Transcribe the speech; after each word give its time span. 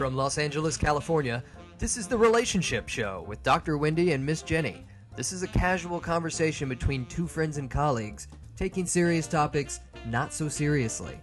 From 0.00 0.16
Los 0.16 0.38
Angeles, 0.38 0.78
California, 0.78 1.44
this 1.76 1.98
is 1.98 2.08
The 2.08 2.16
Relationship 2.16 2.88
Show 2.88 3.22
with 3.28 3.42
Dr. 3.42 3.76
Wendy 3.76 4.12
and 4.12 4.24
Miss 4.24 4.42
Jenni. 4.42 4.84
This 5.14 5.30
is 5.30 5.42
a 5.42 5.48
casual 5.48 6.00
conversation 6.00 6.70
between 6.70 7.04
two 7.04 7.26
friends 7.26 7.58
and 7.58 7.70
colleagues, 7.70 8.26
taking 8.56 8.86
serious 8.86 9.26
topics 9.26 9.80
not 10.06 10.32
so 10.32 10.48
seriously. 10.48 11.20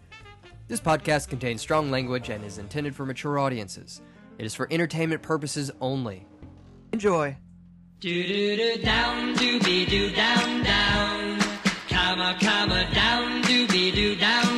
This 0.68 0.80
podcast 0.80 1.28
contains 1.28 1.60
strong 1.60 1.90
language 1.90 2.30
and 2.30 2.46
is 2.46 2.60
intended 2.60 2.96
for 2.96 3.04
mature 3.04 3.40
audiences. 3.40 4.04
It 4.38 4.46
is 4.46 4.54
for 4.54 4.68
entertainment 4.70 5.24
purposes 5.24 5.72
only. 5.82 6.28
Enjoy. 6.94 7.36
Do 8.00 8.28
do 8.28 8.58
do 8.58 8.84
down 8.84 9.34
do 9.34 9.60
be 9.62 9.88
do 9.88 10.12
down 10.12 10.64
down 10.64 11.40
comma 11.90 12.38
comma 12.40 12.88
down 12.94 13.42
do 13.42 13.68
be 13.70 13.92
do 13.92 14.16
down 14.16 14.57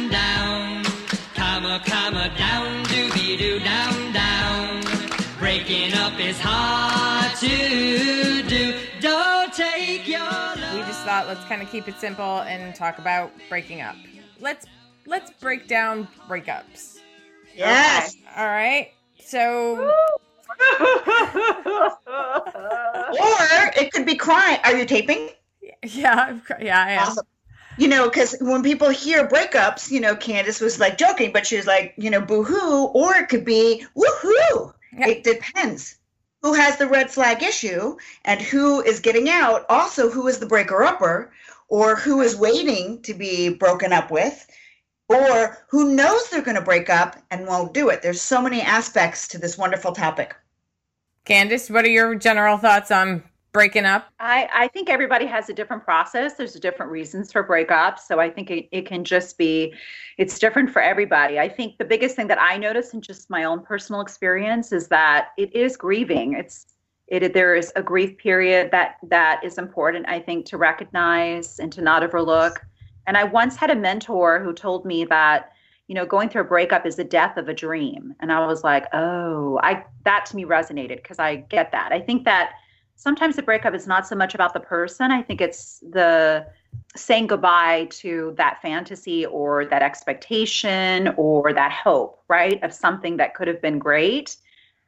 to 7.40 8.44
do 8.50 8.76
don't 9.00 9.54
take 9.54 10.06
your 10.08 10.20
love 10.20 10.58
we 10.74 10.82
just 10.82 11.02
thought 11.04 11.26
let's 11.28 11.44
kind 11.46 11.62
of 11.62 11.72
keep 11.72 11.88
it 11.88 11.98
simple 11.98 12.42
and 12.42 12.76
talk 12.76 13.00
about 13.00 13.32
breaking 13.48 13.80
up. 13.82 13.96
Let's 14.40 14.66
let's 15.06 15.32
break 15.40 15.68
down 15.68 16.08
breakups. 16.28 16.98
Yes. 17.56 18.16
All 18.36 18.46
right. 18.46 18.92
So 19.24 19.76
or 19.80 19.92
it 23.78 23.92
could 23.94 24.06
be 24.06 24.16
crying. 24.16 24.60
Are 24.66 24.76
you 24.76 24.86
taping? 24.86 25.30
yeah, 25.84 26.28
I've 26.30 26.46
got- 26.46 26.62
yeah, 26.62 26.84
I 26.84 26.92
am. 26.92 27.08
Awesome. 27.08 27.26
You 27.78 27.88
know, 27.88 28.10
because 28.10 28.36
when 28.42 28.62
people 28.62 28.90
hear 28.90 29.26
breakups, 29.28 29.90
you 29.90 30.02
know, 30.02 30.14
Candace 30.16 30.60
was 30.60 30.80
like 30.80 30.98
joking, 30.98 31.32
but 31.32 31.48
she 31.48 31.56
was 31.56 31.66
like, 31.66 31.94
you 31.98 32.10
know, 32.10 32.20
boo 32.20 32.44
hoo, 32.44 32.88
or 32.88 33.16
it 33.16 33.30
could 33.30 33.46
be 33.46 33.86
woohoo. 33.96 34.74
Yeah. 34.92 35.08
It 35.08 35.24
depends 35.24 35.99
who 36.42 36.54
has 36.54 36.78
the 36.78 36.88
red 36.88 37.12
flag 37.12 37.44
issue 37.44 37.98
and 38.26 38.42
who 38.42 38.82
is 38.82 39.00
getting 39.00 39.30
out. 39.30 39.66
Also, 39.70 40.10
who 40.10 40.28
is 40.28 40.40
the 40.40 40.46
breaker 40.46 40.84
upper, 40.84 41.32
or 41.68 41.96
who 41.96 42.22
is 42.22 42.36
waiting 42.36 43.02
to 43.04 43.14
be 43.14 43.50
broken 43.50 43.94
up 43.94 44.10
with, 44.10 44.48
or 45.08 45.58
who 45.70 45.96
knows 45.96 46.30
they're 46.30 46.42
going 46.42 46.56
to 46.56 46.62
break 46.62 46.90
up 46.90 47.18
and 47.32 47.48
won't 47.48 47.74
do 47.74 47.90
it. 47.90 48.02
There's 48.02 48.22
so 48.22 48.42
many 48.42 48.62
aspects 48.62 49.28
to 49.30 49.38
this 49.38 49.58
wonderful 49.58 49.92
topic. 49.92 50.36
Candace, 51.26 51.70
what 51.70 51.86
are 51.86 51.90
your 51.90 52.16
general 52.16 52.58
thoughts 52.58 52.90
on 52.90 53.24
breaking 53.52 53.86
up? 53.86 54.12
I, 54.20 54.48
I 54.54 54.68
think 54.68 54.90
everybody 54.90 55.26
has 55.26 55.50
a 55.50 55.54
different 55.54 55.84
process. 55.84 56.36
There's 56.36 56.54
different 56.54 56.92
reasons 56.92 57.32
for 57.32 57.44
breakups. 57.44 58.00
So 58.00 58.20
I 58.20 58.30
think 58.30 58.52
it, 58.52 58.70
it 58.72 58.86
can 58.86 59.04
just 59.04 59.38
be, 59.38 59.74
it's 60.18 60.38
different 60.38 60.70
for 60.70 60.82
everybody. 60.82 61.40
I 61.40 61.50
think 61.50 61.78
the 61.78 61.86
biggest 61.86 62.16
thing 62.16 62.28
that 62.28 62.42
I 62.42 62.58
notice 62.58 62.94
in 62.94 63.02
just 63.02 63.30
my 63.30 63.44
own 63.46 63.64
personal 63.64 64.02
experience 64.02 64.72
is 64.72 64.88
that 64.90 65.30
it 65.38 65.56
is 65.56 65.78
grieving. 65.78 66.34
It's, 66.34 66.68
it, 67.08 67.34
there 67.34 67.56
is 67.56 67.74
a 67.76 67.82
grief 67.82 68.18
period 68.18 68.70
that 68.72 68.98
that 69.04 69.44
is 69.44 69.58
important, 69.58 70.08
I 70.08 70.20
think, 70.20 70.46
to 70.48 70.58
recognize 70.58 71.60
and 71.60 71.72
to 71.74 71.82
not 71.82 72.04
overlook. 72.04 72.64
And 73.08 73.18
I 73.18 73.24
once 73.24 73.56
had 73.56 73.72
a 73.72 73.76
mentor 73.76 74.40
who 74.44 74.54
told 74.54 74.86
me 74.86 75.06
that, 75.06 75.54
you 75.88 75.96
know, 75.96 76.06
going 76.06 76.30
through 76.30 76.44
a 76.44 76.46
breakup 76.46 76.86
is 76.86 76.98
the 76.98 77.04
death 77.04 77.38
of 77.38 77.50
a 77.50 77.54
dream. 77.54 78.14
And 78.20 78.32
I 78.32 78.46
was 78.46 78.64
like, 78.64 78.86
oh, 78.94 79.60
I 79.64 79.84
that 80.06 80.28
to 80.28 80.36
me 80.36 80.46
resonated 80.46 80.98
because 80.98 81.18
I 81.18 81.38
get 81.38 81.72
that. 81.72 81.92
I 81.92 82.00
think 82.00 82.26
that 82.26 82.52
sometimes 83.00 83.38
the 83.38 83.42
breakup 83.42 83.74
is 83.74 83.88
not 83.88 84.06
so 84.06 84.16
much 84.16 84.36
about 84.36 84.54
the 84.54 84.60
person. 84.60 85.10
I 85.10 85.22
think 85.22 85.40
it's 85.40 85.80
the 85.90 86.46
saying 86.98 87.28
goodbye 87.28 87.88
to 87.92 88.34
that 88.36 88.62
fantasy 88.62 89.26
or 89.26 89.66
that 89.66 89.82
expectation 89.82 91.14
or 91.16 91.54
that 91.54 91.72
hope, 91.72 92.22
right? 92.28 92.62
Of 92.62 92.74
something 92.74 93.16
that 93.18 93.36
could 93.36 93.48
have 93.48 93.62
been 93.62 93.80
great. 93.80 94.36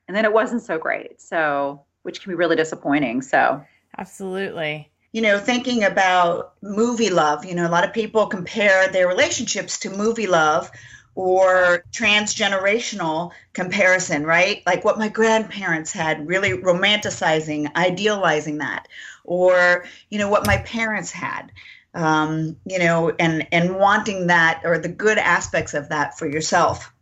And 0.08 0.18
then 0.18 0.26
it 0.26 0.34
wasn't 0.34 0.62
so 0.62 0.78
great. 0.78 1.22
So, 1.22 1.84
which 2.04 2.22
can 2.22 2.32
be 2.32 2.36
really 2.36 2.58
disappointing. 2.58 3.22
So, 3.22 3.64
Absolutely. 3.98 4.92
you 5.14 5.22
know, 5.22 5.40
thinking 5.40 5.86
about 5.86 6.56
movie 6.62 7.10
love, 7.10 7.46
you 7.46 7.56
know, 7.56 7.66
a 7.66 7.72
lot 7.72 7.86
of 7.86 7.94
people 7.94 8.26
compare 8.28 8.90
their 8.90 9.08
relationships 9.08 9.80
to 9.80 9.90
movie 9.90 10.28
love 10.28 10.70
or 11.16 11.84
transgenerational 11.92 13.32
comparison, 13.54 14.26
right? 14.26 14.64
Like 14.66 14.84
what 14.86 14.98
my 14.98 15.10
grandparents 15.10 15.92
had, 15.92 16.28
really 16.28 16.52
romanticizing, 16.52 17.74
idealizing 17.76 18.60
that, 18.60 18.88
or, 19.24 19.86
you 20.10 20.18
know, 20.20 20.30
what 20.30 20.46
my 20.46 20.58
parents 20.60 21.12
had. 21.12 21.52
Um, 21.94 22.56
you 22.66 22.80
know, 22.80 23.12
and 23.20 23.46
and 23.52 23.76
wanting 23.76 24.28
that 24.28 24.62
or 24.64 24.78
the 24.78 24.88
good 24.88 25.18
aspects 25.18 25.74
of 25.74 25.90
that 25.90 26.18
for 26.18 26.26
yourself. 26.26 26.94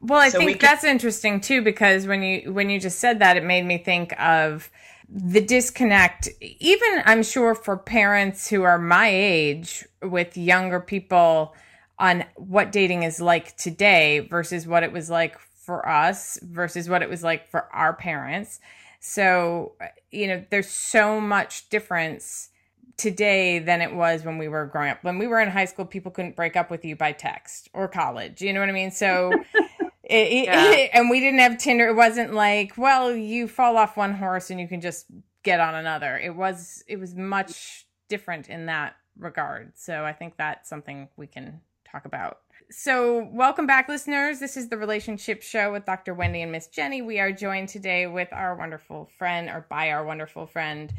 Well, 0.00 0.18
I 0.20 0.30
So 0.30 0.38
we 0.38 0.46
think 0.46 0.60
can- 0.60 0.70
that's 0.70 0.84
interesting 0.84 1.40
too 1.42 1.60
because 1.60 2.06
when 2.06 2.22
you 2.22 2.52
when 2.54 2.70
you 2.70 2.80
just 2.80 2.98
said 2.98 3.18
that, 3.18 3.36
it 3.36 3.44
made 3.44 3.66
me 3.66 3.76
think 3.76 4.18
of 4.18 4.70
the 5.08 5.42
disconnect. 5.42 6.30
Even 6.40 7.02
I'm 7.04 7.22
sure 7.22 7.54
for 7.54 7.76
parents 7.76 8.48
who 8.48 8.62
are 8.62 8.78
my 8.78 9.08
age 9.08 9.84
with 10.02 10.38
younger 10.38 10.80
people 10.80 11.54
on 11.98 12.24
what 12.36 12.72
dating 12.72 13.02
is 13.02 13.20
like 13.20 13.56
today 13.56 14.20
versus 14.20 14.66
what 14.66 14.82
it 14.82 14.92
was 14.92 15.08
like 15.10 15.38
for 15.38 15.88
us 15.88 16.38
versus 16.42 16.88
what 16.88 17.02
it 17.02 17.08
was 17.08 17.22
like 17.22 17.48
for 17.48 17.68
our 17.74 17.92
parents. 17.94 18.60
So, 19.00 19.72
you 20.10 20.26
know, 20.26 20.44
there's 20.50 20.68
so 20.68 21.20
much 21.20 21.68
difference 21.68 22.50
today 22.96 23.58
than 23.58 23.82
it 23.82 23.94
was 23.94 24.24
when 24.24 24.38
we 24.38 24.48
were 24.48 24.66
growing 24.66 24.90
up. 24.90 25.02
When 25.04 25.18
we 25.18 25.26
were 25.26 25.40
in 25.40 25.48
high 25.50 25.64
school, 25.66 25.84
people 25.84 26.10
couldn't 26.10 26.36
break 26.36 26.56
up 26.56 26.70
with 26.70 26.84
you 26.84 26.96
by 26.96 27.12
text 27.12 27.68
or 27.72 27.88
college. 27.88 28.40
You 28.40 28.52
know 28.52 28.60
what 28.60 28.68
I 28.68 28.72
mean? 28.72 28.90
So, 28.90 29.32
it, 30.02 30.48
it- 30.48 30.90
and 30.94 31.10
we 31.10 31.20
didn't 31.20 31.40
have 31.40 31.58
Tinder. 31.58 31.88
It 31.88 31.94
wasn't 31.96 32.32
like, 32.34 32.76
well, 32.78 33.14
you 33.14 33.48
fall 33.48 33.76
off 33.76 33.96
one 33.96 34.14
horse 34.14 34.50
and 34.50 34.60
you 34.60 34.68
can 34.68 34.80
just 34.80 35.06
get 35.42 35.60
on 35.60 35.74
another. 35.74 36.18
It 36.18 36.34
was, 36.34 36.82
it 36.88 36.98
was 36.98 37.14
much 37.14 37.86
different 38.08 38.48
in 38.48 38.66
that 38.66 38.96
regard. 39.18 39.72
So 39.76 40.04
I 40.04 40.12
think 40.12 40.36
that's 40.36 40.68
something 40.68 41.08
we 41.16 41.26
can 41.26 41.60
talk 41.96 42.04
about. 42.04 42.38
So, 42.70 43.28
welcome 43.32 43.66
back, 43.66 43.88
listeners. 43.88 44.38
This 44.38 44.56
is 44.56 44.68
the 44.68 44.76
Relationship 44.76 45.40
Show 45.40 45.72
with 45.72 45.86
Dr. 45.86 46.14
Wendy 46.14 46.42
and 46.42 46.52
Miss 46.52 46.68
Jenni. 46.68 47.04
We 47.04 47.20
are 47.20 47.32
joined 47.32 47.68
today 47.68 48.06
with 48.06 48.28
our 48.32 48.54
wonderful 48.56 49.08
friend, 49.16 49.48
or 49.48 49.66
by 49.70 49.92
our 49.92 50.04
wonderful 50.04 50.46
friend, 50.46 50.92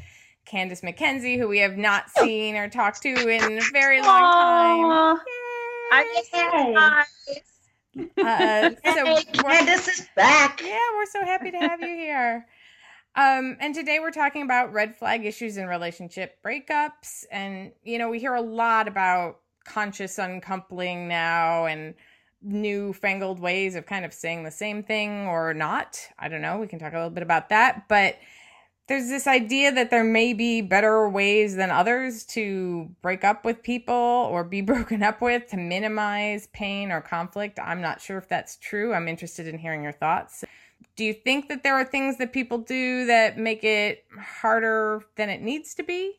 Candace 0.45 0.81
McKenzie, 0.81 1.37
who 1.37 1.47
we 1.47 1.59
have 1.59 1.77
not 1.77 2.09
seen 2.09 2.55
or 2.55 2.69
talked 2.69 3.01
to 3.03 3.09
in 3.09 3.59
a 3.59 3.61
very 3.73 4.01
long 4.01 5.19
time. 5.19 5.19
I 5.91 6.23
Yay. 6.33 8.05
Uh, 8.17 8.69
so 8.93 9.17
Candace 9.33 9.87
is 9.87 10.07
back. 10.15 10.61
yeah, 10.63 10.79
we're 10.95 11.05
so 11.05 11.23
happy 11.25 11.51
to 11.51 11.57
have 11.57 11.81
you 11.81 11.95
here. 11.95 12.45
Um, 13.15 13.57
and 13.59 13.73
today 13.73 13.99
we're 13.99 14.11
talking 14.11 14.43
about 14.43 14.71
red 14.73 14.95
flag 14.95 15.25
issues 15.25 15.57
in 15.57 15.67
relationship 15.67 16.37
breakups. 16.45 17.25
And, 17.31 17.71
you 17.83 17.97
know, 17.97 18.09
we 18.09 18.19
hear 18.19 18.35
a 18.35 18.41
lot 18.41 18.87
about 18.87 19.39
conscious 19.67 20.17
uncoupling 20.17 21.07
now 21.07 21.66
and 21.66 21.94
newfangled 22.41 23.39
ways 23.39 23.75
of 23.75 23.85
kind 23.85 24.05
of 24.05 24.13
saying 24.13 24.44
the 24.44 24.51
same 24.51 24.83
thing 24.83 25.28
or 25.28 25.53
not. 25.53 26.00
I 26.17 26.29
don't 26.29 26.41
know. 26.41 26.57
We 26.57 26.67
can 26.67 26.79
talk 26.79 26.94
a 26.94 26.97
little 26.97 27.09
bit 27.09 27.23
about 27.23 27.50
that. 27.50 27.88
But 27.88 28.17
there's 28.88 29.09
this 29.09 29.27
idea 29.27 29.72
that 29.73 29.89
there 29.89 30.03
may 30.03 30.33
be 30.33 30.61
better 30.61 31.09
ways 31.09 31.56
than 31.56 31.69
others 31.69 32.23
to 32.25 32.89
break 33.01 33.23
up 33.23 33.44
with 33.44 33.61
people 33.61 33.94
or 33.94 34.44
be 34.44 34.61
broken 34.73 35.03
up 35.03 35.22
with 35.22 35.47
to 35.50 35.57
minimize 35.57 36.47
pain 36.53 36.91
or 36.91 37.01
conflict. 37.01 37.59
I'm 37.59 37.81
not 37.81 38.01
sure 38.01 38.17
if 38.17 38.29
that's 38.29 38.57
true. 38.57 38.94
I'm 38.94 39.07
interested 39.07 39.47
in 39.47 39.57
hearing 39.57 39.83
your 39.83 39.91
thoughts. 39.91 40.44
Do 40.95 41.03
you 41.03 41.13
think 41.13 41.50
that 41.50 41.63
there 41.63 41.75
are 41.75 41.85
things 41.85 42.17
that 42.17 42.33
people 42.33 42.59
do 42.59 43.06
that 43.06 43.38
make 43.38 43.63
it 43.63 44.06
harder 44.19 45.03
than 45.16 45.29
it 45.29 45.41
needs 45.41 45.75
to 45.75 45.83
be? 45.83 46.13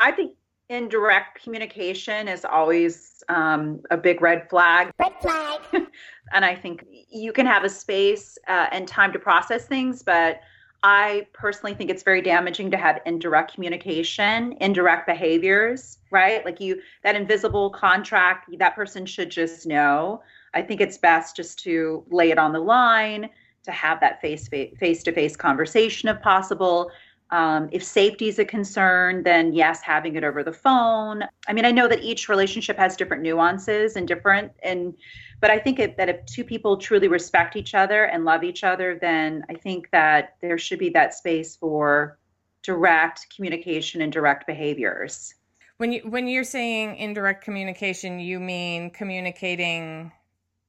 I 0.00 0.12
think 0.12 0.34
indirect 0.68 1.42
communication 1.42 2.28
is 2.28 2.44
always 2.44 3.22
um, 3.28 3.80
a 3.90 3.96
big 3.96 4.20
red 4.20 4.48
flag. 4.50 4.90
Red 4.98 5.14
flag. 5.20 5.60
and 6.32 6.44
I 6.44 6.54
think 6.54 6.84
you 7.10 7.32
can 7.32 7.46
have 7.46 7.64
a 7.64 7.68
space 7.68 8.36
uh, 8.48 8.66
and 8.70 8.86
time 8.86 9.12
to 9.12 9.18
process 9.18 9.66
things, 9.66 10.02
but 10.02 10.40
I 10.82 11.26
personally 11.32 11.74
think 11.74 11.90
it's 11.90 12.02
very 12.02 12.22
damaging 12.22 12.70
to 12.70 12.76
have 12.76 13.00
indirect 13.04 13.54
communication, 13.54 14.56
indirect 14.60 15.06
behaviors, 15.06 15.98
right? 16.10 16.44
Like 16.44 16.60
you, 16.60 16.80
that 17.02 17.16
invisible 17.16 17.70
contract, 17.70 18.48
that 18.58 18.76
person 18.76 19.04
should 19.04 19.30
just 19.30 19.66
know. 19.66 20.22
I 20.54 20.62
think 20.62 20.80
it's 20.80 20.98
best 20.98 21.34
just 21.34 21.58
to 21.60 22.04
lay 22.10 22.30
it 22.30 22.38
on 22.38 22.52
the 22.52 22.60
line, 22.60 23.28
to 23.64 23.72
have 23.72 24.00
that 24.00 24.20
face 24.20 24.48
face 24.48 25.02
to 25.02 25.12
face 25.12 25.36
conversation 25.36 26.08
if 26.08 26.20
possible. 26.22 26.90
Um, 27.30 27.68
if 27.72 27.84
safety 27.84 28.28
is 28.28 28.38
a 28.38 28.44
concern, 28.44 29.22
then 29.22 29.52
yes, 29.52 29.82
having 29.82 30.16
it 30.16 30.24
over 30.24 30.42
the 30.42 30.52
phone. 30.52 31.24
I 31.46 31.52
mean, 31.52 31.66
I 31.66 31.70
know 31.70 31.86
that 31.86 32.02
each 32.02 32.28
relationship 32.28 32.78
has 32.78 32.96
different 32.96 33.22
nuances 33.22 33.96
and 33.96 34.08
different, 34.08 34.52
and 34.62 34.94
but 35.40 35.50
I 35.50 35.58
think 35.58 35.78
it, 35.78 35.96
that 35.98 36.08
if 36.08 36.24
two 36.26 36.42
people 36.42 36.78
truly 36.78 37.06
respect 37.08 37.54
each 37.54 37.74
other 37.74 38.04
and 38.04 38.24
love 38.24 38.44
each 38.44 38.64
other, 38.64 38.98
then 39.00 39.44
I 39.50 39.54
think 39.54 39.90
that 39.90 40.36
there 40.40 40.58
should 40.58 40.78
be 40.78 40.90
that 40.90 41.14
space 41.14 41.54
for 41.56 42.18
direct 42.62 43.26
communication 43.34 44.00
and 44.02 44.12
direct 44.12 44.46
behaviors. 44.46 45.34
When 45.76 45.92
you 45.92 46.00
when 46.08 46.28
you're 46.28 46.44
saying 46.44 46.96
indirect 46.96 47.44
communication, 47.44 48.18
you 48.18 48.40
mean 48.40 48.90
communicating 48.90 50.12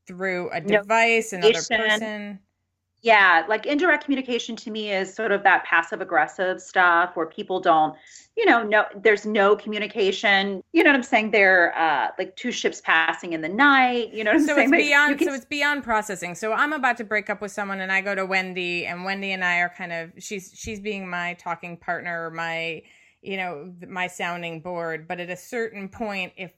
through 0.08 0.50
a 0.52 0.62
No, 0.64 0.78
device, 0.78 1.34
another 1.34 1.64
person. 1.64 2.40
Yeah, 3.02 3.46
like 3.48 3.66
indirect 3.66 4.04
communication 4.04 4.58
to 4.58 4.72
me 4.72 4.92
is 4.92 5.14
sort 5.14 5.32
of 5.32 5.44
that 5.44 5.64
passive 5.64 6.02
aggressive 6.02 6.62
stuff 6.62 7.12
where 7.16 7.26
people 7.28 7.62
don't, 7.62 7.96
you 8.36 8.46
know, 8.46 8.62
no, 8.64 8.86
there's 8.94 9.26
no 9.26 9.56
communication. 9.56 10.62
You 10.74 10.84
know 10.84 10.90
what 10.90 10.98
I'm 10.98 11.04
saying? 11.04 11.32
They're 11.32 11.78
uh, 11.78 12.10
like 12.18 12.36
two 12.36 12.52
ships 12.52 12.82
passing 12.82 13.32
in 13.34 13.40
the 13.42 13.48
night. 13.50 14.14
You 14.14 14.26
know 14.26 14.32
what 14.32 14.42
I'm 14.42 14.48
so 14.48 14.56
saying? 14.56 14.70
it's 14.70 14.72
Like, 14.72 14.80
beyond 14.82 15.18
can- 15.18 15.28
so 15.28 15.34
it's 15.34 15.46
beyond 15.46 15.84
processing 15.84 16.36
so 16.36 16.54
i'm 16.54 16.74
about 16.74 16.98
to 16.98 17.04
break 17.04 17.30
up 17.30 17.42
with 17.42 17.52
someone 17.52 17.80
and 17.82 17.92
i 17.92 18.02
go 18.02 18.16
to 18.16 18.26
wendy 18.26 18.86
and 18.86 19.04
wendy 19.06 19.32
and 19.32 19.44
i 19.44 19.60
are 19.60 19.70
kind 19.70 19.92
of 19.92 20.12
she's 20.20 20.52
she's 20.56 20.80
being 20.80 21.10
my 21.10 21.34
talking 21.36 21.78
partner 21.78 22.30
my 22.32 22.82
you 23.22 23.38
know 23.38 23.74
my 23.88 24.08
sounding 24.08 24.62
board 24.62 25.08
but 25.08 25.20
at 25.20 25.30
a 25.30 25.36
certain 25.38 25.90
point 25.90 26.32
if 26.38 26.54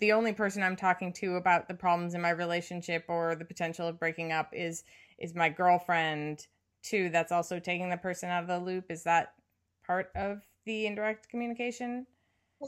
the 0.00 0.12
only 0.12 0.32
person 0.32 0.62
i'm 0.62 0.76
talking 0.76 1.12
to 1.12 1.36
about 1.36 1.68
the 1.68 1.74
problems 1.74 2.14
in 2.14 2.20
my 2.20 2.30
relationship 2.30 3.04
or 3.08 3.34
the 3.36 3.44
potential 3.44 3.86
of 3.86 3.98
breaking 3.98 4.32
up 4.32 4.50
is 4.52 4.82
is 5.18 5.34
my 5.34 5.48
girlfriend 5.48 6.46
too 6.82 7.08
that's 7.08 7.32
also 7.32 7.58
taking 7.58 7.90
the 7.90 7.96
person 7.96 8.28
out 8.28 8.42
of 8.42 8.48
the 8.48 8.58
loop 8.58 8.90
is 8.90 9.02
that 9.02 9.32
part 9.86 10.10
of 10.14 10.40
the 10.64 10.86
indirect 10.86 11.28
communication 11.28 12.06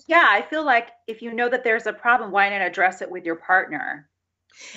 yeah, 0.06 0.26
I 0.28 0.42
feel 0.42 0.64
like 0.64 0.90
if 1.06 1.22
you 1.22 1.32
know 1.32 1.48
that 1.48 1.64
there's 1.64 1.86
a 1.86 1.92
problem, 1.92 2.30
why 2.30 2.48
not 2.50 2.60
address 2.60 3.02
it 3.02 3.10
with 3.10 3.24
your 3.24 3.36
partner? 3.36 4.08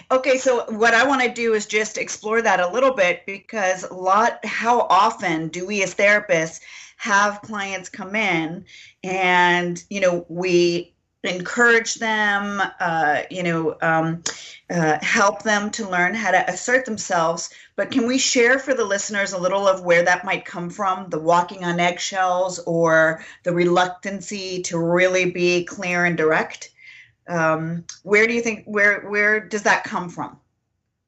Okay, 0.09 0.37
so 0.37 0.65
what 0.69 0.93
I 0.93 1.07
want 1.07 1.21
to 1.21 1.31
do 1.31 1.53
is 1.53 1.65
just 1.65 1.97
explore 1.97 2.41
that 2.41 2.59
a 2.59 2.71
little 2.71 2.93
bit 2.93 3.25
because 3.25 3.83
a 3.83 3.93
lot 3.93 4.43
how 4.45 4.81
often 4.81 5.47
do 5.47 5.65
we 5.65 5.81
as 5.81 5.95
therapists 5.95 6.61
have 6.97 7.41
clients 7.41 7.89
come 7.89 8.15
in 8.15 8.65
and 9.03 9.83
you 9.89 10.01
know 10.01 10.25
we 10.29 10.93
encourage 11.23 11.95
them 11.95 12.61
uh, 12.79 13.21
you 13.29 13.43
know 13.43 13.75
um, 13.81 14.23
uh, 14.69 14.97
help 15.01 15.43
them 15.43 15.69
to 15.71 15.89
learn 15.89 16.13
how 16.13 16.31
to 16.31 16.49
assert 16.49 16.85
themselves. 16.85 17.49
But 17.75 17.91
can 17.91 18.07
we 18.07 18.17
share 18.17 18.57
for 18.57 18.73
the 18.73 18.85
listeners 18.85 19.33
a 19.33 19.37
little 19.37 19.67
of 19.67 19.83
where 19.83 20.03
that 20.03 20.25
might 20.25 20.45
come 20.45 20.69
from? 20.69 21.09
The 21.09 21.19
walking 21.19 21.63
on 21.63 21.79
eggshells 21.79 22.59
or 22.59 23.23
the 23.43 23.53
reluctancy 23.53 24.61
to 24.63 24.79
really 24.79 25.29
be 25.29 25.63
clear 25.63 26.05
and 26.05 26.17
direct? 26.17 26.71
Um, 27.27 27.85
where 28.03 28.27
do 28.27 28.33
you 28.33 28.41
think 28.41 28.65
where 28.65 29.01
where 29.09 29.39
does 29.39 29.63
that 29.63 29.83
come 29.83 30.09
from? 30.09 30.39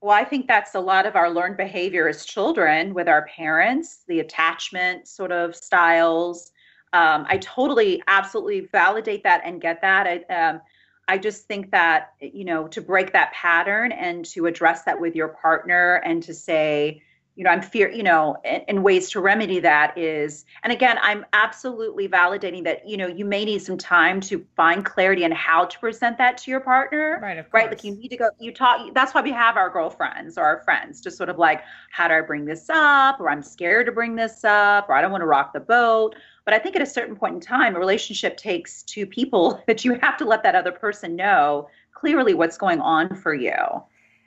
Well, 0.01 0.12
I 0.12 0.25
think 0.25 0.48
that's 0.48 0.75
a 0.75 0.81
lot 0.81 1.06
of 1.06 1.15
our 1.15 1.30
learned 1.30 1.56
behavior 1.56 2.10
as 2.10 2.25
children 2.25 2.94
with 2.94 3.07
our 3.07 3.25
parents, 3.27 4.04
the 4.06 4.19
attachment 4.19 5.07
sort 5.07 5.31
of 5.31 5.56
styles. 5.56 6.51
Um, 6.94 7.25
I 7.28 7.38
totally, 7.38 8.01
absolutely 8.07 8.62
validate 8.72 9.24
that 9.24 9.42
and 9.44 9.60
get 9.60 9.81
that. 9.81 10.07
I, 10.07 10.34
um, 10.34 10.62
I 11.07 11.18
just 11.18 11.48
think 11.48 11.72
that, 11.72 12.13
you 12.22 12.45
know, 12.45 12.68
to 12.68 12.81
break 12.81 13.12
that 13.13 13.34
pattern 13.34 13.92
and 13.92 14.24
to 14.25 14.45
address 14.45 14.84
that 14.84 15.00
with 15.00 15.16
your 15.16 15.30
partner 15.30 15.95
and 16.06 16.24
to 16.24 16.34
say, 16.34 17.01
you 17.36 17.44
know, 17.44 17.50
I'm 17.50 17.63
fear, 17.63 17.90
you 17.90 18.04
know, 18.04 18.38
and, 18.45 18.63
and 18.68 18.84
ways 18.84 19.10
to 19.12 19.19
remedy 19.19 19.60
that 19.60 19.98
is, 19.98 20.45
and 20.62 20.72
again, 20.72 21.00
I'm 21.01 21.25
absolutely 21.34 22.07
validating 22.07 22.63
that, 22.66 22.88
you 22.88 22.96
know, 22.96 23.07
you 23.07 23.25
may 23.25 23.44
need 23.44 23.60
some 23.63 23.78
time 23.78 24.22
to 24.22 24.46
find 24.56 24.86
clarity 24.86 25.25
on 25.25 25.31
how 25.31 25.66
to 25.66 25.80
present 25.80 26.18
that 26.19 26.38
to 26.39 26.51
your 26.51 26.60
partner 26.60 27.19
right 27.24 27.39
of 27.39 27.48
right? 27.51 27.69
Like 27.69 27.84
you 27.84 27.96
need 27.96 28.10
to 28.10 28.18
go 28.18 28.30
you 28.39 28.54
talk 28.54 28.94
that's 28.94 29.16
why 29.16 29.22
we 29.22 29.31
have 29.31 29.57
our 29.57 29.69
girlfriends 29.69 30.38
or 30.38 30.44
our 30.44 30.63
friends 30.63 31.01
to 31.01 31.12
sort 31.12 31.30
of 31.30 31.39
like 31.39 31.63
how 31.92 32.07
do 32.07 32.13
i 32.13 32.22
bring 32.22 32.46
this 32.46 32.69
up? 32.69 33.19
Or 33.19 33.30
i'm 33.30 33.42
scared 33.42 33.88
to 33.88 33.92
bring 33.92 34.16
this 34.16 34.44
up 34.44 34.88
or 34.88 34.94
i 34.96 35.01
don't 35.01 35.12
want 35.12 35.24
to 35.24 35.28
rock 35.28 35.54
the 35.54 35.60
boat 35.60 36.16
but 36.45 36.54
i 36.54 36.60
think 36.60 36.75
at 36.75 36.81
a 36.81 36.86
certain 36.86 37.16
point 37.16 37.36
in 37.36 37.40
time 37.40 37.75
a 37.75 37.80
relationship 37.80 38.38
takes 38.38 38.84
two 38.84 39.06
people 39.06 39.62
that 39.68 39.84
you 39.86 39.95
have 40.01 40.18
to 40.18 40.25
let 40.25 40.44
that 40.44 40.56
other 40.56 40.72
person 40.72 41.16
know 41.16 41.68
clearly 42.04 42.34
what's 42.34 42.57
going 42.57 42.81
on 42.81 43.16
for 43.16 43.34
you. 43.34 43.56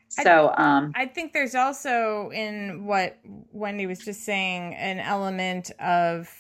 So 0.09 0.55
um 0.57 0.93
I 0.95 1.05
think 1.07 1.35
there's 1.35 1.55
also 1.55 2.31
in 2.33 2.87
what 2.87 3.19
Wendy 3.53 3.87
was 3.87 3.99
just 3.99 4.25
saying 4.25 4.75
an 4.77 4.99
element 4.99 5.71
of 5.79 6.33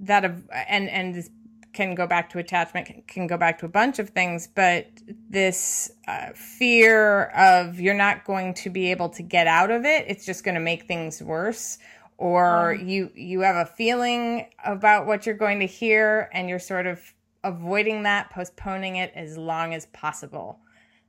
that 0.00 0.24
of 0.24 0.42
and 0.68 0.88
and 0.88 1.14
this 1.14 1.30
can 1.72 1.94
go 1.94 2.04
back 2.04 2.28
to 2.30 2.38
attachment 2.40 2.86
can, 2.86 3.02
can 3.06 3.26
go 3.28 3.36
back 3.36 3.56
to 3.60 3.66
a 3.66 3.68
bunch 3.68 4.00
of 4.00 4.08
things 4.10 4.48
but 4.48 4.88
this 5.28 5.92
uh, 6.08 6.30
fear 6.34 7.26
of 7.26 7.78
you're 7.78 7.94
not 7.94 8.24
going 8.24 8.52
to 8.52 8.68
be 8.68 8.90
able 8.90 9.08
to 9.08 9.22
get 9.22 9.46
out 9.46 9.70
of 9.70 9.84
it 9.84 10.04
it's 10.08 10.26
just 10.26 10.42
going 10.42 10.56
to 10.56 10.60
make 10.60 10.88
things 10.88 11.22
worse 11.22 11.78
or 12.20 12.74
um, 12.74 12.86
you 12.86 13.10
you 13.14 13.40
have 13.40 13.56
a 13.56 13.64
feeling 13.64 14.50
about 14.64 15.06
what 15.06 15.24
you're 15.24 15.34
going 15.34 15.58
to 15.58 15.66
hear 15.66 16.28
and 16.34 16.48
you're 16.48 16.58
sort 16.58 16.86
of 16.86 17.00
avoiding 17.42 18.02
that 18.02 18.30
postponing 18.30 18.96
it 18.96 19.10
as 19.16 19.38
long 19.38 19.72
as 19.72 19.86
possible. 19.86 20.60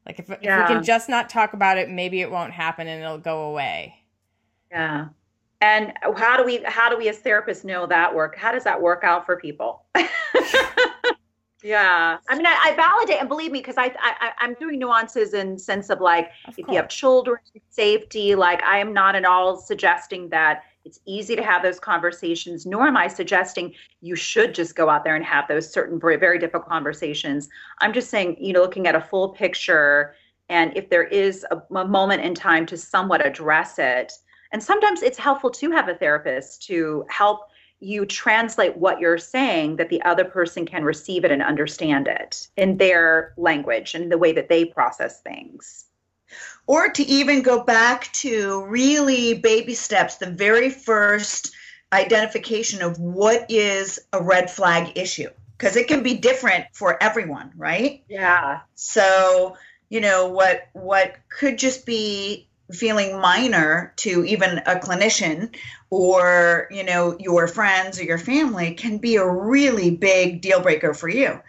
Like 0.06 0.19
if, 0.19 0.30
if 0.30 0.40
we 0.40 0.48
can 0.48 0.81
just 0.81 1.10
not 1.10 1.30
talk 1.30 1.52
about 1.54 1.78
it, 1.78 1.90
maybe 1.90 2.22
it 2.22 2.31
won't 2.31 2.54
happen 2.54 2.88
and 2.88 3.04
it'll 3.04 3.18
go 3.19 3.50
away. 3.52 3.94
yeah. 4.72 5.10
And 5.60 5.94
how 6.16 6.38
do 6.38 6.46
we 6.46 6.63
how 6.63 6.90
do 6.90 6.98
we 6.98 7.10
as 7.10 7.19
therapists 7.19 7.63
know 7.66 7.86
that 7.86 8.16
work 8.16 8.36
how 8.36 8.52
does 8.52 8.63
that 8.63 8.81
work 8.81 9.04
out 9.04 9.25
for 9.25 9.36
people? 9.36 9.84
Yeah. 11.63 12.18
I 12.28 12.36
mean 12.36 12.48
i, 12.48 12.58
I 12.63 12.75
validate 12.75 13.19
and 13.19 13.30
believe 13.30 13.52
me 13.52 13.60
because 13.60 13.78
I, 13.78 13.94
I 14.00 14.31
i'm 14.40 14.56
doing 14.56 14.80
nuances 14.80 15.36
in 15.36 15.60
sense 15.60 15.92
of 15.92 16.02
like 16.02 16.31
Of 16.46 16.58
if 16.58 16.68
you 16.68 16.74
have 16.74 16.90
children 16.90 17.38
safety 17.69 18.34
like 18.34 18.63
i 18.63 18.80
am 18.80 18.94
not 18.94 19.16
at 19.16 19.25
all 19.25 19.58
suggesting 19.58 20.30
that 20.30 20.63
it's 20.86 21.00
easy 21.06 21.36
to 21.36 21.44
have 21.44 21.62
those 21.63 21.80
conversations 21.80 22.66
nor 22.66 22.88
am 22.88 22.98
i 22.98 23.07
suggesting 23.07 23.74
you 24.01 24.16
should 24.16 24.54
just 24.54 24.75
go 24.75 24.89
out 24.89 25.04
there 25.04 25.16
and 25.16 25.25
have 25.25 25.48
those 25.48 25.72
certain 25.72 26.00
very, 26.00 26.39
difficult 26.39 26.68
conversations 26.68 27.50
i'm 27.80 27.94
just 27.94 28.10
saying 28.10 28.36
you 28.39 28.54
know 28.54 28.62
looking 28.62 28.88
at 28.88 28.95
a 28.95 29.01
full 29.01 29.30
picture 29.30 30.16
and 30.50 30.75
if 30.75 30.89
there 30.89 31.06
is 31.06 31.45
a, 31.51 31.75
a 31.75 31.88
moment 31.88 32.22
in 32.22 32.36
time 32.36 32.66
to 32.66 32.78
somewhat 32.78 33.25
address 33.25 33.80
it 33.80 34.13
and 34.51 34.62
sometimes 34.62 35.01
it's 35.01 35.18
helpful 35.18 35.50
to 35.50 35.72
have 35.72 35.88
a 35.88 35.95
therapist 35.95 36.63
to 36.63 37.06
help 37.10 37.48
you 37.81 38.06
translate 38.06 38.77
what 38.77 39.00
you're 39.00 39.18
saying 39.18 39.75
that 39.75 39.89
the 39.89 40.01
other 40.04 40.24
person 40.24 40.66
can 40.66 40.84
receive 40.84 41.25
it 41.25 41.31
and 41.31 41.42
understand 41.42 42.07
it 42.07 42.48
in 42.56 42.77
their 42.77 43.34
language 43.38 43.95
and 43.95 44.12
the 44.12 44.18
way 44.18 44.31
that 44.31 44.50
they 44.50 44.63
process 44.63 45.22
things. 45.22 45.86
Or 46.68 46.89
to 46.89 47.04
even 47.04 47.42
go 47.42 47.63
back 47.63 48.12
to 48.13 48.66
really 48.66 49.33
baby 49.33 49.74
steps 49.74 50.18
the 50.18 50.30
very 50.30 50.69
first 50.69 51.54
identification 51.94 52.81
of 52.81 53.00
what 53.00 53.45
is 53.50 54.00
a 54.13 54.22
red 54.22 54.50
flag 54.50 54.98
issue. 54.98 55.30
Because 55.57 55.75
it 55.75 55.88
can 55.88 56.01
be 56.01 56.18
different 56.18 56.66
for 56.74 57.01
everyone 57.04 57.51
right? 57.56 58.04
Yeah. 58.10 58.62
so 58.75 59.57
you 59.89 60.00
know 60.00 60.30
what 60.30 60.69
what 60.74 61.18
could 61.30 61.60
just 61.60 61.86
be 61.86 62.48
feeling 62.72 63.19
minor 63.19 63.94
to 63.98 64.24
even 64.25 64.60
a 64.60 64.75
clinician 64.75 65.54
or 65.89 66.67
you 66.72 66.84
know 66.84 67.17
your 67.20 67.48
friends 67.48 68.00
or 68.00 68.03
your 68.03 68.17
family 68.17 68.74
can 68.74 68.98
be 68.98 69.17
a 69.17 69.29
really 69.29 69.91
big 69.91 70.41
deal 70.41 70.62
breaker 70.62 70.94
for 70.94 71.10
you. 71.10 71.39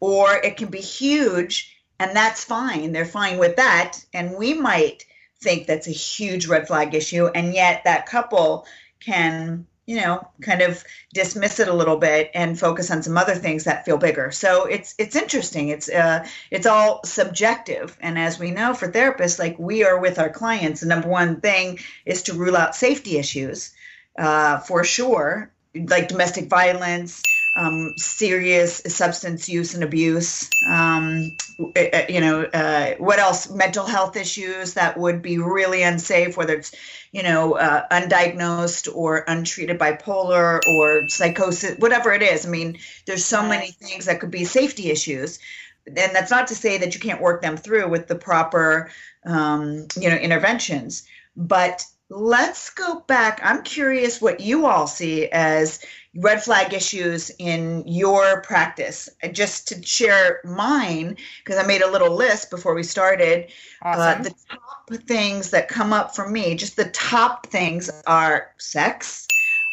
Or 0.00 0.32
it 0.34 0.56
can 0.56 0.68
be 0.68 0.80
huge 0.80 1.69
and 2.00 2.16
that's 2.16 2.42
fine. 2.42 2.92
They're 2.92 3.04
fine 3.04 3.38
with 3.38 3.56
that. 3.56 4.02
And 4.14 4.34
we 4.34 4.54
might 4.54 5.04
think 5.42 5.66
that's 5.66 5.86
a 5.86 5.92
huge 5.92 6.46
red 6.46 6.66
flag 6.66 6.94
issue. 6.94 7.26
And 7.26 7.54
yet 7.54 7.84
that 7.84 8.06
couple 8.06 8.66
can 8.98 9.66
you 9.86 9.96
know 9.96 10.26
kind 10.40 10.62
of 10.62 10.84
dismiss 11.12 11.58
it 11.58 11.68
a 11.68 11.74
little 11.74 11.96
bit 11.96 12.30
and 12.34 12.58
focus 12.58 12.90
on 12.90 13.02
some 13.02 13.18
other 13.18 13.34
things 13.34 13.64
that 13.64 13.84
feel 13.84 13.98
bigger. 13.98 14.30
So 14.30 14.64
it's 14.64 14.94
it's 14.98 15.14
interesting. 15.14 15.68
It's 15.68 15.90
uh 15.90 16.26
it's 16.50 16.66
all 16.66 17.00
subjective. 17.04 17.96
And 18.00 18.18
as 18.18 18.38
we 18.38 18.50
know 18.50 18.72
for 18.72 18.90
therapists 18.90 19.38
like 19.38 19.58
we 19.58 19.84
are 19.84 19.98
with 20.00 20.18
our 20.18 20.30
clients. 20.30 20.80
The 20.80 20.86
number 20.86 21.08
one 21.08 21.40
thing 21.40 21.80
is 22.06 22.22
to 22.24 22.34
rule 22.34 22.56
out 22.56 22.74
safety 22.74 23.18
issues 23.18 23.72
uh, 24.18 24.58
for 24.58 24.84
sure 24.84 25.52
like 25.74 26.08
domestic 26.08 26.48
violence 26.48 27.22
um, 27.56 27.94
serious 27.96 28.82
substance 28.86 29.48
use 29.48 29.74
and 29.74 29.82
abuse 29.82 30.48
um, 30.68 31.32
uh, 31.76 32.02
you 32.08 32.20
know 32.20 32.42
uh, 32.42 32.94
what 32.96 33.18
else? 33.18 33.50
Mental 33.50 33.84
health 33.84 34.16
issues 34.16 34.74
that 34.74 34.98
would 34.98 35.20
be 35.22 35.38
really 35.38 35.82
unsafe 35.82 36.36
whether 36.36 36.54
it's 36.54 36.72
you 37.12 37.22
know 37.22 37.54
uh, 37.54 37.86
undiagnosed 37.90 38.94
or 38.94 39.24
untreated 39.26 39.78
bipolar 39.78 40.60
or 40.66 41.08
psychosis 41.08 41.78
whatever 41.78 42.12
it 42.12 42.22
is. 42.22 42.46
I 42.46 42.48
mean 42.48 42.78
there's 43.06 43.24
so 43.24 43.46
many 43.46 43.72
things 43.72 44.06
that 44.06 44.20
could 44.20 44.30
be 44.30 44.44
safety 44.44 44.90
issues. 44.90 45.38
And 45.86 46.14
that's 46.14 46.30
not 46.30 46.48
to 46.48 46.54
say 46.54 46.78
that 46.78 46.94
you 46.94 47.00
can't 47.00 47.22
work 47.22 47.42
them 47.42 47.56
through 47.56 47.88
with 47.88 48.06
the 48.06 48.14
proper 48.14 48.90
um, 49.26 49.86
you 49.96 50.08
know 50.08 50.16
interventions. 50.16 51.04
But 51.36 51.84
let's 52.10 52.70
go 52.70 53.00
back. 53.06 53.40
I'm 53.42 53.62
curious 53.62 54.20
what 54.20 54.40
you 54.40 54.66
all 54.66 54.88
see 54.88 55.28
as 55.28 55.80
red 56.16 56.42
flag 56.42 56.74
issues 56.74 57.30
in 57.38 57.84
your 57.86 58.42
practice. 58.42 59.08
Just 59.32 59.68
to 59.68 59.82
share 59.82 60.40
mine 60.44 61.16
because 61.42 61.58
i 61.62 61.66
made 61.66 61.82
a 61.82 61.90
little 61.90 62.14
list 62.14 62.50
before 62.50 62.74
we 62.74 62.82
started. 62.82 63.52
Awesome. 63.82 64.20
uh, 64.20 64.24
the 64.24 64.34
top 64.50 65.02
things 65.06 65.50
that 65.50 65.68
come 65.68 65.92
up 65.92 66.16
for 66.16 66.28
me 66.28 66.56
just 66.56 66.76
the 66.76 66.90
top 66.90 67.46
things 67.46 67.88
are 68.08 68.50
sex 68.58 69.26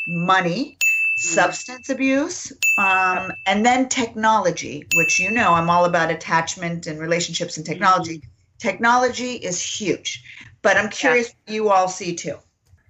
money 0.08 0.78
substance 1.18 1.90
abuse 1.90 2.52
um, 2.78 3.32
and 3.48 3.66
then 3.66 3.90
technology 3.90 4.86
which 4.96 5.20
you 5.20 5.32
know 5.32 5.54
i'm 5.54 5.72
all 5.72 5.86
about 5.86 6.12
attachment 6.12 6.86
and 6.86 7.00
relationships 7.00 7.58
and 7.58 7.66
technology. 7.66 8.22
Technology 8.60 9.34
is 9.34 9.62
huge 9.62 10.24
but 10.62 10.78
i'm 10.78 10.90
curious 10.90 11.34
what 11.46 11.54
you 11.54 11.70
all 11.70 11.88
see 11.88 12.16
too 12.16 12.38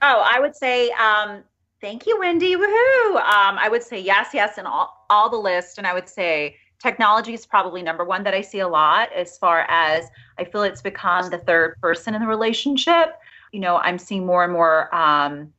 Oh, 0.02 0.24
I 0.26 0.40
would 0.40 0.56
say 0.56 0.92
um, 0.92 1.44
thank 1.82 2.06
you, 2.06 2.20
Wendy. 2.20 2.56
Woohoo! 2.56 3.16
Um, 3.16 3.58
I 3.58 3.68
would 3.70 3.84
say 3.84 4.00
yes, 4.00 4.30
yes, 4.34 4.58
and 4.58 4.68
all 4.68 5.06
all 5.10 5.30
the 5.30 5.38
list. 5.38 5.78
And 5.78 5.88
I 5.88 5.94
would 5.94 6.08
say 6.08 6.56
technology 6.82 7.34
is 7.34 7.46
probably 7.46 7.82
number 7.82 8.06
one 8.06 8.24
that 8.24 8.34
I 8.34 8.42
see 8.42 8.60
a 8.60 8.68
lot 8.68 9.12
as 9.14 9.38
far 9.38 9.66
as 9.70 10.06
I 10.38 10.44
feel 10.44 10.64
it's 10.64 10.82
become 10.82 11.30
the 11.30 11.40
third 11.40 11.78
person 11.82 12.14
in 12.14 12.22
the 12.22 12.28
relationship. 12.28 13.20
You 13.52 13.60
know, 13.60 13.78
I'm 13.78 13.98
seeing 13.98 14.26
more 14.26 14.44
and 14.44 14.54
more 14.54 14.94
um, 14.94 15.52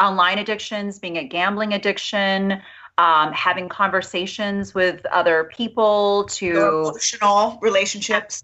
online 0.00 0.38
addictions, 0.38 0.98
being 0.98 1.18
a 1.18 1.24
gambling 1.24 1.74
addiction, 1.74 2.60
um, 2.98 3.32
having 3.32 3.68
conversations 3.68 4.74
with 4.74 5.06
other 5.06 5.44
people 5.44 6.24
to 6.24 6.50
emotional 6.50 7.58
relationships. 7.62 8.42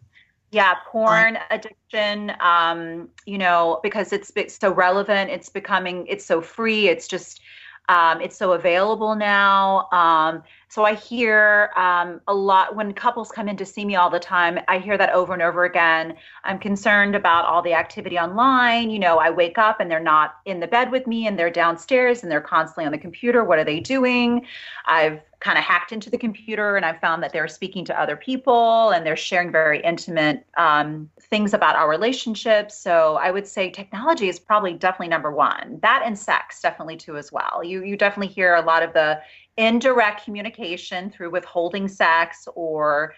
Yeah, 0.56 0.76
porn 0.90 1.38
addiction. 1.50 2.32
Um, 2.40 3.10
you 3.26 3.36
know, 3.36 3.78
because 3.82 4.10
it's, 4.14 4.32
it's 4.36 4.58
so 4.58 4.72
relevant, 4.72 5.28
it's 5.30 5.50
becoming, 5.50 6.06
it's 6.06 6.24
so 6.24 6.40
free. 6.40 6.88
It's 6.88 7.06
just, 7.06 7.42
um, 7.90 8.22
it's 8.22 8.38
so 8.38 8.52
available 8.52 9.14
now. 9.16 9.86
Um, 9.92 10.42
so 10.68 10.84
I 10.84 10.94
hear 10.94 11.70
um, 11.76 12.20
a 12.26 12.34
lot 12.34 12.74
when 12.74 12.92
couples 12.92 13.30
come 13.30 13.48
in 13.48 13.56
to 13.56 13.64
see 13.64 13.84
me 13.84 13.94
all 13.94 14.10
the 14.10 14.18
time. 14.18 14.58
I 14.66 14.78
hear 14.78 14.98
that 14.98 15.12
over 15.12 15.32
and 15.32 15.42
over 15.42 15.64
again. 15.64 16.16
I'm 16.44 16.58
concerned 16.58 17.14
about 17.14 17.44
all 17.44 17.62
the 17.62 17.72
activity 17.72 18.18
online. 18.18 18.90
You 18.90 18.98
know, 18.98 19.18
I 19.18 19.30
wake 19.30 19.58
up 19.58 19.80
and 19.80 19.90
they're 19.90 20.00
not 20.00 20.36
in 20.44 20.58
the 20.58 20.66
bed 20.66 20.90
with 20.90 21.06
me 21.06 21.28
and 21.28 21.38
they're 21.38 21.50
downstairs 21.50 22.22
and 22.22 22.32
they're 22.32 22.40
constantly 22.40 22.84
on 22.84 22.92
the 22.92 22.98
computer. 22.98 23.44
What 23.44 23.60
are 23.60 23.64
they 23.64 23.78
doing? 23.78 24.44
I've 24.86 25.20
kind 25.38 25.58
of 25.58 25.64
hacked 25.64 25.92
into 25.92 26.10
the 26.10 26.18
computer 26.18 26.76
and 26.76 26.84
I've 26.84 27.00
found 27.00 27.22
that 27.22 27.32
they're 27.32 27.46
speaking 27.46 27.84
to 27.84 28.00
other 28.00 28.16
people 28.16 28.90
and 28.90 29.06
they're 29.06 29.16
sharing 29.16 29.52
very 29.52 29.80
intimate 29.82 30.44
um, 30.56 31.10
things 31.20 31.54
about 31.54 31.76
our 31.76 31.88
relationship. 31.88 32.72
So 32.72 33.16
I 33.16 33.30
would 33.30 33.46
say 33.46 33.70
technology 33.70 34.28
is 34.28 34.40
probably 34.40 34.72
definitely 34.72 35.08
number 35.08 35.30
one. 35.30 35.78
That 35.82 36.02
and 36.04 36.18
sex 36.18 36.60
definitely 36.60 36.96
too 36.96 37.16
as 37.16 37.30
well. 37.30 37.62
You 37.62 37.84
you 37.84 37.96
definitely 37.96 38.32
hear 38.32 38.54
a 38.54 38.62
lot 38.62 38.82
of 38.82 38.92
the 38.92 39.20
indirect 39.56 40.24
communication 40.24 41.10
through 41.10 41.30
withholding 41.30 41.88
sex 41.88 42.46
or 42.54 43.14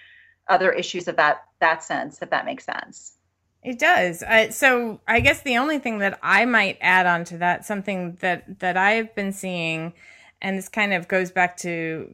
other 0.49 0.73
issues 0.73 1.09
of 1.09 1.17
that 1.17 1.45
that 1.61 1.83
sense 1.83 2.23
if 2.23 2.31
that 2.31 2.45
makes 2.45 2.65
sense. 2.65 3.15
It 3.63 3.79
does. 3.79 4.23
So 4.57 5.01
i 5.07 5.21
guess 5.21 5.43
the 5.43 5.59
only 5.59 5.79
thing 5.79 5.99
that 5.99 6.19
i 6.23 6.45
might 6.45 6.79
add 6.81 7.07
on 7.07 7.25
to 7.25 7.39
that 7.39 7.65
something 7.65 8.17
that 8.21 8.61
that 8.61 8.77
i've 8.77 9.15
been 9.15 9.33
seeing 9.33 9.93
and 10.41 10.57
this 10.57 10.69
kind 10.69 10.93
of 10.93 11.09
goes 11.09 11.31
back 11.31 11.57
to 11.59 12.09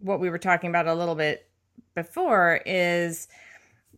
what 0.00 0.20
we 0.20 0.30
were 0.30 0.38
talking 0.38 0.70
about 0.70 0.86
a 0.86 0.94
little 0.94 1.14
bit 1.14 1.48
before 1.94 2.60
is 2.66 3.28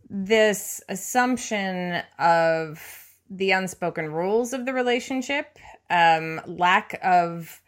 this 0.09 0.81
assumption 0.89 2.01
of 2.19 2.81
the 3.29 3.51
unspoken 3.51 4.11
rules 4.11 4.53
of 4.53 4.65
the 4.65 4.73
relationship 4.73 5.57
um, 5.89 6.41
lack 6.45 6.99
of 7.03 7.61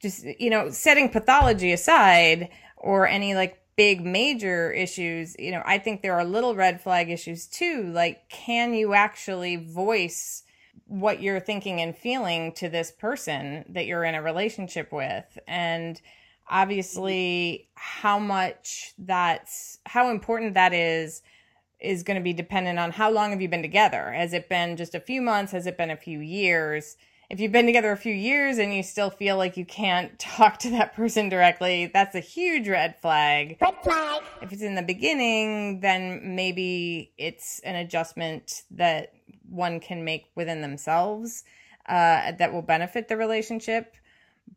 just 0.00 0.24
you 0.38 0.50
know 0.50 0.70
setting 0.70 1.08
pathology 1.08 1.72
aside 1.72 2.48
or 2.76 3.06
any 3.08 3.34
like 3.34 3.62
big 3.76 4.04
major 4.04 4.72
issues 4.72 5.36
you 5.38 5.52
know 5.52 5.62
i 5.64 5.78
think 5.78 6.02
there 6.02 6.14
are 6.14 6.24
little 6.24 6.54
red 6.54 6.80
flag 6.80 7.10
issues 7.10 7.46
too. 7.46 7.90
Like 7.92 8.28
can 8.28 8.74
you 8.74 8.94
actually 8.94 9.56
voice 9.56 10.42
what 10.86 11.20
you're 11.20 11.40
thinking 11.40 11.80
and 11.80 11.96
feeling 11.96 12.52
to 12.52 12.68
this 12.68 12.90
person 12.90 13.64
that 13.68 13.86
you're 13.86 14.04
in 14.04 14.14
a 14.14 14.22
relationship 14.22 14.90
with? 14.90 15.38
And 15.46 16.00
obviously 16.48 17.68
how 17.74 18.18
much 18.18 18.94
that's 18.98 19.78
how 19.84 20.10
important 20.10 20.54
that 20.54 20.72
is 20.72 21.22
is 21.78 22.02
going 22.02 22.16
to 22.16 22.22
be 22.22 22.32
dependent 22.32 22.78
on 22.78 22.90
how 22.90 23.10
long 23.10 23.30
have 23.30 23.40
you 23.40 23.48
been 23.48 23.62
together? 23.62 24.12
Has 24.12 24.32
it 24.32 24.48
been 24.48 24.76
just 24.76 24.96
a 24.96 25.00
few 25.00 25.22
months? 25.22 25.52
Has 25.52 25.66
it 25.66 25.76
been 25.76 25.90
a 25.90 25.96
few 25.96 26.18
years 26.18 26.96
if 27.30 27.40
you've 27.40 27.52
been 27.52 27.66
together 27.66 27.92
a 27.92 27.96
few 27.96 28.14
years 28.14 28.56
and 28.56 28.74
you 28.74 28.82
still 28.82 29.10
feel 29.10 29.36
like 29.36 29.56
you 29.56 29.64
can't 29.64 30.18
talk 30.18 30.58
to 30.60 30.70
that 30.70 30.94
person 30.94 31.28
directly, 31.28 31.90
that's 31.92 32.14
a 32.14 32.20
huge 32.20 32.68
red 32.68 32.98
flag. 33.00 33.58
Red 33.60 33.82
flag. 33.82 34.22
If 34.40 34.52
it's 34.52 34.62
in 34.62 34.74
the 34.74 34.82
beginning, 34.82 35.80
then 35.80 36.34
maybe 36.34 37.12
it's 37.18 37.60
an 37.60 37.76
adjustment 37.76 38.62
that 38.70 39.12
one 39.48 39.80
can 39.80 40.04
make 40.04 40.26
within 40.34 40.62
themselves 40.62 41.44
uh, 41.86 42.32
that 42.32 42.52
will 42.52 42.62
benefit 42.62 43.08
the 43.08 43.16
relationship. 43.16 43.94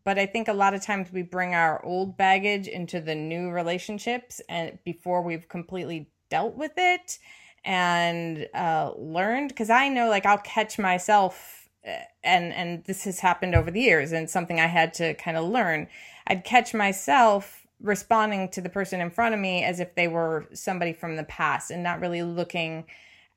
But 0.06 0.18
I 0.18 0.26
think 0.26 0.48
a 0.48 0.54
lot 0.54 0.74
of 0.74 0.82
times 0.82 1.12
we 1.12 1.22
bring 1.22 1.54
our 1.54 1.84
old 1.86 2.16
baggage 2.18 2.68
into 2.68 3.02
the 3.02 3.16
new 3.16 3.50
relationships 3.50 4.42
and 4.48 4.80
before 4.86 5.22
we've 5.22 5.50
completely 5.50 6.10
dealt 6.30 6.56
with 6.56 6.72
it 6.78 7.20
and 7.66 8.48
uh, 8.54 8.92
learned. 8.98 9.50
Because 9.50 9.70
I 9.70 9.90
know, 9.90 10.10
like, 10.10 10.26
I'll 10.26 10.38
catch 10.38 10.80
myself 10.80 11.61
and 11.84 12.54
and 12.54 12.84
this 12.86 13.04
has 13.06 13.20
happened 13.20 13.56
over 13.56 13.72
the 13.72 13.82
years 13.82 14.12
and 14.12 14.30
something 14.30 14.60
I 14.60 14.68
had 14.68 14.94
to 14.96 15.14
kind 15.16 15.38
of 15.38 15.46
learn. 15.46 15.88
I'd 16.28 16.44
catch 16.44 16.74
myself 16.74 17.66
responding 17.82 18.50
to 18.50 18.62
the 18.62 18.70
person 18.70 19.02
in 19.02 19.10
front 19.10 19.34
of 19.34 19.40
me 19.40 19.64
as 19.64 19.80
if 19.80 19.96
they 19.96 20.08
were 20.08 20.48
somebody 20.54 20.94
from 20.94 21.16
the 21.16 21.24
past 21.24 21.72
and 21.72 21.82
not 21.82 22.00
really 22.00 22.22
looking 22.22 22.86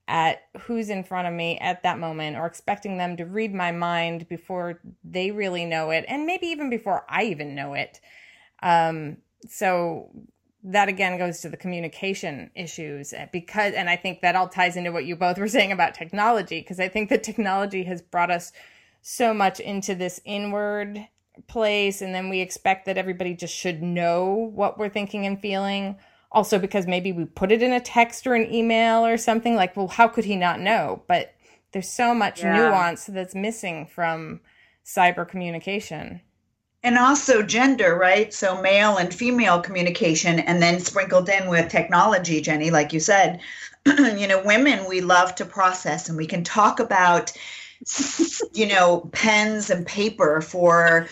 at 0.06 0.42
who's 0.60 0.90
in 0.90 1.02
front 1.02 1.26
of 1.26 1.32
me 1.32 1.58
at 1.58 1.82
that 1.82 1.98
moment 1.98 2.36
or 2.36 2.44
expecting 2.44 2.98
them 2.98 3.16
to 3.16 3.24
read 3.24 3.54
my 3.54 3.72
mind 3.72 4.28
before 4.28 4.78
they 5.02 5.30
really 5.30 5.64
know 5.64 5.90
it 5.90 6.04
and 6.08 6.26
maybe 6.26 6.46
even 6.46 6.68
before 6.68 7.04
I 7.08 7.24
even 7.24 7.54
know 7.54 7.72
it. 7.72 8.00
Um, 8.62 9.16
so 9.48 10.10
that 10.64 10.88
again 10.88 11.18
goes 11.18 11.40
to 11.40 11.48
the 11.48 11.56
communication 11.56 12.50
issues 12.54 13.12
eh, 13.12 13.26
because 13.32 13.74
and 13.74 13.90
i 13.90 13.96
think 13.96 14.22
that 14.22 14.34
all 14.34 14.48
ties 14.48 14.76
into 14.76 14.90
what 14.90 15.04
you 15.04 15.14
both 15.14 15.38
were 15.38 15.48
saying 15.56 15.72
about 15.72 15.94
technology 15.94 16.60
because 16.60 16.80
i 16.80 16.88
think 16.88 17.10
that 17.10 17.22
technology 17.22 17.84
has 17.84 18.00
brought 18.00 18.30
us 18.30 18.52
so 19.02 19.34
much 19.34 19.60
into 19.60 19.94
this 19.94 20.18
inward 20.24 21.06
place 21.46 22.00
and 22.00 22.14
then 22.14 22.28
we 22.28 22.40
expect 22.40 22.86
that 22.86 22.98
everybody 22.98 23.34
just 23.34 23.54
should 23.54 23.82
know 23.82 24.50
what 24.54 24.78
we're 24.78 24.88
thinking 24.88 25.26
and 25.26 25.40
feeling. 25.40 25.96
Also 26.32 26.58
because 26.58 26.86
maybe 26.86 27.12
we 27.12 27.24
put 27.24 27.52
it 27.52 27.62
in 27.62 27.72
a 27.72 27.80
text 27.80 28.26
or 28.26 28.34
an 28.34 28.52
email 28.52 29.06
or 29.06 29.16
something 29.16 29.54
like 29.54 29.76
well 29.76 29.88
how 29.88 30.08
could 30.08 30.24
he 30.24 30.36
not 30.36 30.60
know? 30.60 31.02
But 31.06 31.34
there's 31.72 31.90
so 31.90 32.14
much 32.14 32.42
yeah. 32.42 32.56
nuance 32.56 33.06
that's 33.06 33.34
missing 33.34 33.86
from 33.86 34.40
cyber 34.84 35.28
communication 35.28 36.20
and 36.84 36.98
also 36.98 37.42
gender, 37.42 37.96
right? 37.96 38.32
So 38.32 38.60
male 38.60 38.98
and 38.98 39.12
female 39.12 39.60
communication, 39.60 40.38
and 40.38 40.62
then 40.62 40.78
sprinkled 40.78 41.30
in 41.30 41.48
with 41.48 41.70
technology, 41.70 42.42
Jenni, 42.42 42.70
like 42.70 42.92
you 42.92 43.00
said. 43.00 43.40
you 43.86 44.28
know, 44.28 44.42
women, 44.44 44.86
we 44.86 45.00
love 45.00 45.34
to 45.36 45.46
process 45.46 46.08
and 46.08 46.16
we 46.16 46.26
can 46.26 46.44
talk 46.44 46.80
about, 46.80 47.32
you 48.52 48.66
know, 48.66 49.08
pens 49.12 49.70
and 49.70 49.86
paper 49.86 50.42
for, 50.42 51.08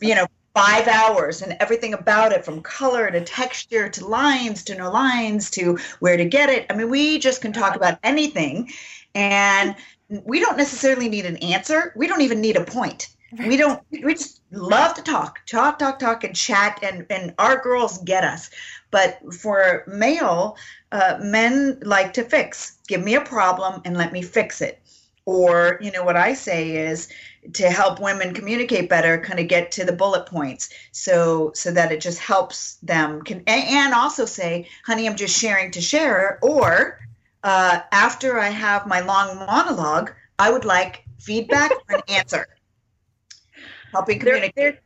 you 0.00 0.14
know, 0.14 0.26
five 0.54 0.86
hours 0.86 1.42
and 1.42 1.56
everything 1.58 1.94
about 1.94 2.32
it 2.32 2.44
from 2.44 2.60
color 2.62 3.10
to 3.10 3.20
texture 3.22 3.88
to 3.88 4.06
lines 4.06 4.62
to 4.62 4.74
no 4.74 4.90
lines 4.90 5.50
to 5.50 5.78
where 5.98 6.16
to 6.16 6.24
get 6.24 6.48
it. 6.48 6.66
I 6.70 6.74
mean, 6.74 6.90
we 6.90 7.18
just 7.18 7.40
can 7.40 7.52
talk 7.52 7.74
about 7.74 7.98
anything. 8.04 8.70
And 9.14 9.74
we 10.08 10.40
don't 10.40 10.56
necessarily 10.56 11.08
need 11.08 11.26
an 11.26 11.38
answer. 11.38 11.92
We 11.96 12.06
don't 12.06 12.20
even 12.20 12.40
need 12.40 12.56
a 12.56 12.64
point 12.64 13.08
we 13.38 13.56
don't 13.56 13.82
we 13.90 14.14
just 14.14 14.41
love 14.52 14.94
to 14.94 15.02
talk 15.02 15.40
talk 15.46 15.78
talk 15.78 15.98
talk 15.98 16.24
and 16.24 16.36
chat 16.36 16.78
and 16.82 17.06
and 17.10 17.34
our 17.38 17.60
girls 17.60 17.98
get 17.98 18.24
us. 18.24 18.50
But 18.90 19.18
for 19.34 19.84
male 19.86 20.56
uh, 20.92 21.18
men 21.20 21.78
like 21.82 22.12
to 22.14 22.24
fix. 22.24 22.78
Give 22.86 23.02
me 23.02 23.14
a 23.14 23.20
problem 23.20 23.80
and 23.84 23.96
let 23.96 24.12
me 24.12 24.22
fix 24.22 24.60
it. 24.60 24.80
Or 25.24 25.78
you 25.80 25.90
know 25.90 26.04
what 26.04 26.16
i 26.16 26.34
say 26.34 26.76
is 26.76 27.08
to 27.54 27.70
help 27.70 28.00
women 28.00 28.34
communicate 28.34 28.88
better 28.88 29.18
kind 29.18 29.40
of 29.40 29.48
get 29.48 29.72
to 29.72 29.84
the 29.84 29.92
bullet 29.92 30.26
points. 30.26 30.70
So 30.92 31.52
so 31.54 31.72
that 31.72 31.92
it 31.92 32.00
just 32.00 32.18
helps 32.18 32.76
them 32.76 33.22
can 33.22 33.42
and 33.46 33.94
also 33.94 34.26
say 34.26 34.68
honey 34.84 35.06
i'm 35.08 35.16
just 35.16 35.38
sharing 35.38 35.70
to 35.72 35.80
share. 35.80 36.38
Or 36.42 37.00
uh, 37.42 37.80
after 37.90 38.38
i 38.38 38.48
have 38.48 38.86
my 38.86 39.00
long 39.00 39.36
monologue 39.38 40.12
i 40.38 40.50
would 40.50 40.64
like 40.64 41.04
feedback 41.18 41.72
or 41.72 41.96
an 41.96 42.02
answer 42.08 42.46
helping 43.92 44.18
communicate. 44.18 44.54
There, 44.56 44.72
there, 44.72 44.80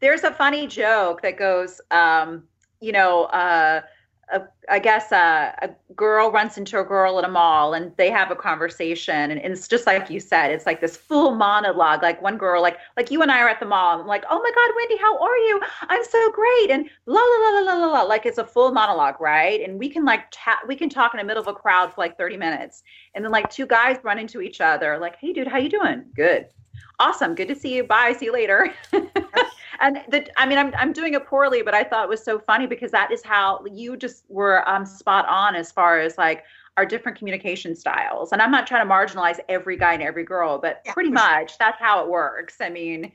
there's 0.00 0.24
a 0.24 0.32
funny 0.32 0.66
joke 0.66 1.22
that 1.22 1.38
goes, 1.38 1.80
um, 1.90 2.44
you 2.80 2.92
know, 2.92 3.24
uh, 3.24 3.82
a, 4.30 4.42
I 4.68 4.78
guess 4.78 5.10
uh, 5.10 5.52
a 5.62 5.70
girl 5.94 6.30
runs 6.30 6.58
into 6.58 6.78
a 6.78 6.84
girl 6.84 7.18
at 7.18 7.24
a 7.24 7.28
mall 7.28 7.74
and 7.74 7.92
they 7.96 8.10
have 8.10 8.30
a 8.30 8.36
conversation 8.36 9.30
and, 9.30 9.40
and, 9.40 9.52
it's 9.52 9.66
just 9.66 9.86
like 9.86 10.10
you 10.10 10.20
said 10.20 10.50
it's 10.50 10.66
like 10.66 10.80
this 10.80 10.96
full 10.96 11.34
monologue 11.34 12.02
like 12.02 12.20
one 12.20 12.36
girl 12.36 12.60
like 12.60 12.76
like 12.96 13.10
you 13.10 13.22
and 13.22 13.32
I 13.32 13.40
are 13.40 13.48
at 13.48 13.58
the 13.58 13.66
mall 13.66 14.00
I'm 14.00 14.06
like 14.06 14.24
oh 14.28 14.38
my 14.38 14.50
god 14.54 14.74
Wendy 14.76 14.96
how 14.98 15.18
are 15.18 15.36
you? 15.36 15.60
I'm 15.88 16.04
so 16.04 16.30
great. 16.32 16.70
And 16.70 16.90
la 17.06 17.20
la 17.20 17.50
la 17.50 17.60
la 17.60 17.86
la 17.86 17.92
la 17.92 18.02
like 18.02 18.26
it's 18.26 18.38
a 18.38 18.44
full 18.44 18.70
monologue 18.72 19.20
right? 19.20 19.62
And 19.62 19.78
we 19.78 19.88
can 19.88 20.04
like 20.04 20.26
ta- 20.30 20.60
we 20.66 20.76
can 20.76 20.90
talk 20.90 21.14
in 21.14 21.18
the 21.18 21.24
middle 21.24 21.42
of 21.42 21.48
a 21.48 21.54
crowd 21.54 21.94
for 21.94 22.00
like 22.02 22.18
30 22.18 22.36
minutes. 22.36 22.82
And 23.14 23.24
then 23.24 23.32
like 23.32 23.48
two 23.50 23.66
guys 23.66 23.96
run 24.02 24.18
into 24.18 24.40
each 24.42 24.60
other 24.60 24.98
like 24.98 25.16
hey 25.16 25.32
dude 25.32 25.48
how 25.48 25.58
you 25.58 25.70
doing? 25.70 26.04
Good 26.14 26.48
awesome 27.00 27.34
good 27.34 27.48
to 27.48 27.54
see 27.54 27.76
you 27.76 27.84
bye 27.84 28.12
see 28.12 28.26
you 28.26 28.32
later 28.32 28.72
and 29.80 30.02
the, 30.08 30.26
i 30.36 30.46
mean 30.46 30.58
I'm, 30.58 30.74
I'm 30.76 30.92
doing 30.92 31.14
it 31.14 31.26
poorly 31.26 31.62
but 31.62 31.74
i 31.74 31.84
thought 31.84 32.04
it 32.04 32.08
was 32.08 32.22
so 32.22 32.38
funny 32.38 32.66
because 32.66 32.90
that 32.90 33.12
is 33.12 33.22
how 33.22 33.64
you 33.72 33.96
just 33.96 34.24
were 34.28 34.68
um, 34.68 34.84
spot 34.84 35.26
on 35.28 35.54
as 35.54 35.70
far 35.70 36.00
as 36.00 36.18
like 36.18 36.44
our 36.78 36.86
different 36.86 37.18
communication 37.18 37.74
styles. 37.74 38.30
And 38.30 38.40
I'm 38.40 38.52
not 38.52 38.64
trying 38.64 38.86
to 38.86 38.94
marginalize 38.94 39.40
every 39.48 39.76
guy 39.76 39.94
and 39.94 40.02
every 40.02 40.22
girl, 40.24 40.60
but 40.60 40.80
Yeah, 40.84 40.94
pretty 40.94 41.10
for 41.10 41.18
sure. 41.18 41.40
much 41.40 41.58
that's 41.58 41.80
how 41.80 42.04
it 42.04 42.08
works. 42.08 42.58
I 42.60 42.70
mean, 42.70 43.10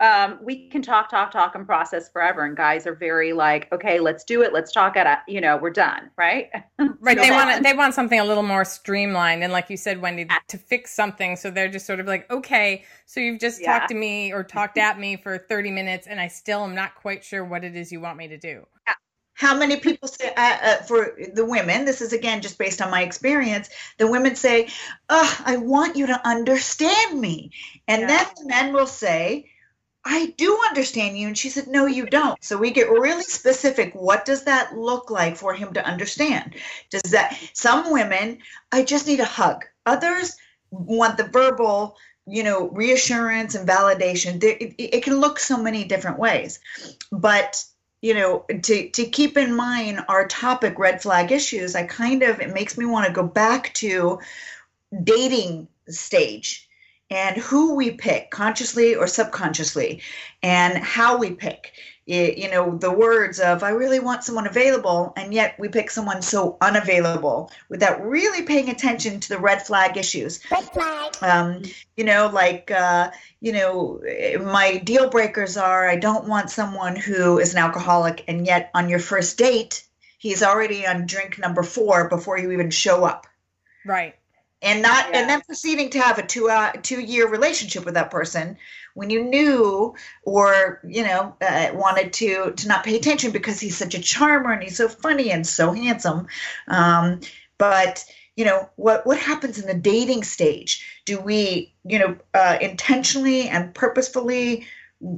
um, 0.00 0.38
we 0.42 0.68
can 0.68 0.82
talk, 0.82 1.10
talk, 1.10 1.30
talk, 1.30 1.54
and 1.54 1.66
process 1.66 2.08
forever. 2.08 2.44
And 2.44 2.56
guys 2.56 2.86
are 2.86 2.94
very 2.94 3.32
like, 3.32 3.70
okay, 3.72 4.00
let's 4.00 4.24
do 4.24 4.42
it. 4.42 4.52
Let's 4.52 4.72
talk 4.72 4.96
it. 4.96 5.06
out. 5.06 5.18
You 5.28 5.40
know, 5.40 5.56
we're 5.58 5.70
done, 5.70 6.10
right? 6.16 6.50
Right. 7.02 7.16
So 7.16 7.22
They 7.22 7.30
that- 7.30 7.46
want 7.46 7.62
they 7.64 7.72
want 7.72 7.94
something 7.94 8.18
a 8.20 8.24
little 8.24 8.42
more 8.42 8.64
streamlined, 8.64 9.42
and 9.42 9.52
like 9.52 9.70
you 9.70 9.76
said, 9.78 10.02
Wendy, 10.02 10.26
to 10.48 10.58
fix 10.58 10.92
something. 10.94 11.36
So 11.36 11.50
they're 11.50 11.68
just 11.68 11.86
sort 11.86 11.98
of 12.00 12.06
like, 12.06 12.30
okay, 12.30 12.84
so 13.06 13.20
you've 13.20 13.40
just 13.40 13.60
Yeah. 13.60 13.78
talked 13.78 13.88
to 13.88 13.94
me 13.94 14.32
or 14.32 14.42
talked 14.58 14.76
at 14.76 14.98
me 14.98 15.16
for 15.16 15.38
thirty 15.38 15.70
minutes, 15.70 16.06
and 16.06 16.20
I 16.20 16.28
still 16.28 16.62
am 16.64 16.74
not 16.74 16.94
quite 16.96 17.24
sure 17.24 17.42
what 17.44 17.64
it 17.64 17.74
is 17.74 17.90
you 17.90 18.00
want 18.00 18.18
me 18.18 18.28
to 18.28 18.36
do. 18.38 18.66
How 19.34 19.56
many 19.56 19.76
people 19.76 20.08
say 20.08 20.34
uh, 20.36 20.56
uh, 20.62 20.76
for 20.82 21.16
the 21.32 21.46
women? 21.46 21.86
This 21.86 22.02
is 22.02 22.12
again 22.12 22.42
just 22.42 22.58
based 22.58 22.82
on 22.82 22.90
my 22.90 23.02
experience. 23.02 23.70
The 23.96 24.06
women 24.10 24.36
say, 24.36 24.68
"Oh, 25.08 25.40
I 25.46 25.56
want 25.56 25.96
you 25.96 26.06
to 26.08 26.28
understand 26.28 27.18
me," 27.18 27.50
and 27.88 28.02
Yeah. 28.02 28.06
then 28.08 28.26
the 28.36 28.46
men 28.46 28.72
will 28.74 28.86
say, 28.86 29.49
"I 30.04 30.34
do 30.36 30.58
understand 30.68 31.18
you," 31.18 31.26
and 31.26 31.36
she 31.36 31.50
said, 31.50 31.66
"No, 31.66 31.86
you 31.86 32.06
don't." 32.06 32.42
So 32.42 32.56
we 32.56 32.70
get 32.70 32.90
really 32.90 33.22
specific. 33.22 33.92
What 33.94 34.24
does 34.24 34.44
that 34.44 34.76
look 34.76 35.10
like 35.10 35.36
for 35.36 35.54
him 35.54 35.72
to 35.74 35.84
understand? 35.84 36.54
Does 36.90 37.10
that 37.10 37.38
some 37.52 37.90
women? 37.90 38.38
I 38.72 38.82
just 38.82 39.06
need 39.06 39.20
a 39.20 39.24
hug. 39.24 39.66
Others 39.86 40.36
want 40.70 41.16
the 41.16 41.24
verbal. 41.24 41.96
You 42.26 42.44
know, 42.44 42.68
reassurance 42.68 43.54
and 43.56 43.68
validation. 43.68 44.42
It, 44.44 44.74
it 44.78 45.02
can 45.02 45.18
look 45.18 45.38
so 45.38 45.56
many 45.56 45.84
different 45.84 46.18
ways, 46.18 46.60
but 47.10 47.64
you 48.02 48.14
know 48.14 48.44
to 48.62 48.88
to 48.90 49.04
keep 49.04 49.36
in 49.36 49.54
mind 49.54 50.04
our 50.08 50.26
topic 50.26 50.78
red 50.78 51.02
flag 51.02 51.32
issues 51.32 51.74
i 51.74 51.82
kind 51.82 52.22
of 52.22 52.40
it 52.40 52.54
makes 52.54 52.78
me 52.78 52.86
want 52.86 53.06
to 53.06 53.12
go 53.12 53.22
back 53.22 53.72
to 53.74 54.18
dating 55.04 55.68
stage 55.88 56.68
and 57.10 57.36
who 57.36 57.74
we 57.74 57.90
pick 57.90 58.30
consciously 58.30 58.94
or 58.94 59.06
subconsciously 59.06 60.02
and 60.42 60.78
how 60.78 61.18
we 61.18 61.30
pick 61.32 61.72
Y- 62.06 62.34
you 62.36 62.50
know 62.50 62.76
the 62.76 62.90
words 62.90 63.38
of 63.40 63.62
i 63.62 63.70
really 63.70 64.00
want 64.00 64.24
someone 64.24 64.46
available 64.46 65.12
and 65.16 65.34
yet 65.34 65.54
we 65.58 65.68
pick 65.68 65.90
someone 65.90 66.22
so 66.22 66.56
unavailable 66.60 67.50
without 67.68 68.04
really 68.04 68.42
paying 68.42 68.70
attention 68.70 69.20
to 69.20 69.28
the 69.28 69.38
red 69.38 69.64
flag 69.64 69.96
issues 69.96 70.40
red 70.50 70.64
flag 70.64 71.16
um, 71.22 71.62
you 71.96 72.04
know 72.04 72.30
like 72.32 72.70
uh, 72.70 73.10
you 73.40 73.52
know, 73.52 74.00
my 74.40 74.76
deal 74.76 75.08
breakers 75.08 75.56
are 75.56 75.88
I 75.88 75.96
don't 75.96 76.28
want 76.28 76.50
someone 76.50 76.94
who 76.94 77.38
is 77.38 77.54
an 77.54 77.58
alcoholic 77.58 78.24
and 78.28 78.46
yet 78.46 78.70
on 78.74 78.88
your 78.88 78.98
first 78.98 79.38
date, 79.38 79.86
he's 80.18 80.42
already 80.42 80.86
on 80.86 81.06
drink 81.06 81.38
number 81.38 81.62
four 81.62 82.08
before 82.08 82.38
you 82.38 82.52
even 82.52 82.70
show 82.70 83.04
up. 83.04 83.26
Right. 83.84 84.14
And 84.62 84.82
not 84.82 85.08
Yeah. 85.08 85.20
and 85.20 85.30
then 85.30 85.40
proceeding 85.40 85.90
to 85.90 86.00
have 86.00 86.18
a 86.18 86.26
two 86.26 86.50
uh, 86.50 86.72
two 86.82 87.00
year 87.00 87.28
relationship 87.28 87.84
with 87.84 87.94
that 87.94 88.10
person 88.10 88.58
when 88.94 89.08
you 89.08 89.24
knew 89.24 89.94
or 90.24 90.80
you 90.86 91.02
know 91.02 91.34
uh, 91.40 91.70
wanted 91.72 92.12
to 92.14 92.52
to 92.52 92.68
not 92.68 92.84
pay 92.84 92.96
attention 92.96 93.30
because 93.30 93.58
he's 93.60 93.76
such 93.76 93.94
a 93.94 94.00
charmer 94.00 94.52
and 94.52 94.62
he's 94.62 94.76
so 94.76 94.88
funny 94.88 95.30
and 95.30 95.46
so 95.46 95.72
handsome. 95.72 96.26
Um, 96.68 97.20
but 97.56 98.04
you 98.36 98.44
know 98.44 98.68
what 98.76 99.06
what 99.06 99.18
happens 99.18 99.58
in 99.58 99.66
the 99.66 99.74
dating 99.74 100.24
stage? 100.24 101.02
Do 101.06 101.20
we 101.20 101.72
you 101.84 101.98
know 101.98 102.16
uh, 102.34 102.58
intentionally 102.60 103.48
and 103.48 103.74
purposefully 103.74 104.66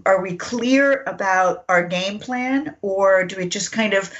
are 0.06 0.22
we 0.22 0.36
clear 0.36 1.02
about 1.06 1.64
our 1.68 1.86
game 1.86 2.18
plan 2.20 2.76
or 2.82 3.24
do 3.24 3.36
we 3.36 3.48
just 3.48 3.72
kind 3.72 3.94
of 3.94 4.12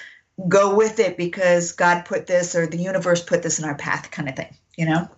go 0.48 0.74
with 0.74 0.98
it 0.98 1.16
because 1.16 1.72
god 1.72 2.04
put 2.04 2.26
this 2.26 2.56
or 2.56 2.66
the 2.66 2.76
universe 2.78 3.22
put 3.22 3.42
this 3.42 3.60
in 3.60 3.64
our 3.64 3.76
path 3.76 4.10
kind 4.10 4.28
of 4.28 4.34
thing 4.34 4.52
you 4.76 4.86
know 4.86 5.08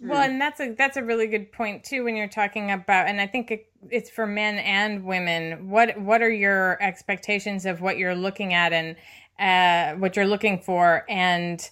Well, 0.00 0.22
and 0.22 0.40
that's 0.40 0.60
a 0.60 0.74
that's 0.74 0.96
a 0.98 1.04
really 1.04 1.26
good 1.26 1.52
point 1.52 1.84
too 1.84 2.04
when 2.04 2.16
you're 2.16 2.28
talking 2.28 2.70
about, 2.70 3.08
and 3.08 3.20
I 3.20 3.26
think 3.26 3.50
it, 3.50 3.66
it's 3.90 4.10
for 4.10 4.26
men 4.26 4.58
and 4.58 5.04
women. 5.04 5.70
What 5.70 6.00
what 6.00 6.22
are 6.22 6.30
your 6.30 6.80
expectations 6.82 7.66
of 7.66 7.80
what 7.80 7.98
you're 7.98 8.14
looking 8.14 8.54
at 8.54 8.72
and 8.72 8.96
uh, 9.40 9.98
what 9.98 10.16
you're 10.16 10.26
looking 10.26 10.60
for, 10.60 11.04
and 11.08 11.68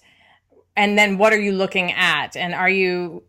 and 0.75 0.97
then 0.97 1.17
what 1.19 1.33
are 1.33 1.39
you 1.39 1.53
looking 1.53 1.91
at, 1.93 2.35
and 2.35 2.55
are 2.55 2.69
you 2.69 3.23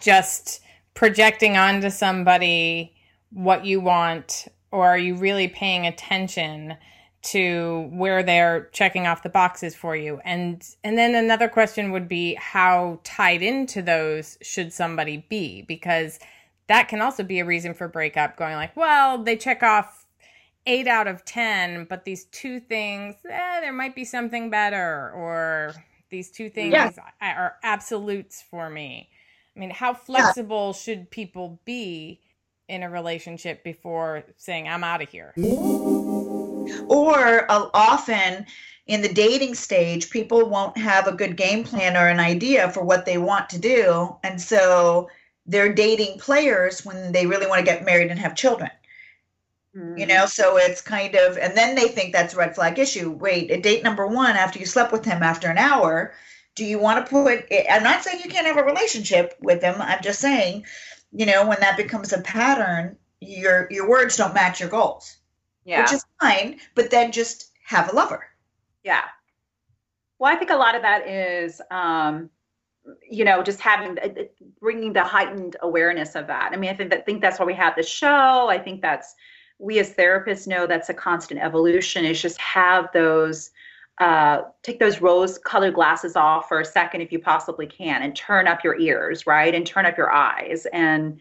just 0.00 0.62
projecting 0.94 1.56
onto 1.56 1.90
somebody 1.90 2.94
what 3.30 3.64
you 3.64 3.80
want, 3.80 4.48
or 4.72 4.88
are 4.88 4.98
you 4.98 5.14
really 5.16 5.48
paying 5.48 5.86
attention? 5.86 6.76
To 7.22 7.88
where 7.92 8.22
they're 8.22 8.68
checking 8.72 9.06
off 9.06 9.22
the 9.22 9.28
boxes 9.28 9.74
for 9.74 9.94
you. 9.96 10.20
And 10.24 10.66
and 10.84 10.96
then 10.96 11.14
another 11.14 11.48
question 11.48 11.92
would 11.92 12.08
be 12.08 12.34
how 12.34 13.00
tied 13.04 13.42
into 13.42 13.82
those 13.82 14.38
should 14.42 14.72
somebody 14.72 15.26
be? 15.28 15.62
Because 15.62 16.18
that 16.68 16.88
can 16.88 17.02
also 17.02 17.24
be 17.24 17.40
a 17.40 17.44
reason 17.44 17.74
for 17.74 17.88
breakup 17.88 18.36
going 18.36 18.54
like 18.54 18.76
well 18.76 19.18
they 19.24 19.36
check 19.36 19.60
off 19.64 20.06
8 20.66 20.86
out 20.86 21.08
of 21.08 21.24
10 21.24 21.86
but 21.90 22.04
these 22.04 22.26
two 22.26 22.60
things 22.60 23.16
eh, 23.28 23.60
there 23.60 23.72
might 23.72 23.96
be 23.96 24.04
something 24.04 24.50
better 24.50 25.10
or 25.12 25.74
these 26.10 26.30
two 26.30 26.48
things 26.48 26.72
Yeah. 26.72 26.90
are 27.20 27.56
absolutes 27.64 28.40
for 28.40 28.70
me. 28.70 29.10
I 29.56 29.58
mean 29.58 29.70
how 29.70 29.94
flexible 29.94 30.72
should 30.72 31.10
people 31.10 31.60
be 31.64 32.20
in 32.68 32.84
a 32.84 32.88
relationship 32.88 33.64
before 33.64 34.22
saying 34.36 34.68
i'm 34.68 34.84
out 34.84 35.02
of 35.02 35.08
here 35.08 35.32
or 36.86 37.50
uh, 37.50 37.68
often 37.74 38.46
in 38.86 39.02
the 39.02 39.12
dating 39.12 39.54
stage 39.54 40.10
people 40.10 40.48
won't 40.48 40.76
have 40.76 41.06
a 41.06 41.12
good 41.12 41.36
game 41.36 41.64
plan 41.64 41.96
or 41.96 42.08
an 42.08 42.20
idea 42.20 42.70
for 42.70 42.82
what 42.82 43.06
they 43.06 43.18
want 43.18 43.48
to 43.50 43.58
do. 43.58 44.16
And 44.24 44.40
so 44.40 45.08
they're 45.46 45.72
dating 45.72 46.18
players 46.18 46.84
when 46.84 47.12
they 47.12 47.26
really 47.26 47.46
want 47.46 47.60
to 47.60 47.64
get 47.64 47.84
married 47.84 48.10
and 48.10 48.18
have 48.18 48.34
children. 48.34 48.70
You 49.96 50.04
know 50.04 50.26
so 50.26 50.56
it's 50.56 50.80
kind 50.80 51.14
of 51.14 51.38
and 51.38 51.56
then 51.56 51.76
they 51.76 51.86
think 51.86 52.12
that's 52.12 52.34
a 52.34 52.36
red 52.36 52.56
flag 52.56 52.80
issue. 52.80 53.10
Wait 53.10 53.52
at 53.52 53.62
date 53.62 53.84
number 53.84 54.04
one 54.04 54.34
after 54.34 54.58
you 54.58 54.66
slept 54.66 54.90
with 54.90 55.04
him 55.04 55.22
after 55.22 55.48
an 55.48 55.58
hour 55.58 56.12
do 56.54 56.64
you 56.64 56.78
want 56.78 57.04
to 57.04 57.10
put 57.10 57.44
i'm 57.70 57.82
not 57.82 58.02
saying 58.02 58.20
you 58.22 58.30
can't 58.30 58.46
have 58.46 58.56
a 58.56 58.64
relationship 58.64 59.34
with 59.40 59.62
him 59.62 59.76
i'm 59.78 60.02
just 60.02 60.20
saying 60.20 60.64
you 61.12 61.26
know 61.26 61.46
when 61.46 61.58
that 61.60 61.76
becomes 61.76 62.12
a 62.12 62.20
pattern 62.20 62.96
your 63.20 63.66
your 63.70 63.88
words 63.88 64.16
don't 64.16 64.34
match 64.34 64.60
your 64.60 64.68
goals 64.68 65.16
yeah. 65.64 65.82
which 65.82 65.92
is 65.92 66.04
fine 66.20 66.58
but 66.74 66.90
then 66.90 67.12
just 67.12 67.52
have 67.64 67.92
a 67.92 67.94
lover 67.94 68.24
Yeah. 68.82 69.04
Well, 70.18 70.32
I 70.32 70.36
think 70.36 70.50
a 70.50 70.56
lot 70.56 70.74
of 70.74 70.82
that 70.82 71.08
is, 71.08 71.60
um, 71.70 72.28
you 73.08 73.24
know, 73.24 73.42
just 73.42 73.60
having 73.60 73.98
uh, 73.98 74.24
bringing 74.60 74.92
the 74.92 75.02
heightened 75.02 75.56
awareness 75.62 76.14
of 76.14 76.26
that. 76.26 76.50
I 76.52 76.56
mean, 76.56 76.70
I 76.70 76.74
think 76.74 76.90
that 76.90 77.06
think 77.06 77.20
that's 77.20 77.38
why 77.38 77.46
we 77.46 77.54
have 77.54 77.74
the 77.76 77.82
show. 77.82 78.48
I 78.48 78.58
think 78.58 78.82
that's 78.82 79.14
we 79.58 79.78
as 79.78 79.94
therapists 79.94 80.46
know 80.46 80.66
that's 80.66 80.88
a 80.88 80.94
constant 80.94 81.40
evolution. 81.40 82.04
Is 82.04 82.20
just 82.20 82.38
have 82.38 82.88
those. 82.92 83.50
Uh, 83.98 84.44
take 84.62 84.78
those 84.80 85.02
rose-colored 85.02 85.74
glasses 85.74 86.16
off 86.16 86.48
for 86.48 86.60
a 86.60 86.64
second 86.64 87.02
if 87.02 87.12
you 87.12 87.18
possibly 87.18 87.66
can, 87.66 88.00
and 88.00 88.16
turn 88.16 88.48
up 88.48 88.64
your 88.64 88.78
ears, 88.78 89.26
right, 89.26 89.54
and 89.54 89.66
turn 89.66 89.84
up 89.84 89.98
your 89.98 90.10
eyes, 90.10 90.66
and 90.72 91.20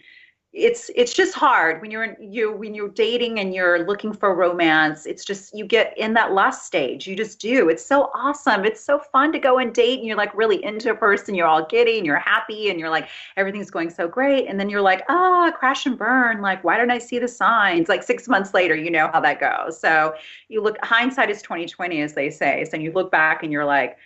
it's 0.51 0.89
it's 0.95 1.13
just 1.13 1.35
hard 1.35 1.79
when 1.79 1.91
you're 1.91 2.03
in, 2.03 2.15
you 2.19 2.51
when 2.51 2.73
you're 2.73 2.89
dating 2.89 3.39
and 3.39 3.53
you're 3.53 3.85
looking 3.85 4.11
for 4.11 4.35
romance 4.35 5.05
it's 5.05 5.23
just 5.23 5.55
you 5.55 5.63
get 5.63 5.95
in 5.95 6.13
that 6.13 6.33
lust 6.33 6.65
stage. 6.65 7.05
You 7.05 7.15
just 7.15 7.39
do. 7.39 7.69
It's 7.69 7.85
so 7.85 8.09
awesome. 8.15 8.65
It's 8.65 8.83
so 8.83 8.97
fun 8.97 9.31
to 9.33 9.39
go 9.39 9.59
and 9.59 9.71
date 9.71 9.99
and 9.99 10.07
you're 10.07 10.17
like 10.17 10.35
really 10.35 10.63
into 10.63 10.89
a 10.89 10.95
person. 10.95 11.35
You're 11.35 11.45
all 11.45 11.67
giddy 11.67 11.97
and 11.97 12.05
you're 12.05 12.17
happy 12.17 12.71
and 12.71 12.79
you're 12.79 12.89
like 12.89 13.09
everything's 13.37 13.69
going 13.69 13.91
so 13.91 14.07
great. 14.07 14.47
And 14.47 14.59
then 14.59 14.71
you're 14.71 14.81
like 14.81 15.03
ah 15.07 15.51
crash 15.51 15.85
and 15.85 15.99
burn. 15.99 16.41
Like 16.41 16.63
why 16.63 16.77
don't 16.77 16.89
i 16.89 16.97
see 16.97 17.19
the 17.19 17.27
signs? 17.27 17.87
Like 17.87 18.01
six 18.01 18.27
months 18.27 18.51
later 18.51 18.75
you 18.75 18.89
know 18.89 19.07
how 19.13 19.19
that 19.21 19.39
goes. 19.39 19.79
So 19.79 20.15
you 20.47 20.63
look 20.63 20.77
hindsight 20.83 21.29
is 21.29 21.43
2020 21.43 22.01
as 22.01 22.13
they 22.15 22.31
say. 22.31 22.65
So 22.65 22.77
you 22.77 22.91
look 22.91 23.11
back 23.11 23.43
and 23.43 23.51
you're 23.51 23.65
like 23.65 23.97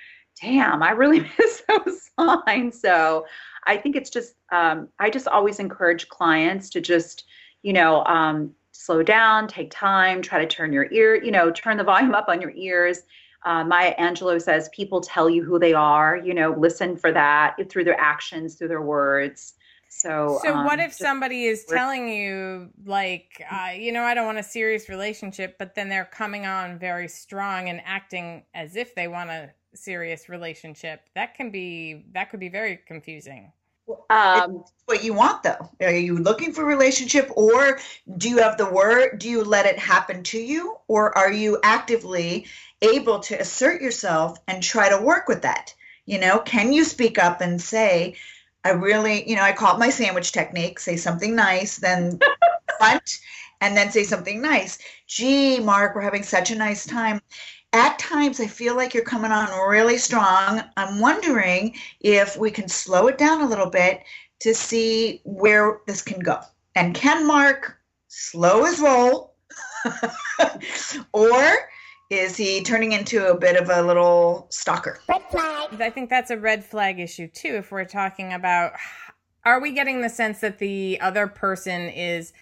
damn 0.41 0.81
i 0.81 0.89
really 0.89 1.19
miss 1.39 1.63
those 1.67 2.09
signs. 2.19 2.79
So 2.81 3.25
I 3.67 3.77
think 3.77 3.95
it's 3.95 4.09
just 4.09 4.35
um, 4.51 4.89
I 4.99 5.09
just 5.09 5.27
always 5.27 5.59
encourage 5.59 6.09
clients 6.09 6.69
to 6.71 6.81
just 6.81 7.25
you 7.61 7.73
know 7.73 8.03
um, 8.05 8.53
slow 8.71 9.03
down, 9.03 9.47
take 9.47 9.71
time, 9.71 10.21
try 10.21 10.39
to 10.39 10.47
turn 10.47 10.73
your 10.73 10.91
ear, 10.91 11.23
you 11.23 11.31
know, 11.31 11.51
turn 11.51 11.77
the 11.77 11.83
volume 11.93 12.13
up 12.13 12.25
on 12.27 12.41
your 12.41 12.51
ears. 12.51 13.01
Uh, 13.45 13.63
Maya 13.63 13.93
Angelou 13.99 14.41
says 14.41 14.69
people 14.73 15.01
tell 15.01 15.29
you 15.29 15.43
who 15.43 15.59
they 15.59 15.73
are. 15.73 16.17
You 16.17 16.33
know, 16.33 16.55
listen 16.57 16.95
for 16.95 17.11
that 17.11 17.55
through 17.69 17.83
their 17.83 17.99
actions, 17.99 18.55
through 18.55 18.69
their 18.69 18.81
words. 18.81 19.53
So, 19.89 20.39
So 20.43 20.55
um, 20.55 20.65
what 20.65 20.79
if 20.79 20.91
somebody 20.91 21.45
is 21.45 21.65
telling 21.65 22.09
you 22.09 22.69
like, 22.83 23.43
uh, 23.51 23.71
you 23.75 23.91
know, 23.91 24.03
I 24.03 24.15
don't 24.15 24.25
want 24.25 24.39
a 24.39 24.43
serious 24.43 24.89
relationship, 24.89 25.57
but 25.59 25.75
then 25.75 25.87
they're 25.87 26.05
coming 26.05 26.47
on 26.47 26.79
very 26.79 27.07
strong 27.07 27.69
and 27.69 27.79
acting 27.85 28.43
as 28.55 28.75
if 28.75 28.95
they 28.95 29.07
want 29.07 29.29
a 29.29 29.51
serious 29.75 30.29
relationship? 30.29 31.01
That 31.15 31.35
can 31.35 31.51
be 31.51 32.05
that 32.13 32.29
could 32.29 32.39
be 32.39 32.49
very 32.49 32.79
confusing. 32.87 33.51
um, 34.09 34.63
what 34.85 35.03
you 35.03 35.13
want 35.13 35.43
though 35.43 35.69
are 35.81 35.91
you 35.91 36.17
looking 36.17 36.53
for 36.53 36.61
a 36.61 36.65
relationship 36.65 37.29
or 37.35 37.79
do 38.17 38.29
you 38.29 38.37
have 38.37 38.57
the 38.57 38.69
word 38.69 39.19
do 39.19 39.29
you 39.29 39.43
let 39.43 39.65
it 39.65 39.77
happen 39.77 40.23
to 40.23 40.39
you 40.39 40.77
or 40.87 41.17
are 41.17 41.33
you 41.33 41.59
actively 41.63 42.45
able 42.81 43.19
to 43.19 43.35
assert 43.35 43.81
yourself 43.81 44.37
and 44.47 44.63
try 44.63 44.87
to 44.87 45.01
work 45.01 45.27
with 45.27 45.41
that 45.41 45.75
You 46.05 46.19
know, 46.19 46.39
can 46.39 46.73
you 46.73 46.83
speak 46.83 47.17
up 47.17 47.41
and 47.41 47.61
say, 47.61 48.15
I 48.65 48.71
really, 48.71 49.27
you 49.29 49.35
know, 49.35 49.41
I 49.41 49.53
call 49.53 49.75
it 49.75 49.79
my 49.79 49.89
sandwich 49.89 50.31
technique 50.31 50.79
say 50.79 50.97
something 50.97 51.35
nice, 51.35 51.77
then 51.77 52.19
front, 52.77 53.19
and 53.61 53.75
then 53.75 53.91
say 53.91 54.03
something 54.03 54.41
nice. 54.41 54.79
Gee, 55.07 55.59
Mark, 55.59 55.95
we're 55.95 56.01
having 56.01 56.23
such 56.23 56.51
a 56.51 56.55
nice 56.55 56.85
time. 56.85 57.21
At 57.73 57.97
times, 57.97 58.39
I 58.39 58.45
feel 58.45 58.75
like 58.75 58.93
you're 58.93 59.03
coming 59.03 59.31
on 59.31 59.49
really 59.67 59.97
strong. 59.97 60.61
I'm 60.77 60.99
wondering 60.99 61.75
if 62.01 62.37
we 62.37 62.51
can 62.51 62.69
slow 62.69 63.07
it 63.07 63.17
down 63.17 63.41
a 63.41 63.49
little 63.49 63.69
bit 63.69 64.03
to 64.41 64.53
see 64.53 65.21
where 65.23 65.79
this 65.87 66.03
can 66.03 66.19
go. 66.19 66.39
And 66.75 66.93
can 66.93 67.25
Mark 67.25 67.79
slow 68.09 68.65
his 68.65 68.79
roll? 68.79 69.33
or 71.13 71.69
is 72.11 72.37
he 72.37 72.61
turning 72.61 72.91
into 72.91 73.27
a 73.31 73.35
bit 73.35 73.59
of 73.59 73.71
a 73.71 73.81
little 73.81 74.45
stalker? 74.51 74.99
Red 75.09 75.23
flag. 75.31 75.81
I 75.81 75.89
think 75.89 76.11
that's 76.11 76.29
a 76.29 76.37
red 76.37 76.63
flag 76.63 76.99
issue 76.99 77.27
too. 77.27 77.55
If 77.55 77.71
we're 77.71 77.85
talking 77.85 78.33
about, 78.33 78.73
are 79.45 79.59
we 79.59 79.71
getting 79.71 80.01
the 80.01 80.09
sense 80.09 80.41
that 80.41 80.59
the 80.59 80.99
other 81.01 81.25
person 81.25 81.89
is 81.89 82.33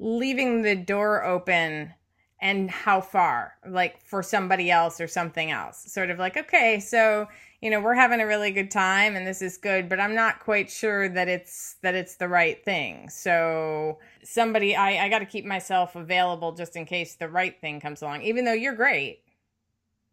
leaving 0.00 0.62
the 0.62 0.74
door 0.74 1.24
open 1.24 1.94
and 2.42 2.68
how 2.70 3.00
far 3.00 3.54
like 3.66 3.98
for 4.02 4.22
somebody 4.22 4.70
else 4.70 5.00
or 5.00 5.06
something 5.06 5.50
else. 5.52 5.90
Sort 5.90 6.10
of 6.10 6.18
like 6.18 6.36
okay 6.36 6.80
so 6.80 7.28
you 7.62 7.70
know 7.70 7.80
we're 7.80 7.94
having 7.94 8.20
a 8.20 8.26
really 8.26 8.50
good 8.50 8.70
time 8.70 9.14
and 9.14 9.24
this 9.24 9.40
is 9.40 9.56
good 9.56 9.88
but 9.88 10.00
i'm 10.00 10.14
not 10.14 10.40
quite 10.40 10.68
sure 10.68 11.08
that 11.08 11.28
it's 11.28 11.76
that 11.82 11.94
it's 11.94 12.16
the 12.16 12.28
right 12.28 12.62
thing. 12.64 13.08
So 13.08 13.98
somebody 14.24 14.76
i 14.76 15.04
i 15.04 15.08
got 15.08 15.20
to 15.20 15.24
keep 15.26 15.44
myself 15.46 15.94
available 15.96 16.52
just 16.52 16.76
in 16.76 16.84
case 16.84 17.14
the 17.14 17.28
right 17.28 17.58
thing 17.60 17.80
comes 17.80 18.02
along 18.02 18.22
even 18.22 18.44
though 18.44 18.52
you're 18.52 18.74
great 18.74 19.22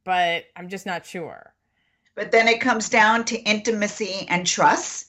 but 0.05 0.45
i'm 0.55 0.69
just 0.69 0.85
not 0.85 1.05
sure. 1.05 1.53
But 2.15 2.31
then 2.31 2.47
it 2.47 2.61
comes 2.61 2.89
down 2.89 3.25
to 3.25 3.37
intimacy 3.39 4.27
and 4.29 4.45
trust 4.45 5.08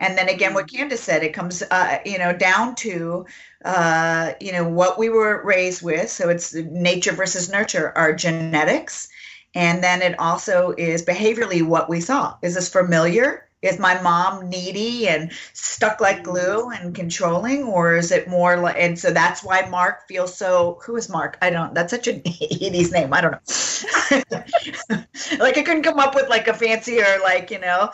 and 0.00 0.16
then 0.16 0.28
again, 0.28 0.54
what 0.54 0.66
mm-hmm. 0.66 0.76
Candace 0.76 1.02
said, 1.02 1.22
it 1.22 1.34
comes, 1.34 1.62
uh, 1.62 1.98
you 2.04 2.18
know, 2.18 2.32
down 2.32 2.74
to, 2.76 3.26
uh, 3.64 4.32
you 4.40 4.50
know, 4.50 4.66
what 4.66 4.98
we 4.98 5.10
were 5.10 5.44
raised 5.44 5.82
with. 5.82 6.10
So 6.10 6.30
it's 6.30 6.54
nature 6.54 7.12
versus 7.12 7.50
nurture, 7.50 7.92
our 7.96 8.14
genetics. 8.14 9.08
And 9.54 9.84
then 9.84 10.00
it 10.00 10.18
also 10.18 10.74
is 10.78 11.04
behaviorally 11.04 11.62
what 11.62 11.90
we 11.90 12.00
saw. 12.00 12.36
Is 12.42 12.54
this 12.54 12.68
familiar? 12.68 13.46
Is 13.62 13.78
my 13.78 14.00
mom 14.00 14.48
needy 14.48 15.06
and 15.06 15.30
stuck 15.52 16.00
like 16.00 16.20
mm. 16.20 16.24
glue 16.24 16.70
and 16.70 16.94
controlling, 16.94 17.64
or 17.64 17.94
is 17.94 18.10
it 18.10 18.26
more 18.26 18.56
like? 18.56 18.76
And 18.78 18.98
so 18.98 19.10
that's 19.10 19.44
why 19.44 19.68
Mark 19.68 20.08
feels 20.08 20.34
so. 20.34 20.78
Who 20.82 20.96
is 20.96 21.10
Mark? 21.10 21.36
I 21.42 21.50
don't. 21.50 21.74
That's 21.74 21.90
such 21.90 22.08
an 22.08 22.20
80s 22.24 22.90
name. 22.90 23.12
I 23.12 23.20
don't 23.20 23.32
know. 23.32 23.38
like 25.38 25.58
I 25.58 25.62
couldn't 25.62 25.82
come 25.82 25.98
up 25.98 26.14
with 26.14 26.30
like 26.30 26.48
a 26.48 26.54
fancier, 26.54 27.18
like 27.22 27.50
you 27.50 27.58
know, 27.58 27.90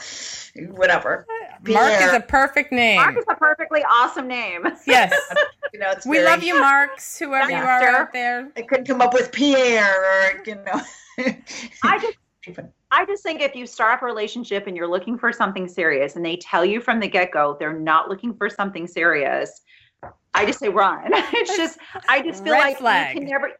whatever. 0.70 1.26
Mark 1.28 1.64
Pierre. 1.64 2.10
is 2.10 2.14
a 2.14 2.20
perfect 2.20 2.70
name. 2.70 2.98
Mark 2.98 3.18
is 3.18 3.24
a 3.28 3.34
perfectly 3.34 3.82
awesome 3.90 4.28
name. 4.28 4.68
Yes. 4.86 5.12
you 5.72 5.80
know, 5.80 5.90
it's 5.90 6.06
we 6.06 6.18
very, 6.18 6.28
love 6.28 6.44
you, 6.44 6.60
Marks, 6.60 7.18
whoever 7.18 7.50
you 7.50 7.56
are 7.56 7.82
out 7.82 8.12
there. 8.12 8.52
I 8.56 8.62
couldn't 8.62 8.86
come 8.86 9.00
up 9.00 9.12
with 9.12 9.32
Pierre 9.32 10.04
or 10.04 10.42
you 10.46 10.54
know. 10.54 10.80
I 11.82 11.98
just 11.98 12.16
I 12.90 13.04
just 13.04 13.22
think 13.22 13.40
if 13.40 13.54
you 13.54 13.66
start 13.66 13.94
up 13.94 14.02
a 14.02 14.06
relationship 14.06 14.66
and 14.66 14.76
you're 14.76 14.88
looking 14.88 15.18
for 15.18 15.32
something 15.32 15.66
serious 15.66 16.16
and 16.16 16.24
they 16.24 16.36
tell 16.36 16.64
you 16.64 16.80
from 16.80 17.00
the 17.00 17.08
get-go 17.08 17.56
they're 17.58 17.78
not 17.78 18.08
looking 18.08 18.34
for 18.34 18.48
something 18.48 18.86
serious, 18.86 19.62
I 20.34 20.46
just 20.46 20.60
say 20.60 20.68
run. 20.68 21.04
it's 21.12 21.56
just 21.56 21.78
I 22.08 22.22
just 22.22 22.44
feel 22.44 22.52
Red 22.52 22.60
like 22.60 22.78
flag. 22.78 23.14
you 23.14 23.20
can 23.20 23.30
never 23.30 23.52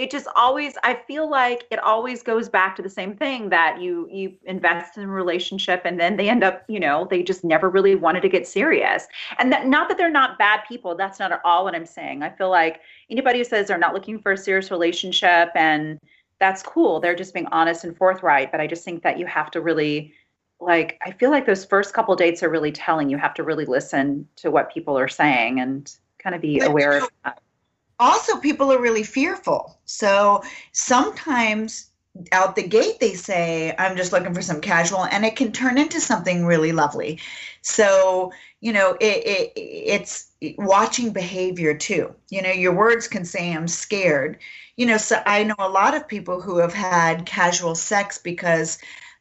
it 0.00 0.10
just 0.10 0.26
always 0.34 0.78
i 0.82 0.94
feel 1.06 1.28
like 1.28 1.66
it 1.70 1.78
always 1.78 2.22
goes 2.22 2.48
back 2.48 2.74
to 2.74 2.80
the 2.80 2.88
same 2.88 3.14
thing 3.14 3.50
that 3.50 3.80
you 3.80 4.08
you 4.10 4.32
invest 4.44 4.96
in 4.96 5.02
a 5.02 5.08
relationship 5.08 5.82
and 5.84 6.00
then 6.00 6.16
they 6.16 6.30
end 6.30 6.42
up 6.42 6.62
you 6.68 6.80
know 6.80 7.06
they 7.10 7.22
just 7.22 7.44
never 7.44 7.68
really 7.68 7.94
wanted 7.94 8.22
to 8.22 8.28
get 8.28 8.46
serious 8.46 9.06
and 9.38 9.52
that 9.52 9.66
not 9.66 9.88
that 9.88 9.98
they're 9.98 10.10
not 10.10 10.38
bad 10.38 10.60
people 10.66 10.94
that's 10.94 11.18
not 11.18 11.32
at 11.32 11.40
all 11.44 11.64
what 11.64 11.74
i'm 11.74 11.84
saying 11.84 12.22
i 12.22 12.30
feel 12.30 12.48
like 12.48 12.80
anybody 13.10 13.38
who 13.38 13.44
says 13.44 13.68
they're 13.68 13.76
not 13.76 13.92
looking 13.92 14.18
for 14.18 14.32
a 14.32 14.38
serious 14.38 14.70
relationship 14.70 15.50
and 15.54 16.00
that's 16.40 16.62
cool. 16.62 16.98
They're 17.00 17.14
just 17.14 17.34
being 17.34 17.46
honest 17.52 17.84
and 17.84 17.96
forthright 17.96 18.50
but 18.50 18.60
i 18.60 18.66
just 18.66 18.84
think 18.84 19.02
that 19.02 19.18
you 19.18 19.26
have 19.26 19.50
to 19.52 19.60
really 19.60 20.12
like 20.60 20.98
i 21.04 21.10
feel 21.12 21.30
like 21.30 21.46
those 21.46 21.64
first 21.64 21.94
couple 21.94 22.14
dates 22.16 22.42
are 22.42 22.50
really 22.50 22.72
telling. 22.72 23.08
You 23.08 23.18
have 23.18 23.34
to 23.34 23.42
really 23.42 23.64
listen 23.64 24.28
to 24.36 24.50
what 24.50 24.72
people 24.72 24.98
are 24.98 25.08
saying 25.08 25.60
and 25.60 25.94
kind 26.18 26.34
of 26.34 26.42
be 26.42 26.60
aware 26.60 26.98
of 26.98 27.08
that. 27.24 27.40
also 27.98 28.36
people 28.38 28.72
are 28.72 28.80
really 28.80 29.02
fearful. 29.02 29.78
So 29.84 30.42
sometimes 30.72 31.89
out 32.32 32.56
the 32.56 32.66
gate 32.66 32.98
they 33.00 33.14
say 33.14 33.74
i'm 33.78 33.96
just 33.96 34.12
looking 34.12 34.34
for 34.34 34.42
some 34.42 34.60
casual 34.60 35.04
and 35.04 35.24
it 35.24 35.36
can 35.36 35.52
turn 35.52 35.78
into 35.78 36.00
something 36.00 36.44
really 36.44 36.72
lovely. 36.72 37.20
So 37.62 38.32
you 38.60 38.72
know 38.72 38.96
it, 39.00 39.26
it 39.26 39.52
it's 39.56 40.30
watching 40.58 41.12
behavior 41.12 41.74
too. 41.74 42.14
You 42.28 42.42
know 42.42 42.50
your 42.50 42.74
words 42.74 43.08
can 43.08 43.24
say 43.24 43.52
i'm 43.52 43.68
scared. 43.68 44.38
You 44.76 44.86
know 44.86 44.96
so 44.96 45.22
i 45.24 45.44
know 45.44 45.54
a 45.58 45.68
lot 45.68 45.94
of 45.94 46.08
people 46.08 46.40
who 46.40 46.58
have 46.58 46.74
had 46.74 47.26
casual 47.26 47.74
sex 47.74 48.18
because 48.18 48.78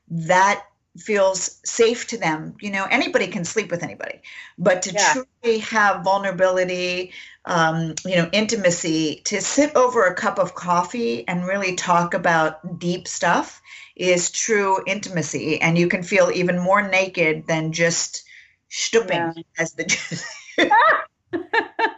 that 0.09 0.65
feels 0.97 1.59
safe 1.65 2.07
to 2.07 2.17
them. 2.17 2.55
You 2.59 2.71
know, 2.71 2.85
anybody 2.89 3.27
can 3.27 3.45
sleep 3.45 3.71
with 3.71 3.83
anybody, 3.83 4.21
but 4.57 4.81
to 4.83 4.93
yeah. 4.93 5.13
truly 5.13 5.59
have 5.59 6.03
vulnerability, 6.03 7.11
um, 7.45 7.95
you 8.05 8.15
know, 8.15 8.29
intimacy, 8.31 9.21
to 9.25 9.41
sit 9.41 9.75
over 9.75 10.05
a 10.05 10.13
cup 10.13 10.39
of 10.39 10.55
coffee 10.55 11.27
and 11.27 11.45
really 11.45 11.75
talk 11.75 12.13
about 12.13 12.79
deep 12.79 13.07
stuff 13.07 13.61
is 13.95 14.31
true 14.31 14.83
intimacy. 14.87 15.61
And 15.61 15.77
you 15.77 15.87
can 15.87 16.03
feel 16.03 16.31
even 16.33 16.59
more 16.59 16.81
naked 16.81 17.47
than 17.47 17.71
just 17.71 18.23
stooping 18.69 19.17
yeah. 19.17 19.43
as 19.59 19.73
the. 19.73 20.23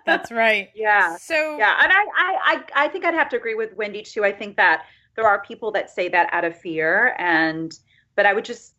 That's 0.06 0.32
right. 0.32 0.69
Yeah. 0.75 1.17
So 1.17 1.58
yeah, 1.58 1.77
and 1.82 1.91
I, 1.91 2.06
I 2.17 2.63
I 2.75 2.88
think 2.88 3.06
I'd 3.06 3.13
have 3.13 3.30
to 3.30 3.38
agree 3.38 3.56
with 3.56 3.75
Wendy 3.75 4.01
too. 4.01 4.25
I 4.25 4.32
think 4.32 4.58
that 4.58 4.86
there 5.15 5.25
are 5.25 5.41
people 5.43 5.71
that 5.71 5.89
say 5.89 6.10
that 6.10 6.30
out 6.34 6.43
of 6.43 6.58
fear, 6.58 7.15
and 7.17 7.71
but 8.15 8.25
I 8.25 8.34
would 8.34 8.45
just 8.45 8.73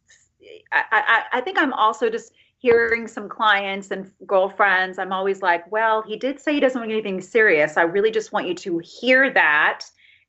I, 0.72 0.84
I, 0.90 1.22
I 1.38 1.40
think 1.40 1.58
I'm 1.58 1.72
also 1.72 2.10
just 2.10 2.32
hearing 2.58 3.08
some 3.08 3.28
clients 3.28 3.90
and 3.90 4.10
girlfriends, 4.24 4.98
I'm 4.98 5.12
always 5.12 5.42
like, 5.42 5.70
well, 5.72 6.00
he 6.00 6.16
did 6.16 6.40
say 6.40 6.54
he 6.54 6.60
doesn't 6.60 6.80
want 6.80 6.92
anything 6.92 7.20
serious. 7.20 7.76
I 7.76 7.82
really 7.82 8.12
just 8.12 8.32
want 8.32 8.46
you 8.46 8.54
to 8.54 8.78
hear 8.78 9.32
that 9.32 9.84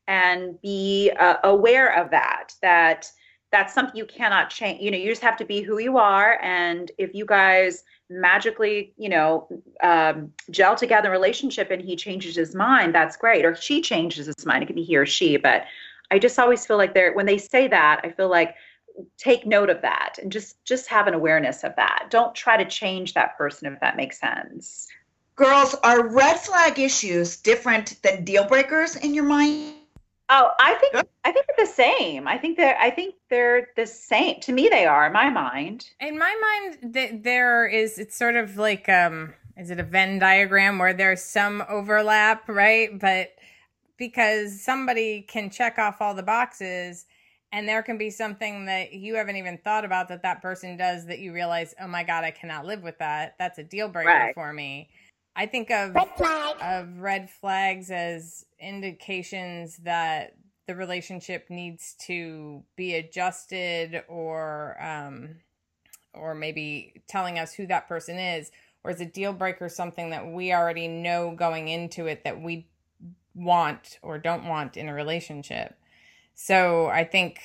and 0.07 0.59
be 0.61 1.11
uh, 1.19 1.35
aware 1.43 1.95
of 1.95 2.09
that, 2.09 2.53
that 2.63 3.09
that's 3.51 3.73
something 3.73 3.95
you 3.95 4.05
cannot 4.05 4.49
change. 4.49 4.81
You 4.81 4.89
know, 4.89 4.97
you 4.97 5.09
just 5.09 5.21
have 5.21 5.37
to 5.37 5.45
be 5.45 5.61
who 5.61 5.77
you 5.77 5.99
are. 5.99 6.39
And 6.41 6.91
if 6.97 7.13
you 7.13 7.23
guys 7.23 7.83
magically, 8.09 8.93
you 8.97 9.09
know, 9.09 9.47
um, 9.83 10.33
gel 10.49 10.75
together 10.75 11.09
in 11.09 11.11
relationship 11.11 11.69
and 11.69 11.81
he 11.81 11.95
changes 11.95 12.35
his 12.35 12.55
mind, 12.55 12.95
that's 12.95 13.15
great. 13.15 13.45
Or 13.45 13.55
she 13.55 13.79
changes 13.79 14.25
his 14.25 14.43
mind. 14.43 14.63
It 14.63 14.65
could 14.65 14.75
be 14.75 14.83
he 14.83 14.97
or 14.97 15.05
she. 15.05 15.37
But 15.37 15.65
I 16.09 16.17
just 16.17 16.39
always 16.39 16.65
feel 16.65 16.77
like 16.77 16.95
they're, 16.95 17.13
when 17.13 17.27
they 17.27 17.37
say 17.37 17.67
that, 17.67 18.01
I 18.03 18.09
feel 18.09 18.27
like 18.29 18.55
take 19.17 19.45
note 19.45 19.69
of 19.69 19.81
that 19.81 20.17
and 20.21 20.31
just 20.31 20.63
just 20.65 20.87
have 20.87 21.07
an 21.07 21.13
awareness 21.13 21.63
of 21.63 21.75
that. 21.75 22.07
Don't 22.09 22.35
try 22.35 22.57
to 22.57 22.65
change 22.65 23.13
that 23.13 23.37
person 23.37 23.71
if 23.71 23.79
that 23.79 23.95
makes 23.95 24.19
sense. 24.19 24.87
Girls 25.35 25.75
are 25.83 26.07
red 26.07 26.39
flag 26.39 26.77
issues 26.79 27.37
different 27.37 28.01
than 28.03 28.23
deal 28.23 28.47
breakers 28.47 28.95
in 28.95 29.13
your 29.13 29.23
mind? 29.23 29.75
Oh 30.29 30.51
i 30.59 30.73
think 30.75 31.07
i 31.25 31.31
think 31.31 31.45
they're 31.47 31.65
the 31.65 31.71
same. 31.71 32.27
I 32.27 32.37
think 32.37 32.57
they're 32.57 32.77
i 32.79 32.89
think 32.89 33.15
they're 33.29 33.69
the 33.75 33.87
same. 33.87 34.39
To 34.41 34.51
me 34.51 34.69
they 34.69 34.85
are 34.85 35.07
in 35.07 35.13
my 35.13 35.29
mind. 35.29 35.89
In 35.99 36.17
my 36.17 36.35
mind 36.41 36.93
th- 36.93 37.23
there 37.23 37.67
is 37.67 37.97
it's 37.97 38.17
sort 38.17 38.35
of 38.35 38.57
like 38.57 38.87
um 38.89 39.33
is 39.57 39.69
it 39.69 39.79
a 39.79 39.83
venn 39.83 40.19
diagram 40.19 40.79
where 40.79 40.93
there's 40.93 41.21
some 41.21 41.63
overlap 41.67 42.47
right? 42.47 42.97
But 42.99 43.29
because 43.97 44.61
somebody 44.61 45.21
can 45.21 45.49
check 45.49 45.77
off 45.77 46.01
all 46.01 46.13
the 46.13 46.23
boxes 46.23 47.05
and 47.53 47.69
there 47.69 47.83
can 47.83 47.99
be 47.99 48.09
something 48.09 48.65
that 48.65 48.93
you 48.93 49.15
haven't 49.15 49.37
even 49.37 49.59
thought 49.59 49.85
about 49.85 50.09
that 50.09 50.23
that 50.23 50.41
person 50.41 50.75
does 50.75 51.05
that 51.05 51.19
you 51.19 51.31
realize 51.31 51.73
oh 51.79 51.87
my 51.87 52.03
god 52.03 52.23
i 52.25 52.31
cannot 52.31 52.65
live 52.65 52.81
with 52.81 52.97
that. 52.97 53.35
That's 53.39 53.59
a 53.59 53.63
deal 53.63 53.87
breaker 53.87 54.09
right. 54.09 54.35
for 54.35 54.51
me. 54.51 54.89
I 55.35 55.45
think 55.45 55.71
of 55.71 55.95
red 55.95 56.61
of 56.61 56.99
red 56.99 57.29
flags 57.29 57.89
as 57.89 58.45
indications 58.59 59.77
that 59.77 60.35
the 60.67 60.75
relationship 60.75 61.49
needs 61.49 61.95
to 62.07 62.63
be 62.75 62.95
adjusted 62.95 64.03
or 64.07 64.77
um 64.83 65.35
or 66.13 66.35
maybe 66.35 67.01
telling 67.07 67.39
us 67.39 67.53
who 67.53 67.67
that 67.67 67.87
person 67.87 68.17
is 68.17 68.51
or 68.83 68.91
is 68.91 69.01
a 69.01 69.05
deal 69.05 69.33
breaker 69.33 69.69
something 69.69 70.09
that 70.09 70.27
we 70.27 70.53
already 70.53 70.87
know 70.87 71.35
going 71.35 71.67
into 71.67 72.07
it 72.07 72.23
that 72.23 72.41
we 72.41 72.67
want 73.35 73.99
or 74.01 74.17
don't 74.17 74.45
want 74.45 74.77
in 74.77 74.87
a 74.87 74.93
relationship 74.93 75.75
so 76.35 76.87
I 76.87 77.03
think 77.03 77.39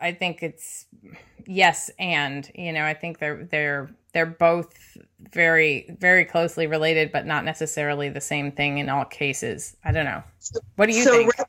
I 0.00 0.12
think 0.12 0.42
it's 0.42 0.86
yes 1.46 1.90
and 1.98 2.50
you 2.54 2.72
know 2.72 2.84
I 2.84 2.94
think 2.94 3.18
they're 3.18 3.44
they're 3.44 3.90
they're 4.12 4.26
both 4.26 4.96
very 5.32 5.94
very 5.98 6.24
closely 6.24 6.66
related 6.66 7.12
but 7.12 7.26
not 7.26 7.44
necessarily 7.44 8.08
the 8.08 8.20
same 8.20 8.52
thing 8.52 8.78
in 8.78 8.88
all 8.88 9.04
cases. 9.04 9.76
I 9.84 9.92
don't 9.92 10.04
know. 10.04 10.22
What 10.76 10.86
do 10.86 10.96
you 10.96 11.04
so 11.04 11.12
think? 11.12 11.38
Red, 11.38 11.46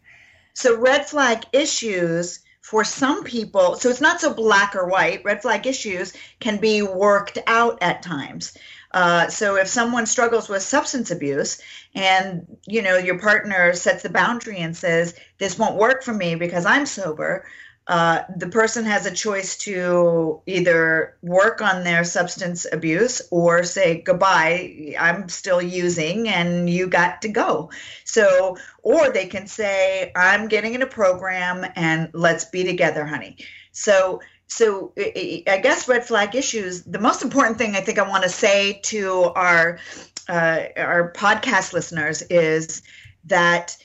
so 0.54 0.78
red 0.78 1.06
flag 1.06 1.43
issues 1.54 2.39
for 2.62 2.84
some 2.84 3.23
people, 3.23 3.75
so 3.75 3.89
it's 3.89 4.01
not 4.01 4.19
so 4.19 4.34
black 4.34 4.75
or 4.75 4.88
white. 4.88 5.23
Red 5.23 5.43
flag 5.43 5.67
issues 5.67 6.13
can 6.39 6.58
be 6.58 6.82
worked 6.82 7.38
out 7.45 7.78
at 7.82 8.01
times. 8.01 8.58
Uh, 8.95 9.27
so 9.27 9.58
if 9.58 9.67
someone 9.67 10.05
struggles 10.05 10.47
with 10.47 10.63
substance 10.63 11.12
abuse 11.12 11.62
and 11.93 12.47
you 12.65 12.81
know 12.81 12.97
your 12.97 13.19
partner 13.19 13.73
sets 13.73 14.03
the 14.03 14.10
boundary 14.10 14.60
and 14.60 14.75
says 14.75 15.13
this 15.38 15.60
won't 15.60 15.75
work 15.75 16.01
for 16.01 16.13
me 16.13 16.36
because 16.36 16.65
i'm 16.65 16.86
sober 16.86 17.45
uh, 17.88 18.23
the 18.38 18.47
person 18.47 18.84
has 18.84 19.05
a 19.05 19.12
choice 19.12 19.58
to 19.58 20.41
either 20.47 21.17
work 21.21 21.62
on 21.62 21.84
their 21.84 22.03
substance 22.03 22.65
abuse 22.71 23.21
or 23.29 23.63
say 23.63 24.01
goodbye 24.01 24.95
i'm 24.97 25.29
still 25.29 25.62
using 25.62 26.27
and 26.27 26.67
you 26.67 26.88
got 26.88 27.21
to 27.21 27.27
go. 27.29 27.69
So 28.03 28.58
or 28.81 29.12
they 29.12 29.27
can 29.27 29.45
say 29.45 30.12
i'm 30.15 30.47
getting 30.47 30.73
in 30.73 30.81
a 30.81 30.88
program 30.88 31.65
and 31.75 32.10
let's 32.13 32.45
be 32.45 32.63
together 32.63 33.05
honey. 33.05 33.38
So 33.71 34.21
so 34.47 34.93
i 34.97 35.60
guess 35.62 35.88
red 35.88 36.05
flag 36.05 36.36
issues 36.36 36.84
the 36.84 36.99
most 36.99 37.23
important 37.23 37.58
thing 37.58 37.75
i 37.75 37.81
think 37.81 37.97
i 37.97 38.08
want 38.08 38.23
to 38.23 38.29
say 38.29 38.79
to 38.84 39.31
our 39.36 39.79
uh, 40.27 40.65
our 40.77 41.13
podcast 41.13 41.73
listeners 41.73 42.21
is 42.23 42.81
that 43.25 43.77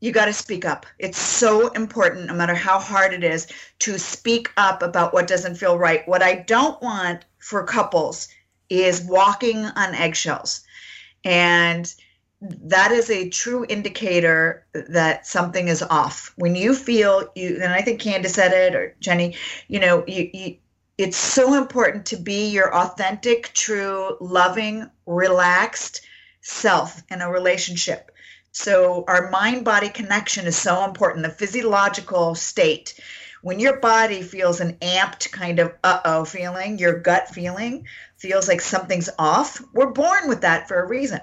you 0.00 0.12
got 0.12 0.26
to 0.26 0.32
speak 0.32 0.64
up. 0.64 0.86
It's 0.98 1.18
so 1.18 1.68
important, 1.68 2.26
no 2.26 2.34
matter 2.34 2.54
how 2.54 2.78
hard 2.78 3.12
it 3.12 3.22
is, 3.22 3.46
to 3.80 3.98
speak 3.98 4.50
up 4.56 4.82
about 4.82 5.12
what 5.12 5.28
doesn't 5.28 5.56
feel 5.56 5.78
right. 5.78 6.06
What 6.08 6.22
I 6.22 6.36
don't 6.36 6.80
want 6.82 7.24
for 7.38 7.64
couples 7.64 8.28
is 8.70 9.02
walking 9.02 9.58
on 9.58 9.94
eggshells. 9.94 10.62
And 11.24 11.92
that 12.42 12.90
is 12.90 13.10
a 13.10 13.28
true 13.28 13.66
indicator 13.68 14.64
that 14.72 15.26
something 15.26 15.68
is 15.68 15.82
off. 15.82 16.32
When 16.36 16.54
you 16.54 16.74
feel 16.74 17.30
you, 17.34 17.60
and 17.62 17.72
I 17.72 17.82
think 17.82 18.00
Candace 18.00 18.34
said 18.34 18.52
it 18.52 18.74
or 18.74 18.96
Jenni, 19.00 19.36
you 19.68 19.78
know, 19.78 20.04
you, 20.06 20.30
you 20.32 20.56
it's 20.96 21.16
so 21.16 21.54
important 21.54 22.06
to 22.06 22.16
be 22.16 22.48
your 22.48 22.74
authentic, 22.74 23.52
true, 23.54 24.16
loving, 24.20 24.90
relaxed 25.06 26.02
self 26.42 27.02
in 27.10 27.20
a 27.22 27.30
relationship. 27.30 28.10
So, 28.52 29.04
our 29.06 29.30
mind 29.30 29.64
body 29.64 29.88
connection 29.88 30.46
is 30.46 30.56
so 30.56 30.84
important, 30.84 31.24
the 31.24 31.30
physiological 31.30 32.34
state. 32.34 33.00
When 33.42 33.60
your 33.60 33.78
body 33.78 34.22
feels 34.22 34.60
an 34.60 34.76
amped 34.82 35.30
kind 35.30 35.58
of 35.58 35.72
uh 35.84 36.00
oh 36.04 36.24
feeling, 36.24 36.78
your 36.78 36.98
gut 36.98 37.28
feeling 37.28 37.86
feels 38.16 38.48
like 38.48 38.60
something's 38.60 39.08
off, 39.18 39.62
we're 39.72 39.92
born 39.92 40.28
with 40.28 40.42
that 40.42 40.68
for 40.68 40.82
a 40.82 40.88
reason. 40.88 41.20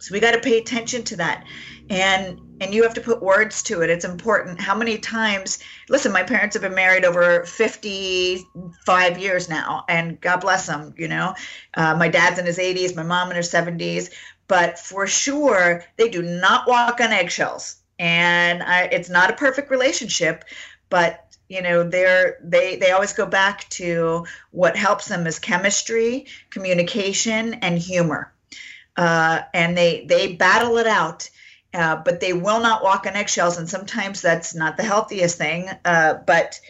So, 0.00 0.12
we 0.12 0.20
got 0.20 0.32
to 0.32 0.40
pay 0.40 0.58
attention 0.58 1.04
to 1.04 1.16
that. 1.16 1.44
And 1.88 2.40
and 2.60 2.74
you 2.74 2.82
have 2.82 2.94
to 2.94 3.00
put 3.00 3.22
words 3.22 3.62
to 3.64 3.80
it. 3.80 3.90
It's 3.90 4.04
important. 4.04 4.60
How 4.60 4.74
many 4.74 4.98
times, 4.98 5.60
listen, 5.88 6.12
my 6.12 6.22
parents 6.22 6.54
have 6.54 6.62
been 6.62 6.74
married 6.74 7.04
over 7.04 7.44
55 7.44 9.18
years 9.18 9.48
now, 9.48 9.84
and 9.88 10.20
God 10.20 10.42
bless 10.42 10.66
them, 10.66 10.94
you 10.98 11.08
know. 11.08 11.34
Uh, 11.74 11.96
my 11.96 12.08
dad's 12.08 12.38
in 12.38 12.44
his 12.44 12.58
80s, 12.58 12.94
my 12.94 13.02
mom 13.02 13.30
in 13.30 13.36
her 13.36 13.42
70s, 13.42 14.10
but 14.46 14.78
for 14.78 15.06
sure, 15.06 15.84
they 15.96 16.10
do 16.10 16.22
not 16.22 16.68
walk 16.68 17.00
on 17.00 17.12
eggshells. 17.12 17.76
And 17.98 18.62
I, 18.62 18.82
it's 18.84 19.08
not 19.08 19.30
a 19.30 19.34
perfect 19.34 19.70
relationship, 19.70 20.44
but 20.90 21.26
you 21.48 21.62
know 21.62 21.82
they're 21.82 22.38
they 22.42 22.76
they 22.76 22.92
always 22.92 23.12
go 23.12 23.26
back 23.26 23.68
to 23.70 24.24
what 24.52 24.76
helps 24.76 25.08
them 25.08 25.26
is 25.26 25.40
chemistry 25.40 26.26
communication 26.50 27.54
and 27.54 27.76
humor 27.76 28.32
uh, 28.96 29.42
and 29.54 29.76
they 29.76 30.04
they 30.06 30.34
battle 30.34 30.76
it 30.78 30.86
out 30.86 31.30
uh, 31.72 31.96
but 31.96 32.20
they 32.20 32.32
will 32.32 32.60
not 32.60 32.82
walk 32.82 33.06
on 33.06 33.14
eggshells, 33.14 33.56
and 33.56 33.68
sometimes 33.68 34.20
that's 34.20 34.54
not 34.54 34.76
the 34.76 34.82
healthiest 34.82 35.38
thing. 35.38 35.68
Uh, 35.84 36.14
but 36.26 36.60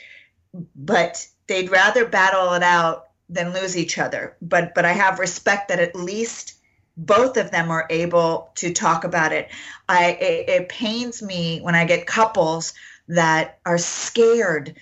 but 0.75 1.27
they'd 1.47 1.71
rather 1.71 2.07
battle 2.07 2.53
it 2.53 2.63
out 2.63 3.09
than 3.29 3.55
lose 3.55 3.77
each 3.77 3.99
other. 3.99 4.37
But 4.43 4.75
but 4.75 4.85
I 4.85 4.93
have 4.93 5.19
respect 5.19 5.69
that 5.69 5.79
at 5.79 5.97
least 5.97 6.55
both 6.97 7.39
of 7.39 7.51
them 7.51 7.71
are 7.71 7.87
able 7.89 8.51
to 8.57 8.75
talk 8.75 9.05
about 9.05 9.33
it. 9.33 9.49
I 9.89 10.13
it, 10.13 10.49
it 10.49 10.69
pains 10.69 11.23
me 11.23 11.61
when 11.61 11.75
I 11.75 11.87
get 11.87 12.07
couples 12.07 12.75
that 13.09 13.59
are 13.65 13.79
scared 13.79 14.77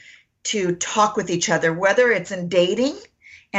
to 0.44 0.74
talk 0.76 1.16
with 1.16 1.30
each 1.30 1.48
other, 1.48 1.72
whether 1.72 2.10
it's 2.10 2.32
in 2.32 2.48
dating 2.48 2.98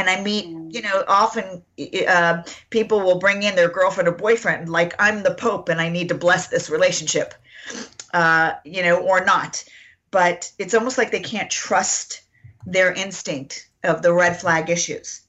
and 0.00 0.08
I 0.08 0.22
meet, 0.22 0.46
mm. 0.46 0.72
you 0.72 0.82
know, 0.82 1.04
often 1.06 1.62
uh, 2.08 2.42
people 2.70 3.00
will 3.00 3.18
bring 3.18 3.42
in 3.42 3.54
their 3.54 3.68
girlfriend 3.68 4.08
or 4.08 4.12
boyfriend, 4.12 4.68
like 4.68 4.94
I'm 4.98 5.22
the 5.22 5.34
Pope 5.34 5.68
and 5.68 5.80
I 5.80 5.90
need 5.90 6.08
to 6.08 6.14
bless 6.14 6.48
this 6.48 6.70
relationship, 6.70 7.34
uh, 8.14 8.54
you 8.64 8.82
know, 8.82 8.98
or 8.98 9.24
not. 9.24 9.62
But 10.10 10.50
it's 10.58 10.74
almost 10.74 10.98
like 10.98 11.12
they 11.12 11.20
can't 11.20 11.50
trust 11.50 12.22
their 12.66 12.92
instinct 12.92 13.68
of 13.84 14.02
the 14.02 14.12
red 14.12 14.40
flag 14.40 14.70
issues, 14.70 15.20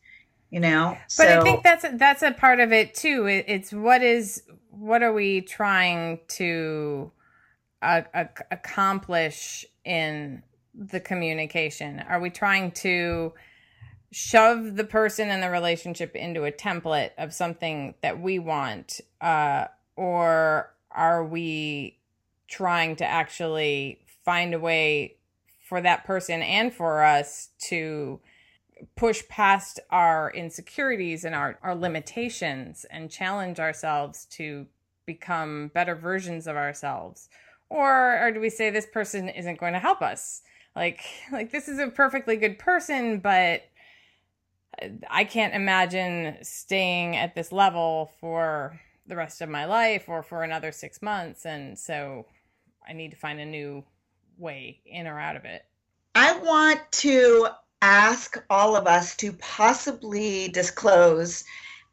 you 0.50 0.60
know. 0.60 0.98
But 1.18 1.28
so, 1.28 1.40
I 1.40 1.44
think 1.44 1.64
that's 1.64 1.84
a, 1.84 1.92
that's 1.96 2.24
a 2.24 2.32
part 2.32 2.60
of 2.60 2.72
it 2.72 2.96
too. 2.96 3.28
It, 3.28 3.46
it's 3.48 3.72
what 3.72 4.02
is 4.02 4.44
what 4.70 5.04
are 5.04 5.14
we 5.14 5.42
trying 5.42 6.20
to 6.30 7.12
uh, 7.82 8.02
accomplish 8.50 9.66
in 9.84 10.42
the 10.74 11.00
communication? 11.00 12.00
Are 12.08 12.20
we 12.22 12.30
trying 12.30 12.72
to 12.72 13.34
shove 14.12 14.76
the 14.76 14.84
person 14.84 15.30
and 15.30 15.42
the 15.42 15.50
relationship 15.50 16.16
into 16.16 16.44
a 16.44 16.52
template 16.52 17.12
of 17.18 17.34
something 17.34 17.96
that 18.02 18.20
we 18.20 18.40
want 18.40 19.00
uh, 19.22 19.66
or 19.96 20.74
are 20.92 21.24
we 21.24 21.98
trying 22.48 22.96
to 22.98 23.06
actually 23.06 24.00
find 24.26 24.54
a 24.54 24.60
way 24.60 25.16
for 25.68 25.82
that 25.82 26.04
person 26.04 26.42
and 26.42 26.74
for 26.74 27.04
us 27.04 27.50
to 27.58 28.20
push 28.96 29.26
past 29.30 29.80
our 29.90 30.32
insecurities 30.32 31.24
and 31.24 31.34
our, 31.34 31.58
our 31.64 31.76
limitations 31.76 32.86
and 32.92 33.10
challenge 33.10 33.60
ourselves 33.60 34.26
to 34.26 34.66
become 35.06 35.72
better 35.74 35.96
versions 35.96 36.48
of 36.48 36.58
ourselves? 36.58 37.30
Or 37.70 38.22
or 38.22 38.32
do 38.32 38.42
we 38.42 38.50
say 38.50 38.70
this 38.70 38.86
person 38.86 39.30
isn't 39.30 39.60
going 39.60 39.74
to 39.74 39.80
help 39.80 40.02
us? 40.02 40.42
Like 40.76 41.02
like 41.32 41.52
this 41.52 41.70
is 41.70 41.80
a 41.80 41.88
perfectly 41.88 42.36
good 42.36 42.60
person 42.60 43.20
but 43.20 43.64
I 45.10 45.24
can't 45.24 45.54
imagine 45.54 46.38
staying 46.44 47.16
at 47.16 47.36
this 47.36 47.52
level 47.52 48.12
for 48.20 48.80
the 49.08 49.16
rest 49.16 49.42
of 49.42 49.50
my 49.50 49.66
life 49.66 50.08
or 50.08 50.24
for 50.24 50.44
another 50.44 50.72
six 50.72 51.02
months. 51.02 51.46
And 51.46 51.78
so 51.78 52.26
I 52.88 52.94
need 52.94 53.12
to 53.12 53.18
find 53.18 53.40
a 53.40 53.46
new 53.46 53.84
way 54.38 54.80
in 54.86 55.08
or 55.08 55.20
out 55.20 55.36
of 55.36 55.46
it. 55.46 55.64
I 56.16 56.38
want 56.40 56.80
to 56.92 57.48
ask 57.82 58.44
all 58.50 58.76
of 58.76 58.88
us 58.88 59.16
to 59.18 59.34
possibly 59.34 60.50
disclose 60.50 61.44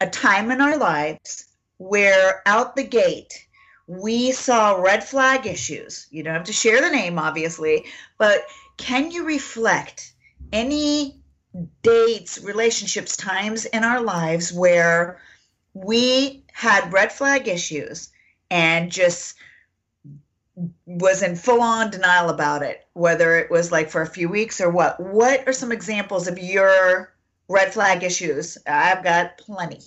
a 0.01 0.09
time 0.09 0.51
in 0.51 0.61
our 0.61 0.77
lives 0.77 1.47
where 1.79 2.43
out 2.47 2.77
the 2.77 2.85
gate 2.85 3.47
we 3.87 4.33
saw 4.33 4.75
red 4.75 5.03
flag 5.03 5.47
issues. 5.47 6.07
You 6.11 6.23
don't 6.23 6.35
have 6.35 6.45
to 6.45 6.53
share 6.53 6.81
the 6.81 6.91
name, 6.91 7.19
obviously, 7.19 7.87
but 8.19 8.43
can 8.77 9.11
you 9.11 9.25
reflect 9.25 10.13
any 10.53 11.23
dates, 11.83 12.39
relationships, 12.43 13.17
times 13.17 13.65
in 13.65 13.85
our 13.85 14.01
lives 14.01 14.53
where 14.53 15.21
we 15.75 16.45
had 16.53 16.93
red 16.93 17.13
flag 17.13 17.49
issues 17.49 18.11
and 18.51 18.91
just 18.91 19.37
was 20.87 21.23
in 21.23 21.37
full 21.37 21.63
on 21.63 21.91
denial 21.91 22.31
about 22.31 22.63
it, 22.63 22.87
whether 22.95 23.39
it 23.39 23.51
was 23.51 23.71
like 23.71 23.91
for 23.91 24.03
a 24.03 24.07
few 24.07 24.29
weeks 24.29 24.61
or 24.61 24.71
what. 24.71 24.99
What 24.99 25.47
are 25.47 25.53
some 25.53 25.71
examples 25.71 26.27
of 26.27 26.39
your 26.39 27.13
red 27.49 27.73
flag 27.73 28.03
issues? 28.03 28.59
I've 28.67 29.05
got 29.05 29.39
plenty. 29.39 29.81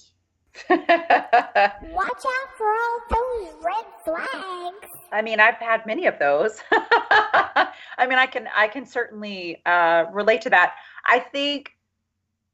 Watch 0.70 0.80
out 0.80 2.50
for 2.58 2.68
all 2.68 3.00
those 3.10 3.54
red 3.64 3.86
flags. 4.04 4.88
I 5.12 5.22
mean, 5.22 5.40
I've 5.40 5.56
had 5.56 5.86
many 5.86 6.08
of 6.08 6.18
those. 6.20 6.62
I 6.72 8.08
mean, 8.08 8.18
I 8.18 8.26
can 8.26 8.48
I 8.56 8.68
can 8.68 8.86
certainly 8.86 9.62
uh, 9.66 10.06
relate 10.12 10.42
to 10.42 10.50
that. 10.50 10.76
I 11.06 11.20
think 11.20 11.72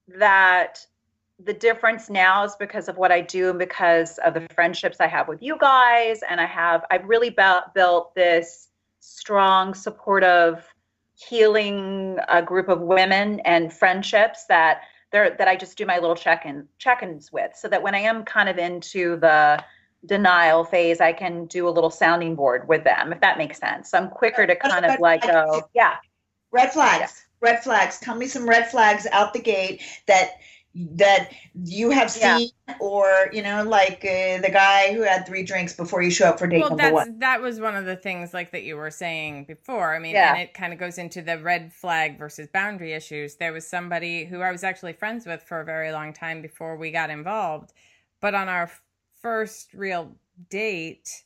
that 0.07 0.86
the 1.43 1.53
difference 1.53 2.10
now 2.10 2.43
is 2.43 2.55
because 2.55 2.88
of 2.88 2.97
what 2.97 3.12
I 3.12 3.21
do 3.21 3.49
and 3.49 3.60
because 3.60 4.17
of 4.19 4.33
the 4.33 4.47
friendships 4.53 4.99
I 4.99 5.07
have 5.07 5.27
with 5.27 5.41
you 5.41 5.57
guys. 5.60 6.21
And 6.27 6.41
I 6.41 6.45
have, 6.45 6.83
I've 6.89 7.05
really 7.05 7.29
built, 7.29 7.73
built 7.75 8.15
this 8.15 8.69
strong, 8.99 9.73
supportive, 9.73 10.65
healing 11.15 12.17
uh, 12.27 12.41
group 12.41 12.69
of 12.69 12.81
women 12.81 13.39
and 13.41 13.71
friendships 13.71 14.45
that 14.45 14.81
they're, 15.12 15.36
that 15.38 15.48
I 15.48 15.56
just 15.56 15.78
do 15.78 15.86
my 15.86 16.00
little 16.00 16.15
check-in 16.15 16.67
check-ins 16.78 17.32
with 17.32 17.52
so 17.56 17.67
that 17.67 17.82
when 17.82 17.96
I 17.96 18.00
am 18.00 18.24
kind 18.24 18.50
of 18.50 18.58
into 18.58 19.17
the 19.17 19.63
denial 20.06 20.63
phase, 20.63 21.02
I 21.02 21.13
can 21.13 21.46
do 21.46 21.67
a 21.67 21.72
little 21.72 21.89
sounding 21.89 22.36
board 22.36 22.67
with 22.67 22.84
them, 22.84 23.13
if 23.13 23.22
that 23.22 23.38
makes 23.38 23.58
sense. 23.60 23.91
So 23.91 23.98
I'm 23.98 24.10
quicker 24.10 24.46
to 24.46 24.56
kind 24.56 24.86
of 24.86 25.00
like 25.00 25.24
go, 25.24 25.46
oh, 25.50 25.62
yeah. 25.74 25.96
Red 26.52 26.72
flags 26.72 27.28
red 27.41 27.63
flags. 27.63 28.00
Tell 28.00 28.15
me 28.15 28.28
some 28.28 28.48
red 28.48 28.70
flags 28.70 29.08
out 29.12 29.34
the 29.34 29.39
gate 29.39 29.82
that 30.08 30.32
that 30.92 31.32
you 31.63 31.90
have 31.90 32.16
Yeah. 32.20 32.38
seen, 32.38 32.52
or 32.80 33.30
you 33.34 33.42
know, 33.42 33.63
like 33.63 34.06
uh, 34.06 34.40
the 34.42 34.50
guy 34.52 34.94
who 34.94 35.02
had 35.02 35.26
three 35.26 35.42
drinks 35.42 35.74
before 35.74 36.04
you 36.04 36.12
show 36.12 36.30
up 36.30 36.38
for 36.38 36.46
date 36.46 36.60
well 36.60 36.70
number 36.70 36.84
that's 36.84 36.94
one. 36.94 37.20
that 37.20 37.42
was 37.42 37.60
one 37.60 37.76
of 37.76 37.86
the 37.86 37.96
things 37.96 38.32
like 38.34 38.52
that 38.52 38.62
you 38.63 38.76
were 38.76 38.92
saying 38.92 39.46
before 39.46 39.96
i 39.96 40.00
mean 40.00 40.13
Yeah. 40.13 40.34
and 40.34 40.42
it 40.42 40.54
kind 40.54 40.74
of 40.74 40.80
goes 40.80 40.98
into 40.98 41.22
the 41.22 41.40
red 41.40 41.74
flag 41.74 42.20
versus 42.20 42.48
boundary 42.48 42.94
issues 42.94 43.36
there 43.36 43.54
was 43.54 43.66
somebody 43.68 44.26
who 44.26 44.42
i 44.42 44.52
was 44.52 44.63
actually 44.63 44.94
friends 44.94 45.26
with 45.26 45.42
for 45.42 45.62
a 45.62 45.66
very 45.66 45.92
long 45.92 46.13
time 46.13 46.42
before 46.42 46.76
we 46.78 46.92
got 46.92 47.10
involved 47.10 47.74
but 48.22 48.36
on 48.36 48.48
our 48.50 48.70
first 49.22 49.74
real 49.74 50.12
date 50.50 51.24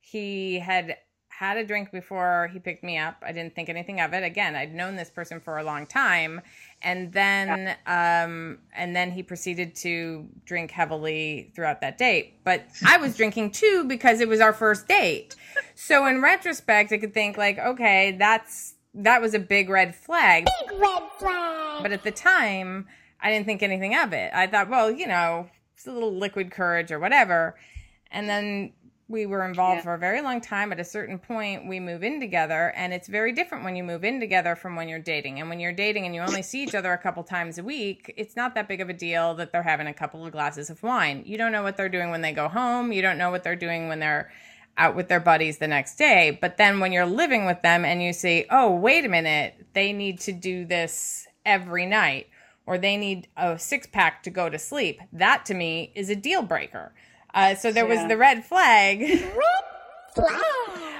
he 0.00 0.58
had 0.58 0.96
had 1.28 1.56
a 1.56 1.64
drink 1.64 1.92
before 1.92 2.48
he 2.52 2.58
picked 2.58 2.82
me 2.82 2.98
up 2.98 3.16
i 3.22 3.30
didn't 3.30 3.54
think 3.54 3.68
anything 3.68 4.00
of 4.00 4.12
it 4.12 4.24
again 4.24 4.56
i'd 4.56 4.74
known 4.74 4.96
this 4.96 5.10
person 5.10 5.38
for 5.38 5.58
a 5.58 5.62
long 5.62 5.86
time 5.86 6.40
and 6.82 7.12
then 7.12 7.76
um 7.86 8.58
and 8.74 8.94
then 8.94 9.10
he 9.10 9.22
proceeded 9.22 9.74
to 9.74 10.26
drink 10.44 10.70
heavily 10.70 11.52
throughout 11.54 11.80
that 11.80 11.98
date. 11.98 12.34
But 12.44 12.66
i 12.86 12.96
was 12.96 13.16
drinking 13.16 13.52
too 13.52 13.84
because 13.84 14.20
it 14.20 14.28
was 14.28 14.40
our 14.40 14.52
first 14.52 14.88
date. 14.88 15.34
So 15.74 16.06
in 16.06 16.22
retrospect 16.22 16.92
i 16.92 16.98
could 16.98 17.14
think 17.14 17.36
like 17.36 17.58
okay 17.58 18.16
that's 18.18 18.74
that 18.94 19.20
was 19.20 19.34
a 19.34 19.38
big 19.38 19.68
red 19.68 19.94
flag. 19.94 20.46
Big 20.68 20.78
red 20.78 21.02
flag. 21.18 21.82
but 21.82 21.92
at 21.92 22.04
the 22.04 22.12
time 22.12 22.86
i 23.20 23.30
didn't 23.30 23.46
think 23.46 23.62
anything 23.62 23.96
of 23.96 24.12
it. 24.12 24.30
I 24.34 24.46
thought 24.46 24.68
well 24.68 24.90
you 24.90 25.06
know 25.06 25.48
it's 25.74 25.86
a 25.86 25.92
little 25.92 26.14
liquid 26.14 26.50
courage 26.50 26.90
or 26.90 26.98
whatever. 26.98 27.56
And 28.10 28.28
then 28.28 28.72
we 29.08 29.24
were 29.24 29.44
involved 29.46 29.78
Yeah. 29.78 29.82
for 29.84 29.94
a 29.94 29.98
very 29.98 30.20
long 30.20 30.40
time. 30.40 30.70
At 30.70 30.78
a 30.78 30.84
certain 30.84 31.18
point 31.18 31.66
we 31.66 31.80
move 31.80 32.02
in 32.04 32.20
together 32.20 32.72
and 32.76 32.92
it's 32.92 33.08
very 33.08 33.32
different 33.32 33.64
when 33.64 33.74
you 33.74 33.82
move 33.82 34.04
in 34.04 34.20
together 34.20 34.54
from 34.54 34.76
when 34.76 34.88
you're 34.88 34.98
dating. 34.98 35.40
And 35.40 35.48
when 35.48 35.60
you're 35.60 35.72
dating 35.72 36.04
and 36.04 36.14
you 36.14 36.20
only 36.20 36.42
see 36.42 36.62
each 36.62 36.74
other 36.74 36.92
a 36.92 36.98
couple 36.98 37.22
times 37.24 37.56
a 37.58 37.62
week 37.64 38.12
it's 38.16 38.36
not 38.36 38.54
that 38.54 38.68
big 38.68 38.80
of 38.82 38.90
a 38.90 38.92
deal 38.92 39.34
that 39.36 39.50
they're 39.50 39.62
having 39.62 39.86
a 39.86 39.94
couple 39.94 40.24
of 40.26 40.32
glasses 40.32 40.68
of 40.68 40.82
wine. 40.82 41.22
You 41.24 41.38
don't 41.38 41.52
know 41.52 41.62
what 41.62 41.76
they're 41.76 41.88
doing 41.88 42.10
when 42.10 42.20
they 42.20 42.32
go 42.32 42.48
home. 42.48 42.92
You 42.92 43.00
don't 43.00 43.18
know 43.18 43.30
what 43.30 43.44
they're 43.44 43.56
doing 43.56 43.88
when 43.88 43.98
they're 43.98 44.30
out 44.76 44.94
with 44.94 45.08
their 45.08 45.20
buddies 45.20 45.58
the 45.58 45.68
next 45.68 45.96
day. 45.96 46.38
But 46.40 46.56
then 46.58 46.78
when 46.78 46.92
you're 46.92 47.06
living 47.06 47.46
with 47.46 47.62
them 47.62 47.84
and 47.86 48.02
you 48.02 48.12
see 48.12 48.44
oh 48.50 48.74
wait 48.74 49.04
a 49.06 49.08
minute. 49.08 49.54
They 49.72 49.92
need 49.94 50.20
to 50.20 50.32
do 50.32 50.66
this 50.66 51.26
every 51.46 51.86
night 51.86 52.28
or 52.66 52.76
they 52.76 52.98
need 52.98 53.26
a 53.38 53.58
six 53.58 53.86
pack 53.86 54.22
to 54.24 54.28
go 54.28 54.50
to 54.50 54.58
sleep 54.58 55.00
that 55.14 55.46
to 55.46 55.54
me 55.54 55.90
is 55.94 56.10
a 56.10 56.14
deal 56.16 56.42
breaker 56.42 56.92
uh, 57.38 57.54
so 57.54 57.70
there 57.72 57.86
was 57.86 57.98
Yeah. 57.98 58.08
the 58.08 58.16
red 58.16 58.44
flag 58.44 58.98
Flag. 60.14 60.42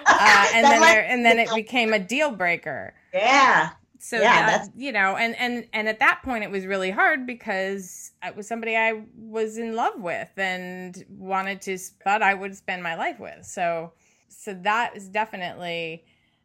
uh, 0.06 0.46
and 0.54 0.64
then 0.64 0.80
like- 0.80 0.94
there, 0.94 1.04
and 1.04 1.24
then 1.24 1.38
it 1.38 1.52
became 1.54 1.92
a 1.92 1.98
deal 1.98 2.30
breaker. 2.30 2.94
Yeah. 3.12 3.70
So 4.00 4.16
Yeah, 4.16 4.22
that, 4.22 4.46
that's- 4.46 4.70
you 4.76 4.92
know, 4.92 5.16
and 5.16 5.34
and 5.36 5.66
and 5.72 5.88
at 5.88 5.98
that 5.98 6.20
point, 6.22 6.44
it 6.44 6.50
was 6.50 6.66
really 6.66 6.90
hard 6.90 7.26
because 7.26 8.12
it 8.22 8.36
was 8.36 8.46
somebody 8.46 8.76
I 8.76 9.02
was 9.16 9.58
in 9.58 9.74
love 9.74 10.00
with 10.00 10.30
and 10.36 11.04
wanted 11.10 11.60
to 11.62 11.78
but 12.04 12.22
I 12.22 12.34
would 12.34 12.56
spend 12.56 12.82
my 12.82 12.94
life 12.94 13.18
with. 13.18 13.44
So 13.44 13.92
so 14.28 14.54
that 14.62 14.96
is 14.96 15.08
definitely 15.08 16.04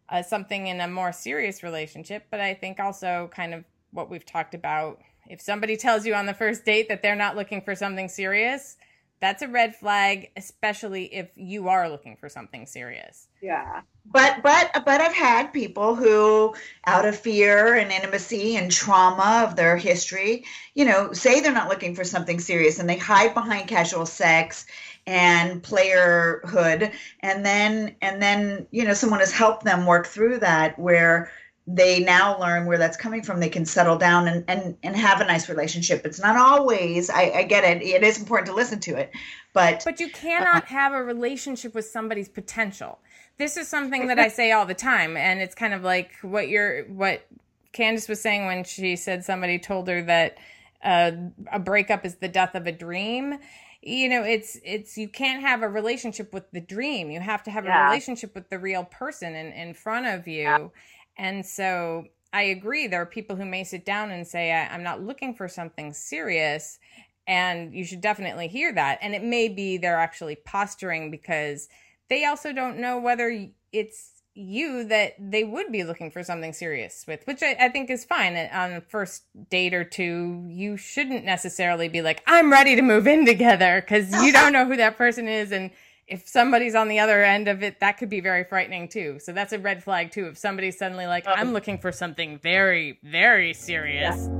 uh, 0.09 0.23
something 0.23 0.65
in 0.67 0.81
a 0.81 0.87
more 0.87 1.11
serious 1.11 1.61
relationship. 1.61 2.25
But 2.31 2.39
I 2.39 2.55
think 2.55 2.79
also 2.79 3.29
kind 3.33 3.53
of 3.53 3.63
what 3.91 4.09
we've 4.09 4.25
talked 4.25 4.55
about. 4.55 4.99
If 5.29 5.39
somebody 5.39 5.77
tells 5.77 6.05
you 6.07 6.15
on 6.15 6.25
the 6.25 6.33
first 6.33 6.65
date 6.65 6.89
that 6.89 7.01
they're 7.03 7.15
not 7.15 7.35
looking 7.35 7.61
for 7.61 7.75
something 7.75 8.09
serious, 8.09 8.77
that's 9.23 9.41
a 9.41 9.47
red 9.47 9.73
flag, 9.73 10.31
especially 10.35 11.05
if 11.05 11.29
you 11.35 11.69
are 11.69 11.89
looking 11.89 12.17
for 12.17 12.27
something 12.27 12.65
serious. 12.65 13.29
Yeah. 13.41 13.79
But 14.05 14.43
but 14.43 14.83
but 14.85 14.99
I've 14.99 15.13
had 15.13 15.53
people 15.53 15.95
who, 15.95 16.53
out 16.85 17.05
of 17.05 17.15
fear 17.17 17.73
and 17.73 17.89
intimacy 17.89 18.57
and 18.57 18.69
trauma 18.69 19.45
of 19.47 19.55
their 19.55 19.77
history, 19.77 20.43
you 20.73 20.83
know, 20.83 21.13
say 21.13 21.39
they're 21.39 21.53
not 21.53 21.69
looking 21.69 21.95
for 21.95 22.03
something 22.03 22.37
serious 22.37 22.79
and 22.79 22.89
they 22.89 22.97
hide 22.97 23.33
behind 23.33 23.69
casual 23.69 24.05
sex 24.05 24.65
and 25.07 25.63
playerhood, 25.63 26.91
and 27.21 27.45
then 27.45 27.95
and 28.01 28.21
then 28.21 28.67
you 28.71 28.83
know 28.83 28.93
someone 28.93 29.21
has 29.21 29.31
helped 29.31 29.63
them 29.63 29.85
work 29.85 30.05
through 30.05 30.39
that 30.39 30.77
where 30.77 31.31
they 31.65 32.01
now 32.01 32.37
learn 32.39 32.65
where 32.65 32.77
that's 32.77 32.97
coming 32.97 33.23
from 33.23 33.39
they 33.39 33.49
can 33.49 33.65
settle 33.65 33.97
down 33.97 34.27
and 34.27 34.43
and, 34.47 34.77
and 34.83 34.95
have 34.95 35.21
a 35.21 35.25
nice 35.25 35.47
relationship 35.47 36.05
it's 36.05 36.19
not 36.19 36.35
always 36.35 37.09
I, 37.09 37.31
I 37.35 37.43
get 37.43 37.63
it 37.63 37.81
it 37.81 38.03
is 38.03 38.19
important 38.19 38.47
to 38.47 38.53
listen 38.53 38.79
to 38.81 38.95
it 38.95 39.13
but 39.53 39.83
But 39.85 39.99
you 39.99 40.09
cannot 40.09 40.65
have 40.65 40.93
a 40.93 41.03
relationship 41.03 41.75
with 41.75 41.85
somebody's 41.85 42.27
potential. 42.27 42.99
This 43.37 43.55
is 43.55 43.67
something 43.67 44.07
that 44.07 44.19
I 44.19 44.27
say 44.27 44.51
all 44.51 44.65
the 44.65 44.73
time, 44.73 45.15
and 45.15 45.39
it's 45.39 45.55
kind 45.55 45.73
of 45.73 45.83
like 45.83 46.11
what 46.21 46.49
you're 46.49 46.85
what 46.85 47.25
Candace 47.71 48.09
was 48.09 48.19
saying 48.19 48.45
when 48.45 48.63
she 48.63 48.95
said 48.95 49.23
somebody 49.23 49.59
told 49.59 49.87
her 49.87 50.01
that 50.03 50.37
uh, 50.83 51.11
a 51.51 51.59
breakup 51.59 52.03
is 52.05 52.15
the 52.15 52.27
death 52.27 52.55
of 52.55 52.67
a 52.67 52.71
dream. 52.71 53.37
You 53.81 54.09
know, 54.09 54.23
it's 54.23 54.59
it's 54.63 54.97
you 54.97 55.07
can't 55.07 55.41
have 55.41 55.61
a 55.61 55.69
relationship 55.69 56.33
with 56.33 56.49
the 56.51 56.61
dream. 56.61 57.11
You 57.11 57.19
have 57.19 57.43
to 57.43 57.51
have 57.51 57.65
a 57.65 57.85
relationship 57.85 58.33
with 58.33 58.49
the 58.49 58.57
real 58.57 58.85
person 58.85 59.35
in, 59.35 59.51
in 59.51 59.73
front 59.73 60.07
of 60.07 60.27
you. 60.27 60.71
And 61.17 61.45
so 61.45 62.05
I 62.31 62.43
agree. 62.43 62.87
There 62.87 63.01
are 63.01 63.05
people 63.05 63.35
who 63.35 63.45
may 63.45 63.63
sit 63.63 63.85
down 63.85 64.11
and 64.11 64.25
say, 64.27 64.51
I'm 64.51 64.83
not 64.83 65.01
looking 65.01 65.33
for 65.35 65.47
something 65.47 65.93
serious 65.93 66.79
and 67.27 67.73
you 67.73 67.85
should 67.85 68.01
definitely 68.01 68.47
hear 68.47 68.73
that 68.73 68.99
and 69.01 69.15
it 69.15 69.23
may 69.23 69.47
be 69.47 69.77
they're 69.77 69.97
actually 69.97 70.35
posturing 70.35 71.09
because 71.09 71.69
they 72.09 72.25
also 72.25 72.51
don't 72.51 72.77
know 72.77 72.99
whether 72.99 73.47
it's 73.71 74.09
you 74.35 74.83
that 74.85 75.13
they 75.19 75.43
would 75.43 75.71
be 75.71 75.83
looking 75.83 76.09
for 76.09 76.23
something 76.23 76.51
serious 76.51 77.05
with 77.07 77.25
which 77.25 77.41
i, 77.43 77.55
I 77.59 77.69
think 77.69 77.89
is 77.89 78.03
fine 78.03 78.35
on 78.51 78.73
the 78.73 78.81
first 78.81 79.23
date 79.49 79.73
or 79.73 79.83
two 79.83 80.45
you 80.49 80.75
shouldn't 80.75 81.23
necessarily 81.23 81.87
be 81.87 82.01
like 82.01 82.23
i'm 82.27 82.51
ready 82.51 82.75
to 82.75 82.81
move 82.81 83.07
in 83.07 83.25
together 83.25 83.79
because 83.79 84.11
you 84.23 84.33
don't 84.33 84.53
know 84.53 84.65
who 84.65 84.75
that 84.77 84.97
person 84.97 85.27
is 85.27 85.51
and 85.51 85.71
if 86.07 86.27
somebody's 86.27 86.75
on 86.75 86.87
the 86.87 86.99
other 86.99 87.23
end 87.23 87.47
of 87.47 87.63
it 87.63 87.79
that 87.79 87.97
could 87.97 88.09
be 88.09 88.19
very 88.19 88.43
frightening 88.43 88.87
too 88.87 89.17
so 89.19 89.31
that's 89.31 89.53
a 89.53 89.59
red 89.59 89.83
flag 89.83 90.11
too 90.11 90.27
if 90.27 90.37
somebody's 90.37 90.77
suddenly 90.77 91.05
like 91.07 91.25
i'm 91.27 91.53
looking 91.53 91.77
for 91.77 91.91
something 91.91 92.37
very 92.39 92.99
very 93.03 93.53
serious 93.53 94.29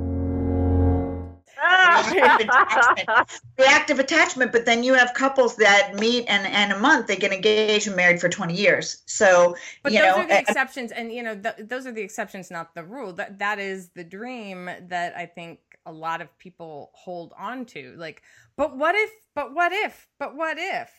the 3.58 3.66
act 3.66 3.90
of 3.90 4.00
attachment 4.00 4.52
but 4.52 4.66
then 4.66 4.84
you 4.84 4.94
have 4.94 5.14
couples 5.14 5.56
that 5.56 5.96
meet 5.96 6.26
and 6.28 6.46
and 6.48 6.74
a 6.74 6.80
month 6.80 7.08
they 7.08 7.16
get 7.16 7.32
engaged 7.32 7.88
and 7.88 7.96
married 7.96 8.20
for 8.20 8.28
20 8.28 8.54
years 8.54 9.02
so 9.06 9.56
But 9.82 9.94
you 9.94 10.00
those 10.00 10.16
know 10.16 10.22
are 10.24 10.28
the 10.28 10.36
uh, 10.36 10.40
exceptions, 10.40 10.92
and 10.92 11.12
you 11.12 11.24
know 11.24 11.36
th- 11.36 11.56
those 11.60 11.86
are 11.86 11.92
the 11.92 12.02
exceptions, 12.02 12.50
not 12.50 12.74
the 12.76 12.84
rule. 12.84 13.14
That 13.14 13.40
that 13.40 13.60
is 13.60 13.90
the 13.90 14.04
dream 14.04 14.70
that 14.88 15.16
I 15.16 15.26
think 15.26 15.60
a 15.86 15.92
lot 15.92 16.22
of 16.22 16.38
people 16.38 16.92
hold 16.94 17.34
on 17.38 17.66
to. 17.66 17.96
Like, 17.98 18.24
but 18.56 18.76
what 18.76 18.96
if? 18.96 19.12
But 19.36 19.54
what 19.54 19.72
if? 19.72 20.08
But 20.20 20.36
what 20.36 20.58
if? 20.60 20.90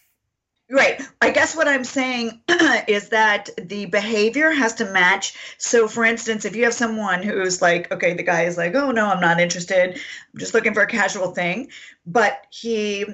Right. 0.71 1.01
I 1.21 1.31
guess 1.31 1.55
what 1.55 1.69
I'm 1.69 1.85
saying 1.85 2.41
is 2.89 3.11
that 3.11 3.51
the 3.59 3.85
behavior 3.87 4.51
has 4.51 4.75
to 4.77 4.87
match. 4.87 5.37
So, 5.59 5.87
for 5.89 6.05
instance, 6.05 6.47
if 6.47 6.57
you 6.57 6.65
have 6.65 6.73
someone 6.73 7.23
who's 7.23 7.61
like, 7.61 7.93
okay, 7.93 8.15
the 8.15 8.23
guy 8.23 8.45
is 8.45 8.57
like, 8.57 8.75
oh, 8.75 8.91
no, 8.91 9.07
I'm 9.07 9.21
not 9.21 9.41
interested. 9.41 9.95
I'm 9.95 10.41
just 10.41 10.55
looking 10.55 10.73
for 10.73 10.83
a 10.83 10.87
casual 10.87 11.33
thing. 11.33 11.69
But 12.07 12.47
he, 12.51 13.05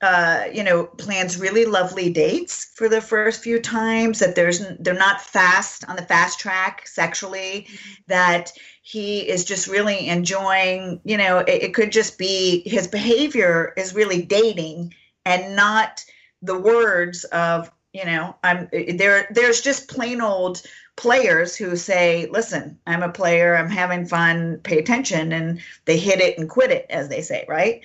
uh, 0.00 0.44
you 0.52 0.62
know, 0.62 0.84
plans 0.84 1.36
really 1.36 1.64
lovely 1.64 2.12
dates 2.12 2.70
for 2.76 2.88
the 2.88 3.00
first 3.00 3.42
few 3.42 3.58
times, 3.60 4.20
that 4.20 4.36
there's, 4.36 4.62
they're 4.78 4.94
not 4.94 5.20
fast 5.20 5.84
on 5.88 5.96
the 5.96 6.02
fast 6.02 6.38
track 6.38 6.86
sexually, 6.86 7.66
that 8.06 8.52
he 8.82 9.28
is 9.28 9.44
just 9.44 9.66
really 9.66 10.06
enjoying, 10.06 11.00
you 11.04 11.16
know, 11.16 11.38
it, 11.38 11.62
it 11.62 11.74
could 11.74 11.90
just 11.90 12.18
be 12.18 12.62
his 12.66 12.86
behavior 12.86 13.74
is 13.76 13.96
really 13.96 14.22
dating 14.22 14.94
and 15.26 15.56
not 15.56 16.04
the 16.42 16.58
words 16.58 17.24
of 17.24 17.70
you 17.92 18.04
know 18.04 18.36
i'm 18.42 18.68
there 18.72 19.26
there's 19.30 19.60
just 19.60 19.88
plain 19.88 20.20
old 20.20 20.62
players 20.96 21.56
who 21.56 21.76
say 21.76 22.26
listen 22.30 22.78
i'm 22.86 23.02
a 23.02 23.10
player 23.10 23.56
i'm 23.56 23.70
having 23.70 24.06
fun 24.06 24.58
pay 24.62 24.78
attention 24.78 25.32
and 25.32 25.60
they 25.86 25.98
hit 25.98 26.20
it 26.20 26.38
and 26.38 26.48
quit 26.48 26.70
it 26.70 26.86
as 26.90 27.08
they 27.08 27.22
say 27.22 27.44
right 27.48 27.82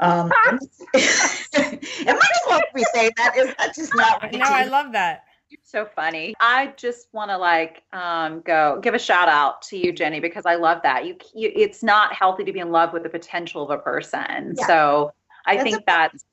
um 0.00 0.30
it 0.94 2.06
might 2.06 2.16
as 2.16 2.40
well 2.48 2.60
be 2.74 2.84
saying 2.92 3.10
that 3.16 3.36
is 3.36 3.54
that 3.58 3.74
just 3.74 3.94
not 3.94 4.22
right 4.22 4.32
No, 4.32 4.46
I 4.46 4.64
love 4.64 4.92
that. 4.92 5.24
You're 5.48 5.60
so 5.64 5.84
funny. 5.84 6.34
I 6.40 6.72
just 6.78 7.08
want 7.12 7.30
to 7.30 7.36
like 7.36 7.82
um, 7.92 8.40
go 8.40 8.80
give 8.82 8.94
a 8.94 8.98
shout 8.98 9.28
out 9.28 9.60
to 9.62 9.76
you, 9.76 9.92
Jenni, 9.92 10.20
because 10.22 10.46
I 10.46 10.54
love 10.54 10.80
that. 10.82 11.04
You, 11.04 11.16
you, 11.34 11.52
it's 11.54 11.82
not 11.82 12.14
healthy 12.14 12.44
to 12.44 12.52
be 12.52 12.60
in 12.60 12.70
love 12.72 12.94
with 12.94 13.02
the 13.02 13.10
potential 13.10 13.62
of 13.62 13.70
a 13.70 13.76
person. 13.76 14.54
Yeah. 14.56 14.66
So 14.66 15.12
I 15.44 15.56
That's 15.56 15.64
think 15.64 15.80
a- 15.82 15.84
that's 15.86 16.24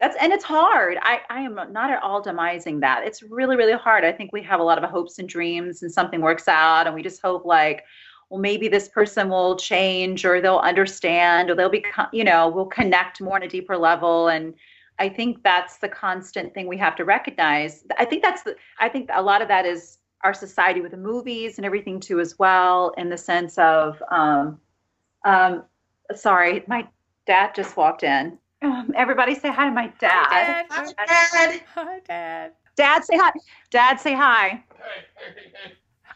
that's 0.00 0.16
and 0.20 0.32
it's 0.32 0.44
hard. 0.44 0.98
I, 1.02 1.20
I 1.30 1.40
am 1.40 1.54
not 1.72 1.90
at 1.90 2.02
all 2.02 2.22
demising 2.22 2.80
that. 2.80 3.04
It's 3.06 3.22
really 3.22 3.56
really 3.56 3.72
hard. 3.72 4.04
I 4.04 4.12
think 4.12 4.32
we 4.32 4.42
have 4.42 4.60
a 4.60 4.62
lot 4.62 4.82
of 4.82 4.90
hopes 4.90 5.18
and 5.18 5.28
dreams, 5.28 5.82
and 5.82 5.92
something 5.92 6.20
works 6.20 6.48
out, 6.48 6.86
and 6.86 6.94
we 6.94 7.02
just 7.02 7.22
hope 7.22 7.44
like. 7.44 7.84
Well, 8.28 8.40
maybe 8.40 8.66
this 8.66 8.88
person 8.88 9.28
will 9.28 9.54
change, 9.54 10.24
or 10.24 10.40
they'll 10.40 10.58
understand, 10.58 11.48
or 11.48 11.54
they'll 11.54 11.70
be, 11.70 11.84
you 12.12 12.24
know, 12.24 12.48
we'll 12.48 12.66
connect 12.66 13.20
more 13.20 13.36
on 13.36 13.44
a 13.44 13.48
deeper 13.48 13.76
level. 13.76 14.26
And 14.26 14.52
I 14.98 15.08
think 15.08 15.42
that's 15.42 15.78
the 15.78 15.88
constant 15.88 16.52
thing 16.54 16.66
we 16.66 16.76
have 16.78 16.96
to 16.96 17.04
recognize. 17.04 17.84
I 17.98 18.04
think 18.04 18.22
that's 18.22 18.42
the 18.42 18.56
I 18.80 18.88
think 18.88 19.10
a 19.12 19.22
lot 19.22 19.42
of 19.42 19.48
that 19.48 19.66
is 19.66 19.98
our 20.24 20.34
society 20.34 20.80
with 20.80 20.90
the 20.92 20.96
movies 20.96 21.58
and 21.58 21.64
everything 21.64 22.00
too 22.00 22.18
as 22.18 22.36
well, 22.38 22.92
in 22.96 23.10
the 23.10 23.16
sense 23.16 23.58
of 23.58 24.02
um 24.10 24.58
um 25.24 25.64
sorry, 26.14 26.64
my 26.66 26.88
Dad 27.26 27.54
just 27.54 27.76
walked 27.76 28.02
in. 28.02 28.38
Um, 28.66 28.92
everybody 28.96 29.36
say 29.36 29.52
hi 29.52 29.68
to 29.68 29.74
my 29.74 29.92
dad. 30.00 30.26
Hi, 30.28 30.42
Dad. 30.42 30.66
Hi, 30.70 31.04
Dad. 31.06 31.62
Hi, 31.74 32.00
Dad. 32.06 32.52
Dad, 32.76 33.04
say 33.04 33.16
hi. 33.16 33.30
Dad, 33.70 34.00
say 34.00 34.12
hi. 34.12 34.64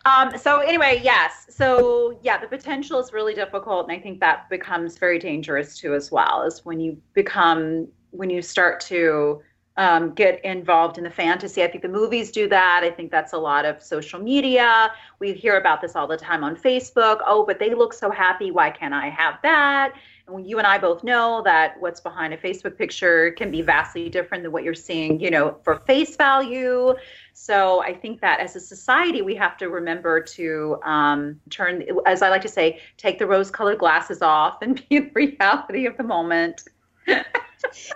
Um, 0.05 0.36
so 0.36 0.59
anyway, 0.59 1.01
yes. 1.03 1.46
So 1.51 2.18
yeah, 2.22 2.38
the 2.38 2.48
potential 2.48 2.98
is 2.98 3.12
really 3.12 3.34
difficult, 3.34 3.88
and 3.88 3.96
I 3.96 4.03
think 4.03 4.18
that 4.18 4.51
becomes 4.51 4.98
very 4.98 5.20
dangerous 5.20 5.78
too, 5.78 5.94
as 5.94 6.11
well. 6.11 6.42
Is 6.42 6.64
when 6.64 6.80
you 6.80 7.01
become 7.14 7.86
when 8.11 8.30
you 8.30 8.42
start 8.42 8.80
to 8.80 9.40
um, 9.76 10.12
get 10.12 10.44
involved 10.44 10.98
in 10.98 11.05
the 11.05 11.11
fantasy. 11.11 11.62
I 11.62 11.68
think 11.68 11.82
the 11.82 11.88
movies 11.88 12.32
do 12.32 12.48
that. 12.48 12.82
I 12.82 12.90
think 12.90 13.11
that's 13.11 13.32
a 13.32 13.38
lot 13.38 13.64
of 13.64 13.82
social 13.82 14.20
media. 14.20 14.90
We 15.20 15.32
hear 15.32 15.57
about 15.57 15.80
this 15.80 15.94
all 15.94 16.07
the 16.07 16.16
time 16.16 16.42
on 16.42 16.57
Facebook. 16.57 17.20
Oh, 17.26 17.46
but 17.46 17.59
they 17.59 17.74
look 17.74 17.92
so 17.92 18.11
happy. 18.11 18.51
Why 18.51 18.70
can't 18.70 18.92
I 18.92 19.09
have 19.09 19.36
that? 19.42 19.92
And 20.32 20.48
you 20.48 20.58
and 20.58 20.66
I 20.66 20.78
both 20.78 21.04
know 21.04 21.42
that 21.44 21.80
what's 21.80 22.00
behind 22.00 22.34
a 22.34 22.36
Facebook 22.36 22.76
picture 22.76 23.30
can 23.32 23.50
be 23.50 23.62
vastly 23.62 24.08
different 24.08 24.42
than 24.42 24.52
what 24.52 24.64
you're 24.64 24.74
seeing, 24.74 25.20
you 25.20 25.30
know, 25.30 25.56
for 25.62 25.76
face 25.86 26.16
value. 26.16 26.94
So 27.32 27.82
I 27.82 27.94
think 27.94 28.20
that 28.20 28.40
as 28.40 28.56
a 28.56 28.60
society, 28.60 29.22
we 29.22 29.34
have 29.36 29.56
to 29.58 29.68
remember 29.68 30.20
to 30.20 30.78
um, 30.84 31.40
turn, 31.50 31.84
as 32.06 32.22
I 32.22 32.28
like 32.28 32.42
to 32.42 32.48
say, 32.48 32.80
take 32.96 33.18
the 33.18 33.26
rose-colored 33.26 33.78
glasses 33.78 34.22
off 34.22 34.62
and 34.62 34.76
be 34.88 34.96
in 34.96 35.10
the 35.12 35.12
reality 35.12 35.86
of 35.86 35.96
the 35.96 36.04
moment. 36.04 36.64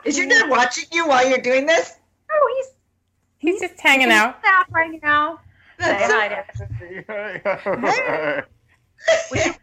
Is 0.05 0.19
your 0.19 0.29
dad 0.29 0.51
watching 0.51 0.85
you 0.93 1.09
while 1.09 1.27
you're 1.27 1.39
doing 1.39 1.67
this? 1.67 1.97
Oh, 2.31 2.55
he's 2.57 2.75
He's 3.45 3.61
just 3.61 3.79
hanging 3.79 4.11
out. 4.11 4.41
Snap 4.41 4.73
right 4.73 4.99
now. 5.03 5.39
Say 5.79 5.87
That's 5.87 6.13
hi, 6.13 6.29
Dad. 6.29 6.47
Would 9.31 9.45
you, 9.45 9.55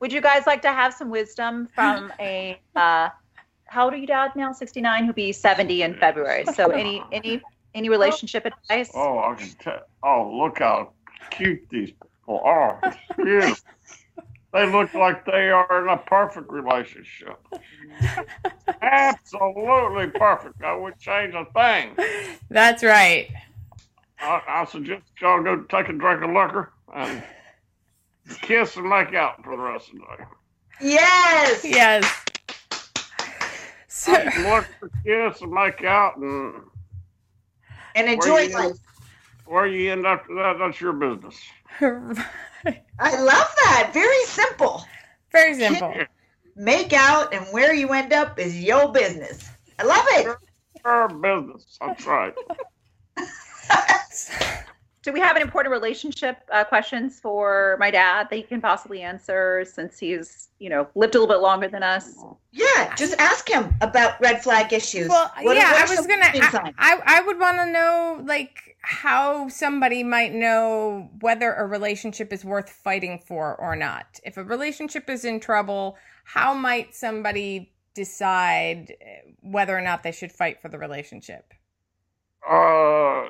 would 0.00 0.12
you 0.12 0.20
guys 0.20 0.46
like 0.46 0.62
to 0.62 0.72
have 0.72 0.94
some 0.94 1.10
wisdom 1.10 1.68
from 1.74 2.12
a 2.20 2.58
uh, 2.74 3.08
how 3.66 3.84
old 3.84 3.94
are 3.94 3.96
you, 3.96 4.06
Dad? 4.06 4.32
Now 4.36 4.52
sixty 4.52 4.80
nine. 4.80 5.04
Who'll 5.04 5.14
be 5.14 5.32
seventy 5.32 5.82
in 5.82 5.94
February. 5.94 6.44
So 6.54 6.70
any 6.70 7.02
any 7.12 7.42
any 7.74 7.88
relationship 7.88 8.46
advice? 8.46 8.90
Oh, 8.94 9.18
I 9.18 9.34
can 9.34 9.48
tell. 9.58 9.80
Oh, 10.02 10.30
look 10.32 10.58
how 10.60 10.92
cute 11.30 11.66
these 11.70 11.90
people 11.90 12.40
are. 12.44 12.80
Beautiful. 13.16 13.56
they 14.52 14.70
look 14.70 14.94
like 14.94 15.24
they 15.26 15.50
are 15.50 15.82
in 15.82 15.88
a 15.88 15.96
perfect 15.96 16.50
relationship. 16.50 17.38
Absolutely 18.82 20.06
perfect. 20.08 20.62
I 20.62 20.74
wouldn't 20.74 21.00
change 21.00 21.34
a 21.34 21.44
thing. 21.52 21.96
That's 22.50 22.82
right. 22.82 23.28
I, 24.20 24.42
I 24.48 24.64
suggest 24.64 25.02
y'all 25.20 25.42
go 25.42 25.62
take 25.62 25.88
a 25.88 25.92
drink 25.92 26.22
of 26.22 26.30
liquor 26.30 26.72
and 26.94 27.22
kiss 28.42 28.76
and 28.76 28.88
make 28.88 29.14
out 29.14 29.42
for 29.44 29.56
the 29.56 29.62
rest 29.62 29.88
of 29.88 29.94
the 29.94 30.00
day. 30.16 30.24
Yes. 30.80 31.64
Yes. 31.64 32.24
So, 33.88 34.12
Look 34.12 34.66
for 34.78 34.90
kiss 35.04 35.40
and 35.40 35.50
make 35.52 35.82
out, 35.84 36.16
and 36.18 36.54
And 37.94 38.08
enjoy 38.08 38.40
you- 38.40 38.54
life. 38.54 38.76
where 39.46 39.66
you 39.66 39.90
end 39.92 40.06
up 40.06 40.20
after 40.20 40.34
that, 40.34 40.58
that's 40.58 40.80
your 40.80 40.92
business. 40.92 41.40
I 41.80 43.20
love 43.20 43.48
that. 43.64 43.90
Very 43.94 44.24
simple. 44.24 44.84
very 45.32 45.54
simple. 45.54 45.94
Make 46.56 46.92
out 46.92 47.32
and 47.34 47.44
where 47.52 47.74
you 47.74 47.92
end 47.92 48.12
up 48.12 48.38
is 48.38 48.58
your 48.60 48.90
business. 48.92 49.48
I 49.78 49.84
love 49.84 50.04
it. 50.10 50.36
Our 50.84 51.08
business. 51.08 51.76
That's 51.80 52.06
right. 52.06 52.34
Do 55.06 55.12
we 55.12 55.20
have 55.20 55.36
any 55.36 55.44
important 55.44 55.70
relationship 55.70 56.38
uh, 56.50 56.64
questions 56.64 57.20
for 57.20 57.76
my 57.78 57.92
dad 57.92 58.26
that 58.28 58.34
he 58.34 58.42
can 58.42 58.60
possibly 58.60 59.02
answer 59.02 59.64
since 59.64 60.00
he's 60.00 60.48
you 60.58 60.68
know 60.68 60.88
lived 60.96 61.14
a 61.14 61.20
little 61.20 61.32
bit 61.32 61.40
longer 61.40 61.68
than 61.68 61.84
us? 61.84 62.16
Yeah, 62.50 62.92
just 62.96 63.14
ask 63.20 63.48
him 63.48 63.72
about 63.82 64.20
red 64.20 64.42
flag 64.42 64.72
issues. 64.72 65.08
Well, 65.08 65.30
What- 65.42 65.56
yeah, 65.56 65.70
what 65.70 65.88
I 65.88 65.94
was 65.94 66.06
gonna. 66.08 66.24
I. 66.24 66.72
I, 66.76 67.18
I 67.18 67.20
would 67.20 67.38
want 67.38 67.56
to 67.58 67.66
know 67.66 68.20
like 68.24 68.76
how 68.80 69.46
somebody 69.46 70.02
might 70.02 70.32
know 70.32 71.08
whether 71.20 71.52
a 71.52 71.66
relationship 71.66 72.32
is 72.32 72.44
worth 72.44 72.68
fighting 72.68 73.22
for 73.24 73.54
or 73.60 73.76
not. 73.76 74.18
If 74.24 74.36
a 74.36 74.42
relationship 74.42 75.08
is 75.08 75.24
in 75.24 75.38
trouble, 75.38 75.96
how 76.24 76.52
might 76.52 76.96
somebody 76.96 77.72
decide 77.94 78.92
eh, 79.00 79.30
whether 79.40 79.78
or 79.78 79.82
not 79.82 80.02
they 80.02 80.10
should 80.10 80.32
fight 80.32 80.60
for 80.60 80.68
the 80.68 80.78
relationship? 80.78 81.54
uh, 82.50 83.28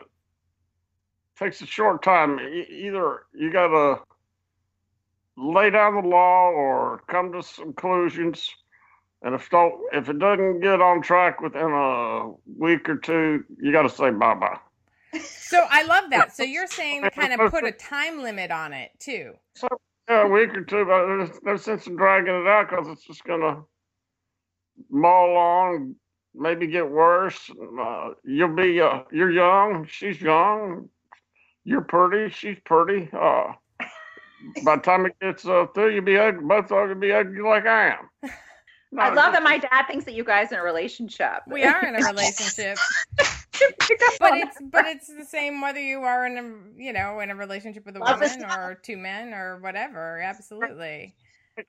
takes 1.39 1.61
a 1.61 1.67
short 1.67 2.03
time. 2.03 2.41
E- 2.41 2.87
either 2.87 3.23
you 3.35 3.53
got 3.53 3.69
to 3.69 4.01
lay 5.37 5.71
down 5.71 5.95
the 5.95 6.09
law 6.09 6.51
or 6.51 7.03
come 7.09 7.33
to 7.33 7.43
some 7.43 7.67
conclusions. 7.67 8.55
And 9.23 9.35
if 9.35 9.49
don't, 9.51 9.75
if 9.93 10.09
it 10.09 10.19
doesn't 10.19 10.61
get 10.61 10.81
on 10.81 11.03
track 11.03 11.41
within 11.41 11.71
a 11.71 12.31
week 12.59 12.89
or 12.89 12.97
two, 12.97 13.45
you 13.61 13.73
got 13.73 13.83
to 13.83 13.89
say 13.89 14.11
bye 14.11 14.35
bye. 14.35 14.59
So 15.21 15.65
I 15.71 15.85
love 15.85 16.11
that. 16.11 16.35
So 16.35 16.43
you're 16.43 16.67
saying 16.67 17.09
kind 17.15 17.33
of 17.33 17.51
put 17.51 17.65
a 17.65 17.73
time 17.73 18.23
limit 18.23 18.51
on 18.51 18.73
it 18.73 18.91
too. 18.99 19.33
So, 19.55 19.69
yeah, 20.09 20.27
a 20.27 20.29
week 20.29 20.51
or 20.51 20.63
two, 20.63 20.85
but 20.85 21.07
there's 21.07 21.31
no 21.43 21.57
sense 21.57 21.87
in 21.87 21.97
dragging 21.97 22.35
it 22.35 22.47
out 22.47 22.69
because 22.69 22.89
it's 22.89 23.05
just 23.05 23.25
gonna 23.25 23.63
mull 24.91 25.37
on, 25.37 25.97
maybe 26.35 26.67
get 26.67 26.89
worse. 26.89 27.51
Uh, 27.81 28.11
you'll 28.25 28.55
be, 28.55 28.81
uh, 28.81 29.01
you're 29.11 29.31
young, 29.31 29.87
she's 29.89 30.21
young, 30.21 30.89
you're 31.67 31.83
pretty, 31.83 32.33
she's 32.33 32.57
pretty. 32.65 33.11
Uh, 33.13 33.53
by 34.65 34.77
the 34.77 34.83
time 34.83 35.07
it 35.07 35.19
gets 35.21 35.45
uh, 35.45 35.67
through, 35.75 35.95
you'll 35.95 36.05
be 36.05 36.17
ugly, 36.17 36.45
both 36.45 36.71
of 36.71 36.89
you'll 36.89 36.99
be 36.99 37.13
ugly 37.13 37.41
like 37.41 37.67
I 37.67 37.89
am. 37.89 38.09
I 38.99 39.13
love 39.13 39.33
that 39.33 39.43
my 39.43 39.59
dad 39.59 39.87
thinks 39.89 40.07
that 40.07 40.15
you 40.15 40.25
guys 40.25 40.53
are 40.53 40.55
in 40.55 40.61
a 40.61 40.65
relationship. 40.65 41.43
We 41.49 41.65
are 41.65 41.85
in 41.85 41.97
a 41.97 42.07
relationship. 42.07 42.79
but 43.19 44.35
it's 44.35 44.57
but 44.71 44.87
it's 44.87 45.09
the 45.09 45.25
same 45.25 45.61
whether 45.61 45.81
you 45.81 46.01
are 46.03 46.25
in 46.25 46.39
a 46.39 46.83
you 46.83 46.93
know 46.93 47.21
in 47.21 47.31
a 47.31 47.35
relationship 47.35 47.85
with 47.85 47.97
a 47.97 47.99
Love 47.99 48.21
woman 48.21 48.45
or 48.45 48.75
two 48.75 48.97
men 48.97 49.35
or 49.35 49.59
whatever 49.59 50.21
absolutely 50.21 51.15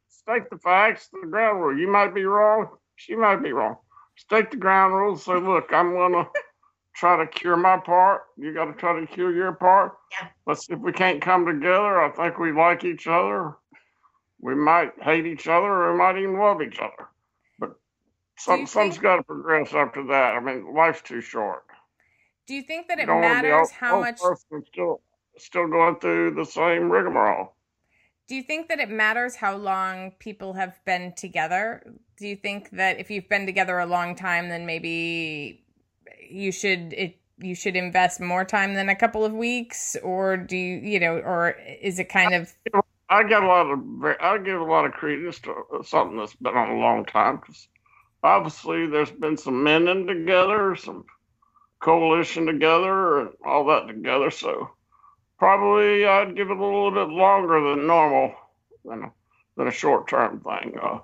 state 0.07 0.49
the 0.49 0.57
facts, 0.57 1.09
the 1.11 1.27
ground 1.27 1.61
rule. 1.61 1.77
You 1.77 1.89
might 1.89 2.13
be 2.13 2.25
wrong. 2.25 2.67
She 2.95 3.15
might 3.15 3.37
be 3.37 3.53
wrong. 3.53 3.77
State 4.15 4.51
the 4.51 4.57
ground 4.57 4.93
rules. 4.93 5.23
Say, 5.23 5.35
look, 5.35 5.71
I'm 5.71 5.93
gonna 5.93 6.27
try 6.97 7.17
to 7.17 7.27
cure 7.27 7.55
my 7.57 7.77
part. 7.77 8.23
You 8.37 8.53
got 8.53 8.65
to 8.65 8.73
try 8.73 8.99
to 8.99 9.07
cure 9.07 9.31
your 9.33 9.53
part. 9.53 9.93
Yeah. 10.11 10.27
Let's 10.47 10.65
see 10.65 10.73
if 10.73 10.79
we 10.79 10.91
can't 10.93 11.21
come 11.21 11.45
together. 11.45 12.01
I 12.01 12.09
think 12.09 12.39
we 12.39 12.51
like 12.51 12.83
each 12.83 13.07
other. 13.07 13.53
We 14.41 14.55
might 14.55 14.91
hate 15.01 15.25
each 15.25 15.47
other, 15.47 15.67
or 15.67 15.91
we 15.93 15.97
might 15.97 16.17
even 16.17 16.39
love 16.39 16.61
each 16.61 16.79
other. 16.79 17.07
But 17.59 17.71
some, 18.37 18.67
something's 18.67 18.97
got 18.99 19.17
to 19.17 19.23
progress 19.23 19.73
after 19.73 20.03
that. 20.07 20.35
I 20.35 20.39
mean, 20.39 20.73
life's 20.73 21.01
too 21.01 21.21
short. 21.21 21.63
do 22.47 22.53
you 22.55 22.63
think 22.63 22.87
that 22.87 22.97
You 22.97 23.03
it 23.03 23.07
don't 23.07 23.21
wanna 23.21 23.41
be 23.41 23.49
matters 23.49 23.71
how 23.71 23.95
old 23.95 24.05
much 24.05 24.19
person 24.21 24.63
still 24.67 25.01
still 25.37 25.67
going 25.67 25.99
through 25.99 26.31
the 26.35 26.45
same 26.45 26.89
rigmarole. 26.91 27.53
do 28.27 28.35
you 28.35 28.43
think 28.43 28.67
that 28.69 28.79
it 28.79 28.89
matters 28.89 29.35
how 29.35 29.55
long 29.55 30.11
people 30.19 30.53
have 30.53 30.79
been 30.85 31.13
together 31.15 31.83
do 32.17 32.27
you 32.27 32.35
think 32.35 32.69
that 32.71 32.99
if 32.99 33.11
you've 33.11 33.29
been 33.29 33.45
together 33.45 33.79
a 33.79 33.85
long 33.85 34.15
time 34.15 34.49
then 34.49 34.65
maybe 34.65 35.63
you 36.29 36.51
should 36.51 36.93
it 36.93 37.17
you 37.39 37.53
should 37.53 37.75
invest 37.75 38.19
more 38.19 38.43
time 38.43 38.73
than 38.73 38.89
a 38.89 38.95
couple 38.95 39.23
of 39.23 39.33
weeks 39.33 39.95
or 40.03 40.37
do 40.37 40.57
you 40.57 40.77
you 40.77 40.99
know 40.99 41.17
or 41.17 41.55
is 41.81 41.99
it 41.99 42.09
kind 42.09 42.33
of 42.33 42.53
I 43.09 43.23
get 43.23 43.41
a 43.41 43.47
lot 43.47 43.71
of 43.71 43.79
I 44.19 44.37
give 44.37 44.59
a 44.59 44.65
lot 44.65 44.85
of 44.85 44.91
credence 44.91 45.39
to 45.39 45.53
something 45.83 46.17
that's 46.17 46.35
been 46.35 46.55
on 46.55 46.71
a 46.71 46.79
long 46.79 47.05
time 47.05 47.37
because 47.37 47.67
obviously 48.21 48.87
there's 48.87 49.11
been 49.11 49.37
some 49.37 49.63
men 49.63 49.87
in 49.87 50.07
together, 50.07 50.75
some 50.75 51.05
coalition 51.79 52.45
together, 52.45 53.21
and 53.21 53.29
all 53.45 53.65
that 53.67 53.87
together. 53.87 54.29
So 54.29 54.71
probably 55.39 56.05
I'd 56.05 56.35
give 56.35 56.49
it 56.49 56.57
a 56.57 56.65
little 56.65 56.91
bit 56.91 57.07
longer 57.07 57.69
than 57.69 57.87
normal 57.87 58.33
than 58.83 59.03
a, 59.03 59.11
than 59.55 59.67
a 59.67 59.71
short 59.71 60.09
term 60.09 60.41
thing. 60.41 60.77
Uh, 60.81 60.99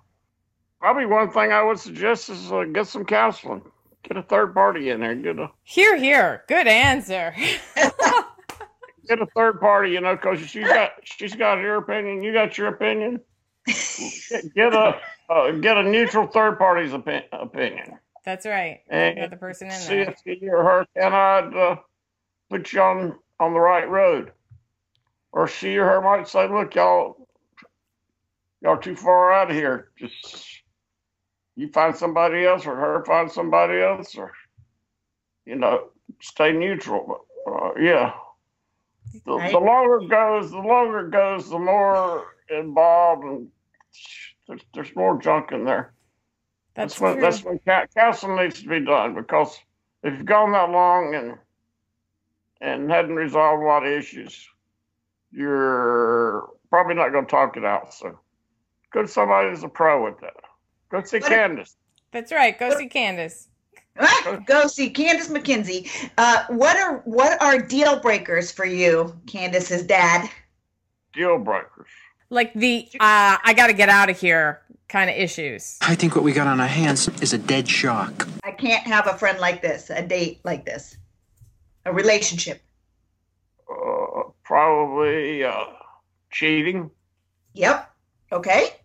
probably 0.81 1.05
one 1.05 1.31
thing 1.31 1.53
I 1.53 1.63
would 1.63 1.79
suggest 1.79 2.29
is 2.29 2.51
uh, 2.51 2.65
get 2.65 2.87
some 2.87 3.05
counseling. 3.05 3.61
Get 4.03 4.17
a 4.17 4.23
third 4.23 4.53
party 4.53 4.89
in 4.89 4.99
there. 4.99 5.15
Get 5.15 5.39
a 5.39 5.49
here 5.63 5.97
here 5.97 6.43
good 6.47 6.67
answer 6.67 7.33
get 9.07 9.21
a 9.21 9.25
third 9.35 9.59
party, 9.59 9.91
you 9.91 10.01
know, 10.01 10.15
because 10.15 10.39
she's 10.39 10.67
got 10.67 10.91
she's 11.03 11.35
got 11.35 11.59
her 11.59 11.75
opinion, 11.77 12.23
you 12.23 12.33
got 12.33 12.57
your 12.57 12.67
opinion. 12.67 13.19
Get, 13.65 14.53
get 14.55 14.73
a 14.73 14.99
uh, 15.29 15.51
get 15.51 15.77
a 15.77 15.83
neutral 15.83 16.27
third 16.27 16.57
party's 16.57 16.91
opi- 16.91 17.23
opinion, 17.31 17.97
that's 18.25 18.45
right 18.45 18.81
and 18.89 19.17
got 19.17 19.29
the 19.29 19.37
person 19.37 19.67
in 19.67 19.73
see 19.73 19.95
there 19.95 20.15
if 20.25 20.39
he 20.39 20.49
or 20.49 20.63
her 20.63 20.87
can 20.95 21.13
I 21.13 21.39
uh, 21.39 21.75
put 22.49 22.73
you 22.73 22.81
on 22.81 23.17
on 23.39 23.53
the 23.53 23.59
right 23.59 23.89
road, 23.89 24.31
or 25.31 25.47
she 25.47 25.77
or 25.77 25.85
her 25.85 26.01
might 26.01 26.27
say, 26.27 26.47
"Look, 26.47 26.75
y'all, 26.75 27.27
y'all 28.61 28.77
too 28.77 28.95
far 28.95 29.31
out 29.31 29.49
of 29.49 29.55
here. 29.55 29.91
Just 29.97 30.62
you 31.55 31.69
find 31.69 31.95
somebody 31.95 32.45
else, 32.45 32.65
or 32.65 32.75
her 32.75 33.05
find 33.05 33.31
somebody 33.31 33.81
else, 33.81 34.15
or 34.17 34.33
you 35.45 35.55
know, 35.55 35.89
stay 36.21 36.51
neutral." 36.53 37.19
But 37.45 37.51
uh, 37.51 37.71
yeah. 37.79 38.13
The, 39.25 39.47
the 39.51 39.59
longer 39.59 40.01
it 40.05 40.09
goes, 40.09 40.51
the 40.51 40.57
longer 40.59 41.07
it 41.07 41.11
goes, 41.11 41.49
the 41.49 41.59
more 41.59 42.25
involved, 42.49 43.23
and 43.25 43.49
there's, 44.47 44.61
there's 44.73 44.95
more 44.95 45.19
junk 45.21 45.51
in 45.51 45.65
there. 45.65 45.93
That's 46.75 46.95
That's 46.95 46.99
when 46.99 47.17
true. 47.17 47.21
that's 47.21 47.43
when 47.43 47.59
ca- 47.59 47.87
counseling 47.95 48.37
needs 48.37 48.61
to 48.61 48.69
be 48.69 48.81
done 48.81 49.15
because 49.15 49.59
if 50.03 50.13
you've 50.13 50.25
gone 50.25 50.53
that 50.53 50.71
long 50.71 51.15
and 51.15 51.37
and 52.61 52.91
hadn't 52.91 53.15
resolved 53.15 53.63
a 53.63 53.67
lot 53.67 53.85
of 53.85 53.91
issues, 53.93 54.47
you're 55.31 56.49
probably 56.69 56.95
not 56.95 57.11
going 57.11 57.25
to 57.25 57.31
talk 57.31 57.57
it 57.57 57.65
out. 57.65 57.93
So, 57.93 58.19
go 58.93 59.03
to 59.03 59.07
somebody 59.07 59.49
who's 59.49 59.63
a 59.63 59.69
pro 59.69 60.05
with 60.05 60.19
that. 60.21 60.33
Go 60.93 61.01
see 61.03 61.17
What- 61.17 61.29
Candace. 61.29 61.75
That's 62.11 62.31
right. 62.31 62.57
Go 62.57 62.77
see 62.77 62.87
Candace. 62.87 63.47
Ah, 63.99 64.39
go 64.45 64.67
see 64.67 64.91
Candace 64.91 65.27
McKenzie. 65.27 65.89
Uh, 66.19 66.45
what 66.49 66.77
are 66.77 66.97
what 67.05 67.41
are 67.41 67.57
deal 67.59 67.99
breakers 67.99 68.51
for 68.51 68.65
you, 68.65 69.19
Candace's 69.25 69.81
dad? 69.81 70.29
Deal 71.13 71.39
breakers. 71.39 71.87
Like 72.29 72.53
the 72.53 72.87
uh, 72.99 73.37
I 73.43 73.53
got 73.55 73.67
to 73.67 73.73
get 73.73 73.89
out 73.89 74.11
of 74.11 74.19
here 74.19 74.61
kind 74.87 75.09
of 75.09 75.15
issues. 75.15 75.79
I 75.81 75.95
think 75.95 76.15
what 76.15 76.23
we 76.23 76.31
got 76.31 76.45
on 76.45 76.59
our 76.59 76.67
hands 76.67 77.07
is 77.23 77.33
a 77.33 77.39
dead 77.39 77.67
shock. 77.67 78.27
I 78.43 78.51
can't 78.51 78.85
have 78.85 79.07
a 79.07 79.17
friend 79.17 79.39
like 79.39 79.63
this, 79.63 79.89
a 79.89 80.05
date 80.05 80.41
like 80.43 80.63
this, 80.65 80.95
a 81.85 81.93
relationship. 81.93 82.61
Uh, 83.67 84.29
probably 84.43 85.43
uh, 85.43 85.65
cheating. 86.29 86.91
Yep. 87.53 87.91
Okay. 88.31 88.75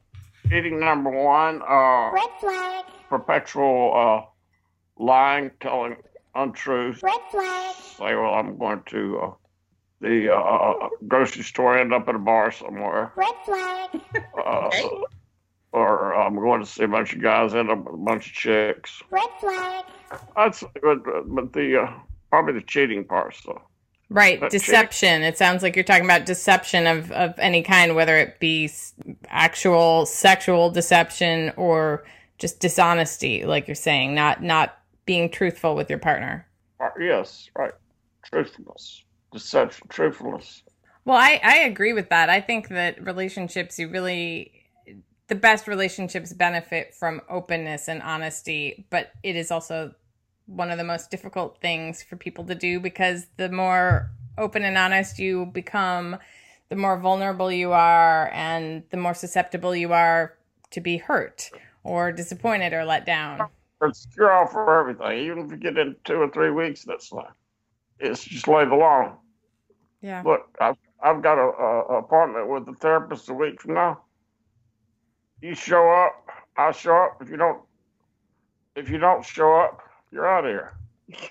Cheating 0.48 0.80
number 0.80 1.10
one. 1.10 1.62
Uh, 1.62 2.10
Red 2.10 2.30
flag. 2.40 2.84
perpetual 3.08 3.92
uh, 3.94 5.02
lying, 5.02 5.50
telling 5.60 5.96
untruths. 6.34 7.02
Red 7.02 7.20
flag. 7.30 7.74
Say, 7.76 8.14
well, 8.14 8.34
I'm 8.34 8.56
going 8.58 8.82
to 8.86 9.20
uh, 9.20 9.30
the 10.00 10.34
uh, 10.34 10.88
grocery 11.06 11.42
store, 11.42 11.76
end 11.76 11.92
up 11.92 12.08
at 12.08 12.14
a 12.14 12.18
bar 12.18 12.52
somewhere. 12.52 13.12
Red 13.16 13.34
flag. 13.44 14.00
Uh. 14.44 14.70
Or 15.72 16.14
I'm 16.14 16.34
going 16.34 16.60
to 16.60 16.66
see 16.66 16.84
a 16.84 16.88
bunch 16.88 17.12
of 17.12 17.20
guys, 17.20 17.54
end 17.54 17.70
up 17.70 17.84
with 17.84 17.94
a 17.94 17.98
bunch 17.98 18.28
of 18.28 18.32
chicks. 18.32 19.02
Red 19.10 19.28
flag. 19.38 19.84
That's 20.34 20.64
but, 20.82 21.04
but 21.26 21.52
the 21.52 21.82
uh, 21.82 21.92
probably 22.30 22.54
the 22.54 22.62
cheating 22.62 23.04
part. 23.04 23.36
So 23.36 23.60
Right, 24.10 24.40
But 24.40 24.50
deception. 24.50 25.22
It 25.22 25.36
sounds 25.36 25.62
like 25.62 25.76
you're 25.76 25.84
talking 25.84 26.04
about 26.04 26.24
deception 26.24 26.86
of, 26.86 27.12
of 27.12 27.38
any 27.38 27.62
kind, 27.62 27.94
whether 27.94 28.16
it 28.16 28.40
be 28.40 28.70
actual 29.28 30.06
sexual 30.06 30.70
deception 30.70 31.52
or 31.56 32.04
just 32.38 32.58
dishonesty, 32.60 33.44
like 33.44 33.68
you're 33.68 33.74
saying, 33.74 34.14
not 34.14 34.42
not 34.42 34.78
being 35.04 35.28
truthful 35.30 35.74
with 35.74 35.90
your 35.90 35.98
partner. 35.98 36.46
uh, 36.80 36.88
yes, 36.98 37.50
right, 37.56 37.72
truthfulness, 38.22 39.04
deception, 39.32 39.86
truthfulness. 39.88 40.62
Well, 41.04 41.16
I, 41.16 41.40
I 41.42 41.56
agree 41.60 41.92
with 41.92 42.10
that. 42.10 42.28
I 42.30 42.40
think 42.40 42.68
that 42.68 43.02
relationships, 43.04 43.78
you 43.78 43.88
really, 43.88 44.52
the 45.28 45.34
best 45.34 45.66
relationships 45.66 46.32
benefit 46.32 46.94
from 46.94 47.20
openness 47.28 47.88
and 47.88 48.02
honesty, 48.02 48.86
but 48.90 49.12
it 49.22 49.34
is 49.34 49.50
also 49.50 49.94
one 50.48 50.70
of 50.70 50.78
the 50.78 50.84
most 50.84 51.10
difficult 51.10 51.60
things 51.60 52.02
for 52.02 52.16
people 52.16 52.44
to 52.44 52.54
do 52.54 52.80
because 52.80 53.26
the 53.36 53.50
more 53.50 54.10
open 54.38 54.64
and 54.64 54.78
honest 54.78 55.18
you 55.18 55.46
become, 55.46 56.16
the 56.70 56.76
more 56.76 56.98
vulnerable 56.98 57.52
you 57.52 57.72
are, 57.72 58.30
and 58.32 58.82
the 58.90 58.96
more 58.96 59.14
susceptible 59.14 59.76
you 59.76 59.92
are 59.92 60.36
to 60.70 60.80
be 60.80 60.96
hurt 60.96 61.50
or 61.84 62.12
disappointed 62.12 62.72
or 62.72 62.84
let 62.84 63.04
down. 63.04 63.48
It's 63.82 64.06
you're 64.16 64.32
all 64.32 64.46
for 64.46 64.80
everything. 64.80 65.26
Even 65.26 65.44
if 65.44 65.50
you 65.50 65.56
get 65.56 65.78
in 65.78 65.94
two 66.04 66.16
or 66.16 66.28
three 66.30 66.50
weeks, 66.50 66.84
that's 66.84 67.08
fine. 67.08 67.26
It's 68.00 68.24
just 68.24 68.46
the 68.46 68.52
law. 68.52 69.16
Yeah. 70.00 70.22
Look, 70.24 70.56
I've 70.60 70.76
I've 71.02 71.22
got 71.22 71.38
a, 71.38 71.50
a, 71.52 71.80
a 71.82 71.98
appointment 71.98 72.48
with 72.48 72.66
the 72.66 72.72
therapist 72.74 73.28
a 73.28 73.34
week 73.34 73.60
from 73.60 73.74
now. 73.74 74.00
You 75.40 75.54
show 75.54 75.88
up, 75.90 76.28
I'll 76.56 76.72
show 76.72 76.96
up. 76.96 77.18
If 77.20 77.30
you 77.30 77.36
don't, 77.36 77.60
if 78.74 78.90
you 78.90 78.98
don't 78.98 79.24
show 79.24 79.54
up, 79.54 79.80
you're 80.10 80.28
out 80.28 80.44
of 80.44 80.50
here. 80.50 80.74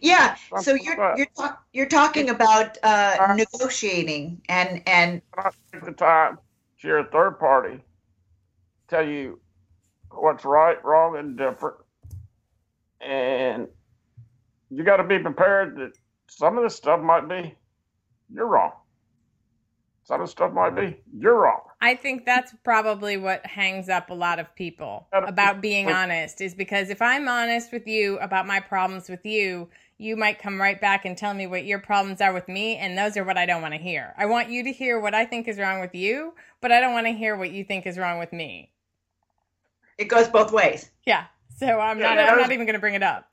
Yeah. 0.00 0.34
So 0.62 0.74
you're 0.74 1.14
you're 1.16 1.28
talk, 1.36 1.64
you're 1.72 1.88
talking 1.88 2.30
about 2.30 2.76
uh, 2.82 3.34
negotiating 3.36 4.40
and 4.48 4.82
and 4.86 5.22
Not 5.36 5.54
take 5.72 5.84
the 5.84 5.92
time 5.92 6.38
to 6.80 6.88
your 6.88 7.04
third 7.04 7.38
party 7.38 7.80
tell 8.88 9.06
you 9.06 9.40
what's 10.10 10.44
right, 10.44 10.82
wrong, 10.84 11.16
and 11.16 11.36
different, 11.36 11.76
and 13.00 13.68
you 14.70 14.84
got 14.84 14.96
to 14.96 15.04
be 15.04 15.18
prepared 15.18 15.76
that 15.76 15.92
some 16.28 16.56
of 16.56 16.64
this 16.64 16.74
stuff 16.74 17.00
might 17.00 17.28
be 17.28 17.54
you're 18.32 18.46
wrong. 18.46 18.72
Some 20.04 20.20
of 20.20 20.26
the 20.26 20.30
stuff 20.30 20.52
might 20.52 20.74
be 20.74 20.96
you're 21.18 21.36
wrong. 21.40 21.60
I 21.86 21.94
think 21.94 22.24
that's 22.26 22.52
probably 22.64 23.16
what 23.16 23.46
hangs 23.46 23.88
up 23.88 24.10
a 24.10 24.14
lot 24.14 24.40
of 24.40 24.52
people 24.56 25.06
about 25.12 25.60
being 25.60 25.88
honest 25.88 26.40
is 26.40 26.54
because 26.54 26.90
if 26.90 27.00
I'm 27.00 27.28
honest 27.28 27.72
with 27.72 27.86
you 27.86 28.18
about 28.18 28.46
my 28.46 28.58
problems 28.60 29.08
with 29.08 29.24
you, 29.24 29.68
you 29.98 30.16
might 30.16 30.40
come 30.40 30.60
right 30.60 30.80
back 30.80 31.04
and 31.04 31.16
tell 31.16 31.32
me 31.32 31.46
what 31.46 31.64
your 31.64 31.78
problems 31.78 32.20
are 32.20 32.32
with 32.32 32.48
me, 32.48 32.76
and 32.76 32.98
those 32.98 33.16
are 33.16 33.24
what 33.24 33.38
I 33.38 33.46
don't 33.46 33.62
want 33.62 33.74
to 33.74 33.80
hear. 33.80 34.14
I 34.18 34.26
want 34.26 34.50
you 34.50 34.64
to 34.64 34.72
hear 34.72 34.98
what 35.00 35.14
I 35.14 35.24
think 35.26 35.48
is 35.48 35.58
wrong 35.58 35.80
with 35.80 35.94
you, 35.94 36.34
but 36.60 36.72
I 36.72 36.80
don't 36.80 36.92
want 36.92 37.06
to 37.06 37.12
hear 37.12 37.36
what 37.36 37.52
you 37.52 37.64
think 37.64 37.86
is 37.86 37.98
wrong 37.98 38.18
with 38.18 38.32
me. 38.32 38.72
it 39.98 40.06
goes 40.08 40.28
both 40.28 40.52
ways. 40.52 40.90
Yeah. 41.06 41.26
So 41.56 41.80
I'm 41.80 42.00
Yeah, 42.00 42.14
not 42.14 42.18
I'm 42.18 42.38
not 42.38 42.52
even 42.52 42.66
going 42.66 42.74
to 42.74 42.80
bring 42.80 42.94
it 42.94 43.02
up. 43.02 43.30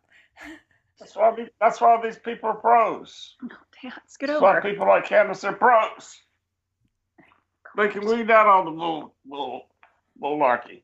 That's 0.99 1.15
why 1.15 1.35
these, 1.35 1.49
that's 1.59 1.81
why 1.81 1.99
these 2.01 2.17
people 2.19 2.49
are 2.49 2.55
pros. 2.55 3.35
Let's 3.83 4.17
get 4.17 4.29
That's 4.29 4.41
why 4.41 4.59
over. 4.59 4.61
people 4.61 4.87
like 4.87 5.05
Candace 5.05 5.43
are 5.43 5.53
pros. 5.53 6.21
They 7.75 7.87
can 7.87 8.05
weed 8.05 8.29
out 8.29 8.47
all 8.47 8.65
the 8.65 8.71
bull, 8.71 9.15
bull, 9.25 9.67
bullarchy. 10.21 10.83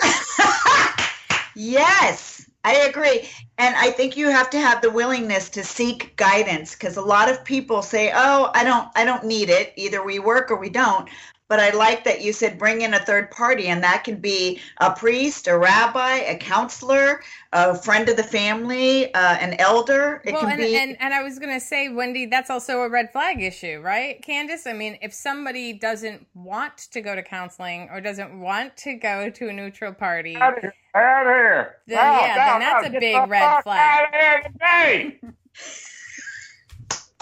yes, 1.56 2.48
I 2.64 2.74
agree. 2.88 3.28
And 3.58 3.74
I 3.74 3.90
think 3.90 4.16
you 4.16 4.30
have 4.30 4.50
to 4.50 4.60
have 4.60 4.80
the 4.80 4.90
willingness 4.90 5.48
to 5.50 5.64
seek 5.64 6.14
guidance 6.16 6.74
because 6.74 6.96
a 6.96 7.02
lot 7.02 7.28
of 7.28 7.44
people 7.44 7.82
say, 7.82 8.12
"Oh, 8.14 8.50
I 8.54 8.62
don't 8.62 8.88
I 8.94 9.04
don't 9.04 9.24
need 9.24 9.50
it. 9.50 9.72
Either 9.76 10.04
we 10.04 10.18
work 10.18 10.50
or 10.50 10.56
we 10.56 10.70
don't." 10.70 11.08
But 11.48 11.60
I 11.60 11.70
like 11.70 12.04
that 12.04 12.20
you 12.20 12.34
said 12.34 12.58
bring 12.58 12.82
in 12.82 12.92
a 12.92 12.98
third 12.98 13.30
party 13.30 13.68
and 13.68 13.82
that 13.82 14.04
can 14.04 14.16
be 14.16 14.60
a 14.78 14.92
priest, 14.92 15.48
a 15.48 15.56
rabbi, 15.56 16.16
a 16.16 16.36
counselor, 16.36 17.22
a 17.54 17.74
friend 17.74 18.08
of 18.08 18.16
the 18.16 18.22
family, 18.22 19.12
uh, 19.14 19.36
an 19.36 19.54
elder. 19.58 20.20
It 20.24 20.32
well, 20.32 20.42
can 20.42 20.52
and, 20.52 20.60
be 20.60 20.76
and 20.76 20.96
and 21.00 21.14
I 21.14 21.22
was 21.22 21.38
gonna 21.38 21.58
say, 21.60 21.88
Wendy, 21.88 22.26
that's 22.26 22.50
also 22.50 22.82
a 22.82 22.88
red 22.90 23.10
flag 23.12 23.42
issue, 23.42 23.80
right, 23.80 24.22
Candace? 24.22 24.66
I 24.66 24.74
mean, 24.74 24.98
if 25.00 25.14
somebody 25.14 25.72
doesn't 25.72 26.26
want 26.34 26.76
to 26.76 27.00
go 27.00 27.14
to 27.14 27.22
counseling 27.22 27.88
or 27.90 28.00
doesn't 28.02 28.38
want 28.38 28.76
to 28.78 28.94
go 28.94 29.30
to 29.30 29.48
a 29.48 29.52
neutral 29.52 29.94
party, 29.94 30.36
Out 30.36 30.56
of 30.56 30.60
here. 30.60 30.74
Out 30.94 31.26
of 31.26 31.32
here. 31.32 31.76
Then, 31.86 31.96
Now, 31.96 32.20
yeah, 32.20 32.34
now, 32.34 32.46
then 32.46 32.60
that's 32.60 32.82
now, 32.82 32.88
a 32.88 33.00
big 33.00 33.14
the 33.14 33.26
red 33.30 33.62
flag. 33.62 33.80
Out 33.80 34.08
of 34.08 34.20
here 34.20 34.42
today. 34.52 35.20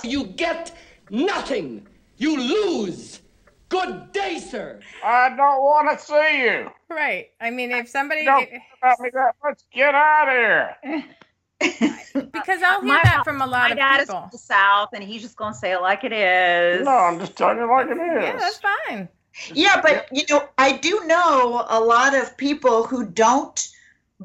You 0.02 0.24
get 0.24 0.76
nothing. 1.10 1.86
You 2.16 2.36
lose. 2.36 3.20
Good 3.68 4.12
day, 4.12 4.38
sir. 4.38 4.80
I 5.04 5.30
don't 5.30 5.62
want 5.62 5.98
to 5.98 6.04
see 6.04 6.42
you. 6.44 6.70
right? 6.88 7.30
I 7.40 7.50
mean, 7.50 7.72
if 7.72 7.88
somebody 7.88 8.24
Don't 8.24 8.48
care 8.48 8.62
about 8.80 9.00
me 9.00 9.10
that 9.12 9.34
much. 9.42 9.60
Get 9.74 9.94
out 9.94 10.28
of 10.28 10.34
here. 10.84 11.04
because 12.32 12.62
I'll 12.62 12.80
hear 12.80 12.88
My 12.88 13.00
that 13.02 13.22
from 13.24 13.40
a 13.42 13.46
lot 13.46 13.68
My 13.68 13.70
of 13.70 13.76
dad 13.76 14.00
is 14.00 14.06
people. 14.06 14.20
from 14.20 14.28
the 14.30 14.38
South, 14.38 14.90
and 14.92 15.02
he's 15.02 15.22
just 15.22 15.36
gonna 15.36 15.54
say 15.54 15.72
it 15.72 15.80
like 15.80 16.04
it 16.04 16.12
is. 16.12 16.84
No, 16.84 16.90
I'm 16.90 17.18
just 17.18 17.36
telling 17.36 17.58
you 17.58 17.68
like 17.68 17.86
it 17.88 17.92
is. 17.92 17.98
Yeah, 17.98 18.36
that's 18.38 18.60
fine. 18.88 19.08
Yeah, 19.52 19.80
but 19.82 20.06
you 20.12 20.22
know, 20.30 20.48
I 20.58 20.76
do 20.76 21.02
know 21.06 21.64
a 21.68 21.80
lot 21.80 22.14
of 22.14 22.36
people 22.36 22.84
who 22.86 23.04
don't 23.06 23.68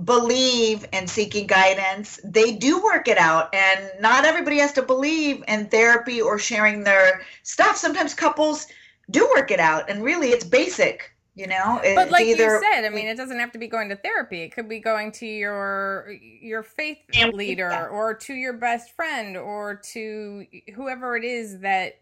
believe 0.05 0.85
in 0.93 1.07
seeking 1.07 1.47
guidance. 1.47 2.19
They 2.23 2.53
do 2.53 2.81
work 2.83 3.07
it 3.07 3.17
out, 3.17 3.53
and 3.55 3.89
not 3.99 4.23
everybody 4.25 4.59
has 4.59 4.73
to 4.73 4.81
believe 4.83 5.43
in 5.47 5.67
therapy 5.67 6.21
or 6.21 6.37
sharing 6.37 6.83
their 6.83 7.21
stuff. 7.43 7.75
Sometimes 7.77 8.13
couples 8.13 8.67
do 9.11 9.29
work 9.35 9.51
it 9.51 9.59
out, 9.59 9.89
and 9.89 10.03
really, 10.03 10.29
it's 10.29 10.45
basic. 10.45 11.11
You 11.33 11.47
know, 11.47 11.79
But 11.81 12.03
it's 12.03 12.11
like 12.11 12.25
either 12.25 12.55
you 12.55 12.61
said, 12.73 12.83
I 12.83 12.89
mean, 12.89 13.07
it 13.07 13.15
doesn't 13.15 13.39
have 13.39 13.53
to 13.53 13.57
be 13.57 13.69
going 13.69 13.87
to 13.87 13.95
therapy. 13.95 14.41
It 14.41 14.53
could 14.53 14.67
be 14.67 14.79
going 14.79 15.13
to 15.13 15.25
your 15.25 16.13
your 16.41 16.61
faith 16.61 16.97
leader, 17.33 17.69
yeah. 17.69 17.85
or 17.85 18.13
to 18.13 18.33
your 18.33 18.51
best 18.51 18.93
friend, 18.97 19.37
or 19.37 19.75
to 19.93 20.45
whoever 20.75 21.15
it 21.15 21.23
is 21.23 21.59
that 21.59 21.99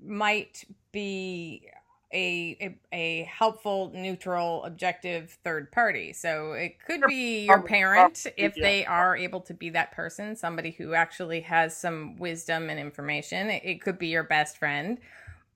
might 0.00 0.64
be 0.92 1.68
a, 2.12 2.56
a 2.60 2.96
a 2.96 3.22
helpful, 3.24 3.90
neutral, 3.94 4.62
objective 4.64 5.36
third 5.42 5.72
party. 5.72 6.12
So 6.12 6.52
it 6.52 6.76
could 6.86 7.02
be 7.08 7.46
your 7.46 7.62
parent 7.62 8.26
if 8.36 8.54
they 8.54 8.84
are 8.86 9.16
able 9.16 9.40
to 9.40 9.54
be 9.54 9.70
that 9.70 9.92
person, 9.92 10.36
somebody 10.36 10.70
who 10.70 10.94
actually 10.94 11.40
has 11.40 11.76
some 11.76 12.16
wisdom 12.16 12.70
and 12.70 12.78
information. 12.78 13.50
It, 13.50 13.62
it 13.64 13.80
could 13.80 13.98
be 13.98 14.08
your 14.08 14.24
best 14.24 14.58
friend. 14.58 14.98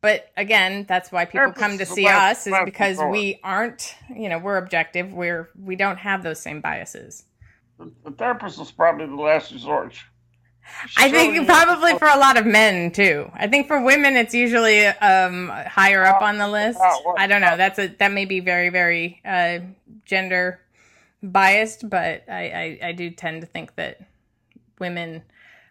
But 0.00 0.30
again, 0.36 0.84
that's 0.88 1.10
why 1.10 1.24
people 1.24 1.52
come 1.52 1.78
to 1.78 1.86
see 1.86 2.06
us 2.06 2.46
is 2.46 2.54
because 2.64 2.98
we 3.10 3.40
aren't, 3.42 3.94
you 4.14 4.28
know, 4.28 4.38
we're 4.38 4.58
objective. 4.58 5.12
We're 5.12 5.50
we 5.60 5.76
don't 5.76 5.98
have 5.98 6.22
those 6.22 6.40
same 6.40 6.60
biases. 6.60 7.24
The, 7.78 7.90
the 8.04 8.10
therapist 8.12 8.60
is 8.60 8.70
probably 8.70 9.06
the 9.06 9.14
last 9.14 9.52
resort. 9.52 9.94
I 10.96 11.10
think 11.10 11.46
probably 11.46 11.96
for 11.98 12.08
a 12.08 12.18
lot 12.18 12.36
of 12.36 12.46
men 12.46 12.90
too. 12.90 13.30
I 13.34 13.46
think 13.46 13.68
for 13.68 13.82
women 13.82 14.16
it's 14.16 14.34
usually 14.34 14.86
um 14.86 15.48
higher 15.48 16.04
up 16.04 16.22
on 16.22 16.38
the 16.38 16.48
list. 16.48 16.78
I 17.16 17.26
don't 17.26 17.40
know. 17.40 17.56
That's 17.56 17.78
a 17.78 17.88
that 17.98 18.12
may 18.12 18.24
be 18.24 18.40
very 18.40 18.68
very 18.68 19.20
uh 19.24 19.60
gender 20.04 20.60
biased, 21.22 21.88
but 21.88 22.24
I, 22.28 22.78
I, 22.82 22.88
I 22.88 22.92
do 22.92 23.10
tend 23.10 23.40
to 23.42 23.46
think 23.46 23.74
that 23.76 24.00
women 24.78 25.22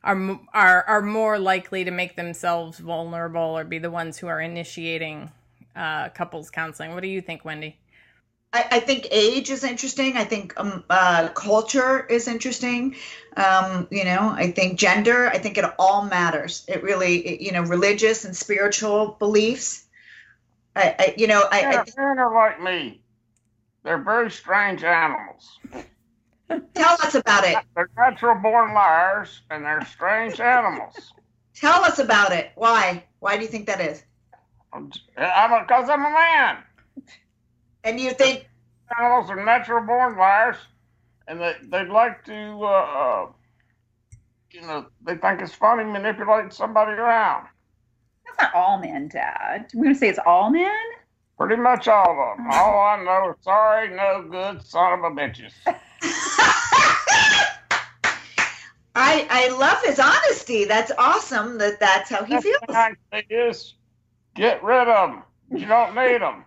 are 0.06 0.40
are 0.54 0.84
are 0.84 1.02
more 1.02 1.38
likely 1.40 1.84
to 1.84 1.92
make 1.92 2.16
themselves 2.16 2.80
vulnerable 2.80 3.58
or 3.58 3.64
be 3.64 3.80
the 3.80 3.92
ones 3.92 4.18
who 4.18 4.28
are 4.28 4.40
initiating 4.40 5.32
uh, 5.76 6.10
couples 6.10 6.50
counseling. 6.50 6.94
What 6.94 7.02
do 7.02 7.10
you 7.10 7.22
think, 7.22 7.44
Wendy? 7.44 7.78
I, 8.54 8.66
I 8.72 8.80
think 8.80 9.08
age 9.12 9.50
is 9.50 9.66
interesting. 9.66 10.16
I 10.16 10.24
think 10.24 10.54
um, 10.56 10.86
uh, 10.90 11.28
culture 11.30 12.06
is 12.06 12.30
interesting. 12.30 12.96
Um, 13.36 13.88
you 13.92 14.06
know, 14.06 14.30
I 14.34 14.52
think 14.52 14.80
gender. 14.80 15.28
I 15.28 15.40
think 15.40 15.58
it 15.58 15.66
all 15.78 16.06
matters. 16.06 16.64
It 16.70 16.82
really, 16.82 17.18
it, 17.18 17.42
you 17.42 17.52
know, 17.52 17.64
religious 17.64 18.24
and 18.24 18.36
spiritual 18.36 19.18
beliefs. 19.20 19.84
I, 20.76 20.96
I 20.98 21.16
you 21.18 21.28
know, 21.28 21.44
I, 21.52 21.62
Yeah, 21.62 21.84
I 21.86 22.02
men 22.02 22.20
are 22.20 22.34
like 22.34 22.62
me. 22.62 23.02
They're 23.84 24.02
very 24.02 24.32
strange 24.32 24.84
animals. 24.84 25.60
Tell 26.74 26.98
us 27.04 27.16
about 27.16 27.44
it. 27.44 27.58
They're 27.76 27.90
natural 27.98 28.36
born 28.36 28.74
liars 28.74 29.42
and 29.50 29.64
they're 29.64 29.86
strange 29.86 30.40
animals. 30.40 31.14
Tell 31.56 31.84
us 31.84 32.00
about 32.00 32.32
it. 32.34 32.52
Why? 32.56 33.04
Why 33.20 33.38
do 33.38 33.44
you 33.44 33.48
think 33.48 33.68
that 33.68 33.82
is? 33.82 34.04
I'm, 34.74 34.90
because 34.90 35.90
I'm 35.90 36.06
a 36.06 36.10
man. 36.10 36.58
And 37.84 38.00
you 38.00 38.12
think 38.12 38.48
Animals 39.00 39.30
are 39.32 39.44
natural 39.44 39.86
born 39.86 40.16
liars, 40.16 40.58
and 41.28 41.42
they 41.42 41.56
they'd 41.64 41.90
like 41.90 42.24
to, 42.26 42.34
uh, 42.34 42.68
uh, 42.68 43.28
you 44.52 44.62
know, 44.62 44.86
they 45.02 45.16
think 45.18 45.42
it's 45.42 45.56
funny 45.56 45.84
manipulating 45.84 46.52
somebody 46.52 46.92
around. 46.92 47.48
That's 48.26 48.54
not 48.54 48.56
all 48.56 48.80
men, 48.80 49.08
Dad. 49.08 49.72
We're 49.74 49.86
gonna 49.86 49.96
say 49.96 50.10
it's 50.10 50.20
all 50.24 50.52
men. 50.52 50.70
Pretty 51.38 51.62
much 51.62 51.88
all 51.88 52.12
of 52.12 52.38
them. 52.38 52.48
Mm. 52.48 52.54
All 52.54 52.80
I 52.80 53.04
know 53.04 53.32
is 53.32 53.44
sorry, 53.44 53.90
no 53.96 54.26
good, 54.30 54.62
son 54.66 55.00
of 55.00 55.04
a 55.04 55.10
bitches. 55.16 55.52
I 58.98 59.28
I 59.30 59.50
love 59.58 59.84
his 59.84 60.00
honesty. 60.00 60.64
That's 60.64 60.92
awesome. 60.98 61.58
That 61.58 61.80
that's 61.80 62.10
how 62.10 62.24
he 62.24 62.34
That's 62.36 62.46
feels. 62.46 62.62
the 62.66 62.74
nice 62.74 62.96
thing 63.12 63.24
is, 63.30 63.74
get 64.36 64.64
rid 64.64 64.88
of 64.88 65.12
them. 65.12 65.24
You 65.52 65.66
don't 65.68 65.94
need 65.96 66.22
them. 66.22 66.46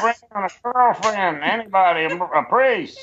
Bring 0.00 0.14
on 0.34 0.44
a 0.44 0.48
girlfriend, 0.62 1.42
anybody, 1.42 2.04
a, 2.04 2.16
a 2.16 2.44
priest. 2.44 2.98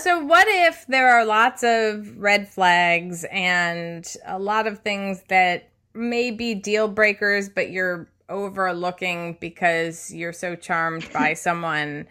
So, 0.00 0.24
what 0.24 0.46
if 0.48 0.86
there 0.86 1.10
are 1.10 1.24
lots 1.24 1.64
of 1.64 2.16
red 2.16 2.48
flags 2.48 3.24
and 3.30 4.06
a 4.24 4.38
lot 4.38 4.66
of 4.68 4.78
things 4.78 5.22
that 5.28 5.68
may 5.94 6.30
be 6.30 6.54
deal 6.54 6.86
breakers, 6.88 7.48
but 7.48 7.70
you're 7.70 8.08
overlooking 8.30 9.36
because 9.40 10.12
you're 10.14 10.32
so 10.32 10.56
charmed 10.56 11.06
by 11.12 11.34
someone? 11.34 12.06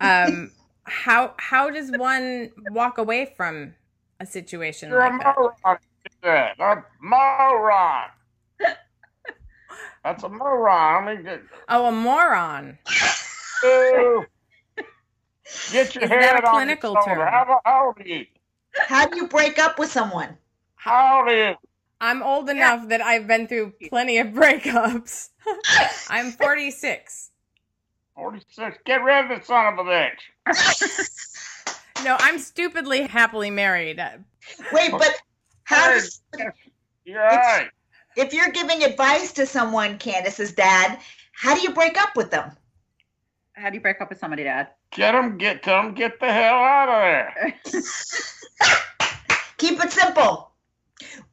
Um, 0.00 0.52
how 0.84 1.34
how 1.38 1.70
does 1.70 1.90
one 1.92 2.50
walk 2.70 2.96
away 2.98 3.34
from 3.36 3.74
a 4.20 4.26
situation 4.26 4.90
You're 4.90 5.00
like 5.00 5.20
that? 5.22 5.36
moron. 5.36 5.78
you 6.04 6.10
said. 6.22 6.52
A 6.58 6.82
moron. 7.00 8.10
That's 10.04 10.22
a 10.22 10.28
moron. 10.28 11.08
I 11.08 11.14
mean, 11.14 11.24
get, 11.24 11.42
Oh, 11.68 11.86
a 11.86 11.92
moron. 11.92 12.78
get 15.72 15.94
your 15.94 16.04
Is 16.04 16.10
head 16.10 16.22
that 16.22 16.44
a 16.44 16.46
on 16.46 16.54
clinical 16.54 16.92
your 16.94 17.02
shoulder. 17.02 17.20
term? 17.20 17.28
How, 17.28 17.60
how 17.64 17.86
old 17.86 18.06
you? 18.06 18.26
How 18.74 19.06
do 19.06 19.16
you 19.16 19.26
break 19.28 19.58
up 19.58 19.78
with 19.78 19.90
someone? 19.90 20.36
How 20.76 21.24
do 21.26 21.34
you? 21.34 21.54
I'm 22.00 22.22
old 22.22 22.48
enough 22.48 22.88
that 22.88 23.00
I've 23.00 23.26
been 23.26 23.48
through 23.48 23.72
plenty 23.88 24.18
of 24.18 24.28
breakups. 24.28 25.30
I'm 26.08 26.32
46. 26.32 27.30
46. 28.14 28.78
Get 28.84 29.02
rid 29.02 29.30
of 29.30 29.40
the 29.40 29.44
son 29.44 29.78
of 29.78 29.86
a 29.86 29.90
bitch. 29.90 31.08
No, 32.04 32.16
I'm 32.20 32.38
stupidly 32.38 33.02
happily 33.02 33.50
married. 33.50 34.00
Wait, 34.72 34.92
but 34.92 35.20
how 35.64 35.92
does 35.92 36.20
You're 37.04 37.18
right. 37.18 37.68
if 38.16 38.32
you're 38.32 38.50
giving 38.50 38.84
advice 38.84 39.32
to 39.32 39.46
someone, 39.46 39.98
Candace's 39.98 40.52
dad, 40.52 41.00
how 41.32 41.54
do 41.54 41.60
you 41.60 41.72
break 41.72 42.00
up 42.00 42.16
with 42.16 42.30
them? 42.30 42.52
How 43.54 43.70
do 43.70 43.74
you 43.74 43.80
break 43.80 44.00
up 44.00 44.10
with 44.10 44.20
somebody, 44.20 44.44
Dad? 44.44 44.68
Get 44.92 45.12
them, 45.12 45.36
get 45.36 45.64
them, 45.64 45.92
get 45.94 46.20
the 46.20 46.32
hell 46.32 46.54
out 46.54 46.88
of 46.88 47.74
there. 47.74 47.82
Keep 49.56 49.84
it 49.84 49.90
simple. 49.90 50.52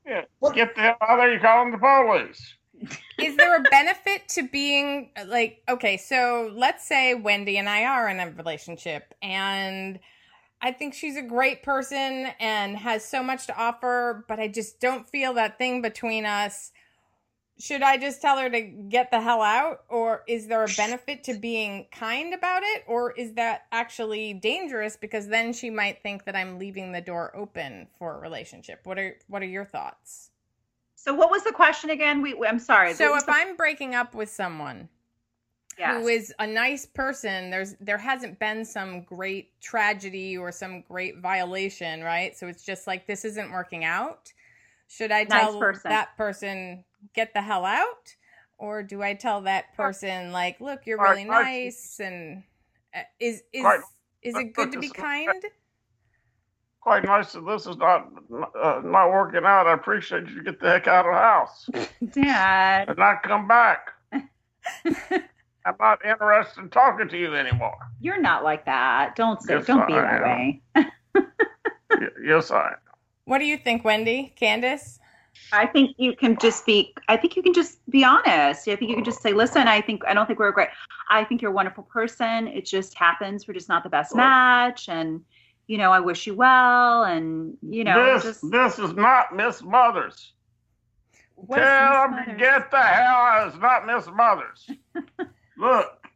Yeah, 0.06 0.22
get 0.54 0.76
the 0.76 0.82
hell 0.82 0.98
out 1.02 1.10
of 1.12 1.18
there. 1.20 1.34
You 1.34 1.40
call 1.40 1.64
them 1.64 1.72
the 1.72 1.78
police. 1.78 2.56
is 3.20 3.38
there 3.38 3.56
a 3.58 3.64
benefit 3.64 4.28
to 4.28 4.48
being 4.50 5.10
like 5.28 5.64
okay 5.70 5.96
so 5.96 6.52
let's 6.54 6.86
say 6.86 7.14
wendy 7.14 7.58
and 7.58 7.70
i 7.70 7.86
are 7.86 8.10
in 8.10 8.20
a 8.20 8.30
relationship 8.32 9.14
and 9.22 9.98
i 10.62 10.74
think 10.74 10.94
she's 10.94 11.16
a 11.16 11.22
great 11.22 11.64
person 11.64 12.28
and 12.40 12.76
has 12.76 13.04
so 13.04 13.24
much 13.24 13.48
to 13.48 13.58
offer 13.58 14.26
but 14.28 14.40
i 14.42 14.48
just 14.50 14.82
don't 14.82 15.08
feel 15.10 15.34
that 15.34 15.58
thing 15.58 15.82
between 15.82 16.26
us 16.26 16.74
should 17.58 17.82
i 17.82 17.96
just 17.98 18.22
tell 18.22 18.38
her 18.38 18.50
to 18.50 18.60
get 18.62 19.12
the 19.12 19.22
hell 19.22 19.42
out 19.42 19.84
or 19.90 20.24
is 20.28 20.48
there 20.48 20.64
a 20.64 20.68
benefit 20.76 21.24
to 21.24 21.34
being 21.34 21.86
kind 21.92 22.34
about 22.34 22.64
it 22.64 22.84
or 22.88 23.12
is 23.14 23.34
that 23.34 23.66
actually 23.72 24.34
dangerous 24.34 24.98
because 24.98 25.28
then 25.28 25.54
she 25.54 25.70
might 25.70 26.02
think 26.04 26.26
that 26.26 26.36
i'm 26.36 26.60
leaving 26.60 26.92
the 26.92 27.00
door 27.02 27.32
open 27.36 27.88
for 27.98 28.16
a 28.18 28.20
relationship 28.20 28.82
what 28.84 29.00
are 29.00 29.16
what 29.28 29.42
are 29.42 29.46
your 29.48 29.66
thoughts 29.66 30.32
So 30.96 31.14
what 31.14 31.30
was 31.30 31.44
the 31.44 31.52
question 31.52 31.92
again? 31.92 32.22
We, 32.24 32.36
I'm 32.48 32.58
sorry. 32.60 32.94
so 32.94 33.16
if 33.16 33.26
the- 33.26 33.32
i'm 33.32 33.56
breaking 33.56 33.96
up 33.96 34.14
with 34.14 34.30
someone 34.30 34.90
Yes. 35.78 36.02
who 36.02 36.08
is 36.08 36.34
a 36.40 36.48
nice 36.48 36.86
person 36.86 37.50
there's 37.52 37.76
there 37.82 37.98
hasn't 37.98 38.40
been 38.40 38.64
some 38.64 39.02
great 39.02 39.52
tragedy 39.60 40.38
or 40.38 40.50
some 40.52 40.82
great 40.82 41.20
violation 41.20 42.02
right 42.02 42.36
so 42.38 42.48
it's 42.48 42.64
just 42.64 42.88
like 42.88 43.08
this 43.08 43.26
isn't 43.26 43.52
working 43.52 43.84
out 43.84 44.32
should 44.88 45.12
i 45.12 45.24
Nice 45.24 45.30
tell 45.32 45.60
person. 45.60 45.90
that 45.90 46.16
person 46.16 46.86
get 47.14 47.34
the 47.34 47.42
hell 47.42 47.66
out 47.66 48.16
or 48.58 48.82
do 48.84 49.02
i 49.02 49.14
tell 49.14 49.42
that 49.42 49.74
person 49.76 50.32
like 50.32 50.60
look 50.62 50.82
you're 50.86 50.98
Quite 50.98 51.10
really 51.12 51.24
nice. 51.26 51.44
nice 51.44 52.00
and 52.00 52.44
uh, 52.96 53.00
is 53.20 53.44
is 53.54 53.62
Quite- 53.62 53.80
is 54.22 54.36
it 54.36 54.54
good 54.54 54.72
to 54.72 54.80
be 54.80 54.90
kind 54.90 55.44
Quite 56.82 57.04
nice 57.04 57.34
that 57.34 57.42
this 57.48 57.66
is 57.66 57.78
not 57.78 58.08
uh, 58.62 58.80
not 58.86 59.10
working 59.10 59.42
out. 59.44 59.66
I 59.66 59.74
appreciate 59.74 60.28
you 60.30 60.44
get 60.44 60.60
the 60.60 60.68
heck 60.70 60.86
out 60.88 61.08
of 61.08 61.14
the 61.14 61.18
house 61.20 61.68
Dad. 62.12 62.90
and 62.90 62.98
not 63.00 63.24
come 63.24 63.48
back. 63.48 63.90
I'm 65.66 65.76
not 65.80 66.06
interested 66.06 66.62
in 66.62 66.70
talking 66.70 67.08
to 67.10 67.18
you 67.18 67.36
anymore. 67.36 67.76
You're 68.00 68.22
not 68.22 68.44
like 68.44 68.66
that. 68.66 69.16
Don't 69.16 69.42
say. 69.42 69.56
Yes, 69.56 69.66
don't 69.66 69.88
be 69.88 69.94
I 69.96 70.02
that 70.02 70.22
way. 70.24 70.62
Y- 71.90 72.08
yes, 72.24 72.52
I. 72.52 72.68
am. 72.68 72.76
what 73.26 73.40
do 73.40 73.46
you 73.46 73.58
think 73.58 73.84
wendy 73.84 74.34
candace 74.36 75.00
I 75.52 75.66
think 75.68 75.96
you 75.98 76.16
can 76.16 76.38
just 76.38 76.66
be. 76.66 76.94
I 77.08 77.18
think 77.18 77.36
you 77.36 77.44
can 77.44 77.54
just 77.54 77.80
be 77.90 78.04
honest. 78.04 78.68
I 78.68 78.76
think 78.76 78.90
you 78.90 78.96
can 78.96 79.04
just 79.04 79.22
say, 79.22 79.34
"Listen, 79.34 79.68
I 79.68 79.82
think 79.82 80.04
I 80.06 80.14
don't 80.14 80.26
think 80.26 80.40
we're 80.40 80.52
great. 80.52 80.70
I 81.10 81.24
think 81.24 81.42
you're 81.42 81.52
a 81.52 81.54
wonderful 81.56 81.84
person. 81.84 82.48
It 82.48 82.66
just 82.66 82.98
happens. 82.98 83.48
We're 83.48 83.54
just 83.54 83.70
not 83.70 83.84
the 83.84 83.90
best 83.90 84.16
match, 84.16 84.90
and 84.90 85.22
you 85.68 85.78
know, 85.78 85.92
I 85.92 86.00
wish 86.00 86.28
you 86.28 86.36
well, 86.36 87.04
and 87.04 87.58
you 87.62 87.84
know, 87.84 88.14
this 88.14 88.24
just 88.24 88.52
this 88.52 88.80
is 88.80 88.94
not 88.94 89.36
Miss 89.36 89.62
Mothers. 89.62 90.34
what 91.36 91.58
Tell 91.58 92.10
Miss 92.10 92.18
them 92.26 92.26
Mothers? 92.28 92.40
get 92.40 92.72
the 92.72 92.82
hell 92.82 93.16
out. 93.16 93.48
It's 93.48 93.58
not 93.58 93.86
Miss 93.86 94.08
Mothers. 94.08 94.70
Look, 95.58 96.08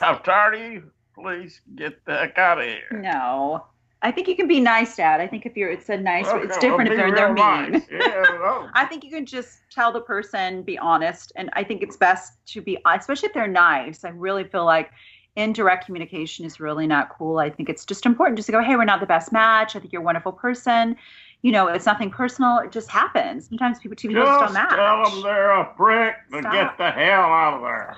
I'm 0.00 0.18
tired 0.22 0.54
of 0.54 0.72
you. 0.72 0.90
Please 1.14 1.60
get 1.76 2.04
the 2.04 2.14
heck 2.14 2.36
out 2.38 2.58
of 2.58 2.64
here. 2.64 2.90
No, 2.92 3.66
I 4.02 4.12
think 4.12 4.28
you 4.28 4.36
can 4.36 4.46
be 4.46 4.60
nice, 4.60 4.96
Dad. 4.96 5.20
I 5.20 5.26
think 5.26 5.46
if 5.46 5.56
you're, 5.56 5.70
it's 5.70 5.88
a 5.88 5.96
nice. 5.96 6.26
Okay, 6.26 6.44
it's 6.44 6.58
different 6.58 6.90
if 6.90 6.96
they're 6.96 7.14
they're 7.14 7.32
mean. 7.32 7.72
nice. 7.72 7.82
Yeah, 7.90 8.22
no. 8.38 8.68
I 8.74 8.84
think 8.84 9.02
you 9.04 9.10
can 9.10 9.24
just 9.24 9.60
tell 9.70 9.90
the 9.90 10.00
person, 10.00 10.62
be 10.62 10.78
honest, 10.78 11.32
and 11.36 11.50
I 11.54 11.64
think 11.64 11.82
it's 11.82 11.96
best 11.96 12.34
to 12.48 12.60
be, 12.60 12.78
especially 12.86 13.28
if 13.28 13.34
they're 13.34 13.48
nice. 13.48 14.04
I 14.04 14.10
really 14.10 14.44
feel 14.44 14.64
like 14.64 14.90
indirect 15.34 15.86
communication 15.86 16.44
is 16.44 16.60
really 16.60 16.86
not 16.86 17.08
cool. 17.08 17.38
I 17.38 17.50
think 17.50 17.68
it's 17.68 17.84
just 17.84 18.06
important 18.06 18.36
just 18.36 18.46
to 18.46 18.52
go, 18.52 18.62
hey, 18.62 18.76
we're 18.76 18.84
not 18.84 19.00
the 19.00 19.06
best 19.06 19.32
match. 19.32 19.74
I 19.76 19.80
think 19.80 19.92
you're 19.92 20.02
a 20.02 20.04
wonderful 20.04 20.32
person. 20.32 20.96
You 21.42 21.52
know, 21.52 21.68
it's 21.68 21.86
nothing 21.86 22.10
personal. 22.10 22.58
It 22.58 22.72
just 22.72 22.90
happens. 22.90 23.48
Sometimes 23.48 23.78
people, 23.78 23.96
two 23.96 24.08
people 24.08 24.24
just 24.24 24.38
don't 24.38 24.42
Just 24.48 24.54
match. 24.54 24.70
tell 24.70 25.10
them 25.10 25.22
they're 25.22 25.50
a 25.52 25.64
prick 25.74 26.16
and 26.32 26.42
get 26.44 26.76
the 26.78 26.90
hell 26.90 27.22
out 27.22 27.54
of 27.54 27.62
there. 27.62 27.96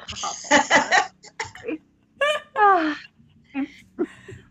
Ah, 2.60 2.98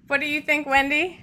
what 0.08 0.22
do 0.22 0.26
you 0.26 0.42
think 0.42 0.66
wendy 0.66 1.20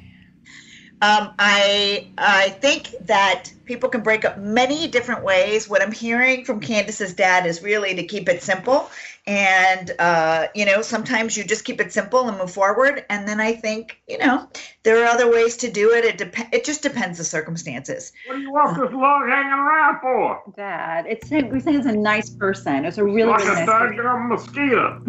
Um, 1.05 1.35
I 1.39 2.09
I 2.17 2.49
think 2.49 2.95
that 3.03 3.53
people 3.67 3.91
can 3.91 4.01
break 4.01 4.25
up 4.25 4.39
many 4.39 4.89
different 4.89 5.23
ways. 5.23 5.69
What 5.69 5.83
I'm 5.83 5.93
hearing 5.93 6.47
from 6.47 6.61
Candace's 6.61 7.13
dad 7.13 7.45
is 7.45 7.63
really 7.63 7.95
to 7.97 8.05
keep 8.05 8.27
it 8.27 8.43
simple, 8.43 8.89
and 9.27 9.91
uh, 9.99 10.47
you 10.55 10.65
know 10.65 10.81
sometimes 10.81 11.37
you 11.37 11.45
just 11.45 11.67
keep 11.67 11.79
it 11.79 11.93
simple 11.93 12.27
and 12.27 12.39
move 12.39 12.51
forward. 12.51 13.05
And 13.11 13.29
then 13.29 13.39
I 13.39 13.53
think 13.53 14.01
you 14.09 14.17
know 14.17 14.49
there 14.83 15.03
are 15.03 15.07
other 15.07 15.31
ways 15.31 15.59
to 15.59 15.71
do 15.71 15.93
it. 15.93 16.07
It 16.07 16.17
dep- 16.17 16.55
It 16.55 16.65
just 16.65 16.83
depends 16.83 17.19
the 17.19 17.25
circumstances. 17.25 18.13
What 18.27 18.37
do 18.37 18.41
you 18.41 18.51
want 18.51 18.75
this 18.75 18.91
log 18.95 19.29
hanging 19.29 19.53
around 19.53 20.01
for? 20.01 20.43
Dad, 20.57 21.05
it's 21.07 21.31
we're 21.31 21.61
saying 21.61 21.81
it's 21.81 21.87
a 21.87 21.93
nice 21.93 22.31
person. 22.31 22.87
It's 22.87 22.97
a 22.97 23.05
really, 23.05 23.25
like 23.25 23.41
really 23.41 23.63
a 23.63 23.67
nice 23.67 23.97
person. 23.97 24.29
mosquito. 24.29 25.03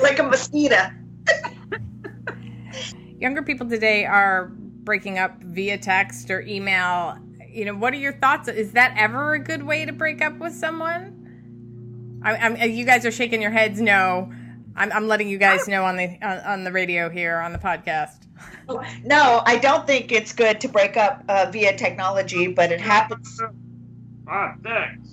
Like 0.00 0.18
a 0.20 0.22
mosquito. 0.22 0.90
younger 3.18 3.42
people 3.42 3.68
today 3.68 4.04
are 4.04 4.52
breaking 4.86 5.18
up 5.18 5.42
via 5.42 5.76
text 5.76 6.30
or 6.30 6.40
email. 6.40 7.18
You 7.46 7.66
know, 7.66 7.74
what 7.74 7.92
are 7.92 7.98
your 7.98 8.14
thoughts? 8.14 8.48
Is 8.48 8.72
that 8.72 8.94
ever 8.96 9.34
a 9.34 9.38
good 9.38 9.64
way 9.64 9.84
to 9.84 9.92
break 9.92 10.22
up 10.22 10.38
with 10.38 10.54
someone? 10.54 12.20
I, 12.24 12.36
I'm, 12.36 12.70
you 12.70 12.86
guys 12.86 13.04
are 13.04 13.10
shaking 13.10 13.42
your 13.42 13.50
heads. 13.50 13.80
No, 13.80 14.32
I'm, 14.74 14.90
I'm 14.92 15.08
letting 15.08 15.28
you 15.28 15.36
guys 15.36 15.68
know 15.68 15.84
on 15.84 15.96
the 15.96 16.18
on, 16.22 16.38
on 16.38 16.64
the 16.64 16.72
radio 16.72 17.10
here 17.10 17.36
on 17.36 17.52
the 17.52 17.58
podcast. 17.58 18.22
No, 19.04 19.42
I 19.46 19.56
don't 19.58 19.86
think 19.86 20.10
it's 20.10 20.32
good 20.32 20.60
to 20.60 20.68
break 20.68 20.96
up 20.96 21.22
uh, 21.28 21.48
via 21.52 21.76
technology, 21.76 22.48
but 22.48 22.72
it 22.72 22.80
happens. 22.80 23.40
Ah, 24.28 24.54
thanks. 24.62 25.08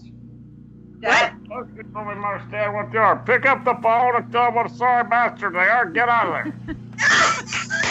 What? 1.01 1.33
Most 1.47 1.75
people 1.77 2.03
don't 2.03 2.25
understand 2.25 2.73
what 2.73 2.91
they 2.91 2.97
are. 2.97 3.23
Pick 3.23 3.45
up 3.45 3.63
the 3.63 3.75
phone 3.81 4.15
and 4.15 4.31
tell 4.31 4.45
them 4.45 4.55
what 4.55 4.65
a 4.65 4.69
sorry 4.73 5.07
bastard 5.07 5.53
they 5.53 5.59
are. 5.59 5.85
Get 5.85 6.09
out 6.09 6.47
of 6.47 6.53
there. 6.65 6.75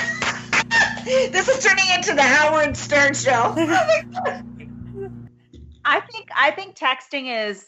this 1.04 1.48
is 1.48 1.64
turning 1.64 1.84
into 1.96 2.14
the 2.14 2.22
Howard 2.22 2.76
Stern 2.76 3.12
show. 3.12 3.54
I 5.84 5.98
think 5.98 6.28
I 6.36 6.52
think 6.52 6.76
texting 6.76 7.48
is 7.48 7.66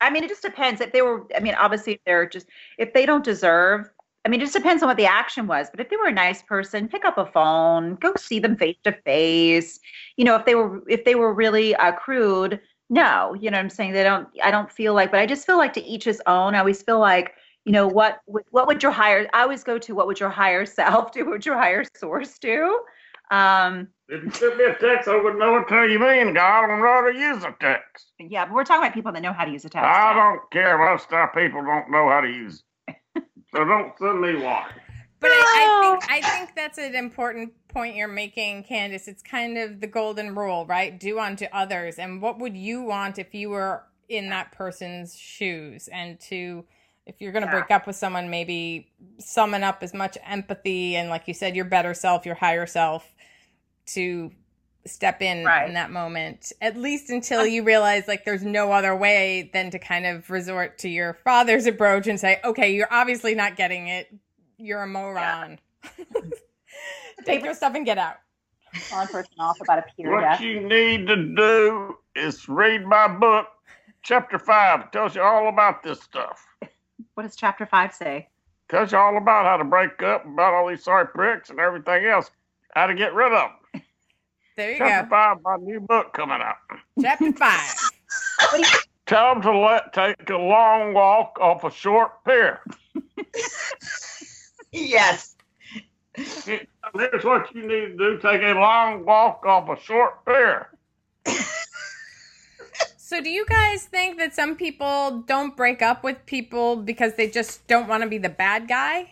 I 0.00 0.10
mean 0.10 0.24
it 0.24 0.28
just 0.28 0.42
depends. 0.42 0.80
If 0.80 0.92
they 0.92 1.00
were 1.00 1.28
I 1.36 1.40
mean 1.40 1.54
obviously 1.54 1.92
if 1.92 2.00
they're 2.04 2.28
just 2.28 2.46
if 2.76 2.92
they 2.92 3.06
don't 3.06 3.24
deserve 3.24 3.88
I 4.24 4.28
mean 4.28 4.40
it 4.40 4.44
just 4.44 4.56
depends 4.56 4.82
on 4.82 4.88
what 4.88 4.96
the 4.96 5.06
action 5.06 5.46
was 5.46 5.68
but 5.70 5.78
if 5.78 5.90
they 5.90 5.96
were 5.96 6.08
a 6.08 6.12
nice 6.12 6.42
person 6.42 6.88
pick 6.88 7.04
up 7.04 7.18
a 7.18 7.26
phone 7.26 7.94
go 7.96 8.12
see 8.16 8.40
them 8.40 8.56
face 8.56 8.78
to 8.82 8.90
face. 9.04 9.78
You 10.16 10.24
know 10.24 10.34
if 10.34 10.44
they 10.44 10.56
were 10.56 10.82
if 10.88 11.04
they 11.04 11.14
were 11.14 11.32
really 11.32 11.76
uh, 11.76 11.92
crude 11.92 12.60
no 12.90 13.36
you 13.38 13.48
know 13.48 13.58
what 13.58 13.62
I'm 13.62 13.70
saying? 13.70 13.92
They 13.92 14.02
don't 14.02 14.26
I 14.42 14.50
don't 14.50 14.72
feel 14.72 14.92
like 14.92 15.12
but 15.12 15.20
I 15.20 15.26
just 15.26 15.46
feel 15.46 15.56
like 15.58 15.74
to 15.74 15.84
each 15.84 16.02
his 16.02 16.20
own. 16.26 16.56
I 16.56 16.58
always 16.58 16.82
feel 16.82 16.98
like 16.98 17.34
you 17.66 17.72
know 17.72 17.86
what 17.86 18.20
what 18.50 18.66
would 18.68 18.82
your 18.82 18.92
higher 18.92 19.28
I 19.34 19.42
always 19.42 19.64
go 19.64 19.76
to 19.78 19.94
what 19.94 20.06
would 20.06 20.18
your 20.20 20.30
higher 20.30 20.64
self 20.78 21.12
do 21.12 21.24
what 21.24 21.32
would 21.32 21.46
your 21.46 21.58
higher 21.58 21.84
source 21.96 22.38
do 22.38 22.80
um 23.30 23.88
If 24.08 24.22
you 24.24 24.30
sent 24.30 24.56
me 24.56 24.64
a 24.64 24.74
text, 24.76 25.08
I 25.08 25.16
wouldn't 25.16 25.40
know 25.40 25.52
what 25.52 25.68
the 25.68 25.74
hell 25.74 25.88
you 25.88 25.98
mean. 25.98 26.32
God, 26.34 26.64
I 26.64 26.66
don't 26.68 26.80
know 26.80 26.86
how 26.86 27.10
to 27.10 27.18
use 27.18 27.42
a 27.44 27.54
text. 27.60 28.12
yeah 28.20 28.44
but 28.46 28.54
we're 28.54 28.64
talking 28.64 28.84
about 28.84 28.94
people 28.94 29.12
that 29.12 29.20
know 29.20 29.32
how 29.32 29.44
to 29.44 29.50
use 29.50 29.64
a 29.64 29.68
text 29.68 29.84
I 29.84 30.14
now. 30.14 30.30
don't 30.30 30.50
care. 30.52 30.78
Most 30.78 31.08
of 31.08 31.14
our 31.14 31.32
people 31.34 31.60
don't 31.62 31.90
know 31.90 32.08
how 32.08 32.20
to 32.22 32.28
use 32.28 32.62
it. 32.88 32.96
So 33.54 33.64
don't 33.64 33.92
send 33.98 34.20
me 34.20 34.36
one. 34.36 34.66
But 35.20 35.30
I, 35.30 35.42
I 35.64 35.82
think 35.82 36.10
I 36.10 36.20
think 36.36 36.54
that's 36.54 36.78
an 36.78 36.94
important 36.94 37.52
point 37.68 37.96
you're 37.96 38.06
making, 38.08 38.64
Candace. 38.64 39.08
It's 39.08 39.22
kind 39.22 39.56
of 39.56 39.80
the 39.80 39.86
golden 39.86 40.34
rule, 40.34 40.66
right? 40.66 40.98
Do 41.00 41.18
unto 41.18 41.46
others. 41.52 41.98
And 41.98 42.20
what 42.20 42.38
would 42.38 42.56
you 42.56 42.82
want 42.82 43.18
if 43.18 43.34
you 43.34 43.50
were 43.50 43.84
in 44.08 44.28
that 44.30 44.52
person's 44.52 45.16
shoes? 45.18 45.88
And 45.88 46.20
to 46.28 46.64
if 47.06 47.20
you're 47.20 47.32
gonna 47.32 47.46
Yeah. 47.46 47.52
break 47.52 47.70
up 47.70 47.86
with 47.86 47.96
someone, 47.96 48.30
maybe 48.30 48.92
summon 49.18 49.62
up 49.64 49.82
as 49.82 49.94
much 49.94 50.18
empathy 50.24 50.96
and 50.96 51.08
like 51.08 51.28
you 51.28 51.34
said, 51.34 51.56
your 51.56 51.64
better 51.64 51.94
self, 51.94 52.26
your 52.26 52.34
higher 52.34 52.66
self 52.66 53.14
to 53.86 54.32
step 54.86 55.20
in 55.22 55.44
Right. 55.44 55.68
in 55.68 55.74
that 55.74 55.90
moment. 55.90 56.52
At 56.60 56.76
least 56.76 57.10
until 57.10 57.46
you 57.46 57.62
realize 57.64 58.06
like 58.08 58.24
there's 58.24 58.44
no 58.44 58.72
other 58.72 58.94
way 58.96 59.50
than 59.52 59.70
to 59.70 59.78
kind 59.78 60.06
of 60.06 60.30
resort 60.30 60.78
to 60.78 60.88
your 60.88 61.14
father's 61.14 61.66
approach 61.66 62.06
and 62.06 62.18
say, 62.20 62.40
Okay, 62.44 62.72
you're 62.74 62.88
obviously 62.92 63.34
not 63.34 63.56
getting 63.56 63.88
it. 63.88 64.12
You're 64.58 64.82
a 64.82 64.86
moron. 64.86 65.58
Take 67.24 67.44
your 67.44 67.54
stuff 67.54 67.74
and 67.74 67.84
get 67.86 67.98
out. 67.98 68.16
telling 68.88 69.06
a 69.08 69.10
person 69.10 69.32
off 69.40 69.60
about 69.60 69.78
a 69.78 69.84
peer 69.96 70.10
What 70.10 70.40
you 70.40 70.60
need 70.60 71.06
to 71.08 71.16
do 71.16 71.96
is 72.14 72.48
read 72.48 72.84
my 72.86 73.08
book, 73.08 73.46
chapter 74.02 74.38
five. 74.38 74.80
It 74.80 74.92
tells 74.92 75.14
you 75.16 75.22
all 75.22 75.48
about 75.48 75.82
this 75.82 76.00
stuff. 76.02 76.45
What 77.14 77.24
does 77.24 77.36
chapter 77.36 77.66
five 77.66 77.94
say? 77.94 78.28
tells 78.68 78.92
you 78.92 78.98
all 78.98 79.16
about 79.16 79.46
how 79.46 79.56
to 79.56 79.64
break 79.64 80.02
up, 80.02 80.24
about 80.24 80.54
all 80.54 80.68
these 80.68 80.82
sorry 80.82 81.06
pricks 81.06 81.50
and 81.50 81.60
everything 81.60 82.04
else, 82.06 82.30
how 82.74 82.86
to 82.86 82.94
get 82.94 83.14
rid 83.14 83.32
of 83.32 83.50
them. 83.72 83.82
There 84.56 84.72
you 84.72 84.78
go. 84.78 84.86
Chapter 84.86 85.10
five, 85.10 85.36
my 85.42 85.56
new 85.56 85.80
book 85.80 86.14
coming 86.14 86.38
out. 86.40 86.56
Chapter 86.98 87.30
five. 87.34 87.74
Tell 89.04 89.34
them 89.34 89.42
to 89.42 89.58
let 89.58 89.92
take 89.92 90.30
a 90.30 90.36
long 90.38 90.94
walk 90.94 91.38
off 91.38 91.62
a 91.64 91.70
short 91.70 92.24
pier. 92.24 92.62
yes. 94.72 95.36
Here's 96.14 97.22
what 97.22 97.54
you 97.54 97.68
need 97.68 97.86
to 97.88 97.96
do: 97.98 98.18
take 98.18 98.40
a 98.40 98.54
long 98.58 99.04
walk 99.04 99.44
off 99.44 99.68
a 99.68 99.78
short 99.78 100.24
pier. 100.24 100.70
So, 103.08 103.20
do 103.20 103.30
you 103.30 103.46
guys 103.46 103.84
think 103.84 104.18
that 104.18 104.34
some 104.34 104.56
people 104.56 105.22
don't 105.28 105.56
break 105.56 105.80
up 105.80 106.02
with 106.02 106.26
people 106.26 106.74
because 106.74 107.14
they 107.14 107.30
just 107.30 107.64
don't 107.68 107.86
want 107.86 108.02
to 108.02 108.08
be 108.08 108.18
the 108.18 108.28
bad 108.28 108.66
guy? 108.66 109.08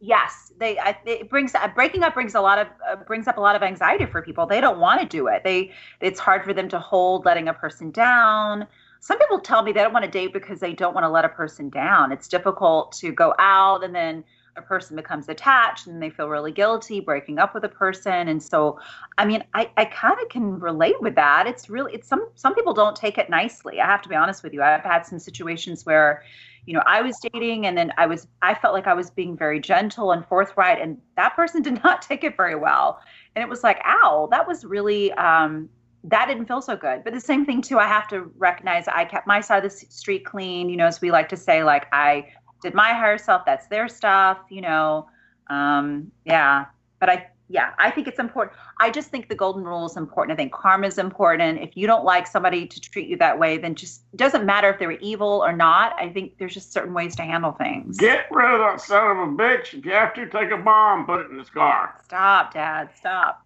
Yes, 0.00 0.52
they. 0.58 0.76
I, 0.80 0.98
it 1.06 1.30
brings 1.30 1.54
uh, 1.54 1.68
breaking 1.68 2.02
up 2.02 2.14
brings 2.14 2.34
a 2.34 2.40
lot 2.40 2.58
of 2.58 2.66
uh, 2.84 2.96
brings 2.96 3.28
up 3.28 3.36
a 3.36 3.40
lot 3.40 3.54
of 3.54 3.62
anxiety 3.62 4.06
for 4.06 4.22
people. 4.22 4.44
They 4.44 4.60
don't 4.60 4.80
want 4.80 5.00
to 5.02 5.06
do 5.06 5.28
it. 5.28 5.44
They. 5.44 5.70
It's 6.00 6.18
hard 6.18 6.42
for 6.42 6.52
them 6.52 6.68
to 6.70 6.80
hold 6.80 7.24
letting 7.24 7.46
a 7.46 7.54
person 7.54 7.92
down. 7.92 8.66
Some 8.98 9.20
people 9.20 9.38
tell 9.38 9.62
me 9.62 9.70
they 9.70 9.84
don't 9.84 9.92
want 9.92 10.04
to 10.04 10.10
date 10.10 10.32
because 10.32 10.58
they 10.58 10.72
don't 10.72 10.92
want 10.92 11.04
to 11.04 11.08
let 11.08 11.24
a 11.24 11.28
person 11.28 11.70
down. 11.70 12.10
It's 12.10 12.26
difficult 12.26 12.90
to 13.02 13.12
go 13.12 13.36
out 13.38 13.84
and 13.84 13.94
then 13.94 14.24
a 14.56 14.62
person 14.62 14.96
becomes 14.96 15.28
attached 15.28 15.86
and 15.86 16.02
they 16.02 16.10
feel 16.10 16.28
really 16.28 16.52
guilty 16.52 17.00
breaking 17.00 17.38
up 17.38 17.54
with 17.54 17.64
a 17.64 17.68
person. 17.68 18.28
And 18.28 18.42
so, 18.42 18.80
I 19.18 19.24
mean, 19.24 19.44
I, 19.54 19.70
I 19.76 19.84
kind 19.86 20.16
of 20.20 20.28
can 20.28 20.58
relate 20.58 21.00
with 21.00 21.14
that. 21.16 21.46
It's 21.46 21.68
really, 21.68 21.92
it's 21.94 22.08
some, 22.08 22.28
some 22.34 22.54
people 22.54 22.72
don't 22.72 22.96
take 22.96 23.18
it 23.18 23.28
nicely. 23.28 23.80
I 23.80 23.86
have 23.86 24.02
to 24.02 24.08
be 24.08 24.14
honest 24.14 24.42
with 24.42 24.52
you. 24.52 24.62
I've 24.62 24.82
had 24.82 25.02
some 25.02 25.18
situations 25.18 25.84
where, 25.84 26.22
you 26.64 26.74
know, 26.74 26.82
I 26.86 27.02
was 27.02 27.16
dating 27.32 27.66
and 27.66 27.76
then 27.76 27.92
I 27.96 28.06
was, 28.06 28.26
I 28.42 28.54
felt 28.54 28.74
like 28.74 28.86
I 28.86 28.94
was 28.94 29.10
being 29.10 29.36
very 29.36 29.60
gentle 29.60 30.12
and 30.12 30.26
forthright 30.26 30.80
and 30.80 30.98
that 31.16 31.36
person 31.36 31.62
did 31.68 31.82
not 31.84 32.02
take 32.02 32.24
it 32.24 32.36
very 32.36 32.56
well. 32.56 33.00
And 33.34 33.42
it 33.42 33.48
was 33.48 33.62
like, 33.62 33.80
ow, 33.84 34.28
that 34.30 34.48
was 34.48 34.64
really, 34.64 35.12
um, 35.12 35.68
that 36.04 36.26
didn't 36.28 36.46
feel 36.46 36.62
so 36.62 36.76
good. 36.76 37.02
But 37.04 37.12
the 37.12 37.20
same 37.20 37.44
thing 37.44 37.60
too, 37.60 37.78
I 37.78 37.86
have 37.86 38.06
to 38.08 38.30
recognize 38.36 38.86
I 38.86 39.04
kept 39.04 39.26
my 39.26 39.40
side 39.40 39.64
of 39.64 39.70
the 39.70 39.76
street 39.76 40.24
clean. 40.24 40.68
You 40.68 40.76
know, 40.76 40.86
as 40.86 41.00
we 41.00 41.10
like 41.10 41.28
to 41.30 41.36
say, 41.36 41.64
like 41.64 41.86
I 41.92 42.28
did 42.62 42.74
my 42.74 42.92
higher 42.92 43.18
self. 43.18 43.44
That's 43.44 43.66
their 43.68 43.88
stuff. 43.88 44.38
You 44.50 44.62
know, 44.62 45.08
um, 45.48 46.10
yeah. 46.24 46.66
But 46.98 47.10
I, 47.10 47.26
yeah, 47.48 47.72
I 47.78 47.90
think 47.90 48.08
it's 48.08 48.18
important. 48.18 48.56
I 48.80 48.90
just 48.90 49.10
think 49.10 49.28
the 49.28 49.34
golden 49.34 49.64
rule 49.64 49.86
is 49.86 49.96
important. 49.96 50.32
I 50.32 50.36
think 50.36 50.52
karma 50.52 50.86
is 50.86 50.98
important. 50.98 51.60
If 51.60 51.76
you 51.76 51.86
don't 51.86 52.04
like 52.04 52.26
somebody 52.26 52.66
to 52.66 52.80
treat 52.80 53.08
you 53.08 53.16
that 53.18 53.38
way, 53.38 53.58
then 53.58 53.74
just 53.74 54.02
it 54.12 54.16
doesn't 54.16 54.44
matter 54.44 54.68
if 54.68 54.78
they 54.78 54.86
were 54.86 54.98
evil 55.00 55.44
or 55.44 55.52
not. 55.52 55.94
I 55.98 56.08
think 56.08 56.38
there's 56.38 56.54
just 56.54 56.72
certain 56.72 56.92
ways 56.92 57.14
to 57.16 57.22
handle 57.22 57.52
things. 57.52 57.98
Get 57.98 58.26
rid 58.30 58.52
of 58.52 58.58
that 58.60 58.80
son 58.80 59.10
of 59.10 59.18
a 59.18 59.30
bitch. 59.30 59.74
If 59.74 59.84
you 59.84 59.92
have 59.92 60.14
to, 60.14 60.26
take 60.28 60.50
a 60.50 60.56
bomb, 60.56 61.06
put 61.06 61.20
it 61.20 61.30
in 61.30 61.38
his 61.38 61.50
car. 61.50 62.00
Stop, 62.04 62.52
Dad. 62.52 62.90
Stop. 62.96 63.45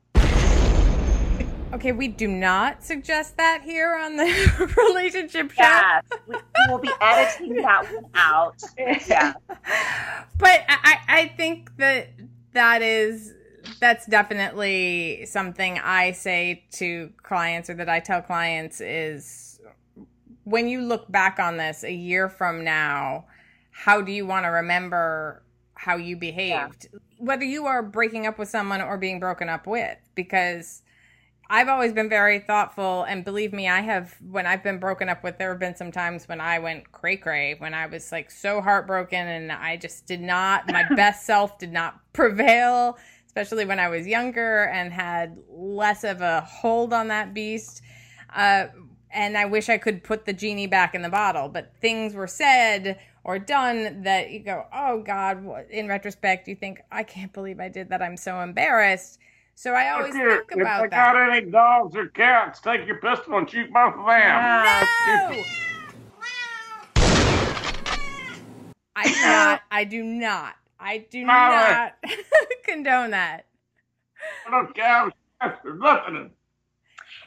Okay, 1.73 1.93
we 1.93 2.09
do 2.09 2.27
not 2.27 2.83
suggest 2.83 3.37
that 3.37 3.63
here 3.63 3.95
on 3.95 4.17
the 4.17 4.75
relationship 4.89 5.53
show. 5.53 5.63
Yes, 5.63 6.03
we, 6.27 6.37
will 6.69 6.79
be 6.79 6.91
editing 7.01 7.55
that 7.63 7.85
one 7.95 8.07
out. 8.15 8.61
Yeah. 8.77 9.35
But 10.37 10.65
I, 10.69 10.79
I 10.83 10.97
I 11.09 11.29
think 11.37 11.77
that 11.77 12.09
that 12.55 12.83
is 12.83 13.35
that's 13.79 14.07
definitely 14.07 15.27
something 15.27 15.79
I 15.79 16.13
say 16.13 16.65
to 16.73 17.11
clients 17.23 17.71
or 17.71 17.75
that 17.75 17.89
I 17.89 18.01
tell 18.01 18.21
clients 18.21 18.81
is 18.81 19.61
when 20.45 20.69
you 20.69 20.81
look 20.81 21.11
back 21.11 21.39
on 21.39 21.57
this 21.57 21.85
a 21.85 21.93
year 21.93 22.29
from 22.29 22.65
now, 22.65 23.27
how 23.71 24.01
do 24.01 24.11
you 24.11 24.27
want 24.27 24.45
to 24.45 24.49
remember 24.49 25.43
how 25.75 25.97
you 25.97 26.17
behaved? 26.17 26.89
Whether 27.19 27.45
you 27.45 27.67
are 27.67 27.83
breaking 27.83 28.27
up 28.27 28.39
with 28.39 28.49
someone 28.49 28.81
or 28.81 28.99
being 28.99 29.21
broken 29.21 29.49
up 29.49 29.67
with, 29.67 29.99
because 30.15 30.83
I've 31.53 31.67
always 31.67 31.93
been 31.93 32.09
very 32.09 32.39
thoughtful, 32.39 33.03
and 33.03 33.25
believe 33.25 33.53
me, 33.53 33.69
I 33.69 33.81
have. 33.81 34.15
When 34.21 34.47
I've 34.47 34.63
been 34.63 34.79
broken 34.79 35.09
up 35.09 35.25
with, 35.25 35.37
there 35.37 35.51
have 35.51 35.59
been 35.59 35.75
some 35.75 35.91
times 35.91 36.29
when 36.29 36.41
I 36.41 36.61
went 36.61 36.93
cray 36.93 37.17
cray, 37.17 37.57
when 37.59 37.75
I 37.75 37.87
was 37.87 38.13
like 38.13 38.31
so 38.31 38.61
heartbroken, 38.61 39.27
and 39.27 39.51
I 39.51 39.77
just 39.77 40.07
did 40.07 40.21
not. 40.21 40.71
My 40.71 40.85
best 40.95 41.27
self 41.27 41.59
did 41.59 41.73
not 41.73 41.99
prevail, 42.13 42.99
especially 43.27 43.65
when 43.65 43.81
I 43.81 43.89
was 43.89 44.07
younger 44.07 44.67
and 44.67 44.93
had 44.93 45.39
less 45.49 46.05
of 46.05 46.21
a 46.21 46.43
hold 46.43 46.93
on 46.93 47.09
that 47.09 47.35
beast. 47.35 47.83
Uh, 48.33 48.67
and 49.11 49.37
I 49.37 49.47
wish 49.47 49.69
I 49.69 49.77
could 49.77 50.05
put 50.05 50.27
the 50.27 50.33
genie 50.33 50.69
back 50.69 50.95
in 50.95 51.03
the 51.03 51.09
bottle, 51.09 51.49
but 51.49 51.73
things 51.81 52.15
were 52.15 52.29
said 52.29 53.01
or 53.25 53.41
done 53.41 54.05
that 54.05 54.31
you 54.31 54.39
go, 54.39 54.67
oh 54.73 55.03
God, 55.03 55.45
in 55.69 55.89
retrospect, 55.89 56.47
you 56.47 56.55
think, 56.55 56.81
I 56.93 57.03
can't 57.03 57.33
believe 57.33 57.59
I 57.59 57.69
did 57.69 57.89
that. 57.89 58.03
I'm 58.03 58.17
so 58.17 58.41
embarrassed. 58.41 59.19
So 59.55 59.75
I 59.75 59.91
always 59.91 60.15
Look 60.15 60.23
here, 60.23 60.37
think 60.37 60.53
if 60.53 60.57
they 60.57 60.63
about 60.63 60.91
got 60.91 61.17
any 61.17 61.51
dogs 61.51 61.95
or 61.95 62.07
cats, 62.07 62.61
take 62.61 62.87
your 62.87 62.97
pistol 62.97 63.37
and 63.39 63.51
shoot 63.51 63.73
both 63.73 63.95
of 63.95 64.07
them. 64.07 64.87
No! 65.07 65.45
I 68.97 69.05
do 69.05 69.11
not. 69.23 69.63
I 69.73 69.85
do 69.85 70.05
not. 70.05 70.55
I 70.79 71.07
do 71.11 71.25
not 71.25 71.95
condone 72.65 73.11
that. 73.11 73.47
Look 74.51 74.79
out, 74.79 75.15
there's 75.41 75.79
nothing 75.79 76.17
in 76.17 76.31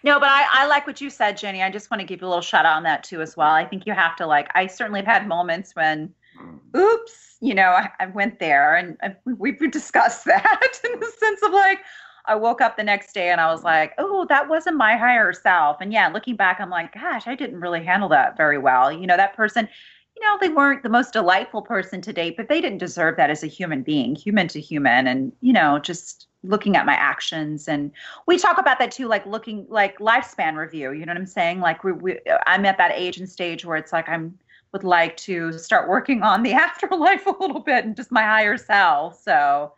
No, 0.04 0.20
but 0.20 0.30
I, 0.30 0.46
I 0.52 0.68
like 0.68 0.86
what 0.86 1.02
you 1.02 1.10
said, 1.10 1.38
Jenni. 1.38 1.64
I 1.64 1.70
just 1.70 1.90
want 1.90 2.02
to 2.02 2.06
give 2.06 2.22
you 2.22 2.28
a 2.28 2.30
little 2.30 2.42
shout 2.42 2.66
out 2.66 2.78
on 2.78 2.84
that 2.84 3.04
too 3.04 3.22
as 3.22 3.36
well. 3.36 3.52
I 3.52 3.66
think 3.66 3.86
you 3.86 3.94
have 3.94 4.16
to 4.18 4.26
like 4.28 4.50
I 4.56 4.68
certainly 4.68 5.00
have 5.00 5.08
had 5.08 5.28
moments 5.28 5.76
when, 5.76 6.14
mm. 6.40 6.80
oops, 6.80 7.38
you 7.42 7.56
know, 7.56 7.70
I, 7.70 7.90
I 8.00 8.06
went 8.08 8.40
there 8.40 8.76
and, 8.76 8.98
and 9.02 9.16
we've 9.26 9.60
discussed 9.72 10.26
that 10.26 10.80
in 10.84 11.00
the 11.00 11.12
sense 11.20 11.42
of 11.44 11.52
like, 11.52 11.80
I 12.26 12.36
woke 12.36 12.62
up 12.62 12.78
the 12.78 12.84
next 12.84 13.14
day 13.14 13.30
and 13.30 13.42
I 13.42 13.52
was 13.52 13.64
like, 13.64 13.94
oh, 13.98 14.26
that 14.30 14.48
wasn't 14.48 14.78
my 14.78 14.96
higher 14.96 15.34
self. 15.34 15.78
And 15.82 15.92
yeah, 15.92 16.08
looking 16.08 16.36
back, 16.36 16.60
I'm 16.60 16.70
like, 16.70 16.94
gosh, 16.94 17.28
I 17.28 17.36
didn't 17.36 17.60
really 17.60 17.84
handle 17.84 18.10
that 18.10 18.38
very 18.38 18.58
well. 18.58 18.92
You 18.92 19.06
know, 19.06 19.18
that 19.18 19.36
person, 19.36 19.68
you 20.16 20.26
know, 20.26 20.38
they 20.40 20.50
weren't 20.50 20.84
the 20.84 20.90
most 20.90 21.14
delightful 21.14 21.62
person 21.62 22.02
to 22.02 22.14
date, 22.14 22.38
but 22.38 22.48
they 22.48 22.62
didn't 22.62 22.78
deserve 22.78 23.18
that 23.18 23.30
as 23.30 23.44
a 23.44 23.48
human 23.48 23.84
being, 23.84 24.16
human 24.16 24.48
to 24.50 24.62
human. 24.62 25.08
And, 25.08 25.34
you 25.42 25.52
know, 25.52 25.80
just 25.80 26.28
looking 26.44 26.76
at 26.78 26.86
my 26.86 26.94
actions. 26.94 27.68
And 27.68 27.92
we 28.26 28.38
talk 28.38 28.58
about 28.58 28.80
that 28.80 28.92
too, 28.92 29.08
like 29.08 29.26
looking 29.26 29.66
like 29.70 30.00
lifespan 30.00 30.56
review. 30.56 30.92
You 30.92 31.06
know 31.06 31.12
what 31.12 31.20
I'm 31.20 31.26
saying? 31.26 31.60
Like 31.60 31.84
we, 31.84 31.92
we 31.92 32.20
I'm 32.46 32.66
at 32.66 32.78
that 32.78 32.92
age 32.94 33.18
and 33.18 33.30
stage 33.30 33.66
where 33.66 33.78
it's 33.78 33.94
like 33.94 34.08
I'm 34.08 34.38
would 34.74 34.84
like 34.84 35.16
to 35.18 35.54
start 35.54 35.88
working 35.88 36.24
on 36.24 36.44
the 36.44 36.54
afterlife 36.68 37.26
a 37.28 37.36
little 37.40 37.60
bit 37.60 37.86
and 37.86 37.96
just 37.96 38.12
my 38.12 38.24
higher 38.24 38.58
self. 38.58 39.22
So 39.22 39.72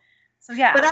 so 0.46 0.54
yeah. 0.54 0.74
But 0.74 0.86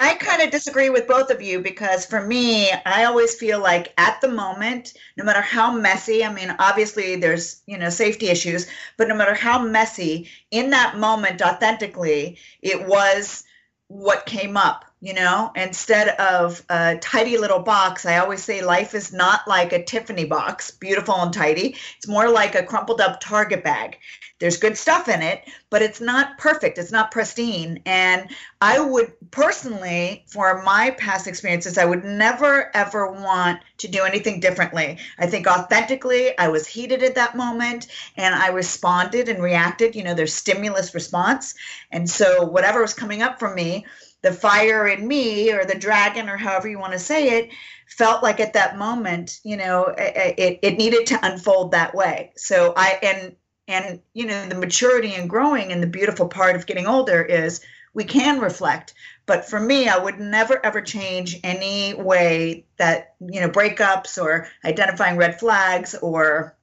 I, 0.00 0.10
I 0.10 0.14
kind 0.14 0.42
of 0.42 0.50
disagree 0.50 0.90
with 0.90 1.06
both 1.06 1.30
of 1.30 1.40
you 1.40 1.60
because 1.60 2.04
for 2.04 2.20
me, 2.20 2.72
I 2.72 3.04
always 3.04 3.36
feel 3.36 3.60
like 3.60 3.94
at 3.96 4.20
the 4.20 4.26
moment, 4.26 4.94
no 5.16 5.22
matter 5.22 5.40
how 5.40 5.72
messy, 5.72 6.24
I 6.24 6.32
mean, 6.32 6.52
obviously 6.58 7.14
there's, 7.14 7.62
you 7.66 7.78
know, 7.78 7.88
safety 7.88 8.28
issues, 8.30 8.66
but 8.96 9.06
no 9.06 9.14
matter 9.14 9.34
how 9.34 9.62
messy, 9.62 10.28
in 10.50 10.70
that 10.70 10.96
moment, 10.98 11.40
authentically, 11.40 12.38
it 12.60 12.84
was 12.84 13.44
what 13.86 14.26
came 14.26 14.56
up 14.56 14.84
you 15.00 15.12
know 15.12 15.52
instead 15.54 16.08
of 16.18 16.64
a 16.70 16.96
tidy 16.96 17.36
little 17.36 17.58
box 17.58 18.06
i 18.06 18.16
always 18.16 18.42
say 18.42 18.62
life 18.62 18.94
is 18.94 19.12
not 19.12 19.46
like 19.46 19.72
a 19.72 19.84
tiffany 19.84 20.24
box 20.24 20.70
beautiful 20.70 21.14
and 21.16 21.32
tidy. 21.32 21.76
It's 21.96 22.08
more 22.08 22.28
like 22.28 22.54
a 22.54 22.62
crumpled 22.62 23.00
up 23.00 23.20
target 23.20 23.62
bag. 23.62 23.98
There's 24.38 24.56
good 24.58 24.76
stuff 24.76 25.08
in 25.08 25.22
it 25.22 25.42
but 25.68 25.82
it's 25.82 26.00
not 26.00 26.38
perfect. 26.38 26.78
It's 26.78 26.92
not 26.92 27.10
pristine. 27.10 27.82
And 27.84 28.30
i 28.62 28.80
would 28.80 29.12
personally 29.30 30.24
for 30.28 30.62
my 30.62 30.90
past 30.92 31.26
experiences 31.26 31.76
i 31.76 31.84
would 31.84 32.04
never 32.04 32.74
ever 32.74 33.12
want 33.12 33.60
to 33.78 33.88
do 33.88 34.04
anything 34.04 34.40
differently. 34.40 34.98
I 35.18 35.26
think 35.26 35.46
authentically 35.46 36.38
i 36.38 36.48
was 36.48 36.66
heated 36.66 37.02
at 37.02 37.16
that 37.16 37.36
moment 37.36 37.88
and 38.16 38.34
i 38.34 38.48
responded 38.48 39.28
and 39.28 39.42
reacted. 39.42 39.94
You 39.94 40.04
know 40.04 40.14
there's 40.14 40.34
stimulus 40.34 40.94
response. 40.94 41.54
And 41.90 42.08
so 42.08 42.44
whatever 42.44 42.80
was 42.80 42.94
coming 42.94 43.22
up 43.22 43.38
from 43.38 43.54
me 43.54 43.84
the 44.22 44.32
fire 44.32 44.86
in 44.88 45.06
me 45.06 45.52
or 45.52 45.64
the 45.64 45.78
dragon 45.78 46.28
or 46.28 46.36
however 46.36 46.68
you 46.68 46.78
want 46.78 46.92
to 46.92 46.98
say 46.98 47.38
it 47.38 47.50
felt 47.88 48.22
like 48.22 48.40
at 48.40 48.54
that 48.54 48.78
moment 48.78 49.38
you 49.44 49.56
know 49.56 49.94
it, 49.96 50.58
it 50.62 50.78
needed 50.78 51.06
to 51.06 51.26
unfold 51.26 51.72
that 51.72 51.94
way. 51.94 52.32
So 52.36 52.72
i 52.76 52.98
and 53.02 53.36
and 53.68 54.00
you 54.14 54.26
know 54.26 54.46
the 54.48 54.54
maturity 54.54 55.14
and 55.14 55.30
growing 55.30 55.72
and 55.72 55.82
the 55.82 55.86
beautiful 55.86 56.28
part 56.28 56.56
of 56.56 56.66
getting 56.66 56.86
older 56.86 57.22
is 57.22 57.60
we 57.94 58.04
can 58.04 58.40
reflect. 58.40 58.94
But 59.26 59.48
for 59.48 59.60
me 59.60 59.88
i 59.88 59.98
would 59.98 60.18
never 60.18 60.64
ever 60.64 60.80
change 60.80 61.38
any 61.44 61.94
way 61.94 62.66
that 62.78 63.14
you 63.20 63.40
know 63.40 63.48
breakups 63.48 64.20
or 64.22 64.48
identifying 64.64 65.16
red 65.16 65.38
flags 65.38 65.94
or 65.94 66.56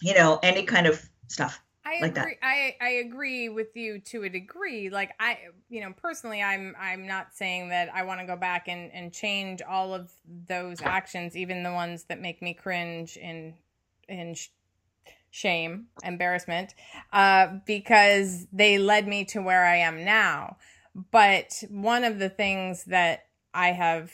you 0.00 0.14
know 0.14 0.38
any 0.42 0.62
kind 0.62 0.86
of 0.86 1.08
stuff 1.28 1.60
I 1.88 2.00
like 2.02 2.16
agree. 2.16 2.36
I, 2.42 2.76
I 2.80 2.88
agree 3.06 3.48
with 3.48 3.74
you 3.74 3.98
to 4.00 4.24
a 4.24 4.28
degree. 4.28 4.90
Like 4.90 5.12
I, 5.18 5.38
you 5.70 5.80
know, 5.80 5.94
personally, 5.96 6.42
I'm 6.42 6.76
I'm 6.78 7.06
not 7.06 7.34
saying 7.34 7.70
that 7.70 7.88
I 7.94 8.02
want 8.02 8.20
to 8.20 8.26
go 8.26 8.36
back 8.36 8.68
and 8.68 8.92
and 8.92 9.12
change 9.12 9.62
all 9.62 9.94
of 9.94 10.12
those 10.46 10.82
actions, 10.82 11.36
even 11.36 11.62
the 11.62 11.72
ones 11.72 12.04
that 12.04 12.20
make 12.20 12.42
me 12.42 12.52
cringe 12.52 13.16
and 13.20 13.54
and 14.08 14.36
sh- 14.36 14.48
shame, 15.30 15.86
embarrassment, 16.02 16.74
uh, 17.12 17.48
because 17.64 18.46
they 18.52 18.78
led 18.78 19.08
me 19.08 19.24
to 19.26 19.40
where 19.40 19.64
I 19.64 19.76
am 19.76 20.04
now. 20.04 20.58
But 21.10 21.62
one 21.70 22.04
of 22.04 22.18
the 22.18 22.28
things 22.28 22.84
that 22.84 23.26
I 23.54 23.68
have 23.72 24.12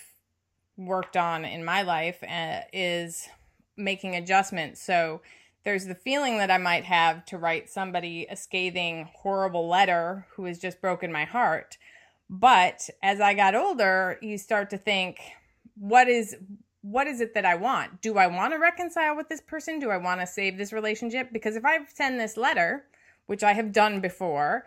worked 0.77 1.17
on 1.17 1.45
in 1.45 1.65
my 1.65 1.83
life 1.83 2.23
uh, 2.23 2.61
is 2.73 3.29
making 3.77 4.15
adjustments. 4.15 4.81
So 4.81 5.23
there's 5.65 5.87
the 5.87 5.95
feeling 5.95 6.39
that 6.39 6.51
I 6.51 6.59
might 6.59 6.85
have 6.85 7.25
to 7.27 7.39
write 7.39 7.71
somebody 7.71 8.27
a 8.29 8.37
scathing, 8.37 9.09
horrible 9.15 9.69
letter 9.69 10.27
who 10.37 10.45
has 10.45 10.59
just 10.59 10.81
broken 10.81 11.11
my 11.11 11.25
heart. 11.25 11.79
But 12.29 12.89
as 13.03 13.21
I 13.21 13.35
got 13.35 13.55
older, 13.55 14.19
you 14.21 14.39
start 14.39 14.71
to 14.71 14.79
think, 14.79 15.19
what 15.77 16.09
is 16.09 16.37
what 16.83 17.07
is 17.07 17.23
it 17.23 17.33
that 17.33 17.47
I 17.47 17.55
want? 17.55 18.03
Do 18.03 18.19
I 18.19 18.27
want 18.27 18.53
to 18.53 18.59
reconcile 18.59 19.17
with 19.17 19.31
this 19.31 19.41
person? 19.41 19.79
Do 19.79 19.91
I 19.91 19.97
want 19.97 20.21
to 20.21 20.27
save 20.27 20.59
this 20.59 20.71
relationship? 20.71 21.33
Because 21.33 21.57
if 21.57 21.65
I 21.65 21.79
send 21.95 22.21
this 22.21 22.37
letter, 22.37 22.85
which 23.25 23.43
I 23.43 23.55
have 23.55 23.73
done 23.73 24.01
before, 24.01 24.67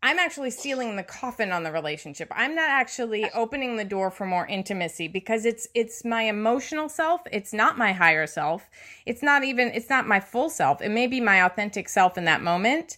I'm 0.00 0.20
actually 0.20 0.50
sealing 0.50 0.94
the 0.94 1.02
coffin 1.02 1.50
on 1.50 1.64
the 1.64 1.72
relationship. 1.72 2.28
I'm 2.30 2.54
not 2.54 2.68
actually 2.68 3.28
opening 3.32 3.76
the 3.76 3.84
door 3.84 4.12
for 4.12 4.26
more 4.26 4.46
intimacy 4.46 5.08
because 5.08 5.44
it's 5.44 5.66
it's 5.74 6.04
my 6.04 6.22
emotional 6.22 6.88
self. 6.88 7.22
It's 7.32 7.52
not 7.52 7.76
my 7.76 7.92
higher 7.92 8.26
self. 8.28 8.70
It's 9.06 9.24
not 9.24 9.42
even 9.42 9.68
it's 9.68 9.90
not 9.90 10.06
my 10.06 10.20
full 10.20 10.50
self. 10.50 10.80
It 10.80 10.90
may 10.90 11.08
be 11.08 11.20
my 11.20 11.44
authentic 11.44 11.88
self 11.88 12.16
in 12.16 12.26
that 12.26 12.42
moment, 12.42 12.96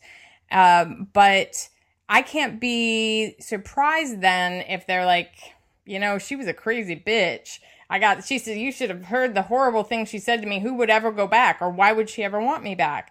um, 0.51 1.09
but 1.14 1.70
I 2.11 2.20
can't 2.20 2.61
be 2.61 3.34
surprised 3.40 4.20
then 4.20 4.64
if 4.68 4.86
they're 4.86 5.07
like, 5.07 5.32
you 5.86 5.98
know, 5.98 6.18
she 6.18 6.36
was 6.36 6.48
a 6.48 6.53
crazy 6.53 6.96
bitch. 6.96 7.61
I 7.88 7.98
got. 7.98 8.24
She 8.24 8.38
said 8.38 8.59
you 8.59 8.70
should 8.70 8.90
have 8.90 9.07
heard 9.07 9.34
the 9.34 9.42
horrible 9.42 9.84
things 9.84 10.11
she 10.11 10.18
said 10.18 10.42
to 10.42 10.46
me. 10.46 10.61
Who 10.61 10.74
would 10.74 10.90
ever 10.90 11.11
go 11.12 11.26
back, 11.26 11.62
or 11.62 11.70
why 11.70 11.92
would 11.92 12.11
she 12.11 12.22
ever 12.22 12.40
want 12.40 12.62
me 12.62 12.74
back? 12.74 13.11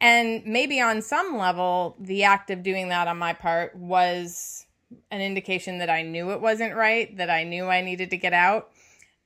And 0.00 0.44
maybe 0.44 0.80
on 0.80 1.02
some 1.02 1.36
level, 1.36 1.96
the 1.98 2.24
act 2.24 2.50
of 2.50 2.62
doing 2.62 2.88
that 2.88 3.08
on 3.08 3.18
my 3.18 3.32
part 3.32 3.74
was 3.74 4.66
an 5.10 5.20
indication 5.20 5.78
that 5.78 5.90
I 5.90 6.02
knew 6.02 6.30
it 6.30 6.40
wasn't 6.40 6.76
right, 6.76 7.14
that 7.16 7.30
I 7.30 7.44
knew 7.44 7.66
I 7.66 7.80
needed 7.80 8.10
to 8.10 8.16
get 8.16 8.32
out 8.32 8.70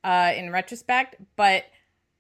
uh, 0.03 0.33
in 0.35 0.51
retrospect. 0.51 1.17
But 1.37 1.65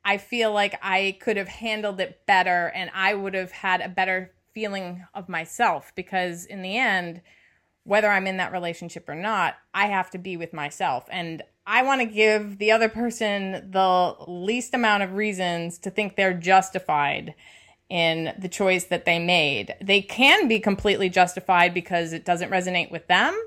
I 0.04 0.18
feel 0.18 0.52
like 0.52 0.78
I 0.82 1.16
could 1.20 1.36
have 1.36 1.48
handled 1.48 2.00
it 2.00 2.26
better 2.26 2.70
and 2.74 2.90
I 2.94 3.14
would 3.14 3.34
have 3.34 3.52
had 3.52 3.80
a 3.80 3.88
better 3.88 4.32
feeling 4.52 5.06
of 5.14 5.28
myself 5.28 5.92
because, 5.94 6.44
in 6.44 6.60
the 6.60 6.76
end, 6.76 7.22
whether 7.84 8.08
I'm 8.08 8.26
in 8.26 8.36
that 8.36 8.52
relationship 8.52 9.08
or 9.08 9.14
not, 9.14 9.54
I 9.72 9.86
have 9.86 10.10
to 10.10 10.18
be 10.18 10.36
with 10.36 10.52
myself. 10.52 11.06
And 11.10 11.42
I 11.66 11.82
want 11.82 12.00
to 12.00 12.06
give 12.06 12.58
the 12.58 12.70
other 12.70 12.88
person 12.88 13.70
the 13.70 14.14
least 14.26 14.74
amount 14.74 15.04
of 15.04 15.14
reasons 15.14 15.78
to 15.78 15.90
think 15.90 16.16
they're 16.16 16.34
justified 16.34 17.34
in 17.92 18.32
the 18.38 18.48
choice 18.48 18.84
that 18.84 19.04
they 19.04 19.18
made. 19.18 19.74
They 19.82 20.00
can 20.00 20.48
be 20.48 20.58
completely 20.58 21.10
justified 21.10 21.74
because 21.74 22.14
it 22.14 22.24
doesn't 22.24 22.50
resonate 22.50 22.90
with 22.90 23.06
them, 23.06 23.38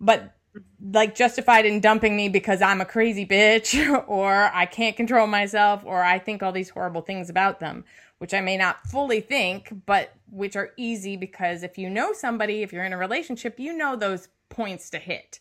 but 0.00 0.34
like 0.82 1.14
justified 1.14 1.66
in 1.66 1.78
dumping 1.78 2.16
me 2.16 2.28
because 2.28 2.60
I'm 2.60 2.80
a 2.80 2.84
crazy 2.84 3.24
bitch 3.24 4.04
or 4.08 4.50
I 4.52 4.66
can't 4.66 4.96
control 4.96 5.28
myself 5.28 5.82
or 5.84 6.02
I 6.02 6.18
think 6.18 6.42
all 6.42 6.50
these 6.50 6.68
horrible 6.68 7.02
things 7.02 7.30
about 7.30 7.60
them, 7.60 7.84
which 8.18 8.34
I 8.34 8.40
may 8.40 8.56
not 8.56 8.84
fully 8.88 9.20
think, 9.20 9.72
but 9.86 10.12
which 10.28 10.56
are 10.56 10.72
easy 10.76 11.16
because 11.16 11.62
if 11.62 11.78
you 11.78 11.88
know 11.88 12.12
somebody, 12.12 12.62
if 12.62 12.72
you're 12.72 12.84
in 12.84 12.92
a 12.92 12.98
relationship, 12.98 13.60
you 13.60 13.72
know 13.72 13.94
those 13.94 14.26
points 14.48 14.90
to 14.90 14.98
hit. 14.98 15.38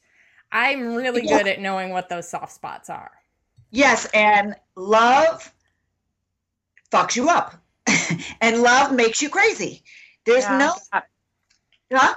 I'm 0.52 0.94
really 0.94 1.24
good 1.24 1.48
at 1.48 1.62
knowing 1.62 1.90
what 1.90 2.10
those 2.10 2.30
soft 2.30 2.54
spots 2.54 2.92
are. 2.92 3.12
Yes, 3.72 4.06
and 4.14 4.54
love 4.76 5.52
fucks 6.92 7.16
you 7.16 7.28
up. 7.28 7.61
and 8.42 8.62
love 8.62 8.94
makes 8.94 9.22
you 9.22 9.30
crazy. 9.30 9.84
There's 10.26 10.44
Yeah. 10.44 10.58
no, 10.58 11.02
huh? 11.92 12.16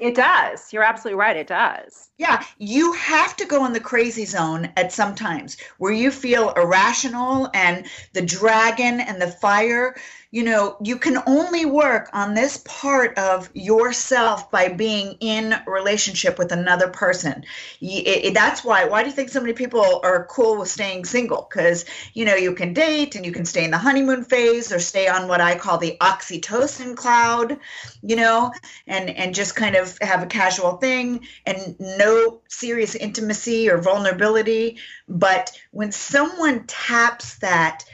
It 0.00 0.16
does. 0.16 0.72
You're 0.72 0.82
absolutely 0.82 1.20
right. 1.20 1.36
It 1.36 1.46
does. 1.46 2.10
Yeah, 2.18 2.44
you 2.58 2.92
have 2.92 3.36
to 3.36 3.46
go 3.46 3.64
in 3.64 3.72
the 3.72 3.80
crazy 3.80 4.24
zone 4.24 4.72
at 4.76 4.92
some 4.92 5.14
times 5.14 5.56
where 5.78 5.92
you 5.92 6.10
feel 6.10 6.50
irrational 6.50 7.48
and 7.54 7.86
the 8.12 8.22
dragon 8.22 9.00
and 9.00 9.22
the 9.22 9.30
fire. 9.30 9.96
You 10.34 10.42
know, 10.42 10.76
you 10.82 10.96
can 10.98 11.22
only 11.28 11.64
work 11.64 12.10
on 12.12 12.34
this 12.34 12.56
part 12.64 13.16
of 13.18 13.48
yourself 13.54 14.50
by 14.50 14.66
being 14.66 15.16
in 15.20 15.54
relationship 15.64 16.40
with 16.40 16.50
another 16.50 16.88
person. 16.88 17.44
It- 17.80 18.24
it- 18.24 18.34
that's 18.34 18.64
why. 18.64 18.86
Why 18.86 19.04
do 19.04 19.10
you 19.10 19.14
think 19.14 19.28
so 19.28 19.38
many 19.40 19.52
people 19.52 20.00
are 20.02 20.26
cool 20.28 20.56
with 20.58 20.68
staying 20.68 21.04
single? 21.04 21.46
Because 21.48 21.84
you 22.14 22.24
know 22.24 22.34
you 22.34 22.52
can 22.52 22.72
date 22.72 23.14
and 23.14 23.24
you 23.24 23.30
can 23.30 23.44
stay 23.44 23.62
in 23.62 23.70
the 23.70 23.78
honeymoon 23.78 24.24
phase 24.24 24.72
or 24.72 24.80
stay 24.80 25.06
on 25.06 25.28
what 25.28 25.40
I 25.40 25.54
call 25.54 25.78
the 25.78 25.96
oxytocin 26.00 26.96
cloud. 26.96 27.56
You 28.02 28.16
know, 28.16 28.50
and 28.88 29.08
and 29.10 29.36
just 29.36 29.54
kind 29.54 29.76
of 29.76 29.96
have 30.00 30.24
a 30.24 30.26
casual 30.26 30.78
thing 30.78 31.28
and 31.46 31.76
no 31.78 32.40
serious 32.48 32.96
intimacy 32.96 33.70
or 33.70 33.78
vulnerability. 33.78 34.78
But 35.08 35.52
when 35.70 35.92
someone 35.92 36.64
taps 36.66 37.36
that 37.36 37.84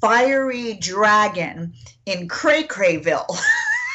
fiery 0.00 0.74
dragon 0.74 1.72
in 2.04 2.28
Cray 2.28 2.64
Crayville, 2.64 3.26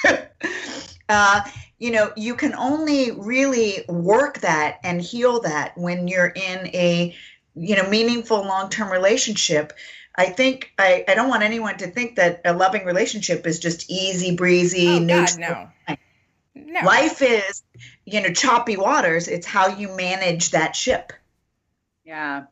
uh, 1.09 1.41
you 1.77 1.91
know, 1.91 2.11
you 2.15 2.35
can 2.35 2.53
only 2.55 3.11
really 3.11 3.83
work 3.87 4.39
that 4.39 4.79
and 4.83 5.01
heal 5.01 5.41
that 5.41 5.77
when 5.77 6.07
you're 6.07 6.31
in 6.35 6.67
a 6.67 7.15
you 7.55 7.75
know 7.75 7.89
meaningful 7.89 8.37
long-term 8.45 8.89
relationship 8.89 9.73
I 10.15 10.25
think 10.25 10.73
I, 10.77 11.05
I 11.07 11.15
don't 11.15 11.29
want 11.29 11.43
anyone 11.43 11.77
to 11.77 11.87
think 11.87 12.17
that 12.17 12.41
a 12.43 12.53
loving 12.53 12.85
relationship 12.85 13.47
is 13.47 13.59
just 13.59 13.89
easy 13.89 14.35
breezy. 14.35 14.87
Oh, 14.89 15.07
God, 15.07 15.39
no. 15.39 15.69
No. 16.53 16.81
Life 16.85 17.21
is, 17.21 17.63
you 18.05 18.21
know, 18.21 18.31
choppy 18.33 18.75
waters. 18.75 19.27
It's 19.27 19.47
how 19.47 19.67
you 19.67 19.95
manage 19.95 20.51
that 20.51 20.75
ship. 20.75 21.13
Yeah. 22.03 22.43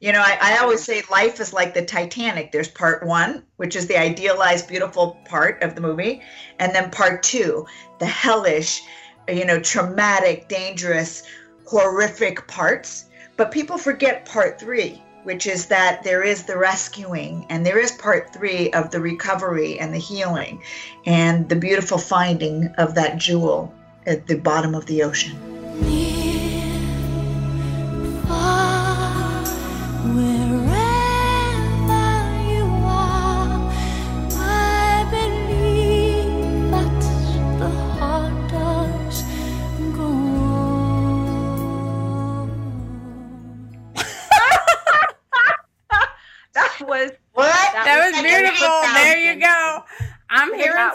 You 0.00 0.12
know, 0.12 0.20
I, 0.20 0.38
I 0.40 0.58
always 0.58 0.84
say 0.84 1.02
life 1.10 1.40
is 1.40 1.52
like 1.52 1.74
the 1.74 1.84
Titanic. 1.84 2.52
There's 2.52 2.68
part 2.68 3.04
one, 3.04 3.42
which 3.56 3.74
is 3.74 3.88
the 3.88 3.98
idealized, 3.98 4.68
beautiful 4.68 5.18
part 5.24 5.60
of 5.64 5.74
the 5.74 5.80
movie, 5.80 6.22
and 6.60 6.72
then 6.72 6.92
part 6.92 7.24
two, 7.24 7.66
the 7.98 8.06
hellish, 8.06 8.80
you 9.26 9.44
know, 9.44 9.58
traumatic, 9.58 10.48
dangerous, 10.48 11.24
horrific 11.66 12.46
parts. 12.46 13.06
But 13.36 13.50
people 13.50 13.76
forget 13.76 14.24
part 14.24 14.60
three, 14.60 15.02
which 15.24 15.48
is 15.48 15.66
that 15.66 16.04
there 16.04 16.22
is 16.22 16.44
the 16.44 16.56
rescuing, 16.56 17.44
and 17.48 17.66
there 17.66 17.80
is 17.80 17.90
part 17.90 18.32
three 18.32 18.72
of 18.74 18.92
the 18.92 19.00
recovery 19.00 19.80
and 19.80 19.92
the 19.92 19.98
healing, 19.98 20.62
and 21.06 21.48
the 21.48 21.56
beautiful 21.56 21.98
finding 21.98 22.68
of 22.78 22.94
that 22.94 23.18
jewel 23.18 23.74
at 24.06 24.28
the 24.28 24.36
bottom 24.36 24.76
of 24.76 24.86
the 24.86 25.02
ocean. 25.02 25.57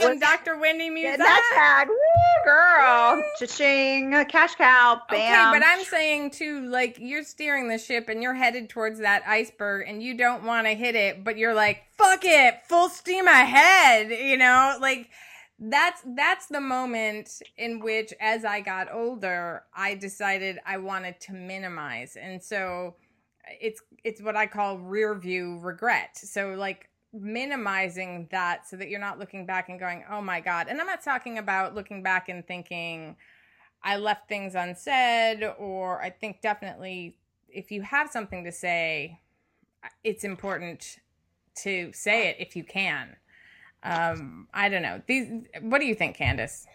Some 0.04 0.20
Dr. 0.20 0.58
Wendy 0.58 0.90
music. 0.90 1.18
that 1.18 1.52
ah! 1.54 1.84
tag. 1.84 1.88
Woo, 1.88 2.44
girl. 2.44 3.24
Cha-ching. 3.40 4.12
Cash 4.30 4.56
cow. 4.56 5.02
Bam. 5.10 5.50
Okay, 5.50 5.60
but 5.60 5.66
I'm 5.66 5.84
saying 5.84 6.32
too, 6.32 6.66
like 6.68 6.98
you're 7.00 7.24
steering 7.24 7.68
the 7.68 7.78
ship 7.78 8.10
and 8.10 8.22
you're 8.22 8.34
headed 8.34 8.70
towards 8.70 9.00
that 9.00 9.24
iceberg 9.28 9.88
and 9.88 10.02
you 10.02 10.16
don't 10.18 10.44
want 10.44 10.68
to 10.68 10.74
hit 10.74 10.96
it, 10.96 11.24
but 11.24 11.38
you're 11.38 11.54
like, 11.54 11.84
fuck 11.98 12.22
it, 12.24 12.56
full 12.68 12.90
steam 12.90 13.28
ahead, 13.28 14.12
you 14.12 14.38
know? 14.38 14.78
Like 14.80 15.10
that's 15.60 16.02
that's 16.16 16.48
the 16.48 16.60
moment 16.60 17.42
in 17.58 17.80
which 17.80 18.14
as 18.20 18.44
I 18.44 18.62
got 18.62 18.92
older, 18.92 19.64
I 19.74 19.96
decided 19.96 20.60
I 20.66 20.78
wanted 20.78 21.20
to 21.22 21.34
minimize. 21.34 22.16
And 22.16 22.44
so 22.44 22.96
it's 23.62 23.82
it's 24.04 24.22
what 24.22 24.36
I 24.36 24.48
call 24.48 24.78
rear 24.78 25.16
view 25.16 25.60
regret. 25.60 26.18
So 26.18 26.56
like 26.58 26.90
minimizing 27.14 28.28
that 28.32 28.68
so 28.68 28.76
that 28.76 28.90
you're 28.90 29.00
not 29.00 29.20
looking 29.20 29.46
back 29.46 29.70
and 29.70 29.80
going, 29.80 30.04
"Oh 30.10 30.22
my 30.22 30.40
god." 30.40 30.68
And 30.68 30.82
I'm 30.82 30.88
not 30.88 31.04
talking 31.04 31.38
about 31.38 31.76
looking 31.76 32.04
back 32.04 32.30
and 32.30 32.46
thinking 32.46 33.16
I 33.84 33.98
left 33.98 34.28
things 34.28 34.56
unsaid, 34.56 35.44
or 35.58 36.02
I 36.02 36.10
think 36.10 36.42
definitely 36.42 37.18
if 37.50 37.72
you 37.72 37.82
have 37.84 38.10
something 38.10 38.44
to 38.46 38.52
say, 38.52 39.20
it's 40.04 40.24
important 40.24 41.00
to 41.56 41.92
say 41.94 42.30
it 42.30 42.38
if 42.40 42.56
you 42.56 42.64
can. 42.64 43.16
Um, 43.84 44.48
I 44.54 44.70
don't 44.70 44.82
know. 44.82 45.02
These, 45.06 45.30
what 45.62 45.80
do 45.80 45.86
you 45.86 45.96
think, 45.96 46.16
Candace? 46.16 46.66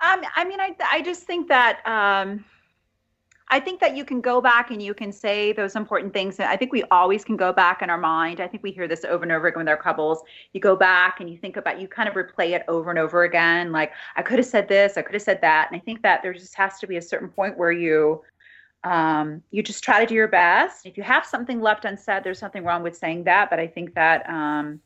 Um, 0.00 0.22
I 0.36 0.44
mean, 0.44 0.60
I 0.60 0.74
I 0.90 1.02
just 1.02 1.24
think 1.24 1.48
that 1.48 1.84
um, 1.86 2.44
I 3.50 3.60
think 3.60 3.80
that 3.80 3.96
you 3.96 4.04
can 4.04 4.20
go 4.20 4.40
back 4.40 4.70
and 4.70 4.82
you 4.82 4.92
can 4.92 5.10
say 5.10 5.52
those 5.52 5.74
important 5.74 6.12
things. 6.12 6.38
And 6.38 6.48
I 6.48 6.56
think 6.56 6.70
we 6.70 6.82
always 6.90 7.24
can 7.24 7.36
go 7.36 7.52
back 7.52 7.80
in 7.80 7.88
our 7.88 7.98
mind. 7.98 8.40
I 8.40 8.46
think 8.46 8.62
we 8.62 8.72
hear 8.72 8.86
this 8.86 9.04
over 9.04 9.22
and 9.22 9.32
over 9.32 9.46
again 9.46 9.60
with 9.60 9.68
our 9.68 9.76
couples. 9.76 10.22
You 10.52 10.60
go 10.60 10.76
back 10.76 11.20
and 11.20 11.30
you 11.30 11.38
think 11.38 11.56
about, 11.56 11.80
you 11.80 11.88
kind 11.88 12.08
of 12.08 12.14
replay 12.14 12.50
it 12.50 12.64
over 12.68 12.90
and 12.90 12.98
over 12.98 13.24
again. 13.24 13.72
Like, 13.72 13.92
I 14.16 14.22
could 14.22 14.38
have 14.38 14.46
said 14.46 14.68
this, 14.68 14.98
I 14.98 15.02
could 15.02 15.14
have 15.14 15.22
said 15.22 15.40
that. 15.40 15.68
And 15.70 15.80
I 15.80 15.82
think 15.82 16.02
that 16.02 16.22
there 16.22 16.34
just 16.34 16.54
has 16.56 16.78
to 16.80 16.86
be 16.86 16.98
a 16.98 17.02
certain 17.02 17.28
point 17.28 17.56
where 17.56 17.72
you, 17.72 18.22
um, 18.84 19.42
you 19.50 19.62
just 19.62 19.82
try 19.82 20.00
to 20.00 20.06
do 20.06 20.14
your 20.14 20.28
best. 20.28 20.84
If 20.84 20.96
you 20.96 21.02
have 21.02 21.24
something 21.24 21.60
left 21.60 21.86
unsaid, 21.86 22.24
there's 22.24 22.42
nothing 22.42 22.64
wrong 22.64 22.82
with 22.82 22.96
saying 22.96 23.24
that. 23.24 23.48
But 23.48 23.60
I 23.60 23.66
think 23.66 23.94
that, 23.94 24.28
um, 24.28 24.80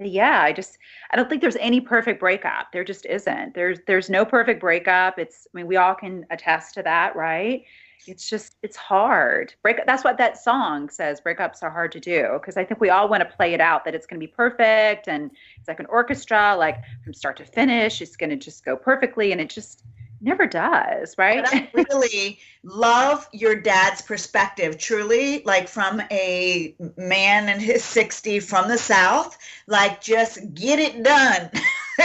yeah, 0.00 0.42
I 0.42 0.52
just 0.52 0.78
I 1.12 1.16
don't 1.16 1.28
think 1.30 1.40
there's 1.40 1.56
any 1.56 1.80
perfect 1.80 2.18
breakup. 2.18 2.72
There 2.72 2.84
just 2.84 3.06
isn't. 3.06 3.54
There's 3.54 3.78
there's 3.86 4.10
no 4.10 4.24
perfect 4.24 4.60
breakup. 4.60 5.18
It's 5.18 5.46
I 5.54 5.56
mean 5.56 5.66
we 5.68 5.76
all 5.76 5.94
can 5.94 6.26
attest 6.30 6.74
to 6.74 6.82
that, 6.82 7.14
right? 7.14 7.62
It's 8.06 8.28
just 8.28 8.56
it's 8.62 8.76
hard. 8.76 9.54
Break 9.62 9.78
that's 9.86 10.04
what 10.04 10.18
that 10.18 10.36
song 10.42 10.88
says. 10.90 11.20
Breakups 11.20 11.62
are 11.62 11.70
hard 11.70 11.92
to 11.92 12.00
do 12.00 12.30
because 12.34 12.56
I 12.56 12.64
think 12.64 12.80
we 12.80 12.90
all 12.90 13.08
want 13.08 13.22
to 13.28 13.36
play 13.36 13.54
it 13.54 13.60
out 13.60 13.84
that 13.84 13.94
it's 13.94 14.06
going 14.06 14.20
to 14.20 14.26
be 14.26 14.32
perfect 14.32 15.08
and 15.08 15.30
it's 15.58 15.68
like 15.68 15.80
an 15.80 15.86
orchestra, 15.86 16.56
like 16.56 16.78
from 17.02 17.14
start 17.14 17.36
to 17.38 17.44
finish, 17.44 18.00
it's 18.02 18.16
going 18.16 18.30
to 18.30 18.36
just 18.36 18.64
go 18.64 18.76
perfectly, 18.76 19.32
and 19.32 19.40
it 19.40 19.50
just 19.50 19.84
never 20.20 20.46
does, 20.46 21.16
right? 21.18 21.44
But 21.44 21.54
I 21.54 21.68
really 21.74 22.38
love 22.62 23.28
your 23.32 23.54
dad's 23.56 24.00
perspective, 24.00 24.78
truly, 24.78 25.42
like 25.44 25.68
from 25.68 26.00
a 26.10 26.74
man 26.96 27.48
in 27.50 27.60
his 27.60 27.84
60 27.84 28.40
from 28.40 28.68
the 28.68 28.78
South, 28.78 29.36
like 29.66 30.00
just 30.00 30.54
get 30.54 30.78
it 30.78 31.02
done. 31.02 31.50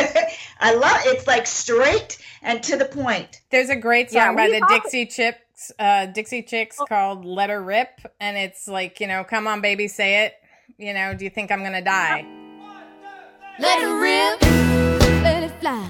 I 0.59 0.73
love 0.75 0.97
it's 1.05 1.27
like 1.27 1.47
straight 1.47 2.17
and 2.41 2.61
to 2.63 2.77
the 2.77 2.85
point. 2.85 3.41
There's 3.51 3.69
a 3.69 3.75
great 3.75 4.11
Yeah, 4.11 4.27
song 4.27 4.35
by 4.35 4.49
the 4.49 4.59
talk- 4.59 4.83
Dixie 4.83 5.05
Chicks, 5.05 5.37
uh, 5.79 6.05
Dixie 6.07 6.43
Chicks 6.43 6.77
called 6.87 7.25
"Let 7.25 7.49
Her 7.49 7.61
Rip," 7.61 8.01
and 8.19 8.37
it's 8.37 8.67
like, 8.67 8.99
you 8.99 9.07
know, 9.07 9.23
come 9.23 9.47
on, 9.47 9.61
baby, 9.61 9.87
say 9.87 10.25
it. 10.25 10.33
You 10.77 10.93
know, 10.93 11.13
do 11.13 11.23
you 11.25 11.29
think 11.29 11.51
I'm 11.51 11.63
gonna 11.63 11.81
die? 11.81 12.25
Let 13.59 13.81
it 13.81 13.87
rip, 13.87 14.41
let 15.23 15.43
it 15.43 15.51
fly. 15.59 15.89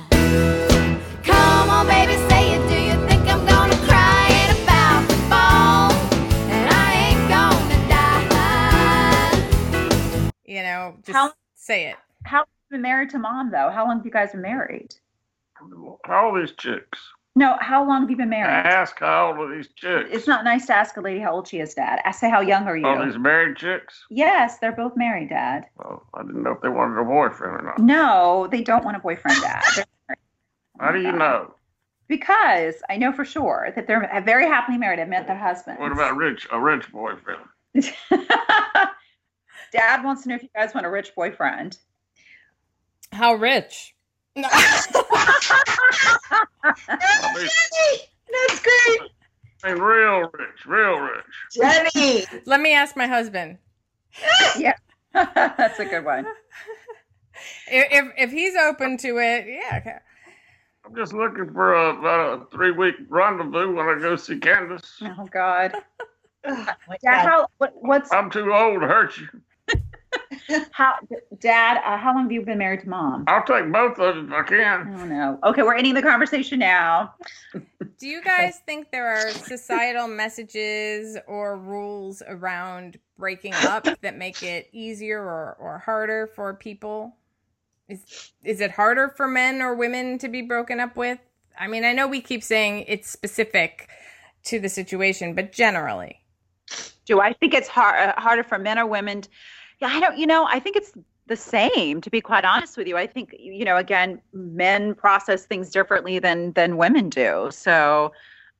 Come 1.23 1.69
on, 1.69 1.85
baby, 1.87 2.13
say 2.29 2.53
it. 2.55 2.67
Do 2.67 2.75
you 2.75 3.07
think 3.07 3.21
I'm 3.27 3.45
gonna 3.45 3.75
cry? 3.85 4.27
Ain't 4.31 4.63
about 4.63 5.07
to 5.09 5.15
fall, 5.29 5.91
and 6.49 6.69
I 6.73 6.93
ain't 7.11 7.29
gonna 7.29 7.87
die. 7.87 8.25
You 10.45 10.63
know, 10.63 10.95
just 11.03 11.15
How- 11.15 11.33
say 11.53 11.89
it. 11.89 11.97
How 12.23 12.37
long 12.39 12.45
have 12.47 12.71
you 12.71 12.75
been 12.77 12.81
married 12.81 13.09
to 13.11 13.19
mom 13.19 13.51
though? 13.51 13.69
How 13.69 13.85
long 13.85 13.97
have 13.97 14.05
you 14.05 14.11
guys 14.11 14.31
been 14.31 14.41
married? 14.41 14.95
How 16.05 16.25
old 16.31 16.41
these 16.41 16.53
chicks? 16.53 16.99
No, 17.35 17.57
how 17.61 17.87
long 17.87 18.01
have 18.01 18.09
you 18.09 18.17
been 18.17 18.27
I 18.33 18.37
married? 18.37 18.65
ask 18.65 18.99
how 18.99 19.27
old 19.29 19.39
are 19.39 19.55
these 19.55 19.69
chicks? 19.75 20.09
It's 20.11 20.27
not 20.27 20.43
nice 20.43 20.65
to 20.67 20.75
ask 20.75 20.97
a 20.97 21.01
lady 21.01 21.19
how 21.19 21.31
old 21.31 21.47
she 21.47 21.59
is, 21.59 21.73
Dad. 21.73 21.99
I 22.03 22.11
say, 22.11 22.29
how 22.29 22.41
young 22.41 22.65
are 22.67 22.75
you? 22.75 22.85
Oh, 22.87 23.05
these 23.05 23.17
married 23.17 23.55
chicks? 23.55 24.03
Yes, 24.09 24.57
they're 24.59 24.71
both 24.75 24.97
married, 24.97 25.29
Dad. 25.29 25.67
Well, 25.77 26.03
I 26.13 26.23
didn't 26.23 26.43
know 26.43 26.51
if 26.51 26.61
they 26.61 26.69
wanted 26.69 26.99
a 26.99 27.05
boyfriend 27.05 27.55
or 27.55 27.61
not. 27.61 27.79
No, 27.79 28.47
they 28.51 28.61
don't 28.61 28.83
want 28.83 28.97
a 28.97 28.99
boyfriend, 28.99 29.39
Dad. 29.41 29.63
They're 29.75 29.85
married. 30.09 30.19
How 30.79 30.91
do 30.91 31.01
you 31.01 31.11
know? 31.11 31.53
Because 32.07 32.75
I 32.89 32.97
know 32.97 33.13
for 33.13 33.23
sure 33.23 33.71
that 33.75 33.85
they're 33.85 34.09
very 34.25 34.47
happily 34.47 34.79
married. 34.79 34.99
I've 34.99 35.07
met 35.09 35.27
their 35.27 35.37
husbands. 35.37 35.79
What 35.79 35.91
about 35.91 36.17
rich? 36.17 36.47
A 36.51 36.59
rich 36.59 36.91
boyfriend? 36.91 37.41
Dad 39.71 40.03
wants 40.03 40.23
to 40.23 40.29
know 40.29 40.35
if 40.35 40.41
you 40.41 40.49
guys 40.55 40.73
want 40.73 40.87
a 40.87 40.89
rich 40.89 41.13
boyfriend. 41.15 41.77
How 43.11 43.35
rich? 43.35 43.93
No. 44.35 44.47
I 44.51 44.85
mean, 47.35 47.47
Jenni, 47.47 47.99
that's 48.31 48.61
great. 48.61 49.11
I 49.63 49.73
mean, 49.73 49.81
real 49.81 50.29
rich, 50.33 50.65
real 50.65 50.99
rich. 50.99 51.25
Jenni, 51.57 52.41
Let 52.45 52.61
me 52.61 52.73
ask 52.73 52.95
my 52.95 53.07
husband. 53.07 53.57
Yeah. 54.57 54.73
That's 55.13 55.79
a 55.79 55.85
good 55.85 56.05
one. 56.05 56.25
If, 57.71 57.87
if 57.91 58.11
if 58.17 58.31
he's 58.31 58.55
open 58.55 58.97
to 58.97 59.17
it, 59.17 59.47
yeah. 59.47 59.77
okay. 59.77 59.95
I'm 60.85 60.95
just 60.95 61.13
looking 61.13 61.51
for 61.51 61.73
a, 61.73 61.97
about 61.97 62.41
a 62.41 62.45
three 62.55 62.71
week 62.71 62.95
rendezvous 63.07 63.73
when 63.73 63.87
I 63.87 63.99
go 63.99 64.15
see 64.15 64.37
Candace. 64.37 65.01
Oh 65.01 65.27
God, 65.31 65.73
Dad, 66.43 66.75
how 67.03 67.47
what, 67.57 67.73
what's 67.75 68.11
I'm 68.11 68.29
too 68.29 68.53
old 68.53 68.81
to 68.81 68.87
hurt 68.87 69.17
you. 69.17 69.27
how 70.71 70.95
Dad? 71.39 71.77
Uh, 71.85 71.97
how 71.97 72.13
long 72.13 72.23
have 72.23 72.31
you 72.31 72.41
been 72.41 72.57
married 72.57 72.81
to 72.81 72.89
Mom? 72.89 73.25
I'll 73.27 73.43
take 73.43 73.71
both 73.71 73.99
of 73.99 74.15
them 74.15 74.27
if 74.27 74.33
I 74.33 74.43
can. 74.43 74.95
Oh 74.99 75.05
no. 75.05 75.39
Okay, 75.43 75.61
we're 75.61 75.75
ending 75.75 75.93
the 75.93 76.01
conversation 76.01 76.59
now. 76.59 77.13
Do 77.99 78.07
you 78.07 78.23
guys 78.23 78.59
think 78.65 78.91
there 78.91 79.07
are 79.07 79.31
societal 79.31 80.07
messages 80.07 81.17
or 81.27 81.57
rules 81.57 82.21
around 82.27 82.97
breaking 83.17 83.53
up 83.53 83.87
that 84.01 84.17
make 84.17 84.41
it 84.43 84.69
easier 84.71 85.21
or, 85.21 85.57
or 85.59 85.79
harder 85.79 86.27
for 86.27 86.53
people? 86.53 87.15
Is 87.87 88.31
is 88.43 88.61
it 88.61 88.71
harder 88.71 89.09
for 89.09 89.27
men 89.27 89.61
or 89.61 89.75
women 89.75 90.17
to 90.19 90.29
be 90.29 90.41
broken 90.41 90.79
up 90.79 90.95
with? 90.95 91.19
I 91.57 91.67
mean, 91.67 91.83
I 91.83 91.91
know 91.91 92.07
we 92.07 92.21
keep 92.21 92.43
saying 92.43 92.85
it's 92.87 93.09
specific 93.09 93.89
to 94.45 94.59
the 94.59 94.69
situation, 94.69 95.33
but 95.35 95.51
generally. 95.51 96.21
Do 97.05 97.19
I 97.19 97.33
think 97.33 97.55
it's 97.55 97.67
hard, 97.67 98.09
uh, 98.09 98.19
harder 98.19 98.43
for 98.43 98.59
men 98.59 98.77
or 98.77 98.85
women? 98.85 99.21
t- 99.21 99.29
Yeah, 99.79 99.89
I 99.91 99.99
don't. 99.99 100.17
You 100.17 100.27
know, 100.27 100.45
I 100.49 100.59
think 100.59 100.75
it's 100.75 100.93
the 101.27 101.35
same. 101.35 102.01
To 102.01 102.09
be 102.09 102.21
quite 102.21 102.43
honest 102.45 102.75
with 102.77 102.87
you, 102.87 102.97
I 102.97 103.07
think 103.07 103.35
you 103.39 103.63
know, 103.65 103.77
again, 103.77 104.21
men 104.33 104.95
process 104.95 105.45
things 105.45 105.69
differently 105.69 106.19
than 106.19 106.53
than 106.53 106.77
women 106.77 107.09
do. 107.09 107.49
So, 107.51 108.11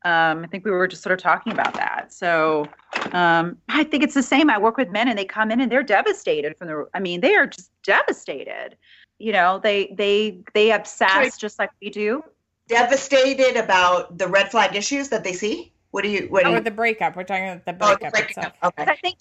Um, 0.05 0.45
I 0.45 0.47
think 0.47 0.63
we 0.63 0.71
were 0.71 0.87
just 0.87 1.03
sort 1.03 1.11
of 1.11 1.19
talking 1.19 1.51
about 1.51 1.73
that. 1.73 2.13
So 2.13 2.65
um, 3.11 3.57
I 3.67 3.83
think 3.83 4.01
it's 4.01 4.13
the 4.13 4.23
same. 4.23 4.49
I 4.49 4.57
work 4.57 4.77
with 4.77 4.89
men 4.91 5.09
and 5.09 5.17
they 5.19 5.25
come 5.25 5.51
in 5.51 5.59
and 5.59 5.69
they're 5.69 5.83
devastated 5.83 6.55
from 6.57 6.67
the. 6.69 6.87
I 6.93 6.99
mean, 7.01 7.19
they 7.19 7.35
are 7.35 7.45
just 7.47 7.69
devastated. 7.83 8.77
You 9.17 9.33
know, 9.33 9.59
they 9.61 9.93
they 9.97 10.39
they 10.53 10.71
obsess 10.71 11.15
Right. 11.15 11.33
just 11.37 11.59
like 11.59 11.71
we 11.81 11.89
do. 11.89 12.23
Devastated 12.69 13.57
about 13.57 14.17
the 14.17 14.27
red 14.27 14.51
flag 14.51 14.73
issues 14.75 15.09
that 15.09 15.23
they 15.25 15.33
see. 15.33 15.73
What 15.91 16.03
do 16.03 16.09
you? 16.09 16.27
What 16.29 16.45
do 16.45 16.51
Or 16.51 16.55
you? 16.55 16.61
the 16.61 16.71
breakup. 16.71 17.17
We're 17.17 17.23
talking 17.25 17.49
about 17.49 17.65
the 17.65 17.75
oh, 17.85 17.97
breakup 17.97 18.19
itself. 18.21 18.53
Okay. 18.63 18.85
I 18.87 18.95
think 18.95 19.17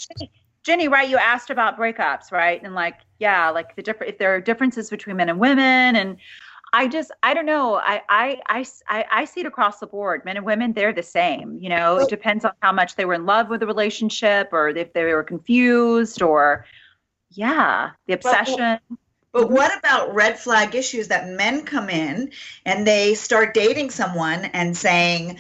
Jenni, 0.66 0.90
right? 0.90 1.08
You 1.08 1.16
asked 1.16 1.50
about 1.50 1.78
breakups, 1.78 2.32
right? 2.32 2.62
And 2.62 2.74
like, 2.74 2.96
yeah, 3.18 3.50
like 3.50 3.76
the 3.76 3.82
different 3.82 4.12
if 4.12 4.18
there 4.18 4.34
are 4.34 4.40
differences 4.40 4.90
between 4.90 5.16
men 5.16 5.28
and 5.28 5.38
women, 5.38 5.96
and 5.96 6.16
I 6.72 6.88
just 6.88 7.10
I 7.22 7.34
don't 7.34 7.46
know. 7.46 7.76
I 7.76 8.02
I 8.08 8.40
I 8.88 9.04
I, 9.10 9.24
see 9.24 9.40
it 9.40 9.46
across 9.46 9.78
the 9.78 9.86
board. 9.86 10.24
Men 10.24 10.36
and 10.36 10.44
women, 10.44 10.72
they're 10.72 10.92
the 10.92 11.02
same. 11.02 11.58
You 11.60 11.70
know, 11.70 11.98
it 11.98 12.08
depends 12.08 12.44
on 12.44 12.52
how 12.60 12.72
much 12.72 12.96
they 12.96 13.04
were 13.04 13.14
in 13.14 13.24
love 13.24 13.48
with 13.48 13.60
the 13.60 13.66
relationship, 13.66 14.50
or 14.52 14.68
if 14.68 14.92
they 14.92 15.04
were 15.04 15.22
confused, 15.22 16.20
or 16.20 16.66
yeah, 17.30 17.90
the 18.06 18.14
obsession. 18.14 18.78
But 19.32 19.44
mm-hmm. 19.44 19.54
what 19.54 19.78
about 19.78 20.14
red 20.14 20.38
flag 20.38 20.74
issues 20.74 21.08
that 21.08 21.28
men 21.28 21.64
come 21.64 21.90
in 21.90 22.32
and 22.64 22.86
they 22.86 23.14
start 23.14 23.54
dating 23.54 23.90
someone 23.90 24.46
and 24.46 24.76
saying, 24.76 25.38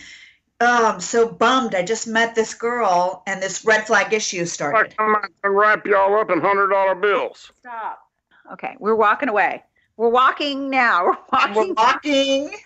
"Oh, 0.60 0.86
I'm 0.86 1.00
so 1.00 1.28
bummed. 1.28 1.74
I 1.74 1.82
just 1.82 2.06
met 2.06 2.34
this 2.34 2.54
girl 2.54 3.22
and 3.26 3.42
this 3.42 3.64
red 3.64 3.86
flag 3.86 4.12
issue 4.12 4.44
started. 4.46 4.76
I 4.76 4.80
started." 4.80 4.96
come 4.96 5.14
out 5.16 5.30
and 5.44 5.56
wrap 5.56 5.86
y'all 5.86 6.18
up 6.20 6.30
in 6.30 6.40
hundred 6.40 6.68
dollar 6.68 6.94
bills. 6.94 7.52
Stop. 7.60 8.00
Okay, 8.54 8.76
we're 8.78 8.94
walking 8.96 9.28
away. 9.28 9.62
We're 9.96 10.08
walking 10.08 10.70
now. 10.70 11.04
We're 11.32 11.38
And 11.40 11.54
we're 11.56 11.72
walking. 11.74 12.44
walking. 12.44 12.58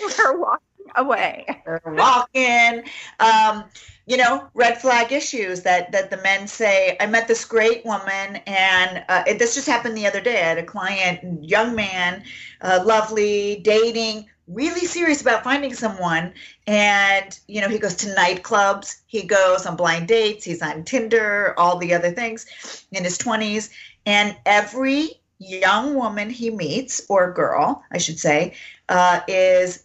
We're 0.18 0.38
walking 0.38 0.66
away. 0.96 1.46
Walking. 1.86 2.84
Um, 3.18 3.64
you 4.06 4.16
know, 4.16 4.48
red 4.54 4.80
flag 4.80 5.12
issues 5.12 5.62
that 5.62 5.92
that 5.92 6.10
the 6.10 6.16
men 6.18 6.48
say. 6.48 6.96
I 7.00 7.06
met 7.06 7.28
this 7.28 7.44
great 7.44 7.84
woman, 7.84 8.36
and 8.46 9.04
uh, 9.08 9.22
it, 9.26 9.38
this 9.38 9.54
just 9.54 9.68
happened 9.68 9.96
the 9.96 10.06
other 10.06 10.20
day. 10.20 10.42
I 10.42 10.48
had 10.48 10.58
a 10.58 10.64
client, 10.64 11.44
young 11.44 11.76
man, 11.76 12.24
uh, 12.60 12.82
lovely, 12.84 13.60
dating, 13.62 14.28
really 14.48 14.86
serious 14.86 15.20
about 15.20 15.44
finding 15.44 15.74
someone, 15.74 16.32
and 16.66 17.38
you 17.46 17.60
know, 17.60 17.68
he 17.68 17.78
goes 17.78 17.94
to 17.96 18.08
nightclubs, 18.14 19.00
he 19.06 19.22
goes 19.22 19.64
on 19.64 19.76
blind 19.76 20.08
dates, 20.08 20.44
he's 20.44 20.60
on 20.60 20.82
Tinder, 20.82 21.54
all 21.56 21.78
the 21.78 21.94
other 21.94 22.10
things, 22.10 22.46
in 22.90 23.04
his 23.04 23.16
twenties, 23.16 23.70
and 24.06 24.36
every 24.44 25.20
young 25.38 25.94
woman 25.94 26.30
he 26.30 26.50
meets 26.50 27.02
or 27.08 27.32
girl, 27.32 27.82
I 27.90 27.98
should 27.98 28.18
say, 28.18 28.54
uh, 28.88 29.20
is 29.28 29.84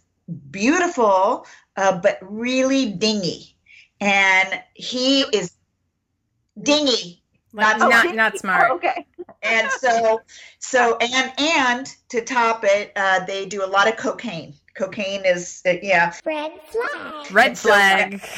beautiful, 0.50 1.46
uh, 1.76 1.98
but 2.00 2.18
really 2.22 2.92
dingy. 2.92 3.56
And 4.00 4.60
he 4.74 5.22
is 5.22 5.52
dingy. 6.62 7.22
Like, 7.52 7.78
Not- 7.78 7.90
not, 7.90 8.06
Oh, 8.06 8.12
not 8.12 8.38
smart. 8.38 8.70
Okay. 8.72 9.06
And 9.42 9.70
so, 9.70 10.20
so, 10.58 10.96
and, 11.00 11.32
and 11.38 11.86
to 12.08 12.20
top 12.20 12.64
it, 12.64 12.92
uh, 12.96 13.24
they 13.26 13.46
do 13.46 13.64
a 13.64 13.66
lot 13.66 13.86
of 13.88 13.96
cocaine. 13.96 14.54
Cocaine 14.74 15.24
is, 15.24 15.62
uh, 15.66 15.74
yeah. 15.82 16.12
Red 17.32 17.56
So- 17.56 17.68
flag. 17.68 18.20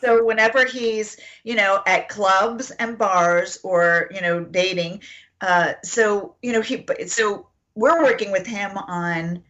So 0.00 0.22
whenever 0.22 0.66
he's, 0.66 1.16
you 1.44 1.54
know, 1.54 1.80
at 1.86 2.10
clubs 2.10 2.70
and 2.72 2.98
bars 2.98 3.58
or, 3.64 4.10
you 4.14 4.20
know, 4.20 4.44
dating, 4.44 5.00
uh, 5.40 5.72
so, 5.82 6.34
you 6.42 6.52
know, 6.52 6.60
he, 6.60 6.76
but- 6.76 7.08
so 7.08 7.48
we're 7.74 8.02
working 8.02 8.30
with 8.30 8.46
him 8.46 8.76
on 8.76 9.42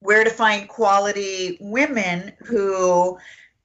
where 0.00 0.24
to 0.24 0.30
find 0.30 0.68
quality 0.68 1.58
women 1.60 2.32
who, 2.44 3.18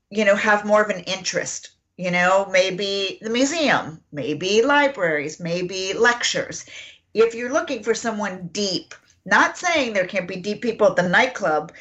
you 0.10 0.26
know, 0.26 0.36
have 0.36 0.66
more 0.66 0.82
of 0.82 0.90
an 0.90 1.04
interest. 1.04 1.70
You 1.98 2.10
know, 2.10 2.50
maybe 2.52 3.20
the 3.22 3.30
museum, 3.30 4.02
maybe 4.12 4.64
libraries, 4.64 5.40
maybe 5.40 5.94
lectures. 5.94 6.66
If 7.14 7.36
you're 7.36 7.54
looking 7.54 7.84
for 7.84 7.94
someone 7.94 8.50
deep, 8.52 8.96
not 9.26 9.58
saying 9.58 9.94
there 9.94 10.08
can't 10.08 10.28
be 10.28 10.38
deep 10.38 10.64
people 10.64 10.88
at 10.88 10.96
the 10.96 11.08
nightclub, 11.08 11.72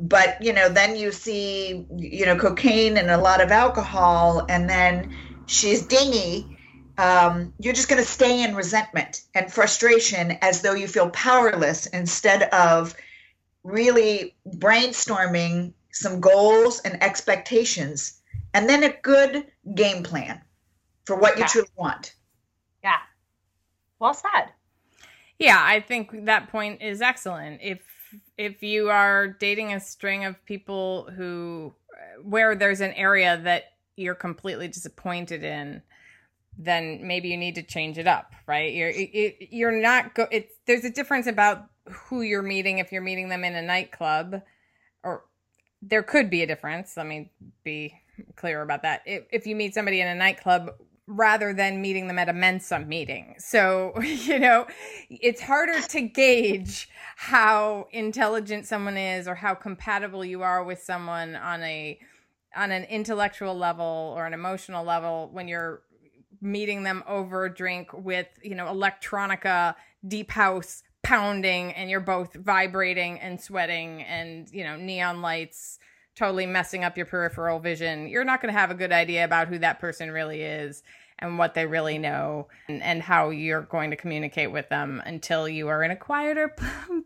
but 0.00 0.42
you 0.42 0.52
know, 0.52 0.68
then 0.68 0.96
you 0.96 1.12
see, 1.12 1.86
you 1.96 2.26
know, 2.26 2.36
cocaine 2.36 2.96
and 2.96 3.10
a 3.10 3.16
lot 3.18 3.40
of 3.40 3.52
alcohol, 3.52 4.44
and 4.48 4.68
then 4.68 5.14
she's 5.46 5.86
dingy. 5.86 6.58
Um, 6.98 7.54
you're 7.60 7.74
just 7.74 7.88
going 7.88 8.02
to 8.02 8.08
stay 8.08 8.42
in 8.42 8.56
resentment 8.56 9.22
and 9.34 9.52
frustration 9.52 10.36
as 10.42 10.62
though 10.62 10.74
you 10.74 10.88
feel 10.88 11.10
powerless 11.10 11.86
instead 11.86 12.42
of 12.50 12.94
really 13.64 14.34
brainstorming 14.56 15.72
some 15.92 16.20
goals 16.20 16.80
and 16.80 17.02
expectations 17.02 18.20
and 18.54 18.68
then 18.68 18.82
a 18.84 18.92
good 19.02 19.46
game 19.74 20.02
plan 20.02 20.40
for 21.06 21.16
what 21.16 21.36
you 21.38 21.42
Yeah. 21.42 21.46
truly 21.46 21.68
want. 21.76 22.14
Yeah. 22.82 22.98
Well 23.98 24.14
said. 24.14 24.52
Yeah, 25.38 25.60
I 25.60 25.80
think 25.80 26.26
that 26.26 26.48
point 26.50 26.82
is 26.82 27.00
excellent. 27.02 27.60
If 27.62 27.80
if 28.36 28.62
you 28.62 28.90
are 28.90 29.28
dating 29.28 29.72
a 29.72 29.80
string 29.80 30.24
of 30.24 30.44
people 30.44 31.10
who 31.16 31.74
where 32.22 32.54
there's 32.54 32.80
an 32.80 32.92
area 32.92 33.40
that 33.44 33.64
you're 33.96 34.14
completely 34.14 34.68
disappointed 34.68 35.42
in, 35.44 35.82
then 36.58 37.06
maybe 37.06 37.28
you 37.28 37.36
need 37.36 37.54
to 37.56 37.62
change 37.62 37.98
it 37.98 38.06
up, 38.06 38.32
right? 38.46 38.72
You're 38.72 38.90
it, 38.90 39.48
you're 39.50 39.72
not 39.72 40.14
go. 40.14 40.26
It's 40.30 40.54
there's 40.66 40.84
a 40.84 40.90
difference 40.90 41.26
about 41.26 41.66
who 41.90 42.22
you're 42.22 42.42
meeting 42.42 42.78
if 42.78 42.92
you're 42.92 43.02
meeting 43.02 43.28
them 43.28 43.44
in 43.44 43.54
a 43.54 43.62
nightclub, 43.62 44.42
or 45.02 45.24
there 45.80 46.02
could 46.02 46.30
be 46.30 46.42
a 46.42 46.46
difference. 46.46 46.96
Let 46.96 47.06
me 47.06 47.30
be 47.64 47.94
clear 48.36 48.62
about 48.62 48.82
that. 48.82 49.02
If, 49.06 49.24
if 49.32 49.46
you 49.46 49.56
meet 49.56 49.74
somebody 49.74 50.00
in 50.00 50.08
a 50.08 50.14
nightclub 50.14 50.70
rather 51.06 51.52
than 51.52 51.82
meeting 51.82 52.06
them 52.06 52.18
at 52.18 52.28
a 52.28 52.32
Mensa 52.32 52.78
meeting. 52.78 53.34
So, 53.38 53.92
you 54.02 54.38
know, 54.38 54.66
it's 55.10 55.40
harder 55.40 55.80
to 55.80 56.00
gauge 56.00 56.88
how 57.16 57.88
intelligent 57.90 58.66
someone 58.66 58.96
is 58.96 59.26
or 59.28 59.34
how 59.34 59.54
compatible 59.54 60.24
you 60.24 60.42
are 60.42 60.64
with 60.64 60.82
someone 60.82 61.36
on 61.36 61.62
a 61.62 61.98
on 62.54 62.70
an 62.70 62.84
intellectual 62.84 63.56
level 63.56 64.12
or 64.14 64.26
an 64.26 64.34
emotional 64.34 64.84
level 64.84 65.30
when 65.32 65.48
you're 65.48 65.82
meeting 66.42 66.82
them 66.82 67.02
over 67.06 67.46
a 67.46 67.54
drink 67.54 67.88
with, 67.94 68.26
you 68.42 68.54
know, 68.54 68.66
electronica, 68.66 69.74
deep 70.06 70.30
house 70.30 70.82
pounding 71.02 71.72
and 71.72 71.90
you're 71.90 72.00
both 72.00 72.34
vibrating 72.34 73.18
and 73.20 73.40
sweating 73.40 74.02
and, 74.02 74.48
you 74.50 74.64
know, 74.64 74.76
neon 74.76 75.20
lights 75.20 75.78
totally 76.14 76.46
messing 76.46 76.84
up 76.84 76.96
your 76.96 77.06
peripheral 77.06 77.58
vision. 77.58 78.08
You're 78.08 78.24
not 78.24 78.40
going 78.40 78.52
to 78.52 78.58
have 78.58 78.70
a 78.70 78.74
good 78.74 78.92
idea 78.92 79.24
about 79.24 79.48
who 79.48 79.58
that 79.58 79.80
person 79.80 80.10
really 80.10 80.42
is 80.42 80.82
and 81.18 81.38
what 81.38 81.54
they 81.54 81.66
really 81.66 81.98
know 81.98 82.48
and, 82.68 82.82
and 82.82 83.02
how 83.02 83.30
you're 83.30 83.62
going 83.62 83.90
to 83.90 83.96
communicate 83.96 84.52
with 84.52 84.68
them 84.68 85.02
until 85.06 85.48
you 85.48 85.68
are 85.68 85.82
in 85.82 85.90
a 85.90 85.96
quieter 85.96 86.54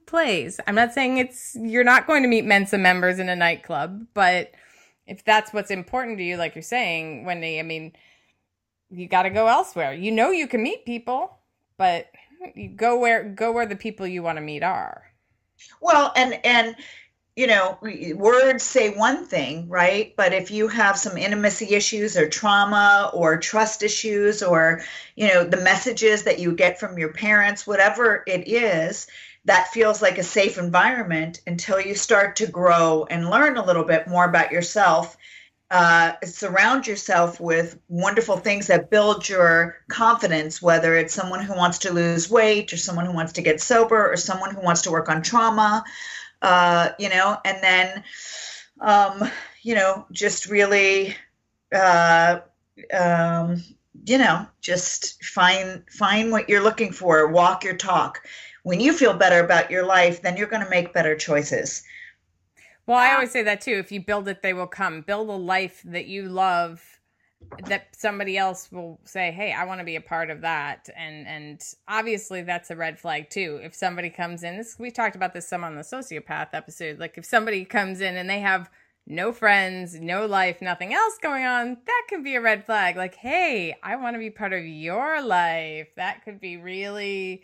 place. 0.06 0.58
I'm 0.66 0.74
not 0.74 0.92
saying 0.92 1.18
it's 1.18 1.56
you're 1.60 1.84
not 1.84 2.06
going 2.06 2.22
to 2.22 2.28
meet 2.28 2.44
Mensa 2.44 2.78
members 2.78 3.18
in 3.18 3.28
a 3.28 3.36
nightclub, 3.36 4.06
but 4.14 4.52
if 5.06 5.24
that's 5.24 5.52
what's 5.52 5.70
important 5.70 6.18
to 6.18 6.24
you, 6.24 6.36
like 6.36 6.54
you're 6.54 6.62
saying, 6.62 7.24
Wendy, 7.24 7.60
I 7.60 7.62
mean, 7.62 7.92
you 8.90 9.06
got 9.06 9.22
to 9.22 9.30
go 9.30 9.46
elsewhere. 9.46 9.92
You 9.92 10.10
know 10.10 10.30
you 10.30 10.48
can 10.48 10.62
meet 10.62 10.84
people, 10.84 11.38
but 11.76 12.06
go 12.76 12.98
where 12.98 13.24
go 13.24 13.52
where 13.52 13.66
the 13.66 13.76
people 13.76 14.06
you 14.06 14.22
want 14.22 14.36
to 14.36 14.42
meet 14.42 14.62
are. 14.62 15.04
Well, 15.80 16.12
and 16.16 16.38
and 16.44 16.76
you 17.36 17.46
know, 17.46 17.78
words 18.14 18.62
say 18.62 18.96
one 18.96 19.26
thing, 19.26 19.68
right? 19.68 20.14
But 20.16 20.32
if 20.32 20.50
you 20.50 20.68
have 20.68 20.98
some 20.98 21.18
intimacy 21.18 21.74
issues 21.74 22.16
or 22.16 22.30
trauma 22.30 23.10
or 23.12 23.36
trust 23.36 23.82
issues 23.82 24.42
or, 24.42 24.82
you 25.16 25.28
know, 25.28 25.44
the 25.44 25.58
messages 25.58 26.22
that 26.22 26.38
you 26.38 26.52
get 26.52 26.80
from 26.80 26.98
your 26.98 27.12
parents, 27.12 27.66
whatever 27.66 28.24
it 28.26 28.48
is, 28.48 29.06
that 29.44 29.68
feels 29.68 30.00
like 30.00 30.16
a 30.16 30.22
safe 30.22 30.56
environment 30.56 31.42
until 31.46 31.78
you 31.78 31.94
start 31.94 32.36
to 32.36 32.46
grow 32.46 33.06
and 33.10 33.28
learn 33.28 33.58
a 33.58 33.64
little 33.64 33.84
bit 33.84 34.08
more 34.08 34.24
about 34.24 34.50
yourself. 34.50 35.14
Uh, 35.68 36.12
surround 36.24 36.86
yourself 36.86 37.40
with 37.40 37.76
wonderful 37.88 38.36
things 38.36 38.68
that 38.68 38.88
build 38.88 39.28
your 39.28 39.78
confidence, 39.88 40.62
whether 40.62 40.94
it's 40.94 41.12
someone 41.12 41.42
who 41.42 41.56
wants 41.56 41.78
to 41.78 41.92
lose 41.92 42.30
weight 42.30 42.72
or 42.72 42.76
someone 42.76 43.04
who 43.04 43.12
wants 43.12 43.32
to 43.32 43.42
get 43.42 43.60
sober 43.60 44.12
or 44.12 44.16
someone 44.16 44.54
who 44.54 44.60
wants 44.60 44.82
to 44.82 44.92
work 44.92 45.08
on 45.08 45.22
trauma 45.22 45.84
uh, 46.42 46.90
you 46.98 47.08
know, 47.08 47.38
and 47.44 47.62
then, 47.62 48.04
um, 48.80 49.30
you 49.62 49.74
know, 49.74 50.06
just 50.12 50.46
really, 50.46 51.16
uh, 51.74 52.40
um, 52.92 53.62
you 54.04 54.18
know, 54.18 54.46
just 54.60 55.24
find 55.24 55.82
find 55.90 56.30
what 56.30 56.48
you're 56.48 56.62
looking 56.62 56.92
for, 56.92 57.28
walk 57.28 57.64
your 57.64 57.76
talk. 57.76 58.22
When 58.62 58.80
you 58.80 58.92
feel 58.92 59.14
better 59.14 59.44
about 59.44 59.70
your 59.70 59.84
life, 59.84 60.22
then 60.22 60.36
you're 60.36 60.48
going 60.48 60.64
to 60.64 60.70
make 60.70 60.92
better 60.92 61.16
choices. 61.16 61.82
Well, 62.86 62.98
I 62.98 63.10
uh, 63.10 63.14
always 63.14 63.32
say 63.32 63.42
that 63.42 63.60
too. 63.60 63.72
If 63.72 63.90
you 63.90 64.00
build 64.00 64.28
it, 64.28 64.42
they 64.42 64.52
will 64.52 64.66
come. 64.66 65.00
Build 65.00 65.28
a 65.28 65.32
life 65.32 65.82
that 65.84 66.06
you 66.06 66.28
love 66.28 66.82
that 67.66 67.94
somebody 67.94 68.38
else 68.38 68.70
will 68.72 69.00
say, 69.04 69.30
"Hey, 69.30 69.52
I 69.52 69.64
want 69.64 69.80
to 69.80 69.84
be 69.84 69.96
a 69.96 70.00
part 70.00 70.30
of 70.30 70.40
that." 70.42 70.88
And 70.96 71.26
and 71.26 71.62
obviously 71.88 72.42
that's 72.42 72.70
a 72.70 72.76
red 72.76 72.98
flag 72.98 73.30
too. 73.30 73.60
If 73.62 73.74
somebody 73.74 74.10
comes 74.10 74.42
in, 74.42 74.56
this 74.56 74.76
we 74.78 74.90
talked 74.90 75.16
about 75.16 75.34
this 75.34 75.48
some 75.48 75.64
on 75.64 75.74
the 75.74 75.82
sociopath 75.82 76.48
episode. 76.52 76.98
Like 76.98 77.18
if 77.18 77.24
somebody 77.24 77.64
comes 77.64 78.00
in 78.00 78.16
and 78.16 78.28
they 78.30 78.40
have 78.40 78.70
no 79.06 79.32
friends, 79.32 80.00
no 80.00 80.26
life, 80.26 80.60
nothing 80.60 80.92
else 80.92 81.16
going 81.22 81.44
on, 81.44 81.78
that 81.86 82.02
can 82.08 82.22
be 82.22 82.34
a 82.34 82.40
red 82.40 82.64
flag. 82.66 82.96
Like, 82.96 83.14
hey, 83.14 83.76
I 83.82 83.96
want 83.96 84.14
to 84.14 84.18
be 84.18 84.30
part 84.30 84.52
of 84.52 84.64
your 84.64 85.22
life. 85.22 85.88
That 85.96 86.24
could 86.24 86.40
be 86.40 86.56
really 86.56 87.42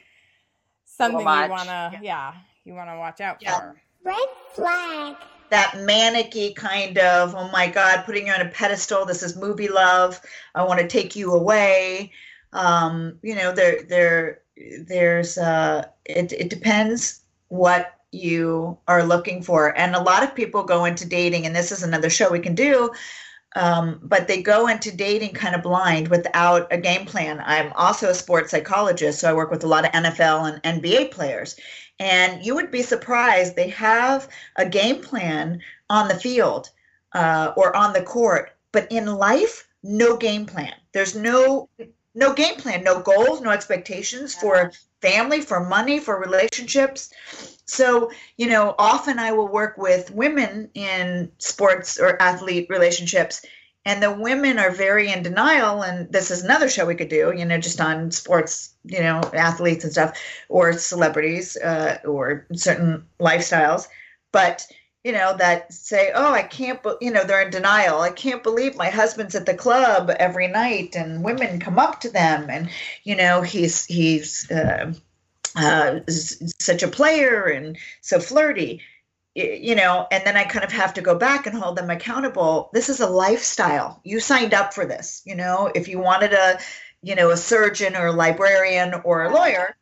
something 0.85 1.21
you 1.21 1.25
want 1.25 1.69
to, 1.69 2.01
yeah. 2.03 2.35
you 2.65 2.75
want 2.75 2.91
to 2.91 2.97
watch 2.97 3.21
out 3.21 3.39
Yeah. 3.41 3.59
for. 3.59 3.83
Red 4.05 4.29
flag. 4.55 5.17
that 5.51 5.79
manic 5.81 6.35
kind 6.57 6.99
of 6.99 7.35
oh 7.35 7.49
my 7.51 7.69
god 7.69 8.05
putting 8.05 8.27
you 8.27 8.33
on 8.33 8.41
a 8.41 8.49
pedestal. 8.49 9.05
This 9.05 9.23
is 9.23 9.37
movie 9.37 9.69
love. 9.69 10.21
I 10.55 10.65
want 10.65 10.81
to 10.81 10.89
take 10.89 11.15
you 11.15 11.33
away. 11.33 12.13
Um 12.53 13.19
you 13.23 13.35
know 13.35 13.53
there 13.53 13.83
there 13.83 14.41
there's 14.89 15.39
uh 15.39 15.87
it, 16.05 16.33
it 16.33 16.51
depends 16.51 17.21
what 17.49 17.95
you 18.13 18.79
are 18.89 19.05
looking 19.05 19.43
for. 19.43 19.77
And 19.79 19.95
a 19.95 20.03
lot 20.03 20.23
of 20.23 20.35
people 20.35 20.63
go 20.65 20.85
into 20.85 21.07
dating 21.07 21.47
and 21.47 21.55
this 21.55 21.73
is 21.73 21.83
another 21.83 22.11
show 22.11 22.31
we 22.31 22.41
can 22.41 22.55
do 22.55 22.91
um, 23.55 24.01
but 24.03 24.29
they 24.29 24.43
go 24.43 24.69
into 24.69 24.95
dating 24.95 25.35
kind 25.35 25.55
of 25.55 25.63
blind 25.63 26.09
without 26.09 26.73
a 26.73 26.79
game 26.79 27.07
plan. 27.07 27.43
I'm 27.45 27.73
also 27.75 28.09
a 28.09 28.15
sports 28.15 28.51
psychologist 28.51 29.21
so 29.21 29.31
i 29.31 29.33
work 29.33 29.51
with 29.51 29.65
a 29.65 29.67
lot 29.67 29.85
of 29.85 29.93
nfl 29.93 30.61
and 30.63 30.83
nba 30.83 31.11
players. 31.11 31.59
And 31.99 32.45
you 32.45 32.55
would 32.55 32.71
be 32.71 32.83
surprised 32.83 33.55
they 33.55 33.69
have 33.69 34.29
a 34.57 34.69
game 34.69 35.03
plan 35.03 35.61
on 35.91 36.09
the 36.09 36.15
field 36.15 36.71
uh, 37.13 37.53
or 37.57 37.77
on 37.77 37.93
the 37.93 38.03
court 38.03 38.53
but 38.73 38.91
in 38.91 39.07
life 39.07 39.69
no 39.83 40.17
game 40.17 40.47
plan. 40.47 40.73
There's 40.93 41.15
no 41.15 41.69
no 42.15 42.33
game 42.33 42.57
plan 42.57 42.85
no 42.85 43.01
goals 43.01 43.41
no 43.41 43.51
expectations 43.51 44.35
for 44.35 44.73
family 45.01 45.41
for 45.41 45.61
money 45.61 45.99
for 45.99 46.19
relationships 46.19 47.13
so 47.65 48.11
you 48.37 48.49
know 48.49 48.75
often 48.79 49.19
i 49.19 49.33
will 49.33 49.49
work 49.49 49.77
with 49.79 50.11
women 50.11 50.71
in 50.75 51.31
sports 51.39 51.99
or 51.99 52.21
athlete 52.21 52.67
relationships 52.69 53.45
and 53.85 54.03
the 54.03 54.13
women 54.13 54.59
are 54.59 54.71
very 54.71 55.11
in 55.11 55.23
denial 55.23 55.83
and 55.83 56.13
this 56.13 56.31
is 56.31 56.45
another 56.45 56.69
show 56.69 56.87
we 56.87 56.95
could 56.95 57.09
do 57.09 57.33
you 57.37 57.45
know 57.45 57.59
just 57.59 57.81
on 57.81 58.11
sports 58.11 58.75
you 58.85 59.01
know 59.01 59.21
athletes 59.35 59.85
and 59.85 59.93
stuff 59.93 60.19
or 60.49 60.73
celebrities 60.73 61.57
uh, 61.57 61.99
or 62.05 62.47
certain 62.55 63.07
lifestyles. 63.21 63.89
But 64.33 64.67
you 65.05 65.13
know 65.13 65.37
that 65.37 65.73
say 65.73 66.13
oh 66.15 66.33
i 66.33 66.43
can't 66.43 66.79
you 67.01 67.11
know 67.11 67.25
they're 67.25 67.43
in 67.43 67.51
denial. 67.51 68.01
I 68.01 68.11
can't 68.11 68.43
believe 68.43 68.77
my 68.77 68.89
husband's 68.89 69.35
at 69.35 69.47
the 69.47 69.55
club 69.55 70.11
every 70.11 70.47
night 70.47 70.95
and 70.95 71.25
women 71.25 71.59
come 71.59 71.79
up 71.79 72.01
to 72.01 72.11
them 72.11 72.49
and 72.49 72.71
you 73.03 73.17
know 73.17 73.43
he's 73.43 73.85
he's 73.87 74.49
uh, 74.51 74.93
uh, 75.57 76.01
such 76.09 76.83
a 76.83 76.89
player 76.89 77.45
and 77.45 77.77
so 78.01 78.19
flirty 78.19 78.81
you 79.35 79.75
know 79.75 80.07
and 80.11 80.25
then 80.27 80.37
i 80.37 80.45
kind 80.45 80.65
of 80.65 80.71
have 80.71 80.93
to 80.93 81.01
go 81.01 81.15
back 81.15 81.47
and 81.47 81.57
hold 81.57 81.77
them 81.77 81.89
accountable. 81.91 82.69
This 82.75 82.89
is 82.91 83.01
a 83.01 83.07
lifestyle. 83.07 84.01
You 84.05 84.21
signed 84.21 84.53
up 84.55 84.75
for 84.75 84.85
this 84.85 85.23
you 85.25 85.35
know? 85.35 85.71
If 85.75 85.89
you 85.89 85.99
wanted 85.99 86.33
a 86.33 86.59
you 87.03 87.15
know 87.15 87.31
a 87.31 87.37
surgeon 87.37 87.97
or 87.97 88.07
a 88.09 88.13
librarian 88.13 88.95
or 89.05 89.25
a 89.25 89.35
lawyer 89.35 89.77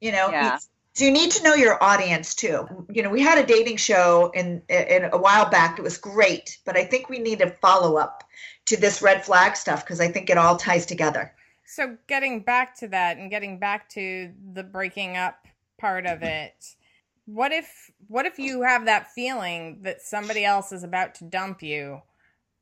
you 0.00 0.12
know 0.12 0.30
Yeah. 0.30 0.58
so 0.94 1.04
you 1.04 1.10
need 1.10 1.30
to 1.32 1.42
know 1.42 1.54
your 1.54 1.82
audience 1.82 2.34
too? 2.34 2.66
You 2.90 3.02
know 3.02 3.10
we 3.10 3.22
had 3.22 3.38
a 3.38 3.46
dating 3.46 3.78
show 3.78 4.30
in 4.34 4.62
in 4.68 5.04
a 5.12 5.18
while 5.18 5.48
back. 5.48 5.78
It 5.78 5.82
was 5.82 5.96
great 5.98 6.58
but 6.66 6.76
i 6.76 6.84
think 6.84 7.08
we 7.08 7.18
need 7.18 7.40
a 7.40 7.50
follow-up 7.50 8.24
to 8.66 8.76
this 8.76 9.02
red 9.02 9.24
flag 9.24 9.56
stuff 9.56 9.84
because 9.84 10.00
i 10.00 10.08
think 10.08 10.28
it 10.30 10.38
all 10.38 10.56
ties 10.56 10.86
together 10.86 11.34
So 11.64 11.96
getting 12.06 12.40
back 12.40 12.76
to 12.78 12.88
that 12.88 13.16
and 13.16 13.30
getting 13.30 13.58
back 13.58 13.88
to 13.90 14.32
the 14.52 14.62
breaking 14.62 15.16
up 15.16 15.46
part 15.78 16.06
of 16.06 16.22
it. 16.22 16.76
What 17.26 17.52
if 17.52 17.90
what 18.08 18.26
if 18.26 18.38
you 18.38 18.62
have 18.62 18.84
that 18.86 19.12
feeling 19.12 19.80
that 19.82 20.02
somebody 20.02 20.44
else 20.44 20.72
is 20.72 20.84
about 20.84 21.14
to 21.16 21.24
dump 21.24 21.62
you, 21.62 22.02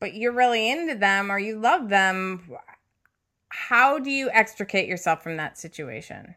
but 0.01 0.14
you're 0.14 0.32
really 0.32 0.70
into 0.70 0.94
them 0.94 1.31
or 1.31 1.39
you 1.39 1.59
love 1.59 1.89
them? 1.89 2.51
How 3.48 3.98
do 3.98 4.10
you 4.10 4.31
extricate 4.31 4.89
yourself 4.89 5.22
from 5.22 5.36
that 5.39 5.59
situation? 5.59 6.35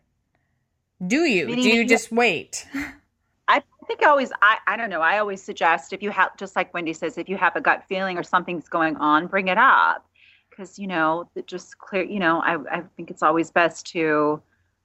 Do 1.06 1.24
you? 1.24 1.48
Do 1.56 1.62
you 1.62 1.86
just 1.86 2.12
wait? 2.12 2.68
I 3.48 3.62
think 3.88 4.02
always, 4.04 4.32
I, 4.42 4.58
I 4.68 4.78
don't 4.78 4.90
know. 4.90 5.02
I 5.02 5.20
always 5.20 5.44
suggest 5.44 5.92
if 5.92 6.02
you 6.02 6.10
have, 6.12 6.36
just 6.38 6.56
like 6.56 6.74
Wendy 6.74 6.94
says, 6.94 7.18
if 7.18 7.28
you 7.28 7.38
have 7.38 7.56
a 7.56 7.62
gut 7.62 7.84
feeling 7.90 8.18
or 8.18 8.24
something's 8.24 8.70
going 8.70 8.96
on, 8.98 9.28
bring 9.28 9.50
it 9.50 9.58
up. 9.58 10.08
Because, 10.56 10.78
you 10.78 10.86
know, 10.86 11.28
just 11.48 11.80
clear, 11.80 12.04
you 12.04 12.20
know, 12.20 12.40
I, 12.42 12.58
I 12.72 12.84
think 12.96 13.10
it's 13.10 13.24
always 13.24 13.50
best 13.50 13.88
to 13.88 14.40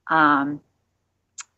um, 0.07 0.59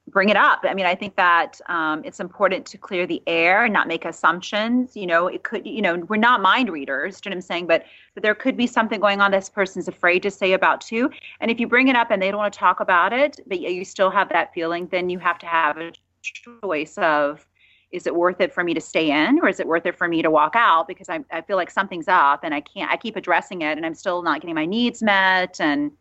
bring 0.07 0.27
it 0.27 0.35
up. 0.35 0.59
I 0.63 0.73
mean, 0.73 0.85
I 0.85 0.95
think 0.95 1.15
that 1.15 1.61
um, 1.69 2.01
it's 2.03 2.19
important 2.19 2.65
to 2.65 2.77
clear 2.77 3.07
the 3.07 3.23
air 3.25 3.63
and 3.63 3.73
not 3.73 3.87
make 3.87 4.03
assumptions. 4.03 4.97
You 4.97 5.07
know, 5.07 5.27
it 5.27 5.43
could, 5.43 5.65
you 5.65 5.81
know, 5.81 5.95
we're 6.09 6.17
not 6.17 6.41
mind 6.41 6.69
readers, 6.69 7.21
do 7.21 7.29
you 7.29 7.31
know 7.31 7.35
what 7.35 7.43
I'm 7.43 7.47
saying? 7.47 7.67
But, 7.67 7.85
but 8.13 8.23
there 8.23 8.35
could 8.35 8.57
be 8.57 8.67
something 8.67 8.99
going 8.99 9.21
on 9.21 9.31
this 9.31 9.47
person's 9.47 9.87
afraid 9.87 10.23
to 10.23 10.31
say 10.31 10.51
about 10.51 10.81
too. 10.81 11.09
And 11.39 11.49
if 11.49 11.59
you 11.59 11.67
bring 11.67 11.87
it 11.87 11.95
up 11.95 12.11
and 12.11 12.21
they 12.21 12.31
don't 12.31 12.39
want 12.39 12.53
to 12.53 12.59
talk 12.59 12.81
about 12.81 13.13
it, 13.13 13.39
but 13.47 13.61
you 13.61 13.85
still 13.85 14.09
have 14.09 14.27
that 14.29 14.53
feeling, 14.53 14.87
then 14.87 15.09
you 15.09 15.19
have 15.19 15.39
to 15.39 15.45
have 15.45 15.77
a 15.77 15.93
choice 16.21 16.97
of 16.97 17.47
is 17.91 18.07
it 18.07 18.15
worth 18.15 18.39
it 18.39 18.53
for 18.53 18.63
me 18.63 18.73
to 18.73 18.81
stay 18.81 19.11
in 19.11 19.39
or 19.41 19.49
is 19.49 19.59
it 19.59 19.67
worth 19.67 19.85
it 19.85 19.97
for 19.97 20.07
me 20.07 20.21
to 20.21 20.31
walk 20.31 20.55
out? 20.55 20.87
Because 20.87 21.09
I, 21.09 21.19
I 21.31 21.41
feel 21.41 21.57
like 21.57 21.69
something's 21.69 22.07
up 22.07 22.43
and 22.43 22.53
I 22.53 22.61
can't 22.61 22.91
I 22.91 22.97
keep 22.97 23.15
addressing 23.15 23.61
it 23.61 23.77
and 23.77 23.85
I'm 23.85 23.95
still 23.95 24.21
not 24.21 24.41
getting 24.41 24.55
my 24.55 24.65
needs 24.65 25.01
met 25.01 25.59
and 25.59 25.91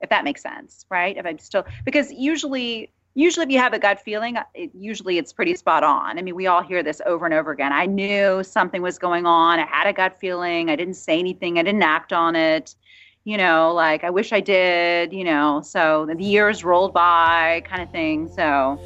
if 0.00 0.10
that 0.10 0.24
makes 0.24 0.42
sense 0.42 0.86
right? 0.90 1.16
If 1.16 1.26
I'm 1.26 1.38
still 1.38 1.64
because 1.84 2.12
usually 2.12 2.92
usually 3.14 3.44
if 3.44 3.50
you 3.50 3.58
have 3.58 3.72
a 3.74 3.78
gut 3.78 4.00
feeling 4.00 4.38
it, 4.54 4.70
usually 4.74 5.18
it's 5.18 5.32
pretty 5.32 5.56
spot 5.56 5.82
on. 5.82 6.18
I 6.18 6.22
mean 6.22 6.36
we 6.36 6.46
all 6.46 6.62
hear 6.62 6.82
this 6.82 7.00
over 7.06 7.24
and 7.24 7.34
over 7.34 7.50
again. 7.50 7.72
I 7.72 7.86
knew 7.86 8.42
something 8.44 8.80
was 8.80 8.98
going 8.98 9.26
on. 9.26 9.58
I 9.58 9.66
had 9.66 9.86
a 9.86 9.92
gut 9.92 10.18
feeling. 10.20 10.70
I 10.70 10.76
didn't 10.76 10.94
say 10.94 11.18
anything. 11.18 11.58
I 11.58 11.62
didn't 11.62 11.82
act 11.82 12.12
on 12.12 12.36
it. 12.36 12.76
You 13.24 13.36
know 13.36 13.72
like 13.72 14.04
I 14.04 14.10
wish 14.10 14.32
I 14.32 14.40
did 14.40 15.12
you 15.12 15.24
know 15.24 15.60
so 15.60 16.06
the 16.06 16.22
years 16.22 16.62
rolled 16.64 16.94
by 16.94 17.64
kind 17.66 17.82
of 17.82 17.90
thing. 17.90 18.28
So 18.28 18.78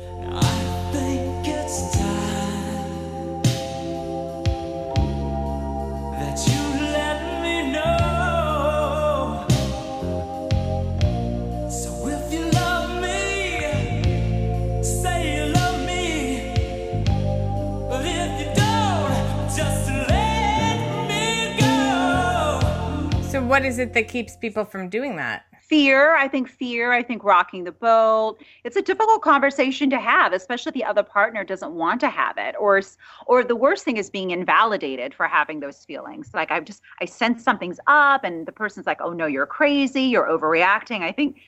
what 23.49 23.65
is 23.65 23.79
it 23.79 23.93
that 23.95 24.09
keeps 24.09 24.37
people 24.37 24.65
from 24.65 24.89
doing 24.89 25.17
that? 25.17 25.45
fear 25.69 26.15
i 26.15 26.29
think 26.29 26.49
fear 26.49 26.93
i 26.93 27.03
think 27.03 27.25
rocking 27.25 27.65
the 27.65 27.73
boat. 27.73 28.37
It's 28.65 28.77
a 28.77 28.83
difficult 28.83 29.23
conversation 29.23 29.91
to 29.91 29.99
have 29.99 30.33
especially 30.33 30.71
if 30.71 30.75
the 30.75 30.85
other 30.85 31.03
partner 31.03 31.45
doesn't 31.45 31.73
want 31.73 32.01
to 32.01 32.09
have 32.09 32.39
it. 32.39 32.55
Or 32.59 32.81
or 33.27 33.43
the 33.43 33.57
worst 33.57 33.85
thing 33.85 33.97
is 33.97 34.11
being 34.11 34.31
invalidated 34.31 35.15
for 35.15 35.27
having 35.27 35.61
those 35.61 35.85
feelings. 35.85 36.31
Like 36.35 36.51
i 36.51 36.61
just 36.61 36.83
i 37.01 37.05
sense 37.05 37.43
something's 37.43 37.81
up 37.87 38.25
and 38.25 38.47
the 38.47 38.53
person's 38.53 38.87
like 38.87 39.01
oh 39.01 39.13
no 39.13 39.27
you're 39.27 39.47
crazy. 39.47 40.03
You're 40.03 40.29
overreacting. 40.29 41.03
I 41.03 41.13
think 41.13 41.39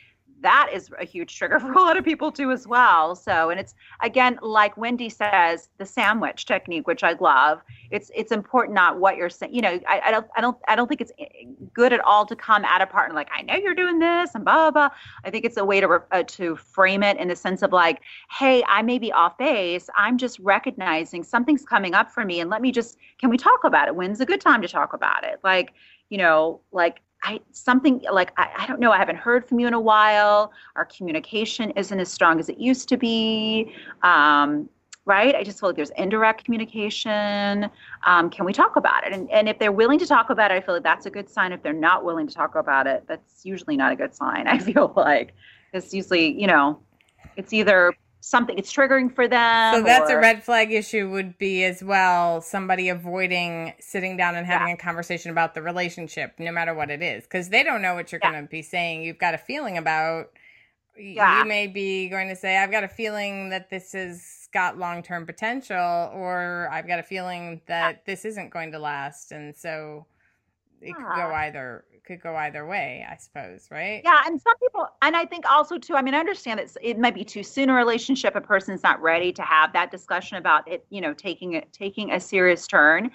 that 0.43 0.71
is 0.73 0.91
a 1.01 1.05
huge 1.05 1.37
trigger 1.37 1.59
for 1.61 1.73
a 1.73 1.81
lot 1.81 1.97
of 1.97 2.05
people 2.05 2.31
too 2.31 2.51
as 2.51 2.67
well. 2.67 3.15
So 3.15 3.51
and 3.51 3.59
it's 3.59 3.75
again 4.03 4.39
like 4.43 4.77
wendy 4.77 5.09
says 5.09 5.69
the 5.79 5.87
sandwich 5.87 6.47
technique 6.47 6.87
which 6.87 7.03
i 7.03 7.15
love. 7.21 7.61
It's 7.91 8.11
it's 8.15 8.33
important 8.33 8.75
not 8.75 9.01
what 9.01 9.17
you're 9.17 9.31
saying 9.31 9.55
you 9.55 9.63
know 9.63 9.81
I, 9.89 10.01
I 10.07 10.11
don't 10.11 10.27
i 10.37 10.41
don't 10.41 10.59
i 10.69 10.77
don't 10.77 10.89
think 10.89 11.01
it's 11.01 11.13
good 11.73 11.93
at 11.93 12.01
all 12.01 12.27
to 12.27 12.37
come 12.37 12.65
at 12.65 12.83
a 12.83 12.87
partner 12.87 13.15
like 13.15 13.31
i 13.35 13.43
know 13.43 13.55
you're 13.55 13.75
doing 13.75 13.99
this 13.99 14.35
and 14.35 14.45
blah 14.45 14.71
blah, 14.71 14.89
blah. 14.89 14.97
i 15.25 15.31
think 15.31 15.45
it's 15.45 15.57
a 15.57 15.65
way 15.65 15.81
to 15.81 16.03
uh, 16.13 16.23
to 16.25 16.57
frame 16.57 17.03
it 17.03 17.17
in 17.17 17.29
the 17.29 17.37
sense 17.37 17.63
of 17.63 17.73
like 17.73 18.03
hey 18.31 18.63
i 18.69 18.83
may 18.83 18.99
be 18.99 19.11
off 19.13 19.39
base. 19.39 19.89
I'm 19.97 20.19
just 20.19 20.39
recognizing 20.41 21.23
something's 21.23 21.65
coming 21.65 21.95
up 21.95 22.11
for 22.11 22.25
me 22.25 22.41
and 22.41 22.51
let 22.51 22.61
me 22.61 22.73
just 22.73 22.99
can 23.19 23.31
we 23.31 23.37
talk 23.37 23.65
about 23.65 23.89
it? 23.89 23.97
When's 23.97 24.21
a 24.21 24.27
good 24.27 24.41
time 24.41 24.63
to 24.63 24.69
talk 24.69 24.93
about 24.93 25.25
it? 25.25 25.41
Like 25.43 25.73
you 26.11 26.19
know 26.19 26.61
like 26.73 27.01
I 27.29 27.41
something 27.53 28.03
like 28.11 28.33
I, 28.39 28.49
I 28.61 28.67
don't 28.67 28.81
know. 28.81 28.91
I 28.91 28.97
haven't 28.97 29.17
heard 29.17 29.47
from 29.47 29.61
you 29.61 29.67
in 29.67 29.75
a 29.75 29.81
while. 29.81 30.51
Our 30.77 30.87
communication 30.87 31.71
isn't 31.73 32.01
as 32.01 32.11
strong 32.11 32.41
as 32.41 32.49
it 32.49 32.59
used 32.59 32.89
to 32.89 32.97
be. 32.97 33.75
Um, 34.03 34.69
right? 35.05 35.35
I 35.35 35.43
just 35.43 35.61
feel 35.61 35.69
like 35.69 35.77
there's 35.77 35.93
indirect 35.97 36.45
communication. 36.45 37.69
Um, 38.07 38.31
can 38.31 38.47
we 38.47 38.55
talk 38.55 38.77
about 38.77 39.07
it? 39.07 39.13
And 39.13 39.31
and 39.31 39.47
if 39.47 39.59
they're 39.59 39.73
willing 39.73 39.99
to 39.99 40.07
talk 40.07 40.31
about 40.31 40.51
it, 40.51 40.55
I 40.55 40.61
feel 40.63 40.75
like 40.77 40.85
that's 40.85 41.05
a 41.05 41.11
good 41.11 41.29
sign. 41.29 41.53
If 41.53 41.63
they're 41.63 41.73
not 41.75 42.03
willing 42.03 42.27
to 42.27 42.35
talk 42.35 42.55
about 42.55 42.87
it, 42.87 43.05
that's 43.07 43.45
usually 43.45 43.77
not 43.77 43.93
a 43.93 43.97
good 43.97 44.15
sign. 44.15 44.47
I 44.55 44.59
feel 44.59 44.95
like 44.97 45.35
it's 45.75 45.93
usually 45.93 46.41
you 46.41 46.47
know, 46.47 46.81
it's 47.37 47.53
either 47.53 47.93
something 48.21 48.59
it's 48.59 48.73
triggering 48.73 49.15
for 49.15 49.29
them. 49.29 49.75
So 49.75 49.83
that's 49.83 50.11
a 50.11 50.17
red 50.17 50.43
flag 50.43 50.73
issue 50.73 51.11
would 51.11 51.39
be 51.39 51.65
as 51.65 51.83
well 51.83 52.41
somebody 52.41 52.89
avoiding 52.89 53.75
sitting 53.81 54.17
down 54.17 54.35
and 54.35 54.47
having 54.47 54.75
a 54.75 54.77
conversation 54.77 55.31
about 55.31 55.55
the 55.55 55.63
relationship 55.63 56.35
no 56.39 56.51
matter 56.53 56.75
what 56.75 56.91
it 56.91 57.03
is 57.03 57.25
because 57.25 57.49
they 57.49 57.63
don't 57.63 57.83
know 57.83 57.95
what 57.95 58.11
you're 58.13 58.21
Yeah. 58.23 58.33
going 58.33 58.45
to 58.45 58.51
be 58.51 58.63
saying 58.63 59.03
you've 59.03 59.19
got 59.19 59.35
a 59.35 59.39
feeling 59.39 59.79
about 59.79 60.31
Yeah. 60.97 61.39
you 61.43 61.49
may 61.49 61.69
be 61.69 62.09
going 62.09 62.29
to 62.29 62.35
say, 62.37 62.57
I've 62.57 62.73
got 62.73 62.83
a 62.85 62.89
feeling 62.89 63.51
that 63.51 63.71
this 63.71 63.93
has 63.93 64.49
got 64.53 64.79
long 64.79 65.03
term 65.03 65.27
potential, 65.27 65.77
or 66.13 66.69
I've 66.73 66.89
got 66.89 66.99
a 66.99 67.05
feeling 67.05 67.61
that 67.67 68.05
this 68.05 68.25
isn't 68.25 68.51
going 68.51 68.73
to 68.73 68.79
last. 68.81 69.31
And 69.31 69.55
so 69.57 70.07
it 70.81 70.95
could 70.95 71.05
go 71.05 71.33
either 71.35 71.85
could 72.09 72.23
go 72.23 72.35
either 72.35 72.67
way, 72.67 73.07
I 73.09 73.17
suppose, 73.17 73.69
right? 73.71 74.01
Yeah, 74.03 74.23
and 74.25 74.41
some 74.41 74.57
people, 74.59 74.89
and 75.03 75.15
I 75.15 75.27
think 75.27 75.49
also 75.49 75.79
too. 75.79 75.95
I 75.95 76.03
mean, 76.03 76.15
I 76.15 76.19
understand 76.19 76.59
that 76.59 76.77
it 76.83 76.99
might 76.99 77.15
be 77.15 77.25
too 77.25 77.43
soon 77.43 77.69
a 77.69 77.75
relationship. 77.75 78.35
A 78.35 78.41
person's 78.41 78.83
not 78.83 79.01
ready 79.01 79.31
to 79.33 79.43
have 79.43 79.73
that 79.75 79.91
discussion 79.91 80.39
about 80.39 80.67
it. 80.67 80.85
You 80.91 81.03
know, 81.03 81.13
taking 81.13 81.53
it 81.53 81.73
taking 81.73 82.11
a 82.11 82.19
serious 82.19 82.67
turn. 82.67 83.11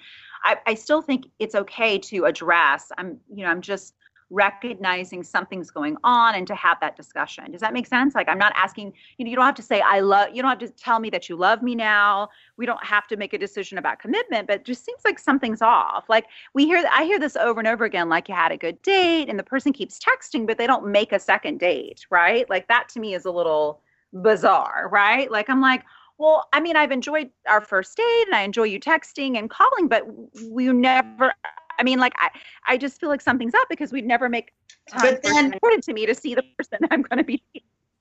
I, 0.46 0.58
I 0.68 0.74
still 0.76 1.02
think 1.02 1.26
it's 1.40 1.56
okay 1.56 1.98
to 1.98 2.26
address. 2.26 2.92
I'm, 2.98 3.18
you 3.34 3.44
know, 3.46 3.50
I'm 3.50 3.62
just 3.62 3.96
recognizing 4.34 5.22
something's 5.24 5.70
going 5.70 5.96
on 6.04 6.34
and 6.34 6.48
to 6.48 6.56
have 6.56 6.80
that 6.82 6.96
discussion. 6.96 7.52
Does 7.52 7.62
that 7.62 7.72
make 7.72 7.86
sense? 7.86 8.16
Like 8.16 8.28
I'm 8.28 8.40
not 8.40 8.52
asking, 8.56 8.92
you 9.18 9.26
know, 9.26 9.30
you 9.30 9.36
don't 9.36 9.46
have 9.46 9.56
to 9.56 9.62
say 9.62 9.80
I 9.82 10.00
love, 10.00 10.30
you 10.34 10.42
don't 10.42 10.50
have 10.50 10.68
to 10.68 10.76
tell 10.76 11.00
me 11.00 11.12
that 11.12 11.30
you 11.30 11.36
love 11.36 11.62
me 11.62 11.76
now. 11.76 12.30
We 12.58 12.66
don't 12.66 12.84
have 12.84 13.08
to 13.08 13.18
make 13.18 13.34
a 13.34 13.38
decision 13.38 13.78
about 13.78 14.00
commitment, 14.00 14.48
but 14.48 14.66
just 14.66 14.84
seems 14.84 15.02
like 15.06 15.20
something's 15.20 15.62
off. 15.62 16.06
Like 16.10 16.26
we 16.56 16.66
hear 16.66 16.84
I 16.92 17.06
hear 17.06 17.20
this 17.20 17.36
over 17.36 17.60
and 17.60 17.68
over 17.68 17.86
again 17.86 18.10
like 18.10 18.28
you 18.28 18.34
had 18.34 18.52
a 18.52 18.58
good 18.58 18.82
date 18.82 19.30
and 19.30 19.38
the 19.38 19.44
person 19.44 19.72
keeps 19.72 20.00
texting 20.00 20.48
but 20.48 20.58
they 20.58 20.68
don't 20.68 20.88
make 20.88 21.12
a 21.12 21.20
second 21.20 21.60
date, 21.60 22.06
right? 22.10 22.50
Like 22.50 22.68
that 22.70 22.90
to 22.90 23.00
me 23.00 23.14
is 23.14 23.26
a 23.26 23.32
little 23.32 23.82
bizarre, 24.14 24.90
right? 24.92 25.30
Like 25.30 25.48
I'm 25.50 25.62
like, 25.62 25.84
well, 26.18 26.48
I 26.54 26.60
mean, 26.60 26.76
I've 26.76 26.92
enjoyed 26.92 27.30
our 27.48 27.62
first 27.62 27.98
date 27.98 28.24
and 28.28 28.36
I 28.36 28.42
enjoy 28.42 28.64
you 28.64 28.80
texting 28.80 29.38
and 29.38 29.50
calling, 29.50 29.88
but 29.88 30.04
we 30.50 30.68
never 30.68 31.34
I 31.80 31.84
mean, 31.84 32.00
like 32.00 32.14
I, 32.18 32.30
I 32.68 32.78
just 32.78 33.00
feel 33.00 33.10
like 33.10 33.22
something's 33.22 33.54
up 33.54 33.68
because 33.70 33.92
we'd 33.92 34.06
never 34.06 34.30
make 34.30 34.54
time 34.90 35.02
But 35.02 35.24
then- 35.24 35.46
it's 35.46 35.54
important 35.56 35.84
to 35.86 35.94
me 35.94 36.06
to 36.06 36.16
see 36.16 36.36
the 36.36 36.44
person 36.58 36.80
I'm 36.92 37.02
going 37.02 37.18
to 37.18 37.24
be. 37.24 37.44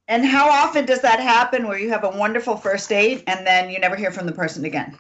And 0.09 0.27
how 0.27 0.49
often 0.51 0.85
does 0.85 1.01
that 1.03 1.21
happen 1.21 1.67
where 1.69 1.79
you 1.79 1.89
have 1.91 2.05
a 2.05 2.11
wonderful 2.11 2.57
first 2.57 2.89
date 2.89 3.23
and 3.27 3.47
then 3.47 3.71
you 3.71 3.79
never 3.79 3.97
hear 3.97 4.11
from 4.11 4.27
the 4.27 4.33
person 4.33 4.65
again? 4.65 4.99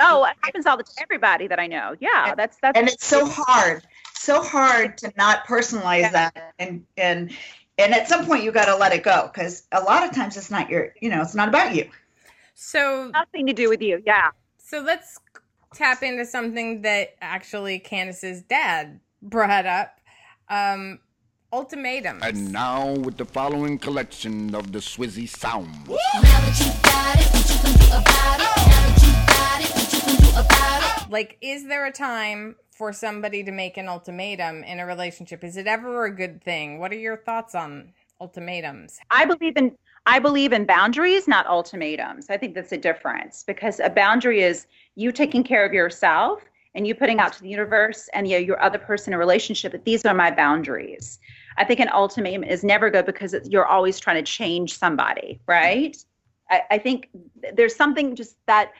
Oh, 0.00 0.24
it 0.24 0.36
happens 0.42 0.64
all 0.66 0.76
the 0.76 0.84
time. 0.84 0.94
Everybody 1.02 1.48
that 1.48 1.60
I 1.60 1.66
know. 1.66 1.96
Yeah, 2.00 2.34
that's 2.34 2.56
that's. 2.62 2.78
And 2.78 2.88
it's 2.88 3.06
so 3.06 3.26
hard, 3.26 3.82
so 4.14 4.42
hard 4.42 4.96
to 4.98 5.12
not 5.16 5.44
personalize 5.46 6.10
that 6.12 6.54
and 6.58 6.84
and 6.96 7.32
and 7.78 7.94
at 7.94 8.08
some 8.08 8.26
point 8.26 8.44
you 8.44 8.52
got 8.52 8.66
to 8.66 8.76
let 8.76 8.92
it 8.92 9.02
go 9.02 9.30
because 9.32 9.64
a 9.72 9.80
lot 9.80 10.04
of 10.04 10.14
times 10.14 10.36
it's 10.36 10.50
not 10.50 10.70
your, 10.70 10.94
you 11.00 11.08
know, 11.08 11.22
it's 11.22 11.34
not 11.34 11.48
about 11.48 11.74
you. 11.74 11.88
So 12.54 13.10
nothing 13.12 13.46
to 13.46 13.52
do 13.52 13.68
with 13.68 13.82
you. 13.82 14.02
Yeah. 14.06 14.30
So 14.58 14.80
let's 14.80 15.18
tap 15.74 16.02
into 16.02 16.24
something 16.24 16.82
that 16.82 17.16
actually 17.20 17.78
Candace's 17.78 18.42
dad 18.42 19.00
brought 19.22 19.66
up. 19.66 19.98
Um, 20.48 21.00
ultimatums. 21.52 22.22
And 22.22 22.52
now 22.52 22.92
with 22.92 23.16
the 23.16 23.24
following 23.24 23.78
collection 23.78 24.54
of 24.54 24.72
the 24.72 24.78
Swizzy 24.78 25.28
sound. 25.28 25.88
Like, 31.10 31.36
is 31.42 31.66
there 31.66 31.84
a 31.84 31.92
time 31.92 32.56
for 32.70 32.92
somebody 32.92 33.44
to 33.44 33.52
make 33.52 33.76
an 33.76 33.86
ultimatum 33.86 34.64
in 34.64 34.80
a 34.80 34.86
relationship? 34.86 35.44
Is 35.44 35.58
it 35.58 35.66
ever 35.66 36.06
a 36.06 36.10
good 36.10 36.42
thing? 36.42 36.78
What 36.78 36.90
are 36.90 36.98
your 36.98 37.18
thoughts 37.18 37.54
on 37.54 37.92
ultimatums? 38.20 38.98
I 39.10 39.26
believe 39.26 39.56
in 39.56 39.76
I 40.04 40.18
believe 40.18 40.52
in 40.52 40.64
boundaries, 40.64 41.28
not 41.28 41.46
ultimatums. 41.46 42.28
I 42.28 42.36
think 42.36 42.54
that's 42.54 42.72
a 42.72 42.76
difference 42.76 43.44
because 43.44 43.78
a 43.78 43.88
boundary 43.88 44.42
is 44.42 44.66
you 44.94 45.12
taking 45.12 45.42
care 45.42 45.64
of 45.64 45.72
yourself 45.72 46.42
and 46.74 46.86
you 46.86 46.94
putting 46.94 47.18
out 47.18 47.32
to 47.34 47.42
the 47.42 47.48
universe 47.48 48.08
and 48.14 48.26
you 48.26 48.38
know, 48.38 48.44
your 48.44 48.62
other 48.62 48.78
person 48.78 49.12
in 49.12 49.18
relationship 49.18 49.72
that 49.72 49.84
these 49.84 50.04
are 50.04 50.14
my 50.14 50.30
boundaries. 50.30 51.18
I 51.58 51.64
think 51.64 51.80
an 51.80 51.88
ultimatum 51.90 52.44
is 52.44 52.64
never 52.64 52.90
good 52.90 53.04
because 53.04 53.34
you're 53.44 53.66
always 53.66 54.00
trying 54.00 54.16
to 54.16 54.30
change 54.30 54.78
somebody, 54.78 55.40
right? 55.46 55.96
I, 56.50 56.62
I 56.70 56.78
think 56.78 57.08
there's 57.54 57.76
something 57.76 58.16
just 58.16 58.36
that 58.46 58.72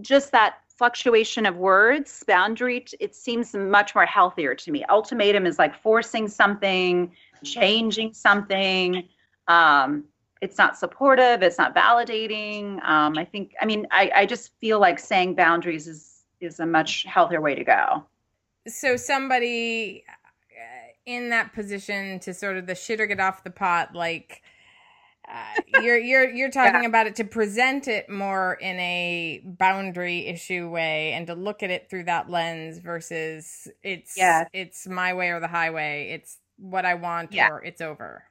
just 0.00 0.32
that 0.32 0.54
fluctuation 0.76 1.46
of 1.46 1.56
words 1.56 2.24
boundary 2.26 2.84
it 2.98 3.14
seems 3.14 3.54
much 3.54 3.94
more 3.94 4.06
healthier 4.06 4.54
to 4.54 4.72
me 4.72 4.82
ultimatum 4.88 5.44
is 5.44 5.58
like 5.58 5.80
forcing 5.82 6.26
something 6.26 7.12
changing 7.44 8.14
something 8.14 9.06
um, 9.48 10.04
it's 10.42 10.58
not 10.58 10.76
supportive 10.76 11.42
it's 11.42 11.56
not 11.58 11.74
validating 11.74 12.82
um, 12.84 13.16
i 13.16 13.24
think 13.24 13.54
i 13.62 13.64
mean 13.64 13.86
I, 13.90 14.10
I 14.14 14.26
just 14.26 14.52
feel 14.60 14.78
like 14.80 14.98
saying 14.98 15.34
boundaries 15.36 15.86
is 15.88 16.24
is 16.40 16.60
a 16.60 16.66
much 16.66 17.04
healthier 17.04 17.40
way 17.40 17.54
to 17.54 17.64
go 17.64 18.04
So, 18.68 18.96
somebody 18.96 20.04
uh, 20.08 20.88
in 21.06 21.30
that 21.30 21.52
position 21.52 22.18
to 22.20 22.32
sort 22.34 22.56
of 22.56 22.66
the 22.66 22.74
shit 22.76 23.00
or 23.00 23.06
get 23.06 23.18
off 23.20 23.42
the 23.42 23.50
pot, 23.50 23.94
like, 23.94 24.42
uh, 25.28 25.60
you're 25.66 25.98
you're 25.98 26.28
you're 26.30 26.50
talking 26.60 26.82
Yeah. 26.82 26.88
about 26.88 27.06
it 27.08 27.16
to 27.16 27.24
present 27.24 27.88
it 27.88 28.08
more 28.08 28.54
in 28.54 28.78
a 28.80 29.40
boundary 29.44 30.26
issue 30.26 30.68
way 30.70 31.12
and 31.12 31.26
to 31.28 31.34
look 31.34 31.62
at 31.62 31.70
it 31.70 31.88
through 31.90 32.04
that 32.04 32.28
lens 32.30 32.78
versus 32.78 33.68
it's 33.82 34.16
Yeah. 34.16 34.44
it's 34.52 34.86
my 34.86 35.14
way 35.14 35.30
or 35.30 35.40
the 35.40 35.48
highway 35.48 36.10
it's 36.10 36.38
what 36.56 36.84
I 36.84 36.94
want 36.94 37.32
Yeah. 37.32 37.48
or 37.50 37.62
it's 37.64 37.80
over. 37.80 38.24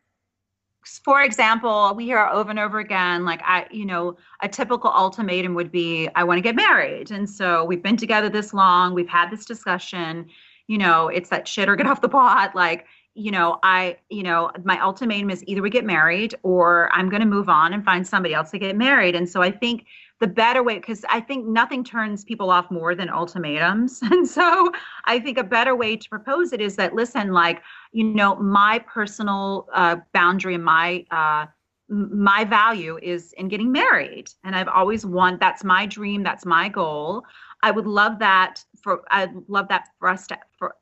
For 1.03 1.21
example, 1.21 1.93
we 1.95 2.05
hear 2.05 2.19
over 2.19 2.49
and 2.49 2.59
over 2.59 2.79
again, 2.79 3.23
like 3.23 3.41
I, 3.43 3.67
you 3.71 3.85
know, 3.85 4.17
a 4.41 4.47
typical 4.47 4.89
ultimatum 4.89 5.53
would 5.53 5.71
be, 5.71 6.09
I 6.15 6.23
want 6.23 6.37
to 6.37 6.41
get 6.41 6.55
married. 6.55 7.11
And 7.11 7.29
so 7.29 7.63
we've 7.63 7.83
been 7.83 7.97
together 7.97 8.29
this 8.29 8.53
long, 8.53 8.93
we've 8.93 9.09
had 9.09 9.29
this 9.29 9.45
discussion, 9.45 10.27
you 10.67 10.77
know, 10.77 11.07
it's 11.07 11.29
that 11.29 11.47
shit 11.47 11.69
or 11.69 11.75
get 11.75 11.85
off 11.85 12.01
the 12.01 12.09
pot. 12.09 12.55
Like, 12.55 12.85
you 13.13 13.29
know, 13.29 13.59
I, 13.61 13.97
you 14.09 14.23
know, 14.23 14.51
my 14.63 14.81
ultimatum 14.81 15.29
is 15.29 15.43
either 15.45 15.61
we 15.61 15.69
get 15.69 15.85
married 15.85 16.33
or 16.43 16.89
I'm 16.93 17.09
going 17.09 17.19
to 17.21 17.27
move 17.27 17.49
on 17.49 17.73
and 17.73 17.83
find 17.83 18.07
somebody 18.07 18.33
else 18.33 18.51
to 18.51 18.59
get 18.59 18.75
married. 18.75 19.15
And 19.15 19.29
so 19.29 19.41
I 19.41 19.51
think 19.51 19.85
the 20.21 20.27
better 20.27 20.61
way, 20.61 20.75
because 20.75 21.03
I 21.09 21.19
think 21.19 21.47
nothing 21.47 21.83
turns 21.83 22.23
people 22.23 22.51
off 22.51 22.69
more 22.71 22.95
than 22.95 23.09
ultimatums. 23.09 23.99
And 24.11 24.27
so 24.27 24.71
I 25.05 25.19
think 25.19 25.37
a 25.39 25.43
better 25.43 25.75
way 25.75 25.97
to 25.97 26.09
propose 26.09 26.53
it 26.53 26.61
is 26.61 26.75
that, 26.75 26.93
listen, 26.93 27.33
like, 27.33 27.61
you 27.91 28.03
know 28.03 28.35
my 28.35 28.79
personal 28.79 29.67
uh, 29.73 29.97
boundary 30.13 30.57
my 30.57 31.05
uh, 31.11 31.47
my 31.89 32.45
value 32.45 32.97
is 33.01 33.33
in 33.33 33.49
getting 33.49 33.71
married. 33.71 34.29
And 34.45 34.55
i've 34.55 34.69
always 34.69 35.05
want 35.05 35.39
that's 35.39 35.63
my 35.63 35.85
dream 35.85 36.23
that's 36.23 36.45
my 36.45 36.69
goal. 36.69 37.23
I 37.63 37.71
would 37.71 37.87
love 37.87 38.19
that 38.19 38.63
for 38.81 39.01
i'd 39.11 39.33
love 39.49 39.67
that 39.69 39.89
for 39.99 40.07
us 40.07 40.27
to 40.27 40.37
for 40.57 40.75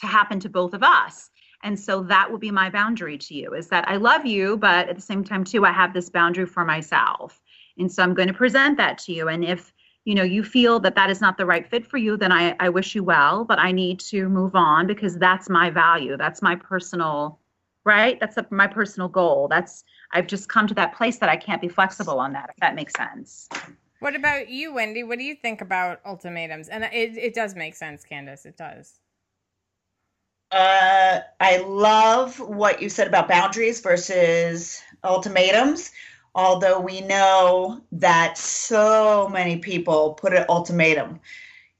to 0.00 0.06
happen 0.06 0.40
to 0.40 0.48
both 0.48 0.74
of 0.74 0.82
us. 0.82 1.30
And 1.62 1.78
so 1.78 2.02
that 2.04 2.30
would 2.30 2.40
be 2.40 2.50
my 2.50 2.68
boundary 2.70 3.18
to 3.18 3.34
you 3.34 3.54
is 3.54 3.68
that 3.68 3.88
i 3.88 3.96
love 3.96 4.26
you 4.26 4.56
but 4.56 4.88
at 4.88 4.96
the 4.96 5.02
same 5.02 5.24
time 5.24 5.44
too 5.44 5.64
i 5.64 5.72
have 5.72 5.92
this 5.94 6.10
boundary 6.10 6.46
for 6.46 6.64
myself 6.64 7.40
and 7.78 7.90
so 7.90 8.02
i'm 8.02 8.14
going 8.14 8.28
to 8.28 8.34
present 8.34 8.76
that 8.76 8.98
to 8.98 9.12
you 9.12 9.28
and 9.28 9.44
if 9.44 9.72
you 10.04 10.14
know 10.14 10.22
you 10.22 10.42
feel 10.42 10.78
that 10.80 10.94
that 10.94 11.10
is 11.10 11.20
not 11.20 11.36
the 11.36 11.46
right 11.46 11.68
fit 11.68 11.86
for 11.86 11.96
you 11.98 12.16
then 12.16 12.32
i, 12.32 12.54
I 12.60 12.68
wish 12.68 12.94
you 12.94 13.02
well 13.02 13.44
but 13.44 13.58
i 13.58 13.72
need 13.72 14.00
to 14.00 14.28
move 14.28 14.54
on 14.54 14.86
because 14.86 15.16
that's 15.18 15.48
my 15.48 15.70
value 15.70 16.16
that's 16.16 16.42
my 16.42 16.56
personal 16.56 17.38
right 17.84 18.18
that's 18.20 18.36
a, 18.36 18.46
my 18.50 18.66
personal 18.66 19.08
goal 19.08 19.48
that's 19.48 19.84
i've 20.12 20.26
just 20.26 20.48
come 20.48 20.66
to 20.66 20.74
that 20.74 20.94
place 20.94 21.18
that 21.18 21.28
i 21.28 21.36
can't 21.36 21.60
be 21.60 21.68
flexible 21.68 22.18
on 22.18 22.32
that 22.32 22.50
if 22.50 22.56
that 22.56 22.74
makes 22.74 22.94
sense 22.94 23.48
What 23.98 24.14
about 24.14 24.50
you, 24.50 24.74
Wendy? 24.74 25.02
What 25.04 25.18
do 25.18 25.24
you 25.24 25.34
think 25.34 25.62
about 25.62 26.00
ultimatums? 26.04 26.68
And 26.68 26.84
it 26.84 27.16
it 27.16 27.34
does 27.34 27.54
make 27.54 27.74
sense, 27.74 28.04
Candace. 28.04 28.44
It 28.44 28.56
does. 28.56 29.00
Uh, 30.52 31.20
I 31.40 31.58
love 31.58 32.38
what 32.38 32.80
you 32.80 32.88
said 32.88 33.08
about 33.08 33.28
boundaries 33.28 33.80
versus 33.80 34.80
ultimatums. 35.02 35.90
Although 36.36 36.78
we 36.78 37.00
know 37.00 37.80
that 37.92 38.36
so 38.36 39.26
many 39.32 39.56
people 39.56 40.12
put 40.14 40.34
an 40.34 40.44
ultimatum, 40.50 41.18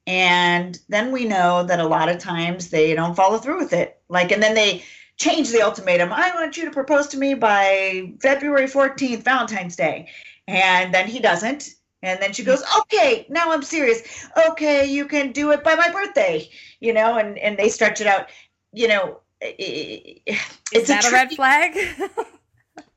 and 0.06 0.78
then 0.88 1.12
we 1.12 1.26
know 1.26 1.62
that 1.64 1.78
a 1.78 1.86
lot 1.86 2.08
of 2.08 2.18
times 2.18 2.70
they 2.70 2.94
don't 2.94 3.14
follow 3.14 3.36
through 3.38 3.58
with 3.58 3.72
it. 3.74 4.00
Like, 4.08 4.32
and 4.32 4.42
then 4.42 4.54
they 4.54 4.82
change 5.18 5.50
the 5.50 5.60
ultimatum. 5.62 6.10
I 6.12 6.30
want 6.34 6.56
you 6.56 6.64
to 6.64 6.70
propose 6.70 7.06
to 7.08 7.18
me 7.18 7.34
by 7.34 8.14
February 8.22 8.66
14th, 8.66 9.22
Valentine's 9.22 9.76
Day. 9.76 10.08
And 10.48 10.94
then 10.94 11.06
he 11.06 11.18
doesn't. 11.18 11.74
And 12.02 12.20
then 12.22 12.32
she 12.32 12.44
goes, 12.44 12.62
okay, 12.80 13.26
now 13.28 13.50
I'm 13.52 13.62
serious. 13.62 14.26
Okay, 14.50 14.86
you 14.86 15.06
can 15.06 15.32
do 15.32 15.50
it 15.50 15.64
by 15.64 15.74
my 15.74 15.90
birthday, 15.90 16.48
you 16.80 16.92
know, 16.94 17.18
and, 17.18 17.36
and 17.38 17.58
they 17.58 17.68
stretch 17.68 18.00
it 18.00 18.06
out. 18.06 18.28
You 18.72 18.88
know, 18.88 19.20
i- 19.42 20.22
i- 20.28 20.38
Is 20.72 20.86
that 20.88 21.04
a, 21.06 21.12
red 21.12 21.30
flag? 21.32 21.76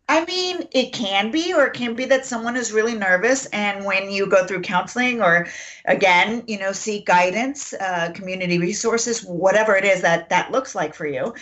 I 0.10 0.26
mean, 0.26 0.68
it 0.72 0.91
can 0.91 1.30
be, 1.30 1.53
or 1.53 1.68
it 1.68 1.73
can 1.73 1.94
be 1.94 2.06
that 2.06 2.26
someone 2.26 2.57
is 2.57 2.72
really 2.72 2.95
nervous. 2.95 3.45
And 3.48 3.86
when 3.86 4.10
you 4.10 4.26
go 4.26 4.44
through 4.44 4.64
counseling, 4.64 5.22
or 5.22 5.48
again, 5.86 6.44
you 6.48 6.57
know, 6.57 6.72
seek 6.72 7.06
guidance, 7.06 7.73
uh, 7.73 8.11
community 8.15 8.57
resources, 8.57 9.23
whatever 9.23 9.76
it 9.76 9.86
is 9.86 10.02
that 10.02 10.30
that 10.30 10.52
looks 10.52 10.73
like 10.73 10.95
for 10.95 11.06
you, 11.06 11.36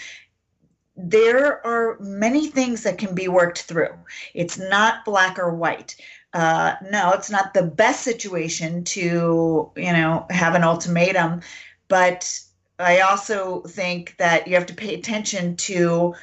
there 0.97 1.65
are 1.65 1.97
many 2.01 2.47
things 2.47 2.83
that 2.83 2.97
can 2.97 3.15
be 3.15 3.29
worked 3.29 3.61
through. 3.61 3.93
It's 4.33 4.57
not 4.57 5.05
black 5.05 5.39
or 5.39 5.55
white. 5.55 5.95
Uh, 6.33 6.75
no, 6.91 7.13
it's 7.13 7.29
not 7.29 7.53
the 7.53 7.63
best 7.63 8.01
situation 8.01 8.83
to, 8.83 9.71
you 9.77 9.93
know, 9.93 10.25
have 10.29 10.55
an 10.55 10.63
ultimatum, 10.63 11.39
but 11.87 12.37
I 12.79 12.99
also 12.99 13.61
think 13.61 14.17
that 14.17 14.45
you 14.45 14.55
have 14.55 14.65
to 14.65 14.73
pay 14.73 14.93
attention 14.93 15.55
to 15.55 16.15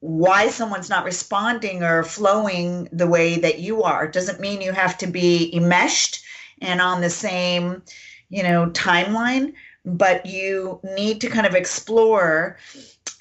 why 0.00 0.48
someone's 0.48 0.90
not 0.90 1.04
responding 1.04 1.82
or 1.82 2.02
flowing 2.02 2.88
the 2.90 3.06
way 3.06 3.38
that 3.38 3.58
you 3.58 3.82
are. 3.82 4.08
Doesn't 4.08 4.40
mean 4.40 4.60
you 4.60 4.72
have 4.72 4.98
to 4.98 5.06
be 5.06 5.54
enmeshed 5.54 6.24
and 6.60 6.80
on 6.80 7.00
the 7.00 7.10
same 7.10 7.82
you 8.28 8.42
know 8.42 8.70
timeline 8.70 9.52
but 9.84 10.26
you 10.26 10.80
need 10.94 11.20
to 11.22 11.28
kind 11.28 11.46
of 11.46 11.54
explore 11.54 12.58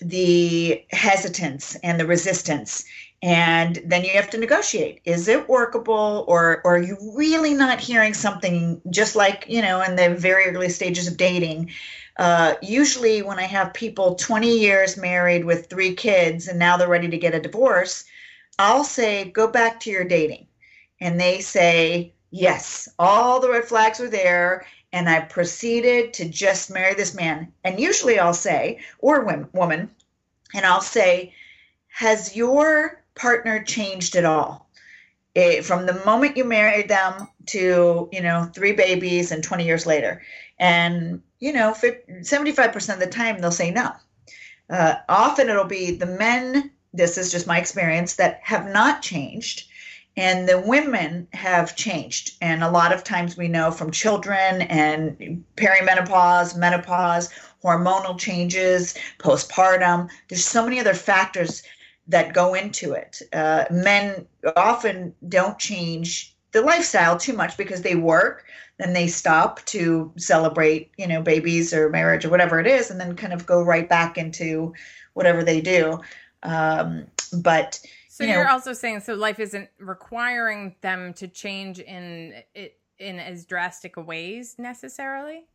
the 0.02 0.84
hesitance 0.92 1.76
and 1.84 2.00
the 2.00 2.06
resistance. 2.06 2.86
And 3.22 3.82
then 3.86 4.06
you 4.06 4.12
have 4.12 4.30
to 4.30 4.38
negotiate. 4.38 5.02
Is 5.04 5.28
it 5.28 5.50
workable? 5.50 6.24
Or, 6.28 6.62
or 6.64 6.76
are 6.76 6.82
you 6.82 6.98
really 7.16 7.54
not 7.54 7.82
hearing 7.82 8.14
something 8.14 8.82
just 8.90 9.16
like 9.16 9.46
you 9.48 9.62
know 9.62 9.82
in 9.82 9.96
the 9.96 10.16
very 10.16 10.46
early 10.46 10.70
stages 10.70 11.08
of 11.08 11.18
dating 11.18 11.72
uh, 12.20 12.56
usually 12.62 13.22
when 13.22 13.40
i 13.40 13.44
have 13.44 13.74
people 13.74 14.16
20 14.16 14.60
years 14.60 14.98
married 14.98 15.44
with 15.44 15.68
three 15.68 15.96
kids 15.96 16.48
and 16.48 16.60
now 16.60 16.78
they're 16.78 16.88
ready 16.88 17.08
to 17.08 17.18
get 17.18 17.34
a 17.34 17.40
divorce 17.40 18.04
i'll 18.60 18.84
say 18.84 19.32
go 19.32 19.48
back 19.48 19.80
to 19.80 19.90
your 19.90 20.04
dating. 20.04 20.46
And 21.02 21.20
they 21.20 21.40
say 21.40 22.14
yes. 22.30 22.90
All 23.00 23.40
the 23.40 23.50
red 23.50 23.66
flags 23.66 24.00
are 24.02 24.10
there 24.10 24.68
and 24.92 25.10
i 25.10 25.22
proceeded 25.22 26.14
to 26.14 26.28
just 26.28 26.70
marry 26.70 26.94
this 26.94 27.16
man. 27.16 27.52
And 27.64 27.80
usually 27.80 28.20
i'll 28.20 28.34
say 28.34 28.80
or 29.00 29.24
woman 29.54 29.90
and 30.54 30.66
i'll 30.66 30.82
say 30.82 31.34
has 31.88 32.36
your 32.36 33.02
partner 33.16 33.64
changed 33.64 34.16
at 34.16 34.26
all? 34.26 34.70
It, 35.36 35.64
from 35.64 35.86
the 35.86 36.04
moment 36.06 36.38
you 36.38 36.44
married 36.44 36.90
them 36.90 37.30
to 37.48 38.10
you 38.12 38.22
know 38.22 38.52
three 38.54 38.74
babies 38.74 39.32
and 39.32 39.42
20 39.42 39.64
years 39.64 39.86
later. 39.86 40.22
And 40.60 41.22
you 41.40 41.54
know 41.54 41.74
75% 41.74 42.94
of 42.94 43.00
the 43.00 43.08
time 43.08 43.40
they'll 43.40 43.52
say 43.52 43.72
no 43.72 43.92
uh, 44.70 44.96
often 45.08 45.50
it'll 45.50 45.66
be 45.66 45.92
the 45.92 46.06
men 46.06 46.72
this 46.94 47.18
is 47.18 47.32
just 47.32 47.48
my 47.48 47.60
experience 47.60 48.16
that 48.16 48.40
have 48.44 48.72
not 48.72 49.02
changed 49.02 49.68
and 50.18 50.50
the 50.50 50.60
women 50.60 51.28
have 51.34 51.76
changed 51.76 52.36
and 52.42 52.64
a 52.64 52.72
lot 52.72 52.92
of 52.92 53.04
times 53.04 53.38
we 53.38 53.48
know 53.48 53.72
from 53.72 53.92
children 53.92 54.64
and 54.64 55.44
perimenopause 55.56 56.58
menopause 56.58 57.30
hormonal 57.64 58.18
changes 58.18 58.96
postpartum 59.20 60.10
there's 60.28 60.46
so 60.46 60.64
many 60.64 60.80
other 60.80 60.94
factors 60.94 61.64
that 62.10 62.34
go 62.34 62.56
into 62.56 62.94
it. 62.94 63.22
Uh, 63.32 63.66
men 63.72 64.28
often 64.58 65.16
don't 65.30 65.58
change 65.58 66.36
the 66.52 66.62
lifestyle 66.62 67.18
too 67.18 67.34
much 67.34 67.58
because 67.58 67.82
they 67.82 67.96
work, 67.96 68.46
then 68.78 68.94
they 68.94 69.08
stop 69.08 69.64
to 69.66 70.12
celebrate, 70.18 70.92
you 70.98 71.08
know, 71.08 71.22
babies 71.22 71.74
or 71.74 71.90
marriage 71.90 72.26
or 72.26 72.30
whatever 72.30 72.60
it 72.60 72.68
is, 72.68 72.90
and 72.90 73.00
then 73.00 73.16
kind 73.16 73.34
of 73.34 73.46
go 73.46 73.62
right 73.62 73.88
back 73.88 74.18
into 74.18 74.74
whatever 75.14 75.44
they 75.44 75.62
do. 75.62 76.00
Um, 76.44 77.08
but 77.42 77.80
so 78.08 78.26
you 78.26 78.36
are 78.36 78.50
also 78.50 78.74
saying 78.74 79.00
so 79.00 79.14
life 79.14 79.40
isn't 79.40 79.70
requiring 79.80 80.76
them 80.82 81.14
to 81.14 81.28
change 81.28 81.80
in 81.80 82.34
it 82.54 82.78
in 82.98 83.18
as 83.20 83.46
drastic 83.46 83.96
ways 83.96 84.56
necessarily 84.58 85.46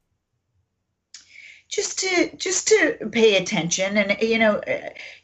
just 1.68 1.98
to 1.98 2.34
just 2.36 2.68
to 2.68 2.96
pay 3.12 3.36
attention 3.36 3.98
and 3.98 4.16
you 4.22 4.38
know 4.38 4.60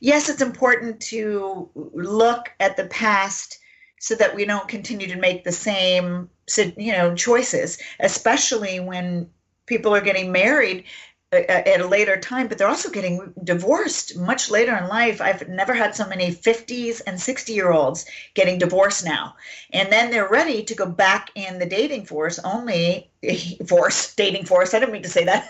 yes 0.01 0.28
it's 0.28 0.42
important 0.42 1.01
to 1.01 1.70
look 1.74 2.52
at 2.60 2.76
the 2.76 2.86
past 2.86 3.59
so 4.01 4.16
that 4.16 4.35
we 4.35 4.44
don't 4.44 4.66
continue 4.66 5.06
to 5.06 5.16
make 5.16 5.44
the 5.44 5.52
same 5.52 6.28
you 6.77 6.93
know 6.93 7.14
choices 7.14 7.78
especially 8.01 8.81
when 8.81 9.31
people 9.66 9.94
are 9.94 10.01
getting 10.01 10.32
married 10.32 10.85
uh, 11.32 11.36
uh, 11.36 11.62
at 11.64 11.81
a 11.81 11.86
later 11.86 12.16
time, 12.16 12.48
but 12.48 12.59
they're 12.59 12.66
also 12.66 12.90
getting 12.90 13.32
divorced 13.44 14.16
much 14.16 14.51
later 14.51 14.77
in 14.77 14.89
life. 14.89 15.20
I've 15.20 15.48
never 15.48 15.72
had 15.72 15.94
so 15.94 16.05
many 16.09 16.35
50s 16.35 17.01
and 17.06 17.20
60 17.20 17.52
year 17.52 17.70
olds 17.70 18.05
getting 18.35 18.59
divorced 18.59 19.05
now. 19.05 19.36
And 19.72 19.93
then 19.93 20.10
they're 20.10 20.28
ready 20.28 20.64
to 20.64 20.74
go 20.74 20.86
back 20.86 21.31
in 21.36 21.60
the 21.60 21.66
dating 21.66 22.06
force, 22.06 22.40
only 22.40 23.12
force, 23.68 24.12
dating 24.16 24.47
force. 24.47 24.74
I 24.74 24.81
didn't 24.81 24.93
mean 24.93 25.05
to 25.05 25.09
say 25.09 25.24
that. 25.24 25.48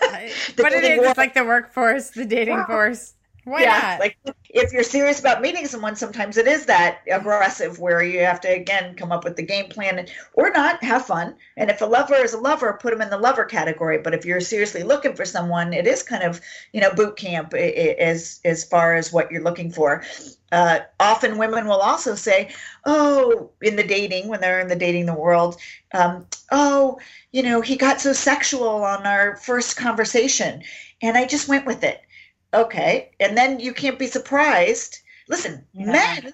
but 0.55 0.71
it 0.71 0.83
is, 0.99 0.99
it's 1.03 1.17
like 1.17 1.33
the 1.33 1.43
workforce, 1.43 2.11
the 2.11 2.25
dating 2.25 2.63
force. 2.65 3.15
Why 3.43 3.63
yeah, 3.63 3.79
not? 3.79 3.99
Like 3.99 4.17
if 4.49 4.71
you're 4.71 4.83
serious 4.83 5.19
about 5.19 5.41
meeting 5.41 5.65
someone, 5.65 5.95
sometimes 5.95 6.37
it 6.37 6.47
is 6.47 6.67
that 6.67 6.99
aggressive 7.09 7.79
where 7.79 8.03
you 8.03 8.19
have 8.19 8.39
to 8.41 8.47
again 8.47 8.95
come 8.95 9.11
up 9.11 9.23
with 9.23 9.35
the 9.35 9.43
game 9.43 9.67
plan 9.67 9.97
and, 9.97 10.11
or 10.33 10.51
not 10.51 10.83
have 10.83 11.07
fun. 11.07 11.35
And 11.57 11.71
if 11.71 11.81
a 11.81 11.85
lover 11.85 12.15
is 12.15 12.33
a 12.33 12.37
lover, 12.37 12.77
put 12.79 12.91
them 12.91 13.01
in 13.01 13.09
the 13.09 13.17
lover 13.17 13.45
category. 13.45 13.97
But 13.97 14.13
if 14.13 14.25
you're 14.25 14.41
seriously 14.41 14.83
looking 14.83 15.15
for 15.15 15.25
someone, 15.25 15.73
it 15.73 15.87
is 15.87 16.03
kind 16.03 16.23
of 16.23 16.39
you 16.71 16.81
know 16.81 16.93
boot 16.93 17.17
camp 17.17 17.53
as 17.55 18.39
as 18.45 18.63
far 18.63 18.95
as 18.95 19.11
what 19.11 19.31
you're 19.31 19.43
looking 19.43 19.71
for. 19.71 20.03
Uh, 20.51 20.79
often 20.99 21.37
women 21.37 21.65
will 21.65 21.79
also 21.79 22.13
say, 22.13 22.49
"Oh, 22.85 23.49
in 23.61 23.75
the 23.75 23.83
dating 23.83 24.27
when 24.27 24.41
they're 24.41 24.59
in 24.59 24.67
the 24.67 24.75
dating 24.75 25.07
the 25.07 25.13
world, 25.13 25.57
um, 25.93 26.27
oh, 26.51 26.99
you 27.31 27.41
know, 27.41 27.61
he 27.61 27.75
got 27.75 28.01
so 28.01 28.13
sexual 28.13 28.83
on 28.83 29.07
our 29.07 29.37
first 29.37 29.77
conversation, 29.77 30.61
and 31.01 31.17
I 31.17 31.25
just 31.25 31.47
went 31.47 31.65
with 31.65 31.83
it." 31.83 32.01
Okay. 32.53 33.11
And 33.19 33.37
then 33.37 33.59
you 33.59 33.73
can't 33.73 33.99
be 33.99 34.07
surprised. 34.07 34.99
Listen, 35.27 35.65
yeah. 35.73 35.91
men, 35.91 36.33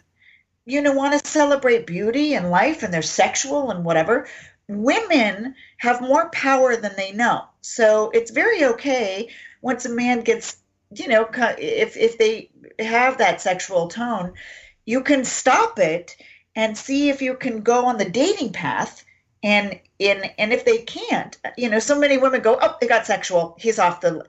you 0.65 0.81
know, 0.81 0.94
want 0.94 1.19
to 1.19 1.30
celebrate 1.30 1.85
beauty 1.88 2.34
and 2.34 2.49
life 2.49 2.84
and 2.84 2.94
they're 2.94 3.02
sexual 3.02 3.72
and 3.72 3.85
whatever. 3.85 4.27
Women 4.68 5.56
have 5.77 6.02
more 6.02 6.30
power 6.30 6.76
than 6.76 6.95
they 6.95 7.11
know. 7.11 7.45
So 7.61 8.10
it's 8.11 8.31
very 8.31 8.65
okay 8.65 9.30
once 9.61 9.85
a 9.85 9.89
man 9.89 10.22
gets, 10.22 10.57
you 10.94 11.07
know, 11.07 11.30
if, 11.57 11.95
if 11.95 12.18
they 12.18 12.49
have 12.80 13.19
that 13.19 13.41
sexual 13.41 13.88
tone, 13.88 14.34
you 14.85 15.02
can 15.02 15.23
stop 15.26 15.80
it 15.80 16.15
and 16.56 16.77
see 16.77 17.10
if 17.10 17.22
you 17.22 17.35
can 17.35 17.61
go 17.61 17.85
on 17.85 17.98
the 17.98 18.10
dating 18.10 18.52
path 18.52 19.06
and 19.44 19.80
in 19.99 20.23
and 20.38 20.52
if 20.52 20.65
they 20.65 20.80
can't 20.80 21.38
you 21.57 21.69
know 21.69 21.80
so 21.80 21.98
many 21.99 22.18
women 22.18 22.41
go 22.41 22.57
oh 22.60 22.76
they 22.81 22.88
got 22.88 23.06
sexual 23.06 23.56
he's 23.60 23.77
off 23.77 24.02
the 24.02 24.26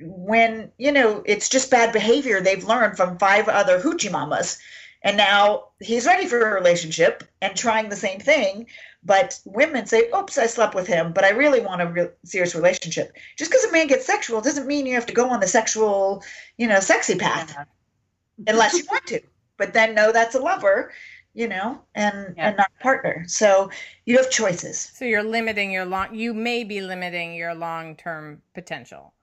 when 0.00 0.72
you 0.78 0.92
know 0.92 1.22
it's 1.26 1.48
just 1.48 1.70
bad 1.70 1.92
behavior 1.92 2.40
they've 2.40 2.64
learned 2.64 2.96
from 2.96 3.18
five 3.18 3.48
other 3.48 3.80
hoochie 3.80 4.10
mamas. 4.10 4.58
And 5.02 5.16
now 5.16 5.68
he's 5.80 6.04
ready 6.04 6.26
for 6.26 6.38
a 6.42 6.54
relationship 6.54 7.24
and 7.40 7.56
trying 7.56 7.88
the 7.88 7.96
same 7.96 8.20
thing. 8.20 8.66
But 9.02 9.40
women 9.46 9.86
say 9.86 10.10
oops 10.14 10.36
i 10.36 10.46
slept 10.46 10.74
with 10.74 10.86
him 10.86 11.12
but 11.12 11.24
i 11.24 11.30
really 11.30 11.60
want 11.60 11.82
a 11.82 11.86
re- 11.86 12.08
serious 12.24 12.54
relationship. 12.54 13.12
Just 13.36 13.50
because 13.50 13.64
a 13.64 13.72
man 13.72 13.86
gets 13.86 14.06
sexual 14.06 14.40
doesn't 14.40 14.66
mean 14.66 14.86
you 14.86 14.94
have 14.94 15.06
to 15.06 15.14
go 15.14 15.30
on 15.30 15.40
the 15.40 15.46
sexual 15.46 16.22
you 16.58 16.66
know 16.66 16.80
sexy 16.80 17.16
path 17.16 17.56
unless 18.46 18.74
you 18.74 18.84
want 18.90 19.06
to. 19.06 19.20
But 19.56 19.72
then 19.72 19.94
no 19.94 20.12
that's 20.12 20.34
a 20.34 20.40
lover 20.40 20.92
you 21.34 21.48
know 21.48 21.80
and 21.94 22.34
yeah. 22.36 22.48
and 22.48 22.56
not 22.56 22.70
a 22.78 22.82
partner. 22.82 23.24
So 23.26 23.70
you 24.04 24.16
have 24.16 24.30
choices. 24.30 24.90
So 24.94 25.04
you're 25.04 25.22
limiting 25.22 25.70
your 25.70 25.84
long 25.84 26.14
you 26.14 26.34
may 26.34 26.64
be 26.64 26.80
limiting 26.80 27.34
your 27.34 27.54
long-term 27.54 28.42
potential. 28.54 29.14
yeah, 29.14 29.19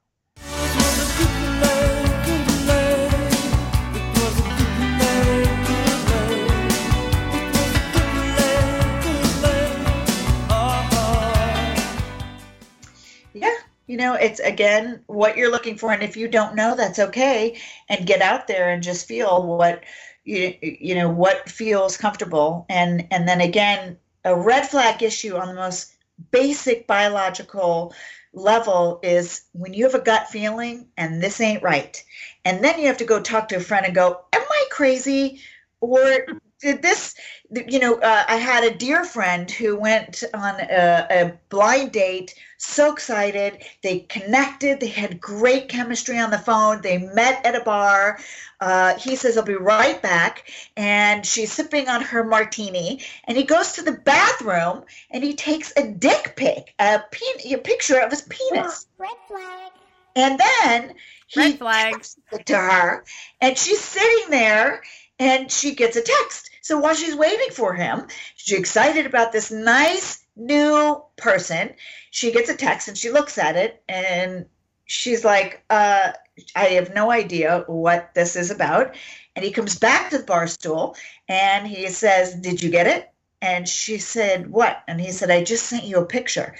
you 13.87 14.03
know, 14.03 14.13
it's 14.13 14.39
again 14.39 14.99
what 15.07 15.37
you're 15.37 15.51
looking 15.51 15.75
for, 15.75 15.91
and 15.91 16.03
if 16.03 16.15
you 16.15 16.27
don't 16.27 16.55
know, 16.55 16.75
that's 16.75 16.99
okay. 16.99 17.59
And 17.89 18.05
get 18.05 18.21
out 18.21 18.47
there 18.47 18.69
and 18.69 18.83
just 18.83 19.07
feel 19.07 19.43
what 19.43 19.83
you 20.23 20.53
you 20.61 20.93
know 20.93 21.09
what 21.09 21.49
feels 21.49 21.97
comfortable, 21.97 22.67
and 22.69 23.07
and 23.09 23.27
then 23.27 23.41
again, 23.41 23.97
a 24.23 24.35
red 24.35 24.67
flag 24.67 25.01
issue 25.01 25.35
on 25.35 25.47
the 25.47 25.55
most 25.55 25.95
basic 26.31 26.85
biological 26.85 27.93
level 28.37 28.99
is 29.03 29.41
when 29.53 29.73
you 29.73 29.85
have 29.85 29.95
a 29.95 30.03
gut 30.03 30.29
feeling 30.29 30.87
and 30.97 31.21
this 31.21 31.41
ain't 31.41 31.63
right. 31.63 32.01
And 32.45 32.63
then 32.63 32.79
you 32.79 32.87
have 32.87 32.97
to 32.97 33.05
go 33.05 33.21
talk 33.21 33.49
to 33.49 33.57
a 33.57 33.59
friend 33.59 33.85
and 33.85 33.95
go, 33.95 34.21
Am 34.33 34.41
I 34.41 34.65
crazy? 34.71 35.41
Or 35.81 36.25
this, 36.61 37.15
you 37.51 37.79
know, 37.79 37.95
uh, 37.95 38.23
I 38.27 38.37
had 38.37 38.63
a 38.63 38.75
dear 38.75 39.03
friend 39.03 39.49
who 39.49 39.77
went 39.77 40.23
on 40.33 40.59
a, 40.59 41.07
a 41.09 41.33
blind 41.49 41.91
date, 41.91 42.33
so 42.57 42.91
excited. 42.91 43.63
They 43.83 43.99
connected, 43.99 44.79
they 44.79 44.87
had 44.87 45.21
great 45.21 45.69
chemistry 45.69 46.17
on 46.17 46.31
the 46.31 46.39
phone, 46.39 46.81
they 46.81 46.97
met 46.97 47.45
at 47.45 47.55
a 47.55 47.63
bar. 47.63 48.19
Uh, 48.59 48.97
he 48.97 49.15
says, 49.15 49.37
I'll 49.37 49.43
be 49.43 49.53
right 49.53 50.01
back. 50.01 50.49
And 50.75 51.23
she's 51.23 51.51
sipping 51.51 51.87
on 51.89 52.01
her 52.01 52.23
martini. 52.23 53.01
And 53.25 53.37
he 53.37 53.43
goes 53.43 53.73
to 53.73 53.83
the 53.83 53.91
bathroom 53.91 54.83
and 55.11 55.23
he 55.23 55.35
takes 55.35 55.71
a 55.77 55.87
dick 55.87 56.33
pic, 56.35 56.73
a, 56.79 57.03
pe- 57.11 57.53
a 57.53 57.57
picture 57.59 57.99
of 57.99 58.09
his 58.09 58.23
penis. 58.23 58.87
Red 58.97 59.11
flag. 59.27 59.71
And 60.15 60.39
then 60.39 60.95
he 61.27 61.39
Red 61.39 61.59
flag. 61.59 62.05
it 62.31 62.45
to 62.47 62.57
her. 62.57 63.03
And 63.39 63.55
she's 63.55 63.79
sitting 63.79 64.31
there 64.31 64.81
and 65.19 65.51
she 65.51 65.75
gets 65.75 65.95
a 65.95 66.01
text. 66.01 66.46
So 66.67 66.77
while 66.77 66.95
she's 66.95 67.15
waiting 67.15 67.51
for 67.51 67.73
him, 67.73 68.07
she's 68.35 68.59
excited 68.59 69.05
about 69.05 69.31
this 69.31 69.51
nice 69.51 70.21
new 70.35 71.01
person. 71.15 71.73
She 72.11 72.33
gets 72.33 72.49
a 72.49 72.57
text 72.57 72.89
and 72.89 72.97
she 72.97 73.09
looks 73.09 73.37
at 73.37 73.55
it 73.55 73.81
and 73.87 74.47
she's 74.83 75.23
like, 75.23 75.63
uh, 75.69 76.11
I 76.57 76.65
have 76.65 76.93
no 76.93 77.09
idea 77.09 77.63
what 77.67 78.13
this 78.15 78.35
is 78.35 78.51
about. 78.51 78.97
And 79.33 79.45
he 79.45 79.51
comes 79.51 79.79
back 79.79 80.09
to 80.09 80.17
the 80.17 80.25
bar 80.25 80.45
stool 80.45 80.97
and 81.29 81.65
he 81.65 81.87
says, 81.87 82.35
Did 82.35 82.61
you 82.61 82.69
get 82.69 82.85
it? 82.85 83.09
And 83.41 83.65
she 83.65 83.97
said, 83.97 84.49
What? 84.51 84.83
And 84.89 84.99
he 84.99 85.13
said, 85.13 85.31
I 85.31 85.45
just 85.45 85.67
sent 85.67 85.85
you 85.85 85.99
a 85.99 86.05
picture. 86.05 86.53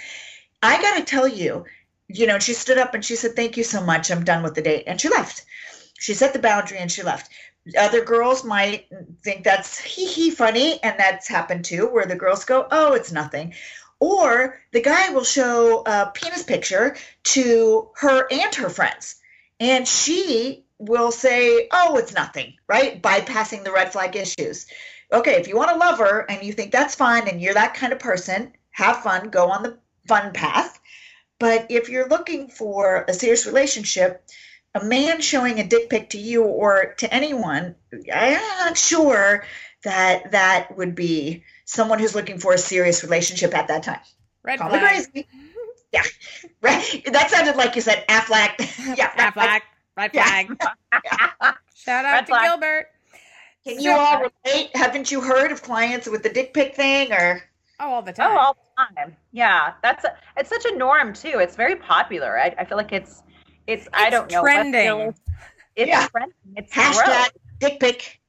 I 0.64 0.82
got 0.82 1.00
to 1.00 1.04
tell 1.04 1.28
you, 1.28 1.66
you 2.08 2.28
know, 2.28 2.40
she 2.40 2.54
stood 2.54 2.78
up 2.78 2.94
and 2.94 3.04
she 3.04 3.18
said, 3.18 3.36
Thank 3.36 3.58
you 3.58 3.66
so 3.66 3.84
much. 3.84 4.10
I'm 4.10 4.24
done 4.24 4.42
with 4.42 4.56
the 4.56 4.62
date. 4.62 4.86
And 4.88 5.02
she 5.02 5.10
left. 5.10 5.44
She 6.00 6.14
set 6.14 6.32
the 6.32 6.40
boundary 6.40 6.78
and 6.78 6.90
she 6.90 7.04
left. 7.04 7.30
Other 7.78 8.04
girls 8.04 8.44
might 8.44 8.88
think 9.24 9.44
that's 9.44 9.80
hee 9.80 10.08
hee 10.08 10.32
funny, 10.32 10.82
and 10.84 11.00
that's 11.00 11.28
happened 11.28 11.66
too, 11.66 11.88
where 11.88 12.06
the 12.06 12.16
girls 12.16 12.46
go, 12.46 12.68
Oh, 12.72 12.94
it's 12.94 13.12
nothing. 13.12 13.54
Or 14.00 14.60
the 14.72 14.82
guy 14.82 15.10
will 15.10 15.24
show 15.24 15.82
a 15.86 16.12
penis 16.14 16.44
picture 16.44 16.96
to 17.24 17.90
her 17.96 18.28
and 18.32 18.54
her 18.56 18.70
friends. 18.70 19.16
And 19.60 19.88
she 19.88 20.66
will 20.78 21.12
say, 21.12 21.68
Oh, 21.72 21.98
it's 21.98 22.14
nothing, 22.14 22.54
right? 22.68 23.02
Bypassing 23.02 23.64
the 23.64 23.72
red 23.72 23.92
flag 23.92 24.16
issues. 24.16 24.68
Okay, 25.12 25.36
if 25.36 25.48
you 25.48 25.56
want 25.56 25.72
to 25.72 25.78
love 25.78 26.00
her 26.00 26.26
and 26.30 26.44
you 26.44 26.54
think 26.54 26.72
that's 26.72 26.96
fun 26.96 27.28
and 27.28 27.42
you're 27.42 27.54
that 27.54 27.74
kind 27.74 27.94
of 27.94 28.00
person, 28.00 28.54
have 28.72 29.02
fun, 29.02 29.30
go 29.30 29.50
on 29.50 29.64
the 29.64 29.78
fun 30.08 30.34
path. 30.34 30.80
But 31.40 31.68
if 31.70 31.90
you're 31.90 32.08
looking 32.08 32.50
for 32.50 33.06
a 33.08 33.14
serious 33.14 33.46
relationship, 33.46 34.26
a 34.82 34.86
man 34.86 35.22
showing 35.22 35.60
a 35.60 35.68
dick 35.68 35.90
pic 35.90 36.10
to 36.12 36.18
you 36.18 36.44
or 36.44 36.94
to 36.98 37.14
anyone, 37.14 37.76
I'm 38.14 38.34
not 38.60 38.78
sure 38.78 39.44
that 39.84 40.32
that 40.32 40.76
would 40.78 40.96
be 40.96 41.44
someone 41.66 42.00
who's 42.00 42.16
looking 42.16 42.40
for 42.40 42.54
a 42.54 42.58
serious 42.58 43.04
relationship 43.04 43.56
at 43.56 43.68
that 43.68 43.84
time. 43.84 44.00
Red 44.44 44.60
Call 44.60 44.70
me 44.70 44.80
flag. 44.80 44.94
crazy. 44.94 45.28
Yeah, 45.94 46.04
right. 46.62 47.04
That 47.12 47.30
sounded 47.32 47.56
like 47.56 47.76
you 47.76 47.82
said 47.82 48.06
Affleck. 48.08 48.98
yeah, 48.98 49.12
Red 49.18 49.34
flag. 49.34 49.62
Red 49.96 50.12
Yeah. 50.14 50.26
flag. 50.26 50.58
Shout 51.76 52.06
out 52.06 52.14
Red 52.14 52.26
to 52.28 52.32
flag. 52.32 52.44
Gilbert. 52.44 52.88
Can 53.66 53.80
you 53.82 53.92
all 53.92 54.22
relate? 54.46 54.70
Haven't 54.76 55.12
you 55.12 55.22
heard 55.22 55.52
of 55.52 55.62
clients 55.62 56.08
with 56.08 56.24
the 56.24 56.30
dick 56.30 56.54
pic 56.54 56.76
thing 56.76 57.12
or? 57.12 57.44
Oh, 57.80 57.94
all 57.94 58.02
the 58.02 58.12
oh, 58.12 58.14
time. 58.14 58.32
Oh, 58.32 58.40
all 58.40 58.54
the 58.54 58.96
time. 58.96 59.16
Yeah, 59.32 59.74
that's 59.84 60.04
a, 60.04 60.16
it's 60.38 60.50
such 60.50 60.66
a 60.66 60.76
norm 60.78 61.14
too. 61.14 61.40
It's 61.40 61.56
very 61.56 61.76
popular. 61.76 62.40
I, 62.40 62.56
I 62.58 62.66
feel 62.66 62.78
like 62.78 62.94
it's 62.94 63.24
it's, 63.68 63.88
I 63.94 64.10
don't 64.10 64.32
know. 64.32 64.42
trending. 64.42 65.08
what's 65.08 65.22
It's 65.76 65.90
Yeah. 65.90 66.08
trending. 66.08 66.34
It's 66.56 66.74
Hashtag 66.74 67.06
gross. 67.06 67.30
dick 67.60 67.80
pic. 67.80 68.20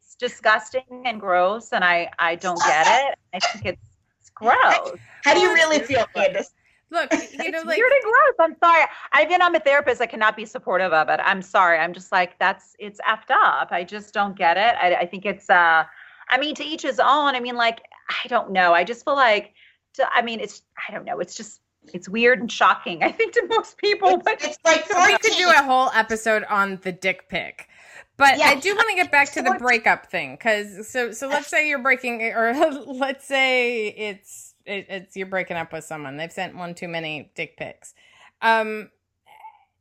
It's 0.00 0.14
disgusting 0.16 1.02
and 1.04 1.20
gross, 1.20 1.72
and 1.72 1.84
I 1.84 2.10
I 2.18 2.34
don't 2.36 2.58
get 2.60 2.86
it. 2.86 3.18
I 3.34 3.38
think 3.40 3.66
it's, 3.66 3.88
it's 4.20 4.30
gross. 4.30 4.98
How 5.24 5.34
do 5.34 5.40
you 5.40 5.52
really 5.54 5.80
feel, 5.80 6.06
Candace? 6.14 6.52
Look, 6.90 7.12
you 7.32 7.50
know, 7.50 7.58
it's 7.58 7.66
like 7.66 7.76
weird 7.78 7.92
and 7.92 8.02
gross. 8.02 8.34
I'm 8.40 8.56
sorry. 8.58 8.84
I 9.12 9.26
mean, 9.26 9.42
I'm 9.42 9.54
a 9.54 9.60
therapist. 9.60 10.00
I 10.00 10.06
cannot 10.06 10.36
be 10.36 10.44
supportive 10.46 10.92
of 10.92 11.08
it. 11.08 11.20
I'm 11.22 11.42
sorry. 11.42 11.78
I'm 11.78 11.92
just 11.92 12.12
like 12.12 12.38
that's 12.38 12.74
it's 12.78 13.00
effed 13.08 13.30
up. 13.30 13.68
I 13.72 13.84
just 13.84 14.14
don't 14.14 14.36
get 14.36 14.56
it. 14.56 14.74
I, 14.80 14.94
I 15.02 15.06
think 15.06 15.26
it's. 15.26 15.50
uh 15.50 15.84
I 16.28 16.38
mean, 16.38 16.54
to 16.56 16.64
each 16.64 16.82
his 16.82 16.98
own. 16.98 17.34
I 17.36 17.40
mean, 17.40 17.56
like 17.56 17.82
I 18.24 18.28
don't 18.28 18.50
know. 18.52 18.72
I 18.72 18.84
just 18.84 19.04
feel 19.04 19.14
like. 19.16 19.52
To, 19.94 20.08
I 20.14 20.22
mean, 20.22 20.40
it's. 20.40 20.62
I 20.88 20.92
don't 20.92 21.04
know. 21.04 21.18
It's 21.20 21.34
just. 21.34 21.60
It's 21.94 22.08
weird 22.08 22.40
and 22.40 22.50
shocking. 22.50 23.02
I 23.02 23.10
think 23.12 23.34
to 23.34 23.46
most 23.48 23.78
people, 23.78 24.18
but 24.18 24.42
It's 24.42 24.58
like 24.64 24.86
so 24.86 25.04
we 25.04 25.16
could 25.18 25.36
do 25.36 25.48
a 25.48 25.62
whole 25.62 25.90
episode 25.94 26.44
on 26.44 26.80
the 26.82 26.92
dick 26.92 27.28
pic. 27.28 27.68
But 28.16 28.40
I 28.40 28.54
do 28.54 28.74
want 28.74 28.88
to 28.88 28.96
get 28.96 29.12
back 29.12 29.32
to 29.32 29.42
the 29.42 29.56
breakup 29.58 30.06
thing 30.06 30.36
because 30.36 30.88
so 30.88 31.12
so 31.12 31.28
let's 31.28 31.48
say 31.48 31.68
you're 31.68 31.82
breaking 31.82 32.22
or 32.22 32.54
let's 32.86 33.26
say 33.26 33.88
it's 33.88 34.54
it, 34.64 34.86
it's 34.88 35.16
you're 35.16 35.26
breaking 35.26 35.58
up 35.58 35.72
with 35.72 35.84
someone 35.84 36.16
they've 36.16 36.32
sent 36.32 36.56
one 36.56 36.74
too 36.74 36.88
many 36.88 37.30
dick 37.34 37.58
pics, 37.58 37.94
um, 38.40 38.90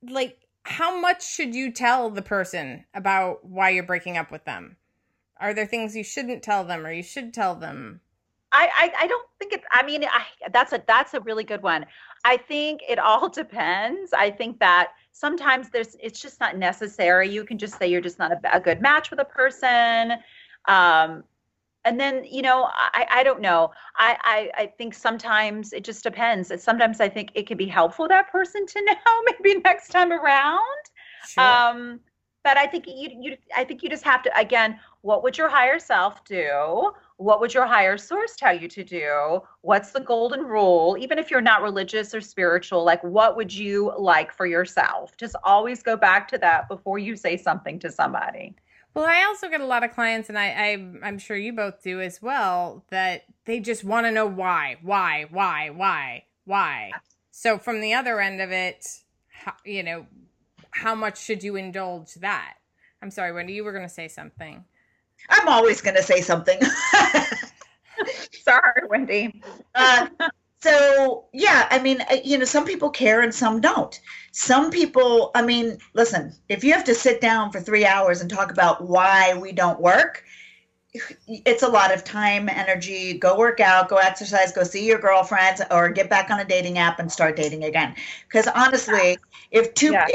like 0.03 0.38
how 0.64 0.99
much 0.99 1.26
should 1.26 1.56
you 1.56 1.72
tell 1.72 2.10
the 2.10 2.22
person 2.22 2.86
about 2.94 3.45
why 3.45 3.69
you're 3.69 3.84
breaking 3.84 4.18
up 4.18 4.32
with 4.32 4.44
them? 4.45 4.76
Are 5.40 5.53
there 5.53 5.65
things 5.65 5.95
you 5.95 6.03
shouldn't 6.03 6.44
tell 6.44 6.64
them 6.64 6.86
or 6.86 6.91
you 6.91 7.03
should 7.03 7.34
tell 7.34 7.56
them? 7.56 8.02
I, 8.56 8.69
I, 8.73 9.03
I 9.03 9.07
don't 9.07 9.27
think 9.38 9.52
it. 9.52 9.64
I 9.72 9.84
mean, 9.84 10.06
I, 10.06 10.23
that's 10.53 10.72
a 10.72 10.82
that's 10.88 11.14
a 11.14 11.19
really 11.19 11.44
good 11.44 11.61
one. 11.61 11.86
I 12.23 12.38
think 12.38 12.82
it 12.88 12.98
all 12.99 13.27
depends. 13.44 14.14
I 14.14 14.32
think 14.32 14.60
that 14.60 14.91
sometimes 15.11 15.69
there's 15.69 15.95
it's 16.02 16.22
just 16.22 16.40
not 16.40 16.57
necessary. 16.57 17.30
You 17.30 17.44
can 17.44 17.57
just 17.57 17.77
say 17.77 17.88
you're 17.88 18.02
just 18.02 18.18
not 18.18 18.32
a, 18.32 18.56
a 18.56 18.60
good 18.61 18.82
match 18.82 19.11
with 19.11 19.19
a 19.19 19.26
person, 19.26 20.14
um, 20.69 21.26
and 21.84 21.99
then 21.99 22.23
you 22.23 22.41
know 22.41 22.69
I, 22.72 23.06
I 23.10 23.23
don't 23.23 23.41
know. 23.41 23.72
I, 23.98 24.18
I 24.23 24.64
I 24.64 24.65
think 24.77 24.94
sometimes 24.94 25.73
it 25.73 25.84
just 25.84 26.03
depends. 26.03 26.52
Sometimes 26.64 27.02
I 27.02 27.10
think 27.10 27.32
it 27.36 27.48
can 27.48 27.57
be 27.57 27.68
helpful 27.68 28.07
that 28.07 28.32
person 28.32 28.65
to 28.65 28.82
know 28.86 29.23
maybe 29.26 29.60
next 29.60 29.90
time 29.90 30.14
around. 30.14 30.61
Um, 31.38 31.99
but 32.45 32.57
I 32.57 32.68
think 32.68 32.88
you 32.88 33.10
you 33.19 33.38
I 33.57 33.65
think 33.65 33.84
you 33.84 33.90
just 33.90 34.06
have 34.06 34.23
to 34.23 34.40
again, 34.40 34.80
what 35.02 35.23
would 35.23 35.38
your 35.38 35.49
higher 35.49 35.80
self 35.80 36.23
do? 36.23 36.94
What 37.18 37.40
would 37.40 37.54
your 37.54 37.66
higher 37.66 37.98
source 37.98 38.36
tell 38.36 38.58
you 38.58 38.68
to 38.68 38.84
do? 38.84 39.42
What's 39.62 39.92
the 39.92 40.02
golden 40.02 40.42
rule? 40.42 40.98
Even 41.00 41.18
if 41.18 41.32
you're 41.32 41.42
not 41.42 41.62
religious 41.62 42.14
or 42.14 42.22
spiritual, 42.22 42.84
like 42.84 43.04
what 43.04 43.38
would 43.38 43.54
you 43.54 43.94
like 43.98 44.34
for 44.34 44.46
yourself? 44.46 45.16
Just 45.18 45.36
always 45.44 45.82
go 45.82 45.96
back 45.96 46.28
to 46.30 46.38
that 46.40 46.68
before 46.68 47.00
you 47.00 47.16
say 47.16 47.38
something 47.38 47.80
to 47.80 47.92
somebody. 47.92 48.56
Well, 48.94 49.06
I 49.06 49.24
also 49.24 49.50
get 49.50 49.60
a 49.60 49.66
lot 49.66 49.84
of 49.84 49.92
clients, 49.92 50.30
and 50.30 50.38
I, 50.40 50.48
I 50.48 51.08
I'm 51.08 51.20
sure 51.20 51.36
you 51.36 51.52
both 51.52 51.84
do 51.84 52.00
as 52.00 52.22
well, 52.22 52.86
that 52.92 53.26
they 53.44 53.60
just 53.60 53.84
want 53.84 54.06
to 54.06 54.12
know 54.12 54.26
why, 54.26 54.78
why, 54.82 55.26
why, 55.30 55.70
why, 55.70 56.24
why. 56.46 56.92
So 57.32 57.58
from 57.58 57.82
the 57.82 57.94
other 57.94 58.22
end 58.22 58.40
of 58.40 58.52
it, 58.52 58.88
how, 59.28 59.54
you 59.66 59.84
know, 59.84 60.06
how 60.72 60.96
much 60.96 61.22
should 61.22 61.44
you 61.44 61.58
indulge 61.58 62.14
that? 62.16 62.56
I'm 63.02 63.12
sorry, 63.12 63.34
Wendy, 63.34 63.54
you 63.54 63.66
were 63.66 63.74
going 63.74 63.84
to 63.84 63.94
say 63.94 64.08
something. 64.08 64.64
I'm 65.30 65.47
always 65.47 65.81
going 65.81 65.95
to 65.95 66.03
say 66.03 66.22
something. 66.22 66.60
Sorry, 68.43 68.81
Wendy. 68.89 69.41
uh, 69.76 70.07
so 70.61 71.26
yeah, 71.34 71.68
I 71.69 71.80
mean, 71.80 72.02
uh, 72.02 72.18
you 72.23 72.38
know, 72.38 72.45
some 72.45 72.65
people 72.65 72.89
care 72.89 73.22
and 73.22 73.34
some 73.34 73.61
don't. 73.61 73.99
Some 74.31 74.72
people, 74.72 75.31
I 75.35 75.41
mean, 75.41 75.77
listen, 75.93 76.34
if 76.49 76.64
you 76.64 76.73
have 76.73 76.84
to 76.85 76.95
sit 76.95 77.22
down 77.22 77.52
for 77.52 77.60
three 77.60 77.85
hours 77.85 78.22
and 78.22 78.30
talk 78.30 78.52
about 78.52 78.84
why 78.88 79.38
we 79.38 79.52
don't 79.52 79.80
work, 79.80 80.23
it's 81.27 81.63
a 81.63 81.67
lot 81.67 81.93
of 81.93 82.03
time, 82.03 82.49
energy. 82.49 83.17
Go 83.17 83.38
work 83.38 83.59
out, 83.59 83.89
go 83.89 83.97
exercise, 83.97 84.51
go 84.51 84.63
see 84.63 84.85
your 84.85 84.99
girlfriends, 84.99 85.61
or 85.72 85.89
get 85.89 86.09
back 86.09 86.30
on 86.30 86.39
a 86.39 86.45
dating 86.45 86.77
app 86.77 86.99
and 86.99 87.11
start 87.11 87.35
dating 87.35 87.63
again. 87.63 87.95
Because 88.27 88.47
honestly, 88.47 89.17
if 89.51 89.73
two 89.73 89.93
Yeah. 89.93 90.07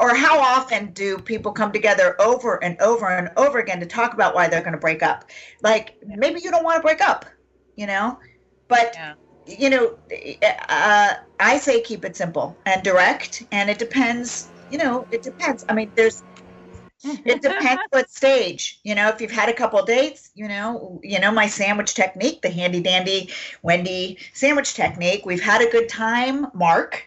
or 0.00 0.14
how 0.14 0.38
often 0.38 0.92
do 0.92 1.18
people 1.18 1.52
come 1.52 1.72
together 1.72 2.16
over 2.20 2.62
and 2.62 2.80
over 2.80 3.08
and 3.10 3.30
over 3.36 3.58
again 3.58 3.80
to 3.80 3.86
talk 3.86 4.14
about 4.14 4.34
why 4.34 4.48
they're 4.48 4.60
going 4.60 4.72
to 4.72 4.78
break 4.78 5.02
up? 5.02 5.30
Like 5.62 5.96
maybe 6.04 6.40
you 6.42 6.50
don't 6.50 6.64
want 6.64 6.76
to 6.76 6.82
break 6.82 7.00
up, 7.00 7.26
you 7.76 7.86
know, 7.86 8.18
but 8.68 8.94
Yeah. 8.94 9.14
you 9.46 9.70
know, 9.70 9.98
uh, 10.68 11.14
I 11.40 11.58
say 11.58 11.82
keep 11.82 12.04
it 12.04 12.16
simple 12.16 12.60
and 12.66 12.82
direct, 12.82 13.42
and 13.50 13.68
it 13.70 13.78
depends. 13.78 14.48
You 14.70 14.78
know, 14.78 15.06
it 15.10 15.22
depends. 15.22 15.64
I 15.68 15.74
mean, 15.74 15.92
there's. 15.96 16.22
It 17.24 17.42
depends 17.42 17.82
what 17.90 18.10
stage. 18.10 18.80
You 18.84 18.94
know, 18.94 19.08
if 19.08 19.20
you've 19.20 19.30
had 19.30 19.48
a 19.48 19.52
couple 19.54 19.78
of 19.78 19.86
dates, 19.86 20.30
you 20.34 20.48
know, 20.48 21.00
you 21.02 21.20
know 21.20 21.30
my 21.32 21.46
sandwich 21.46 21.94
technique, 21.94 22.42
the 22.42 22.50
handy 22.50 22.80
dandy 22.80 23.30
Wendy 23.62 24.18
sandwich 24.34 24.74
technique. 24.74 25.24
We've 25.26 25.42
had 25.42 25.62
a 25.62 25.70
good 25.70 25.88
time, 25.88 26.46
Mark. 26.54 27.06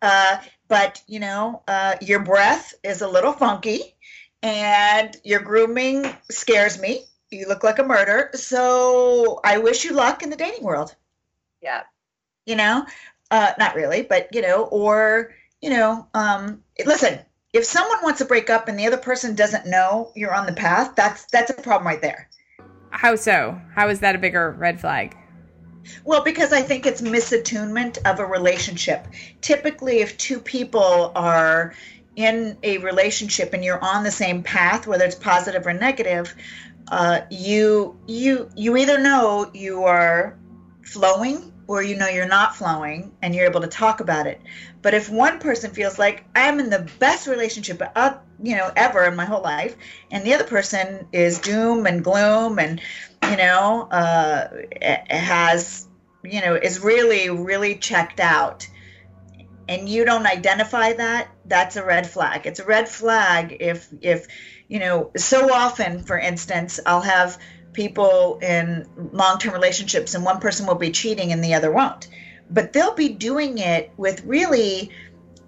Uh, 0.00 0.38
but 0.68 1.02
you 1.06 1.20
know, 1.20 1.62
uh, 1.68 1.96
your 2.00 2.20
breath 2.20 2.74
is 2.82 3.02
a 3.02 3.08
little 3.08 3.32
funky, 3.32 3.94
and 4.42 5.16
your 5.24 5.40
grooming 5.40 6.06
scares 6.30 6.80
me. 6.80 7.04
You 7.30 7.46
look 7.48 7.62
like 7.64 7.78
a 7.78 7.84
murder. 7.84 8.30
So 8.34 9.40
I 9.44 9.58
wish 9.58 9.84
you 9.84 9.92
luck 9.92 10.22
in 10.22 10.30
the 10.30 10.36
dating 10.36 10.64
world 10.64 10.94
Yeah. 11.62 11.82
you 12.46 12.56
know 12.56 12.86
uh 13.30 13.52
not 13.58 13.74
really 13.74 14.02
but 14.02 14.28
you 14.34 14.42
know 14.42 14.64
or 14.64 15.32
you 15.60 15.70
know 15.70 16.06
um 16.14 16.62
listen 16.84 17.18
if 17.52 17.64
someone 17.64 17.98
wants 18.02 18.18
to 18.18 18.24
break 18.24 18.48
up 18.48 18.68
and 18.68 18.78
the 18.78 18.86
other 18.86 18.96
person 18.96 19.34
doesn't 19.34 19.66
know 19.66 20.10
you're 20.14 20.34
on 20.34 20.46
the 20.46 20.52
path 20.52 20.94
that's 20.96 21.26
that's 21.26 21.50
a 21.50 21.54
problem 21.54 21.86
right 21.86 22.02
there 22.02 22.28
How 22.90 23.16
so? 23.16 23.60
How 23.74 23.88
is 23.88 24.00
that 24.00 24.14
a 24.14 24.18
bigger 24.18 24.52
red 24.52 24.80
flag? 24.80 25.16
well 26.04 26.22
because 26.22 26.52
i 26.52 26.62
think 26.62 26.86
it's 26.86 27.00
misattunement 27.00 27.98
of 28.04 28.20
a 28.20 28.24
relationship 28.26 29.06
typically 29.40 29.98
if 29.98 30.16
two 30.16 30.38
people 30.38 31.12
are 31.14 31.74
in 32.16 32.56
a 32.62 32.78
relationship 32.78 33.52
and 33.52 33.64
you're 33.64 33.82
on 33.82 34.04
the 34.04 34.10
same 34.10 34.42
path 34.42 34.86
whether 34.86 35.04
it's 35.04 35.14
positive 35.14 35.66
or 35.66 35.72
negative 35.72 36.34
uh, 36.88 37.20
you 37.30 37.98
you 38.06 38.50
you 38.54 38.76
either 38.76 38.98
know 38.98 39.50
you 39.54 39.84
are 39.84 40.38
flowing 40.82 41.51
or 41.72 41.82
you 41.82 41.96
know 41.96 42.06
you're 42.06 42.28
not 42.28 42.54
flowing 42.54 43.10
and 43.22 43.34
you're 43.34 43.46
able 43.46 43.62
to 43.62 43.66
talk 43.66 44.00
about 44.00 44.26
it 44.26 44.42
but 44.82 44.92
if 44.92 45.08
one 45.08 45.38
person 45.38 45.70
feels 45.70 45.98
like 45.98 46.22
i'm 46.36 46.60
in 46.60 46.68
the 46.68 46.86
best 46.98 47.26
relationship 47.26 47.80
uh, 47.96 48.14
you 48.42 48.54
know 48.54 48.70
ever 48.76 49.04
in 49.04 49.16
my 49.16 49.24
whole 49.24 49.42
life 49.42 49.74
and 50.10 50.22
the 50.22 50.34
other 50.34 50.44
person 50.44 51.08
is 51.12 51.38
doom 51.40 51.86
and 51.86 52.04
gloom 52.04 52.58
and 52.58 52.78
you 53.30 53.36
know 53.38 53.88
uh, 53.90 54.48
has 55.08 55.88
you 56.22 56.42
know 56.42 56.54
is 56.54 56.78
really 56.80 57.30
really 57.30 57.74
checked 57.76 58.20
out 58.20 58.68
and 59.68 59.88
you 59.88 60.04
don't 60.04 60.26
identify 60.26 60.92
that, 60.92 61.28
that's 61.46 61.76
a 61.76 61.84
red 61.84 62.06
flag. 62.06 62.46
It's 62.46 62.60
a 62.60 62.64
red 62.66 62.88
flag 62.88 63.56
if 63.60 63.88
if 64.02 64.26
you 64.68 64.78
know, 64.78 65.10
so 65.16 65.52
often 65.52 66.02
for 66.02 66.18
instance, 66.18 66.80
I'll 66.84 67.00
have 67.02 67.38
people 67.72 68.38
in 68.42 68.86
long-term 69.12 69.52
relationships 69.52 70.14
and 70.14 70.24
one 70.24 70.40
person 70.40 70.66
will 70.66 70.74
be 70.74 70.90
cheating 70.90 71.32
and 71.32 71.42
the 71.42 71.54
other 71.54 71.70
won't. 71.70 72.08
But 72.50 72.72
they'll 72.72 72.94
be 72.94 73.08
doing 73.08 73.58
it 73.58 73.92
with 73.96 74.24
really 74.24 74.90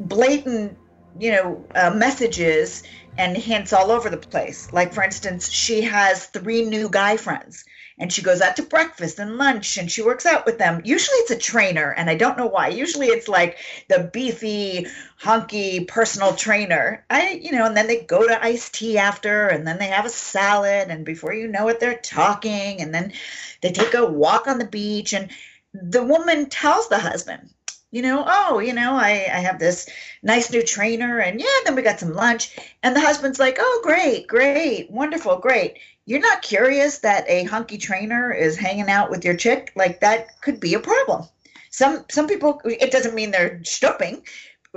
blatant, 0.01 0.79
you 1.19 1.33
know, 1.33 1.65
uh, 1.75 1.91
messages 1.91 2.83
and 3.19 3.37
hints 3.37 3.73
all 3.73 3.91
over 3.91 4.09
the 4.11 4.17
place. 4.17 4.73
Like 4.73 4.93
for 4.93 5.03
instance, 5.03 5.51
she 5.51 5.83
has 5.83 6.27
three 6.27 6.65
new 6.65 6.89
guy 6.89 7.17
friends 7.17 7.65
and 7.99 8.12
she 8.12 8.23
goes 8.23 8.41
out 8.41 8.57
to 8.57 8.62
breakfast 8.62 9.19
and 9.19 9.37
lunch 9.37 9.77
and 9.77 9.91
she 9.91 10.03
works 10.03 10.27
out 10.27 10.47
with 10.47 10.59
them. 10.59 10.83
Usually 10.85 11.16
it's 11.19 11.31
a 11.31 11.39
trainer, 11.39 11.93
and 11.93 12.11
I 12.11 12.16
don't 12.16 12.37
know 12.37 12.47
why. 12.47 12.69
Usually 12.69 13.07
it's 13.07 13.29
like 13.29 13.59
the 13.89 14.11
beefy, 14.12 14.87
hunky 15.16 15.85
personal 15.85 16.35
trainer. 16.35 17.05
I, 17.09 17.41
you 17.43 17.53
know, 17.53 17.66
and 17.66 17.77
then 17.77 17.87
they 17.87 18.01
go 18.01 18.27
to 18.27 18.45
iced 18.45 18.75
tea 18.75 18.99
after, 18.99 19.47
and 19.47 19.66
then 19.66 19.79
they 19.79 19.87
have 19.87 20.07
a 20.07 20.11
salad, 20.11 20.89
and 20.89 21.05
before 21.05 21.33
you 21.35 21.47
know 21.47 21.69
it, 21.69 21.79
they're 21.79 21.99
talking, 21.99 22.81
and 22.81 22.93
then 22.93 23.12
they 23.61 23.71
take 23.71 23.95
a 23.95 24.05
walk 24.05 24.49
on 24.49 24.59
the 24.59 24.66
beach, 24.66 25.12
and 25.12 25.31
the 25.73 26.03
woman 26.03 26.49
tells 26.49 26.89
the 26.89 26.99
husband, 26.99 27.51
you 27.93 28.03
know, 28.03 28.25
oh, 28.27 28.59
you 28.59 28.73
know, 28.73 28.95
I, 28.95 29.29
I 29.33 29.39
have 29.39 29.61
this 29.61 29.89
nice 30.21 30.51
new 30.51 30.65
trainer, 30.65 31.21
and 31.21 31.41
yeah, 31.41 31.47
then 31.65 31.77
we 31.77 31.83
got 31.83 32.01
some 32.01 32.12
lunch. 32.12 32.57
And 32.83 32.97
the 32.97 33.01
husband's 33.01 33.39
like, 33.39 33.59
oh, 33.61 33.81
great, 33.85 34.27
great, 34.27 34.91
wonderful, 34.91 35.39
great 35.39 35.79
you're 36.06 36.20
not 36.20 36.43
curious 36.43 36.98
that 36.98 37.24
a 37.28 37.44
hunky 37.44 37.78
trainer 37.78 38.32
is 38.32 38.56
hanging 38.56 38.90
out 38.90 39.10
with 39.10 39.24
your 39.24 39.36
chick 39.36 39.72
like 39.76 40.01
that 40.01 40.40
could 40.40 40.60
be 40.60 40.74
a 40.74 40.81
problem 40.81 41.24
some 41.70 42.05
some 42.10 42.26
people 42.26 42.60
it 42.64 42.90
doesn't 42.90 43.14
mean 43.14 43.31
they're 43.31 43.62
stooping 43.64 44.22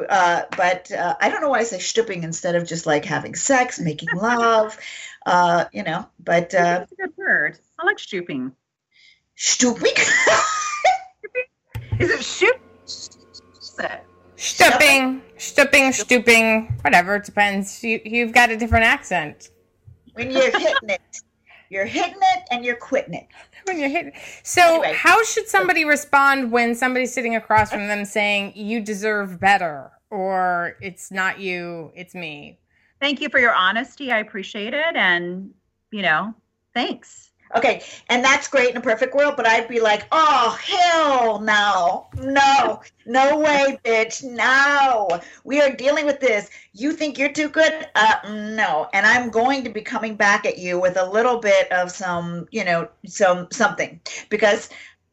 uh, 0.10 0.44
but 0.56 0.92
uh, 0.92 1.16
i 1.20 1.30
don't 1.30 1.42
know 1.42 1.50
why 1.50 1.60
i 1.60 1.64
say 1.64 1.80
stooping 1.80 2.24
instead 2.24 2.56
of 2.56 2.68
just 2.68 2.86
like 2.86 3.06
having 3.06 3.36
sex 3.36 3.80
making 3.80 4.10
love 4.16 4.78
uh, 5.26 5.66
you 5.74 5.84
know 5.84 6.08
but 6.20 6.54
uh, 6.54 6.80
That's 6.80 6.92
a 6.92 6.96
good 6.96 7.18
word. 7.18 7.60
I 7.80 7.86
like 7.86 8.00
stooping. 8.00 8.54
stooping 9.36 9.94
Is 12.00 12.12
it 12.12 12.24
shoot? 12.24 12.56
Stooping, 14.36 15.24
stooping, 15.38 15.92
stooping, 15.92 16.78
whatever. 16.82 17.16
It 17.16 17.26
depends. 17.26 17.84
You, 17.84 18.00
you've 18.06 18.34
got 18.34 18.52
a 18.52 18.58
different 18.58 18.86
accent. 18.86 19.50
When 20.18 20.32
you're 20.32 20.52
hitting 20.60 20.90
it 20.90 21.02
you're 21.70 21.86
hitting 21.86 22.16
it 22.22 22.44
and 22.50 22.64
you're 22.64 22.78
quitting 22.78 23.14
it 23.14 23.28
When 23.66 23.78
you're 23.80 23.90
hitting. 23.90 24.14
So, 24.44 24.62
Anyway. 24.84 24.94
how 24.96 25.22
should 25.26 25.48
somebody 25.50 25.84
respond 25.84 26.52
when 26.52 26.74
somebody's 26.76 27.14
sitting 27.14 27.36
across 27.36 27.72
from 27.72 27.88
them 27.88 28.06
saying, 28.06 28.54
"You 28.56 28.80
deserve 28.80 29.38
better," 29.40 29.92
or 30.10 30.78
"It's 30.82 31.12
not 31.12 31.40
you, 31.40 31.92
it's 31.94 32.16
me"? 32.16 32.58
Thank 33.02 33.20
you 33.22 33.28
for 33.30 33.40
your 33.40 33.54
honesty. 33.54 34.12
I 34.14 34.20
appreciate 34.20 34.74
it. 34.74 34.96
And, 34.96 35.54
you 35.92 36.02
know, 36.02 36.34
thanks. 36.74 37.27
Okay, 37.56 37.84
and 38.10 38.24
that's 38.24 38.48
great 38.48 38.72
in 38.72 38.78
a 38.78 38.82
perfect 38.82 39.16
world, 39.16 39.36
but 39.38 39.48
I'd 39.48 39.68
be 39.68 39.80
like, 39.80 40.06
oh, 40.12 40.58
hell 40.62 41.40
no, 41.40 42.08
no, 42.18 42.82
no 43.06 43.40
way, 43.40 43.80
bitch, 43.86 44.24
no. 44.24 45.08
We 45.44 45.62
are 45.62 45.72
dealing 45.72 46.06
with 46.06 46.20
this. 46.20 46.50
You 46.74 46.92
think 46.92 47.18
you're 47.18 47.32
too 47.32 47.50
good? 47.50 47.88
Uh, 47.96 48.16
no. 48.30 48.90
And 48.94 49.06
I'm 49.06 49.30
going 49.30 49.64
to 49.64 49.70
be 49.70 49.82
coming 49.82 50.16
back 50.16 50.46
at 50.46 50.58
you 50.58 50.80
with 50.80 50.98
a 50.98 51.10
little 51.10 51.40
bit 51.40 51.72
of 51.72 51.90
some, 51.92 52.48
you 52.52 52.66
know, 52.66 52.90
some 53.06 53.48
something 53.52 54.00
because 54.30 54.70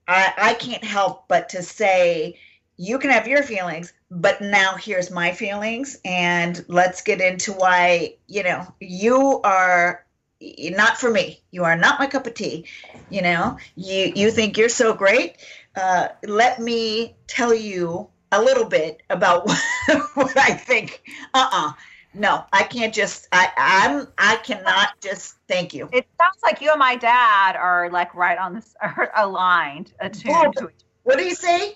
I, 0.09 0.33
I 0.37 0.55
can't 0.55 0.85
help 0.85 1.29
but 1.29 1.49
to 1.51 1.63
say, 1.63 2.37
you 2.77 2.99
can 2.99 3.11
have 3.11 3.29
your 3.29 3.45
feelings, 3.45 3.93
but 4.11 4.41
now 4.41 4.75
here's 4.75 5.11
my 5.11 5.31
feelings, 5.31 5.99
and 6.05 6.65
let's 6.69 7.03
get 7.03 7.21
into 7.21 7.53
why, 7.53 8.17
you 8.27 8.43
know, 8.43 8.67
you 8.81 9.41
are 9.45 10.05
not 10.41 10.99
for 10.99 11.11
me. 11.11 11.43
You 11.51 11.65
are 11.65 11.77
not 11.77 11.99
my 11.99 12.07
cup 12.07 12.27
of 12.27 12.35
tea. 12.35 12.67
You 13.11 13.23
know, 13.23 13.59
you 13.77 14.13
you 14.15 14.31
think 14.31 14.57
you're 14.57 14.69
so 14.69 14.95
great. 14.95 15.37
Uh, 15.77 16.09
let 16.25 16.61
me 16.61 17.17
tell 17.27 17.55
you 17.55 18.09
a 18.33 18.41
little 18.43 18.65
bit 18.65 19.03
about 19.11 19.47
what, 19.47 19.63
what 20.15 20.37
I 20.37 20.53
think. 20.53 21.03
Uh-uh. 21.33 21.73
No, 22.15 22.45
I 22.53 22.63
can't 22.63 22.95
just. 22.95 23.27
I 23.33 23.51
I'm. 23.57 24.09
I 24.19 24.37
cannot 24.37 25.01
just. 25.01 25.37
Thank 25.49 25.75
you. 25.75 25.89
It 25.93 26.07
sounds 26.21 26.39
like 26.43 26.61
you 26.61 26.71
and 26.71 26.79
my 26.79 26.97
dad 26.97 27.57
are 27.57 27.91
like 27.91 28.15
right 28.15 28.39
on 28.39 28.55
this, 28.55 28.75
are 28.83 29.11
aligned, 29.17 29.93
attuned 30.01 30.55
to 30.57 30.65
each 30.65 30.85
What 31.03 31.19
do 31.19 31.25
you 31.25 31.35
say? 31.35 31.75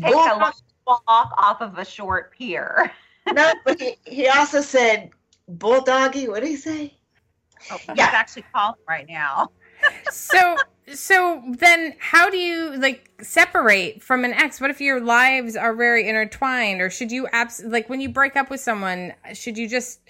Take 0.00 0.14
a 0.14 0.16
long 0.16 0.52
walk 0.86 1.02
off 1.08 1.60
of 1.60 1.78
a 1.78 1.84
short 1.84 2.32
pier. 2.32 2.92
no, 3.32 3.52
but 3.64 3.80
he, 3.80 3.96
he 4.04 4.28
also 4.28 4.60
said 4.60 5.10
bulldoggy. 5.50 6.28
What 6.28 6.42
do 6.42 6.48
you 6.48 6.56
say? 6.56 6.94
Oh, 7.70 7.78
Yeah. 7.94 8.10
Actually 8.12 8.44
calling 8.52 8.80
right 8.88 9.06
now. 9.08 9.50
So, 10.10 10.56
so 10.92 11.42
then, 11.58 11.94
how 11.98 12.30
do 12.30 12.38
you 12.38 12.76
like 12.76 13.10
separate 13.20 14.02
from 14.02 14.24
an 14.24 14.32
ex? 14.32 14.60
What 14.60 14.70
if 14.70 14.80
your 14.80 15.00
lives 15.00 15.56
are 15.56 15.74
very 15.74 16.08
intertwined, 16.08 16.80
or 16.80 16.90
should 16.90 17.12
you 17.12 17.26
abs 17.28 17.62
like 17.64 17.88
when 17.88 18.00
you 18.00 18.08
break 18.08 18.36
up 18.36 18.50
with 18.50 18.60
someone? 18.60 19.12
Should 19.34 19.58
you 19.58 19.68
just 19.68 20.00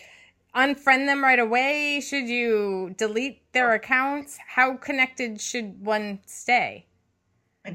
unfriend 0.55 1.07
them 1.07 1.23
right 1.23 1.39
away? 1.39 2.01
Should 2.01 2.29
you 2.29 2.95
delete 2.97 3.53
their 3.53 3.75
accounts? 3.75 4.39
How 4.47 4.77
connected 4.77 5.41
should 5.41 5.85
one 5.85 6.21
stay? 6.27 6.87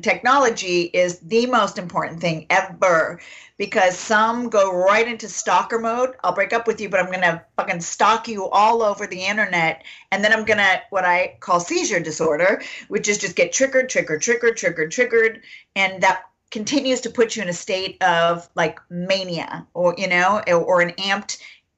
Technology 0.01 0.83
is 0.83 1.19
the 1.19 1.45
most 1.47 1.77
important 1.77 2.21
thing 2.21 2.45
ever 2.49 3.19
because 3.57 3.97
some 3.97 4.49
go 4.49 4.73
right 4.73 5.07
into 5.07 5.27
stalker 5.27 5.77
mode. 5.79 6.15
I'll 6.23 6.33
break 6.33 6.53
up 6.53 6.65
with 6.65 6.79
you, 6.79 6.87
but 6.87 6.99
I'm 6.99 7.11
gonna 7.11 7.43
fucking 7.57 7.81
stalk 7.81 8.27
you 8.27 8.47
all 8.49 8.81
over 8.81 9.05
the 9.05 9.25
internet, 9.25 9.83
and 10.11 10.23
then 10.23 10.31
I'm 10.31 10.45
gonna 10.45 10.81
what 10.91 11.03
I 11.03 11.37
call 11.41 11.59
seizure 11.59 11.99
disorder, 11.99 12.61
which 12.87 13.07
is 13.07 13.17
just 13.17 13.35
get 13.35 13.51
triggered, 13.51 13.89
triggered, 13.89 14.21
triggered, 14.21 14.57
triggered, 14.57 14.91
triggered, 14.91 15.41
and 15.75 16.01
that 16.01 16.23
continues 16.51 17.01
to 17.01 17.09
put 17.09 17.35
you 17.35 17.41
in 17.41 17.49
a 17.49 17.53
state 17.53 18.01
of 18.01 18.49
like 18.55 18.79
mania, 18.89 19.67
or 19.73 19.93
you 19.97 20.07
know, 20.07 20.41
or 20.47 20.81
an 20.81 20.91
amped 20.91 21.37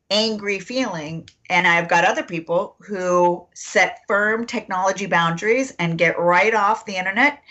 angry 0.10 0.60
feeling. 0.60 1.28
And 1.50 1.68
I've 1.68 1.90
got 1.90 2.06
other 2.06 2.24
people 2.24 2.76
who 2.80 3.46
set 3.56 4.02
firm 4.08 4.46
technology 4.46 5.08
boundaries 5.08 5.72
and 5.80 5.98
get 5.98 6.20
right 6.20 6.54
off 6.54 6.86
the 6.86 6.96
internet 6.96 7.42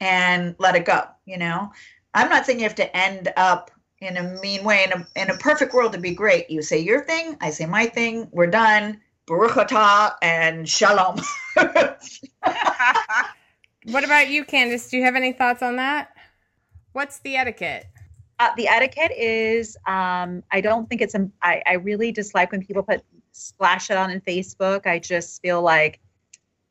and 0.00 0.54
let 0.58 0.76
it 0.76 0.84
go. 0.84 1.04
You 1.26 1.38
know, 1.38 1.72
I'm 2.14 2.28
not 2.28 2.46
saying 2.46 2.58
you 2.58 2.64
have 2.64 2.74
to 2.76 2.96
end 2.96 3.32
up 3.36 3.70
in 4.00 4.16
a 4.16 4.40
mean 4.40 4.64
way. 4.64 4.84
In 4.84 4.92
a, 4.92 5.06
in 5.16 5.30
a 5.30 5.38
perfect 5.38 5.74
world, 5.74 5.92
to 5.92 5.98
be 5.98 6.14
great. 6.14 6.50
You 6.50 6.62
say 6.62 6.78
your 6.78 7.04
thing, 7.04 7.36
I 7.40 7.50
say 7.50 7.66
my 7.66 7.86
thing, 7.86 8.28
we're 8.32 8.46
done. 8.46 9.00
Baruch 9.26 9.52
atah 9.52 10.14
and 10.22 10.66
shalom. 10.66 11.20
What 13.90 14.04
about 14.04 14.28
you, 14.28 14.44
Candace? 14.44 14.90
Do 14.90 14.98
you 14.98 15.04
have 15.04 15.16
any 15.16 15.32
thoughts 15.32 15.62
on 15.62 15.76
that? 15.76 16.10
What's 16.92 17.20
the 17.20 17.36
etiquette? 17.36 17.86
Uh, 18.38 18.50
the 18.56 18.68
etiquette 18.68 19.12
is 19.16 19.76
um, 19.86 20.42
I 20.52 20.60
don't 20.60 20.88
think 20.88 21.00
it's, 21.00 21.14
I, 21.42 21.62
I 21.66 21.72
really 21.74 22.12
dislike 22.12 22.52
when 22.52 22.62
people 22.62 22.82
put 22.82 23.02
splash 23.32 23.90
it 23.90 23.96
on 23.96 24.10
in 24.10 24.20
Facebook. 24.20 24.86
I 24.86 24.98
just 24.98 25.40
feel 25.40 25.62
like, 25.62 26.00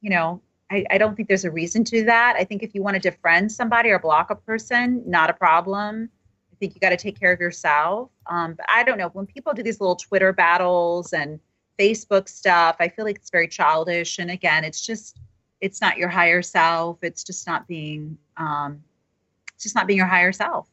you 0.02 0.12
know, 0.12 0.42
I, 0.70 0.86
I 0.92 0.98
don't 0.98 1.16
think 1.16 1.28
there's 1.28 1.46
a 1.46 1.52
reason 1.52 1.84
to 1.86 2.04
that. 2.06 2.36
I 2.38 2.44
think 2.44 2.62
if 2.62 2.76
you 2.76 2.84
want 2.84 3.02
to 3.02 3.12
defriend 3.12 3.52
somebody 3.52 3.90
or 3.90 4.00
block 4.00 4.30
a 4.30 4.36
person, 4.36 5.02
not 5.06 5.30
a 5.30 5.34
problem. 5.34 6.10
I 6.52 6.56
think 6.60 6.76
you 6.76 6.82
got 6.82 6.90
to 6.90 6.98
take 6.98 7.20
care 7.20 7.32
of 7.32 7.40
yourself. 7.40 8.10
Um, 8.28 8.56
but 8.56 8.66
I 8.68 8.84
don't 8.84 8.98
know. 8.98 9.10
When 9.10 9.26
people 9.26 9.54
do 9.54 9.64
these 9.64 9.80
little 9.80 9.96
Twitter 9.96 10.34
battles 10.34 11.14
and 11.14 11.40
Facebook 11.80 12.28
stuff, 12.28 12.76
I 12.80 12.90
feel 12.90 13.06
like 13.06 13.18
it's 13.18 13.30
very 13.30 13.48
childish. 13.48 14.20
And 14.20 14.32
again, 14.32 14.64
it's 14.64 14.86
just, 14.86 15.20
it's 15.62 15.80
not 15.80 15.98
your 15.98 16.10
higher 16.10 16.42
self. 16.42 16.98
It's 17.02 17.24
just 17.24 17.48
not 17.48 17.68
being, 17.68 18.18
um, 18.36 18.84
it's 19.54 19.64
just 19.64 19.76
not 19.76 19.88
being 19.88 19.98
your 19.98 20.08
higher 20.08 20.34
self. 20.34 20.68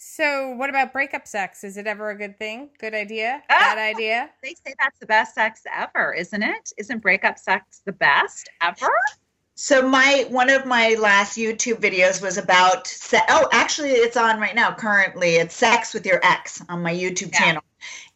So, 0.00 0.50
what 0.54 0.70
about 0.70 0.92
breakup 0.92 1.26
sex? 1.26 1.64
Is 1.64 1.76
it 1.76 1.88
ever 1.88 2.10
a 2.10 2.16
good 2.16 2.38
thing? 2.38 2.70
Good 2.78 2.94
idea? 2.94 3.42
Bad 3.48 3.78
idea? 3.78 4.30
They 4.44 4.54
say 4.54 4.72
that's 4.78 4.96
the 5.00 5.06
best 5.06 5.34
sex 5.34 5.62
ever, 5.76 6.14
isn't 6.14 6.40
it? 6.40 6.72
Isn't 6.78 7.00
breakup 7.00 7.36
sex 7.36 7.82
the 7.84 7.92
best 7.92 8.48
ever? 8.62 8.88
So 9.60 9.82
my 9.82 10.24
one 10.28 10.50
of 10.50 10.66
my 10.66 10.94
last 11.00 11.36
YouTube 11.36 11.80
videos 11.80 12.22
was 12.22 12.38
about 12.38 12.86
se- 12.86 13.26
oh 13.28 13.48
actually 13.50 13.90
it's 13.90 14.16
on 14.16 14.38
right 14.38 14.54
now 14.54 14.72
currently. 14.72 15.34
It's 15.34 15.56
sex 15.56 15.92
with 15.92 16.06
your 16.06 16.20
ex 16.22 16.62
on 16.68 16.80
my 16.80 16.94
YouTube 16.94 17.32
Yeah. 17.32 17.38
channel. 17.40 17.62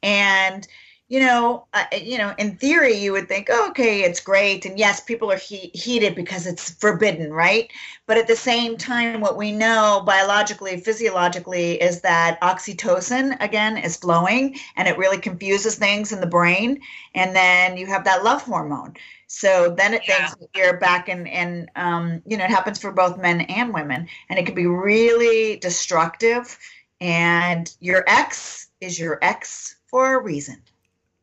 And 0.04 0.68
you 1.08 1.18
know 1.18 1.66
uh, 1.74 1.86
you 2.00 2.16
know 2.16 2.32
in 2.38 2.58
theory 2.58 2.94
you 2.94 3.10
would 3.10 3.26
think 3.26 3.48
oh, 3.50 3.70
okay 3.70 4.02
it's 4.04 4.20
great. 4.20 4.64
And 4.66 4.78
yes 4.78 5.00
people 5.00 5.32
are 5.32 5.36
he- 5.36 5.72
heated 5.74 6.14
because 6.14 6.46
it's 6.46 6.70
forbidden 6.70 7.32
right? 7.32 7.68
But 8.06 8.18
at 8.18 8.28
the 8.28 8.36
same 8.36 8.76
time 8.76 9.20
what 9.20 9.36
we 9.36 9.50
know 9.50 10.04
biologically 10.06 10.78
physiologically 10.78 11.72
is 11.82 12.02
that 12.02 12.40
oxytocin 12.40 13.36
again 13.40 13.78
is 13.78 13.96
flowing 13.96 14.56
and 14.76 14.86
it 14.86 14.96
really 14.96 15.18
confuses 15.18 15.74
things 15.74 16.12
in 16.12 16.20
the 16.20 16.26
brain. 16.38 16.80
And 17.16 17.34
then 17.34 17.76
you 17.76 17.86
have 17.88 18.04
that 18.04 18.22
love 18.22 18.42
hormone 18.42 18.94
so 19.34 19.74
then 19.78 19.94
it 19.94 20.02
Yeah. 20.06 20.28
thinks 20.28 20.46
you're 20.54 20.76
back 20.78 21.08
in, 21.08 21.26
and 21.26 21.70
um, 21.74 22.22
you 22.26 22.36
know, 22.36 22.44
it 22.44 22.50
happens 22.50 22.78
for 22.78 22.92
both 22.92 23.16
men 23.18 23.40
and 23.42 23.72
women, 23.72 24.06
and 24.28 24.38
it 24.38 24.44
can 24.46 24.54
be 24.54 24.66
really 24.66 25.56
destructive. 25.56 26.58
and 27.00 27.74
your 27.80 28.04
ex 28.06 28.68
is 28.80 28.96
your 28.98 29.18
ex 29.22 29.74
for 29.86 30.14
a 30.14 30.22
reason. 30.22 30.62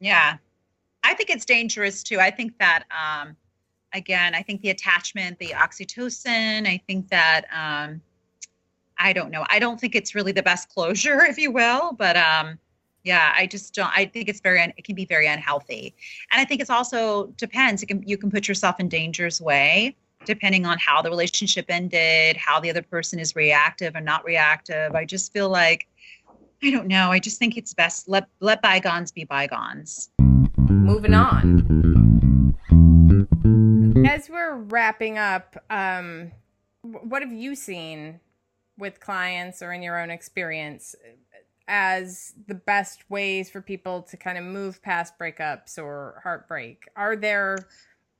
Yeah. 0.01 0.35
I 1.03 1.13
think 1.13 1.29
it's 1.29 1.45
dangerous 1.45 2.03
too. 2.03 2.19
I 2.19 2.31
think 2.31 2.57
that 2.59 2.83
um 2.91 3.37
again, 3.93 4.35
I 4.35 4.41
think 4.41 4.61
the 4.61 4.71
attachment, 4.71 5.39
the 5.39 5.49
oxytocin, 5.49 6.67
I 6.67 6.81
think 6.87 7.07
that 7.09 7.45
um 7.53 8.01
I 8.97 9.13
don't 9.13 9.31
know. 9.31 9.45
I 9.49 9.59
don't 9.59 9.79
think 9.79 9.95
it's 9.95 10.13
really 10.15 10.33
the 10.33 10.43
best 10.43 10.67
closure, 10.69 11.23
if 11.31 11.37
you 11.37 11.51
will, 11.51 11.93
but 11.93 12.17
um 12.17 12.59
yeah, 13.09 13.33
I 13.35 13.47
just 13.47 13.73
don't 13.73 13.91
I 13.95 14.05
think 14.05 14.29
it's 14.29 14.39
very 14.39 14.61
it 14.61 14.83
can 14.83 14.93
be 14.93 15.05
very 15.05 15.25
unhealthy. 15.25 15.95
And 16.31 16.39
I 16.39 16.45
think 16.45 16.61
it's 16.61 16.69
also 16.69 17.25
depends. 17.37 17.81
It 17.81 17.87
can 17.87 18.03
you 18.05 18.17
can 18.17 18.29
put 18.29 18.47
yourself 18.47 18.79
in 18.79 18.87
danger's 18.87 19.41
way 19.41 19.95
depending 20.25 20.65
on 20.65 20.77
how 20.77 21.01
the 21.01 21.09
relationship 21.09 21.65
ended, 21.69 22.37
how 22.37 22.59
the 22.59 22.69
other 22.69 22.83
person 22.83 23.17
is 23.19 23.35
reactive 23.35 23.95
or 23.95 24.01
not 24.01 24.23
reactive. 24.25 24.93
I 24.93 25.05
just 25.05 25.33
feel 25.33 25.49
like 25.49 25.87
I 26.61 26.69
don't 26.69 26.87
know. 26.87 27.09
I 27.11 27.17
just 27.17 27.39
think 27.39 27.57
it's 27.57 27.73
best 27.73 28.07
let 28.07 28.27
let 28.41 28.61
bygones 28.61 29.11
be 29.11 29.23
bygones. 29.23 30.11
Moving 30.69 31.15
on. 31.15 31.65
As 34.05 34.29
we're 34.29 34.55
wrapping 34.55 35.17
up, 35.17 35.57
um, 35.71 36.31
what 36.83 37.23
have 37.23 37.33
you 37.33 37.55
seen 37.55 38.19
with 38.77 38.99
clients 38.99 39.63
or 39.63 39.73
in 39.73 39.81
your 39.81 39.99
own 39.99 40.11
experience 40.11 40.95
as 41.69 42.33
the 42.47 42.55
best 42.55 43.09
ways 43.09 43.49
for 43.49 43.61
people 43.61 44.01
to 44.01 44.17
kind 44.17 44.37
of 44.37 44.43
move 44.43 44.81
past 44.81 45.13
breakups 45.17 45.77
or 45.77 46.19
heartbreak? 46.23 46.89
Are 46.95 47.15
there 47.15 47.57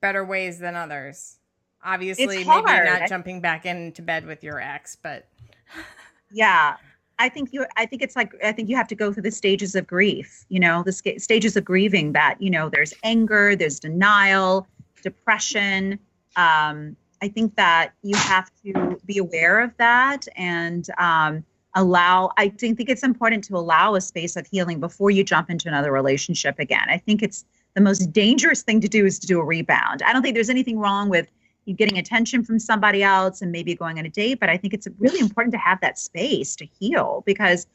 better 0.02 0.24
ways 0.24 0.60
than 0.60 0.76
others? 0.76 1.40
Obviously, 1.84 2.46
maybe 2.46 2.46
not 2.46 3.10
jumping 3.10 3.42
back 3.42 3.66
into 3.66 4.02
bed 4.02 4.26
with 4.26 4.44
your 4.44 4.62
ex, 4.62 4.96
but 4.96 5.28
Yeah. 6.32 6.76
I 7.18 7.28
think 7.28 7.52
you 7.52 7.66
I 7.76 7.86
think 7.86 8.02
it's 8.02 8.16
like 8.16 8.34
I 8.44 8.52
think 8.52 8.70
you 8.70 8.78
have 8.78 8.88
to 8.88 8.96
go 8.96 9.12
through 9.12 9.24
the 9.24 9.32
stages 9.32 9.76
of 9.76 9.86
grief, 9.86 10.46
you 10.48 10.60
know, 10.60 10.84
the 10.84 10.94
stages 10.94 11.58
of 11.58 11.66
grieving 11.66 12.14
that, 12.14 12.42
you 12.42 12.50
know, 12.50 12.70
there's 12.70 12.94
anger, 13.04 13.56
there's 13.56 13.80
denial, 13.80 14.68
depression. 15.04 16.00
Um 16.36 16.96
I 17.22 17.28
think 17.28 17.56
that 17.56 17.92
you 18.04 18.16
have 18.16 18.50
to 18.64 18.98
be 19.06 19.18
aware 19.18 19.60
of 19.60 19.76
that 19.78 20.28
and 20.38 20.88
um 20.98 21.44
allow 21.80 22.32
I 22.38 22.50
think 22.50 22.78
think 22.78 22.90
it's 22.90 23.04
important 23.04 23.44
to 23.46 23.56
allow 23.56 23.96
a 23.96 24.02
space 24.02 24.36
of 24.36 24.46
healing 24.46 24.80
before 24.80 25.12
you 25.12 25.24
jump 25.24 25.50
into 25.50 25.68
another 25.68 25.92
relationship 25.92 26.60
again. 26.60 26.88
I 26.90 26.98
think 26.98 27.24
it's 27.24 27.46
the 27.74 27.82
most 27.82 28.12
dangerous 28.12 28.62
thing 28.62 28.82
to 28.82 28.90
do 28.90 29.06
is 29.06 29.18
to 29.20 29.28
do 29.28 29.40
a 29.40 29.46
rebound. 29.46 30.02
I 30.04 30.12
don't 30.12 30.22
think 30.22 30.36
there's 30.36 30.50
anything 30.50 30.78
wrong 30.78 31.10
with 31.10 31.28
you 31.66 31.74
getting 31.74 31.98
attention 31.98 32.44
from 32.44 32.60
somebody 32.60 33.02
else 33.02 33.42
and 33.42 33.52
maybe 33.52 33.76
going 33.76 33.98
on 33.98 34.06
a 34.06 34.10
date, 34.10 34.40
but 34.40 34.50
I 34.50 34.58
think 34.58 34.74
it's 34.74 34.88
really 34.98 35.20
important 35.20 35.54
to 35.54 35.58
have 35.60 35.80
that 35.82 35.98
space 35.98 36.56
to 36.58 36.66
heal 36.66 37.24
because 37.26 37.66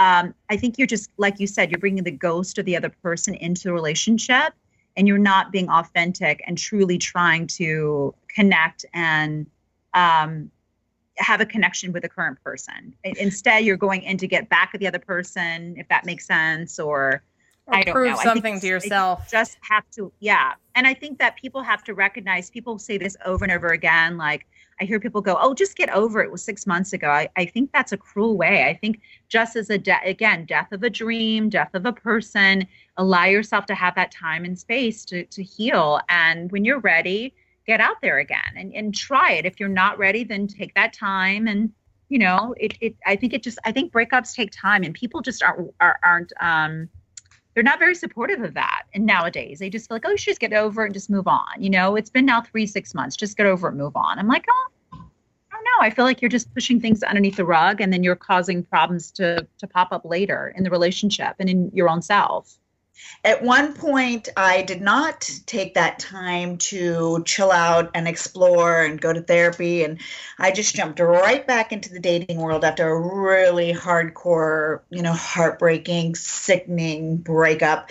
um, 0.00 0.34
I 0.50 0.56
think 0.56 0.78
you're 0.78 0.86
just, 0.86 1.10
like 1.16 1.38
you 1.38 1.46
said, 1.46 1.70
you're 1.70 1.78
bringing 1.78 2.02
the 2.02 2.10
ghost 2.10 2.58
of 2.58 2.64
the 2.64 2.76
other 2.76 2.88
person 2.88 3.34
into 3.34 3.64
the 3.64 3.72
relationship 3.72 4.54
and 4.96 5.06
you're 5.06 5.18
not 5.18 5.52
being 5.52 5.68
authentic 5.68 6.42
and 6.46 6.58
truly 6.58 6.98
trying 6.98 7.46
to 7.46 8.14
connect 8.28 8.84
and 8.94 9.46
um, 9.94 10.50
have 11.18 11.40
a 11.40 11.46
connection 11.46 11.92
with 11.92 12.02
the 12.02 12.08
current 12.08 12.38
person. 12.42 12.94
Instead, 13.04 13.64
you're 13.64 13.76
going 13.76 14.02
in 14.02 14.16
to 14.18 14.26
get 14.26 14.48
back 14.48 14.70
at 14.74 14.80
the 14.80 14.86
other 14.86 14.98
person, 14.98 15.74
if 15.78 15.86
that 15.88 16.04
makes 16.06 16.26
sense, 16.26 16.78
or, 16.78 17.22
Or 17.66 17.74
I 17.74 17.82
don't 17.82 17.94
prove 17.94 18.10
know. 18.10 18.16
Something 18.22 18.58
to 18.60 18.66
it's- 18.66 18.74
I 18.76 18.78
think 18.80 18.90
yourself. 18.90 19.20
you 19.26 19.38
Just 19.38 19.58
have 19.60 19.84
to, 19.92 20.12
yeah. 20.20 20.54
And 20.74 20.86
I 20.86 20.94
think 20.94 21.18
that 21.18 21.36
people 21.36 21.62
have 21.62 21.84
to 21.84 21.94
recognize. 21.94 22.50
People 22.50 22.78
say 22.78 22.98
this 22.98 23.16
over 23.24 23.44
and 23.44 23.52
over 23.52 23.68
again. 23.68 24.16
Like 24.16 24.46
I 24.80 24.84
hear 24.84 24.98
people 24.98 25.20
go, 25.20 25.36
"Oh, 25.40 25.54
just 25.54 25.76
get 25.76 25.90
over 25.90 26.22
it." 26.22 26.26
it 26.26 26.32
was 26.32 26.42
six 26.42 26.66
months 26.66 26.92
ago. 26.94 27.08
I, 27.08 27.28
I 27.36 27.44
think 27.44 27.70
that's 27.72 27.92
a 27.92 27.96
cruel 27.96 28.36
way. 28.36 28.64
I 28.64 28.74
think 28.74 29.00
just 29.28 29.54
as 29.54 29.68
a 29.70 29.76
de- 29.78 30.00
again, 30.04 30.44
death 30.46 30.72
of 30.72 30.82
a 30.82 30.90
dream, 30.90 31.50
death 31.50 31.74
of 31.74 31.84
a 31.86 31.92
person. 31.92 32.66
Allow 32.96 33.26
yourself 33.26 33.66
to 33.66 33.74
have 33.74 33.94
that 33.96 34.10
time 34.10 34.44
and 34.46 34.58
space 34.58 35.04
to 35.06 35.24
to 35.26 35.42
heal. 35.42 36.00
And 36.08 36.50
when 36.50 36.64
you're 36.64 36.80
ready, 36.80 37.34
get 37.66 37.80
out 37.80 38.00
there 38.02 38.18
again 38.18 38.52
and, 38.56 38.74
and 38.74 38.94
try 38.94 39.32
it. 39.32 39.46
If 39.46 39.60
you're 39.60 39.68
not 39.68 39.98
ready, 39.98 40.24
then 40.24 40.46
take 40.46 40.74
that 40.74 40.92
time 40.92 41.46
and 41.46 41.72
you 42.08 42.18
know 42.18 42.54
it, 42.58 42.76
it 42.82 42.94
i 43.06 43.16
think 43.16 43.32
it 43.32 43.42
just 43.42 43.58
i 43.64 43.72
think 43.72 43.90
breakups 43.90 44.34
take 44.34 44.50
time 44.52 44.82
and 44.82 44.92
people 44.92 45.22
just 45.22 45.42
aren't 45.42 45.72
are, 45.80 45.98
aren't 46.04 46.30
um 46.42 46.90
they're 47.54 47.62
not 47.62 47.78
very 47.78 47.94
supportive 47.94 48.42
of 48.42 48.54
that 48.54 48.84
and 48.94 49.04
nowadays. 49.04 49.58
They 49.58 49.68
just 49.68 49.88
feel 49.88 49.96
like 49.96 50.04
oh 50.06 50.10
you 50.10 50.16
should 50.16 50.30
just 50.30 50.40
get 50.40 50.52
over 50.52 50.82
it 50.82 50.86
and 50.86 50.94
just 50.94 51.10
move 51.10 51.26
on. 51.26 51.50
You 51.58 51.70
know 51.70 51.96
it's 51.96 52.10
been 52.10 52.26
now 52.26 52.40
three 52.40 52.66
six 52.66 52.94
months. 52.94 53.16
Just 53.16 53.36
get 53.36 53.46
over 53.46 53.68
it 53.68 53.72
move 53.72 53.96
on. 53.96 54.18
I'm 54.18 54.28
like 54.28 54.44
oh 54.48 54.68
i 54.92 55.54
don't 55.54 55.64
know. 55.64 55.80
I 55.80 55.90
feel 55.90 56.04
like 56.04 56.22
you're 56.22 56.28
just 56.28 56.52
pushing 56.54 56.80
things 56.80 57.02
underneath 57.02 57.36
the 57.36 57.44
rug 57.44 57.80
and 57.80 57.92
then 57.92 58.02
you're 58.02 58.16
causing 58.16 58.62
problems 58.62 59.10
to 59.12 59.46
to 59.58 59.66
pop 59.66 59.92
up 59.92 60.04
later 60.04 60.52
in 60.56 60.64
the 60.64 60.70
relationship 60.70 61.36
and 61.38 61.48
in 61.48 61.70
your 61.74 61.88
own 61.88 62.02
self 62.02 62.58
At 63.24 63.42
one 63.42 63.74
point, 63.74 64.28
I 64.36 64.62
did 64.62 64.80
not 64.80 65.28
take 65.46 65.74
that 65.74 65.98
time 65.98 66.58
to 66.58 67.22
chill 67.24 67.52
out 67.52 67.90
and 67.94 68.08
explore 68.08 68.82
and 68.82 69.00
go 69.00 69.12
to 69.12 69.20
therapy. 69.20 69.84
And 69.84 70.00
I 70.38 70.50
just 70.50 70.74
jumped 70.74 71.00
right 71.00 71.46
back 71.46 71.72
into 71.72 71.90
the 71.90 72.00
dating 72.00 72.38
world 72.38 72.64
after 72.64 72.88
a 72.88 73.00
really 73.00 73.72
hardcore, 73.72 74.80
you 74.90 75.02
know, 75.02 75.12
heartbreaking, 75.12 76.16
sickening 76.16 77.18
breakup, 77.18 77.90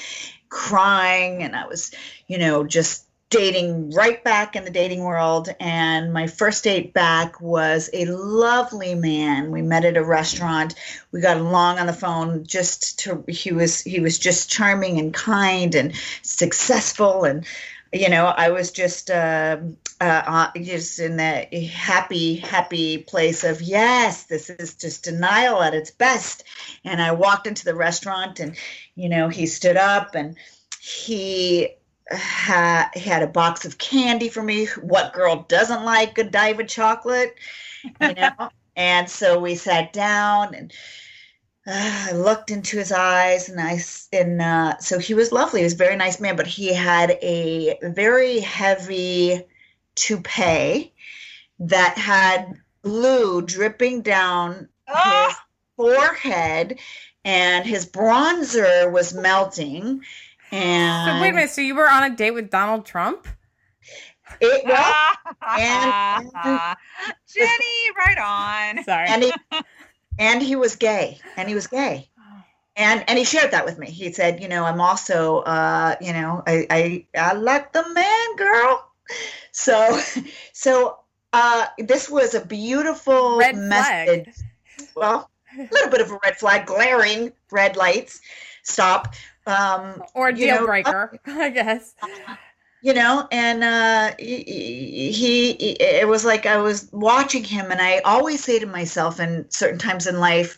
crying. 0.50 1.44
And 1.44 1.56
I 1.56 1.66
was, 1.66 1.92
you 2.28 2.38
know, 2.38 2.66
just 2.66 3.06
dating 3.32 3.90
right 3.92 4.24
back 4.24 4.56
in 4.56 4.66
the 4.66 4.70
dating 4.70 5.04
world. 5.04 5.50
And 5.60 6.14
my 6.14 6.28
first 6.28 6.64
date 6.64 6.94
back 6.94 7.42
was 7.42 7.90
a 7.94 8.06
lovely 8.06 8.94
man. 8.94 9.50
We 9.50 9.64
met 9.64 9.86
at 9.86 9.98
a 9.98 10.04
restaurant. 10.04 10.76
We 11.12 11.22
got 11.22 11.38
along 11.38 11.80
on 11.80 11.88
the 11.88 11.94
phone. 11.94 12.46
Just 12.46 13.00
to 13.00 13.24
he 13.28 13.52
was 13.52 13.82
he 13.82 14.00
was 14.00 14.20
just 14.20 14.52
charming 14.52 15.00
and 15.00 15.14
kind 15.14 15.74
and 15.74 15.94
successful 16.22 17.24
and 17.24 17.46
you 17.94 18.10
know 18.10 18.26
I 18.26 18.50
was 18.50 18.72
just 18.72 19.10
uh, 19.10 19.58
uh, 20.00 20.04
uh, 20.04 20.52
just 20.62 21.00
in 21.00 21.18
that 21.18 21.54
happy 21.54 22.36
happy 22.36 23.00
place 23.00 23.44
of 23.44 23.62
yes 23.62 24.24
this 24.24 24.50
is 24.50 24.76
just 24.76 25.04
denial 25.04 25.62
at 25.64 25.74
its 25.74 25.92
best. 25.92 26.44
And 26.84 27.02
I 27.02 27.14
walked 27.14 27.48
into 27.48 27.66
the 27.66 27.76
restaurant 27.76 28.40
and 28.42 28.56
you 28.96 29.10
know 29.10 29.30
he 29.30 29.48
stood 29.48 29.78
up 29.78 30.16
and 30.16 30.36
he 30.82 31.76
ha- 32.14 32.92
had 32.94 33.24
a 33.24 33.28
box 33.28 33.66
of 33.66 33.78
candy 33.78 34.30
for 34.30 34.44
me. 34.44 34.66
What 34.82 35.14
girl 35.14 35.46
doesn't 35.48 35.84
like 35.84 36.16
Godiva 36.16 36.64
chocolate? 36.66 37.36
You 38.00 38.14
know? 38.16 38.50
and 38.76 39.10
so 39.10 39.40
we 39.40 39.56
sat 39.56 39.94
down 39.94 40.56
and 40.56 40.74
uh, 41.68 42.08
I 42.10 42.12
looked 42.14 42.50
into 42.50 42.78
his 42.78 42.92
eyes 42.92 43.50
and 43.50 43.60
I 43.60 43.80
and 44.12 44.42
uh, 44.42 44.78
so 44.80 44.98
he 45.00 45.14
was 45.14 45.32
lovely. 45.32 45.62
He 45.62 45.66
was 45.66 45.74
a 45.74 45.78
very 45.78 45.96
nice 45.96 46.20
man, 46.20 46.36
but 46.36 46.48
he 46.48 46.74
had 46.74 47.18
a 47.22 47.78
very 47.84 48.40
heavy 48.40 49.44
toupee 49.96 50.94
that 51.60 51.98
had 51.98 52.60
glue 52.82 53.42
dripping 53.42 54.02
down 54.02 54.68
his 54.88 55.36
forehead 55.76 56.80
and 57.24 57.66
his 57.66 57.86
bronzer 57.86 58.92
was 58.92 59.14
melting 59.14 60.02
and 60.52 61.18
So 61.18 61.22
wait 61.22 61.30
a 61.30 61.34
minute. 61.34 61.50
So 61.50 61.62
you 61.62 61.76
were 61.76 61.90
on 61.90 62.04
a 62.12 62.16
date 62.16 62.32
with 62.32 62.50
Donald 62.50 62.86
Trump? 62.86 63.28
It 64.40 64.66
was, 64.66 65.16
and, 65.60 65.94
Jenni, 67.28 67.96
right 67.98 68.18
on. 68.18 68.84
Sorry. 68.86 69.08
and 69.10 69.24
he 69.24 69.34
and 70.18 70.42
he 70.42 70.56
was 70.56 70.76
gay, 70.78 71.20
and 71.36 71.50
he 71.50 71.56
was 71.56 71.68
gay, 71.68 72.10
and 72.78 73.04
and 73.10 73.20
he 73.20 73.26
shared 73.26 73.52
that 73.52 73.66
with 73.66 73.78
me. 73.78 73.88
He 73.88 74.12
said, 74.14 74.42
you 74.42 74.48
know, 74.48 74.64
I'm 74.64 74.80
also, 74.80 75.40
uh, 75.40 75.96
you 76.00 76.14
know, 76.14 76.44
I 76.48 76.66
I, 76.70 77.06
I 77.18 77.34
like 77.34 77.74
the 77.74 77.88
man, 77.94 78.36
girl. 78.38 78.90
So, 79.52 80.00
so 80.54 81.00
uh, 81.34 81.68
this 81.78 82.10
was 82.10 82.34
a 82.34 82.46
beautiful 82.46 83.38
Red 83.38 83.56
flag. 83.56 84.08
message. 84.26 84.46
Well, 84.96 85.30
a 85.58 85.68
little 85.74 85.90
bit 85.90 86.02
of 86.02 86.12
a 86.12 86.20
red 86.24 86.38
flag, 86.38 86.66
glaring 86.66 87.34
red 87.52 87.76
lights. 87.76 88.22
Stop. 88.64 89.14
Um, 89.48 90.04
or 90.14 90.30
a 90.30 90.34
deal 90.34 90.60
know, 90.60 90.66
breaker, 90.66 91.20
I 91.26 91.50
guess. 91.50 91.96
you 92.82 92.94
know 92.94 93.28
and 93.32 93.64
uh 93.64 94.12
he, 94.18 95.12
he 95.12 95.50
it 95.52 96.08
was 96.08 96.26
like 96.26 96.48
i 96.48 96.58
was 96.58 96.90
watching 96.92 97.44
him 97.44 97.72
and 97.72 97.80
i 97.80 98.00
always 98.00 98.44
say 98.44 98.58
to 98.58 98.66
myself 98.66 99.20
in 99.20 99.46
certain 99.52 99.78
times 99.78 100.08
in 100.08 100.20
life 100.20 100.58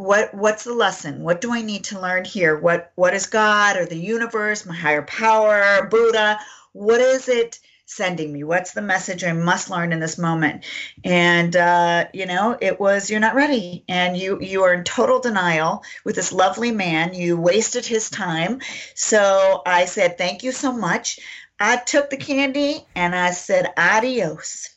what 0.00 0.32
what's 0.32 0.64
the 0.64 0.72
lesson? 0.72 1.20
What 1.22 1.42
do 1.42 1.52
i 1.52 1.60
need 1.60 1.84
to 1.84 2.00
learn 2.00 2.24
here? 2.24 2.58
What 2.58 2.92
what 2.94 3.12
is 3.12 3.26
god 3.26 3.76
or 3.76 3.84
the 3.84 3.98
universe 3.98 4.64
my 4.64 4.74
higher 4.74 5.02
power 5.02 5.86
buddha? 5.90 6.38
What 6.72 7.00
is 7.00 7.28
it 7.28 7.60
sending 7.90 8.32
me 8.32 8.44
what's 8.44 8.72
the 8.72 8.80
message 8.80 9.24
i 9.24 9.32
must 9.32 9.68
learn 9.68 9.92
in 9.92 9.98
this 9.98 10.16
moment 10.16 10.64
and 11.02 11.56
uh 11.56 12.06
you 12.12 12.24
know 12.24 12.56
it 12.60 12.78
was 12.78 13.10
you're 13.10 13.18
not 13.18 13.34
ready 13.34 13.84
and 13.88 14.16
you 14.16 14.40
you 14.40 14.62
are 14.62 14.72
in 14.72 14.84
total 14.84 15.18
denial 15.18 15.82
with 16.04 16.14
this 16.14 16.32
lovely 16.32 16.70
man 16.70 17.14
you 17.14 17.36
wasted 17.36 17.84
his 17.84 18.08
time 18.08 18.60
so 18.94 19.60
i 19.66 19.84
said 19.86 20.16
thank 20.16 20.44
you 20.44 20.52
so 20.52 20.72
much 20.72 21.18
i 21.58 21.76
took 21.76 22.10
the 22.10 22.16
candy 22.16 22.86
and 22.94 23.12
i 23.12 23.32
said 23.32 23.72
adios 23.76 24.68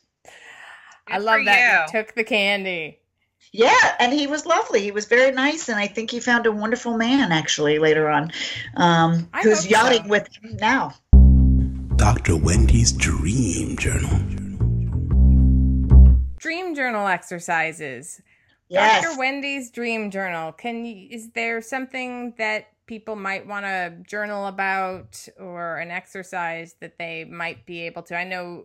I 1.06 1.18
love 1.18 1.44
that 1.44 1.86
you 1.92 1.98
you. 1.98 2.02
took 2.02 2.14
the 2.14 2.24
candy. 2.24 2.98
Yeah, 3.52 3.94
and 4.00 4.12
he 4.12 4.26
was 4.26 4.46
lovely. 4.46 4.80
He 4.80 4.90
was 4.90 5.04
very 5.04 5.30
nice, 5.30 5.68
and 5.68 5.78
I 5.78 5.86
think 5.86 6.10
he 6.10 6.18
found 6.18 6.46
a 6.46 6.50
wonderful 6.50 6.96
man 6.96 7.30
actually 7.30 7.78
later 7.78 8.08
on, 8.08 8.32
um, 8.74 9.28
who's 9.44 9.64
yachting 9.64 10.02
so. 10.02 10.08
with 10.08 10.28
him 10.34 10.56
now. 10.56 10.94
Dr. 11.96 12.36
Wendy's 12.36 12.92
Dream 12.92 13.76
Journal. 13.76 14.18
Dream 16.38 16.74
journal 16.74 17.06
exercises. 17.06 18.20
Yes. 18.68 19.04
Dr. 19.04 19.18
Wendy's 19.18 19.70
dream 19.70 20.10
journal. 20.10 20.52
Can 20.52 20.84
you, 20.84 21.08
is 21.10 21.30
there 21.30 21.62
something 21.62 22.34
that 22.36 22.68
people 22.86 23.14
might 23.14 23.46
want 23.46 23.64
to 23.64 23.94
journal 24.06 24.48
about 24.48 25.26
or 25.38 25.76
an 25.76 25.90
exercise 25.90 26.74
that 26.80 26.98
they 26.98 27.24
might 27.24 27.64
be 27.64 27.82
able 27.82 28.02
to? 28.02 28.16
I 28.16 28.24
know 28.24 28.64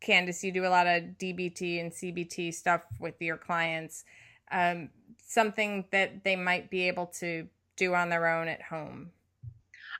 Candace, 0.00 0.42
you 0.42 0.50
do 0.50 0.64
a 0.64 0.68
lot 0.68 0.86
of 0.86 1.02
DBT 1.18 1.80
and 1.80 1.92
CBT 1.92 2.54
stuff 2.54 2.82
with 2.98 3.20
your 3.20 3.36
clients. 3.36 4.04
Um, 4.50 4.88
something 5.24 5.84
that 5.92 6.24
they 6.24 6.36
might 6.36 6.70
be 6.70 6.88
able 6.88 7.06
to 7.20 7.46
do 7.76 7.94
on 7.94 8.08
their 8.08 8.26
own 8.28 8.48
at 8.48 8.62
home. 8.62 9.10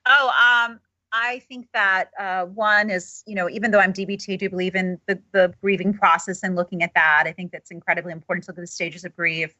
Oh, 0.06 0.30
um, 0.66 0.80
I 1.12 1.42
think 1.48 1.68
that 1.74 2.10
uh, 2.18 2.46
one 2.46 2.88
is, 2.88 3.22
you 3.26 3.34
know, 3.34 3.48
even 3.50 3.70
though 3.70 3.80
I'm 3.80 3.92
DBT, 3.92 4.32
I 4.32 4.36
do 4.36 4.48
believe 4.48 4.74
in 4.74 4.98
the, 5.06 5.20
the 5.32 5.52
grieving 5.60 5.92
process 5.92 6.42
and 6.42 6.56
looking 6.56 6.82
at 6.82 6.94
that. 6.94 7.24
I 7.26 7.32
think 7.32 7.52
that's 7.52 7.70
incredibly 7.70 8.12
important 8.12 8.44
to 8.44 8.50
look 8.50 8.58
at 8.58 8.62
the 8.62 8.66
stages 8.66 9.04
of 9.04 9.14
grief. 9.14 9.54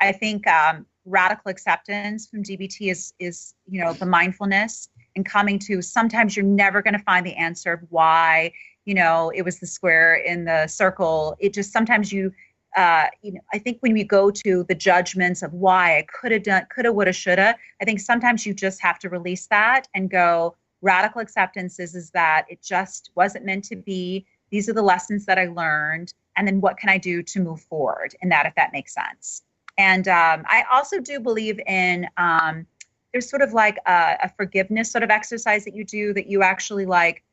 I 0.00 0.12
think 0.12 0.46
um, 0.46 0.86
radical 1.04 1.50
acceptance 1.50 2.28
from 2.28 2.44
DBT 2.44 2.92
is, 2.92 3.12
is, 3.18 3.54
you 3.68 3.82
know, 3.82 3.92
the 3.92 4.06
mindfulness 4.06 4.88
and 5.16 5.26
coming 5.26 5.58
to 5.60 5.82
sometimes 5.82 6.36
you're 6.36 6.46
never 6.46 6.80
going 6.80 6.94
to 6.94 7.02
find 7.02 7.26
the 7.26 7.34
answer 7.34 7.72
of 7.72 7.80
why, 7.90 8.52
you 8.84 8.94
know, 8.94 9.32
it 9.34 9.42
was 9.42 9.58
the 9.58 9.66
square 9.66 10.14
in 10.14 10.44
the 10.44 10.68
circle. 10.68 11.36
It 11.40 11.54
just 11.54 11.72
sometimes 11.72 12.12
you, 12.12 12.32
uh, 12.76 13.06
you 13.22 13.32
know, 13.32 13.40
I 13.52 13.58
think 13.58 13.78
when 13.80 13.94
we 13.94 14.04
go 14.04 14.30
to 14.30 14.64
the 14.68 14.74
judgments 14.74 15.42
of 15.42 15.52
why 15.52 15.98
I 15.98 16.06
could 16.12 16.30
have 16.30 16.42
done, 16.44 16.66
coulda, 16.74 16.92
woulda, 16.92 17.12
shoulda, 17.12 17.56
I 17.80 17.84
think 17.84 17.98
sometimes 17.98 18.46
you 18.46 18.54
just 18.54 18.80
have 18.80 18.98
to 19.00 19.08
release 19.08 19.46
that 19.48 19.86
and 19.94 20.08
go, 20.10 20.56
radical 20.84 21.20
acceptance 21.20 21.80
is, 21.80 21.94
is 21.94 22.10
that 22.10 22.46
it 22.48 22.62
just 22.62 23.10
wasn't 23.14 23.44
meant 23.44 23.64
to 23.64 23.76
be. 23.76 24.26
These 24.50 24.68
are 24.68 24.72
the 24.72 24.82
lessons 24.82 25.24
that 25.26 25.38
I 25.38 25.46
learned. 25.46 26.12
And 26.36 26.46
then 26.46 26.60
what 26.60 26.76
can 26.76 26.90
I 26.90 26.98
do 26.98 27.22
to 27.22 27.40
move 27.40 27.60
forward 27.62 28.14
in 28.22 28.28
that, 28.28 28.46
if 28.46 28.54
that 28.56 28.72
makes 28.72 28.94
sense? 28.94 29.42
And 29.78 30.06
um, 30.06 30.44
I 30.46 30.64
also 30.70 31.00
do 31.00 31.18
believe 31.18 31.58
in 31.66 32.06
um, 32.16 32.66
there's 33.12 33.28
sort 33.28 33.42
of 33.42 33.52
like 33.52 33.78
a, 33.86 34.16
a 34.24 34.32
forgiveness 34.36 34.90
sort 34.90 35.02
of 35.02 35.10
exercise 35.10 35.64
that 35.64 35.74
you 35.74 35.84
do 35.84 36.12
that 36.12 36.26
you 36.26 36.42
actually 36.42 36.86
like 36.86 37.24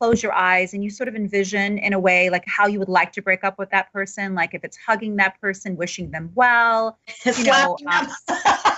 close 0.00 0.22
your 0.22 0.32
eyes 0.32 0.74
and 0.74 0.82
you 0.82 0.90
sort 0.90 1.08
of 1.08 1.14
envision 1.14 1.78
in 1.78 1.92
a 1.92 1.98
way 1.98 2.30
like 2.30 2.44
how 2.46 2.66
you 2.66 2.78
would 2.78 2.88
like 2.88 3.12
to 3.12 3.22
break 3.22 3.44
up 3.44 3.58
with 3.58 3.70
that 3.70 3.92
person 3.92 4.34
like 4.34 4.54
if 4.54 4.64
it's 4.64 4.76
hugging 4.76 5.16
that 5.16 5.40
person 5.40 5.76
wishing 5.76 6.10
them 6.10 6.30
well 6.34 6.98
you 7.24 7.44
know 7.44 7.76
um. 7.86 8.08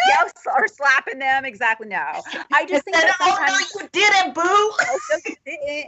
yes, 0.08 0.32
or 0.46 0.66
slapping 0.68 1.18
them. 1.18 1.44
Exactly. 1.44 1.88
No, 1.88 2.22
I 2.52 2.66
just 2.66 2.84
think 2.84 2.96
that 2.96 3.14
oh 3.20 3.36
no, 3.46 3.82
you 3.82 3.88
didn't, 3.92 4.34
boo. 4.34 4.42
Oh, 4.44 5.00
just 5.10 5.38
didn't. 5.44 5.86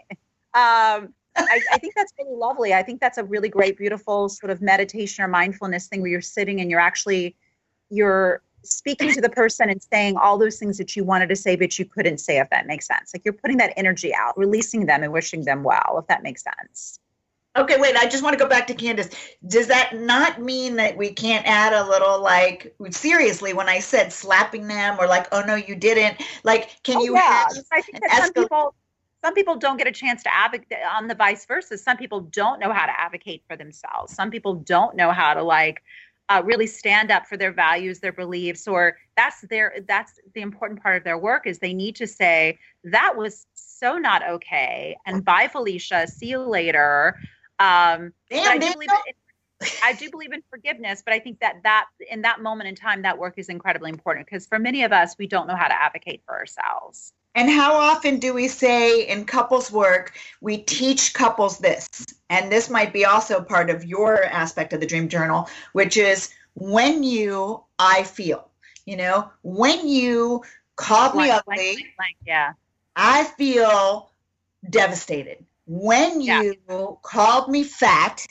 um, 0.54 1.14
I, 1.38 1.60
I 1.72 1.78
think 1.78 1.94
that's 1.94 2.12
really 2.18 2.34
lovely. 2.34 2.72
I 2.72 2.82
think 2.82 3.00
that's 3.00 3.18
a 3.18 3.24
really 3.24 3.48
great, 3.48 3.76
beautiful 3.76 4.28
sort 4.28 4.50
of 4.50 4.62
meditation 4.62 5.22
or 5.22 5.28
mindfulness 5.28 5.86
thing 5.86 6.00
where 6.00 6.10
you're 6.10 6.20
sitting 6.20 6.60
and 6.60 6.70
you're 6.70 6.80
actually 6.80 7.36
you're 7.90 8.42
speaking 8.64 9.12
to 9.12 9.20
the 9.20 9.28
person 9.28 9.70
and 9.70 9.80
saying 9.92 10.16
all 10.16 10.38
those 10.38 10.58
things 10.58 10.76
that 10.78 10.96
you 10.96 11.04
wanted 11.04 11.28
to 11.28 11.36
say 11.36 11.54
but 11.54 11.78
you 11.78 11.84
couldn't 11.84 12.18
say 12.18 12.38
if 12.38 12.50
that 12.50 12.66
makes 12.66 12.86
sense 12.86 13.12
like 13.14 13.24
you're 13.24 13.32
putting 13.34 13.56
that 13.58 13.72
energy 13.76 14.12
out 14.14 14.36
releasing 14.36 14.86
them 14.86 15.04
and 15.04 15.12
wishing 15.12 15.44
them 15.44 15.62
well 15.62 15.96
if 16.00 16.06
that 16.08 16.22
makes 16.22 16.42
sense 16.42 16.98
Okay, 17.56 17.76
wait. 17.78 17.96
I 17.96 18.06
just 18.06 18.22
want 18.22 18.34
to 18.34 18.42
go 18.42 18.48
back 18.48 18.66
to 18.66 18.74
Candace. 18.74 19.08
Does 19.48 19.66
that 19.68 19.96
not 19.96 20.40
mean 20.40 20.76
that 20.76 20.96
we 20.96 21.12
can't 21.12 21.46
add 21.46 21.72
a 21.72 21.86
little 21.86 22.20
like 22.20 22.74
seriously 22.90 23.52
when 23.52 23.68
I 23.68 23.78
said 23.78 24.12
slapping 24.12 24.68
them 24.68 24.96
or 24.98 25.06
like, 25.06 25.26
oh 25.32 25.42
no, 25.46 25.54
you 25.54 25.74
didn't? 25.74 26.22
Like, 26.44 26.82
can 26.82 26.98
Oh, 26.98 27.04
you 27.04 27.14
yeah. 27.14 27.20
have 27.20 27.56
I 27.72 27.80
think 27.80 28.00
that 28.00 28.22
some 28.22 28.32
people 28.32 28.74
some 29.24 29.34
people 29.34 29.56
don't 29.56 29.76
get 29.76 29.86
a 29.86 29.92
chance 29.92 30.22
to 30.22 30.36
advocate 30.36 30.78
on 30.94 31.08
the 31.08 31.14
vice 31.14 31.46
versa. 31.46 31.78
Some 31.78 31.96
people 31.96 32.20
don't 32.20 32.60
know 32.60 32.72
how 32.72 32.86
to 32.86 33.00
advocate 33.00 33.42
for 33.48 33.56
themselves. 33.56 34.14
Some 34.14 34.30
people 34.30 34.54
don't 34.54 34.94
know 34.94 35.10
how 35.10 35.34
to 35.34 35.42
like 35.42 35.82
uh, 36.28 36.42
really 36.44 36.66
stand 36.66 37.10
up 37.10 37.26
for 37.26 37.36
their 37.36 37.52
values, 37.52 38.00
their 38.00 38.12
beliefs, 38.12 38.68
or 38.68 38.98
that's 39.16 39.40
their 39.42 39.76
that's 39.88 40.12
the 40.34 40.42
important 40.42 40.82
part 40.82 40.96
of 40.96 41.04
their 41.04 41.18
work 41.18 41.46
is 41.46 41.58
they 41.58 41.74
need 41.74 41.96
to 41.96 42.06
say 42.06 42.58
that 42.84 43.16
was 43.16 43.46
so 43.54 43.96
not 43.96 44.22
okay 44.28 44.96
and 45.06 45.24
bye 45.24 45.48
Felicia, 45.48 46.06
see 46.06 46.26
you 46.26 46.40
later. 46.40 47.16
Um, 47.58 48.12
but 48.30 48.40
I 48.40 48.58
do 48.58 48.72
believe 48.72 48.90
in, 48.90 49.68
I 49.82 49.92
do 49.94 50.10
believe 50.10 50.32
in 50.32 50.42
forgiveness, 50.50 51.02
but 51.04 51.14
I 51.14 51.18
think 51.18 51.40
that 51.40 51.62
that 51.62 51.86
in 52.10 52.22
that 52.22 52.42
moment 52.42 52.68
in 52.68 52.74
time, 52.74 53.02
that 53.02 53.18
work 53.18 53.34
is 53.36 53.48
incredibly 53.48 53.90
important 53.90 54.26
because 54.26 54.46
for 54.46 54.58
many 54.58 54.84
of 54.84 54.92
us, 54.92 55.16
we 55.18 55.26
don't 55.26 55.46
know 55.46 55.56
how 55.56 55.68
to 55.68 55.82
advocate 55.82 56.22
for 56.26 56.34
ourselves. 56.34 57.12
And 57.34 57.50
how 57.50 57.74
often 57.74 58.18
do 58.18 58.32
we 58.32 58.48
say 58.48 59.06
in 59.06 59.26
couples 59.26 59.70
work, 59.70 60.14
we 60.40 60.56
teach 60.56 61.12
couples 61.12 61.58
this? 61.58 61.86
And 62.30 62.50
this 62.50 62.70
might 62.70 62.94
be 62.94 63.04
also 63.04 63.42
part 63.42 63.68
of 63.68 63.84
your 63.84 64.24
aspect 64.24 64.72
of 64.72 64.80
the 64.80 64.86
dream 64.86 65.08
journal, 65.08 65.48
which 65.72 65.98
is 65.98 66.30
when 66.54 67.02
you, 67.02 67.62
I 67.78 68.04
feel, 68.04 68.48
you 68.86 68.96
know, 68.96 69.30
when 69.42 69.86
you 69.86 70.44
called 70.76 71.14
me 71.14 71.24
Blank, 71.24 71.42
ugly, 71.46 71.54
blank, 71.54 71.76
blank, 71.76 71.96
blank, 71.96 72.16
yeah. 72.26 72.52
I 72.96 73.24
feel 73.24 74.10
devastated. 74.70 75.44
When 75.66 76.20
Yeah. 76.20 76.42
you 76.42 76.98
called 77.02 77.48
me 77.48 77.64
fat, 77.64 78.26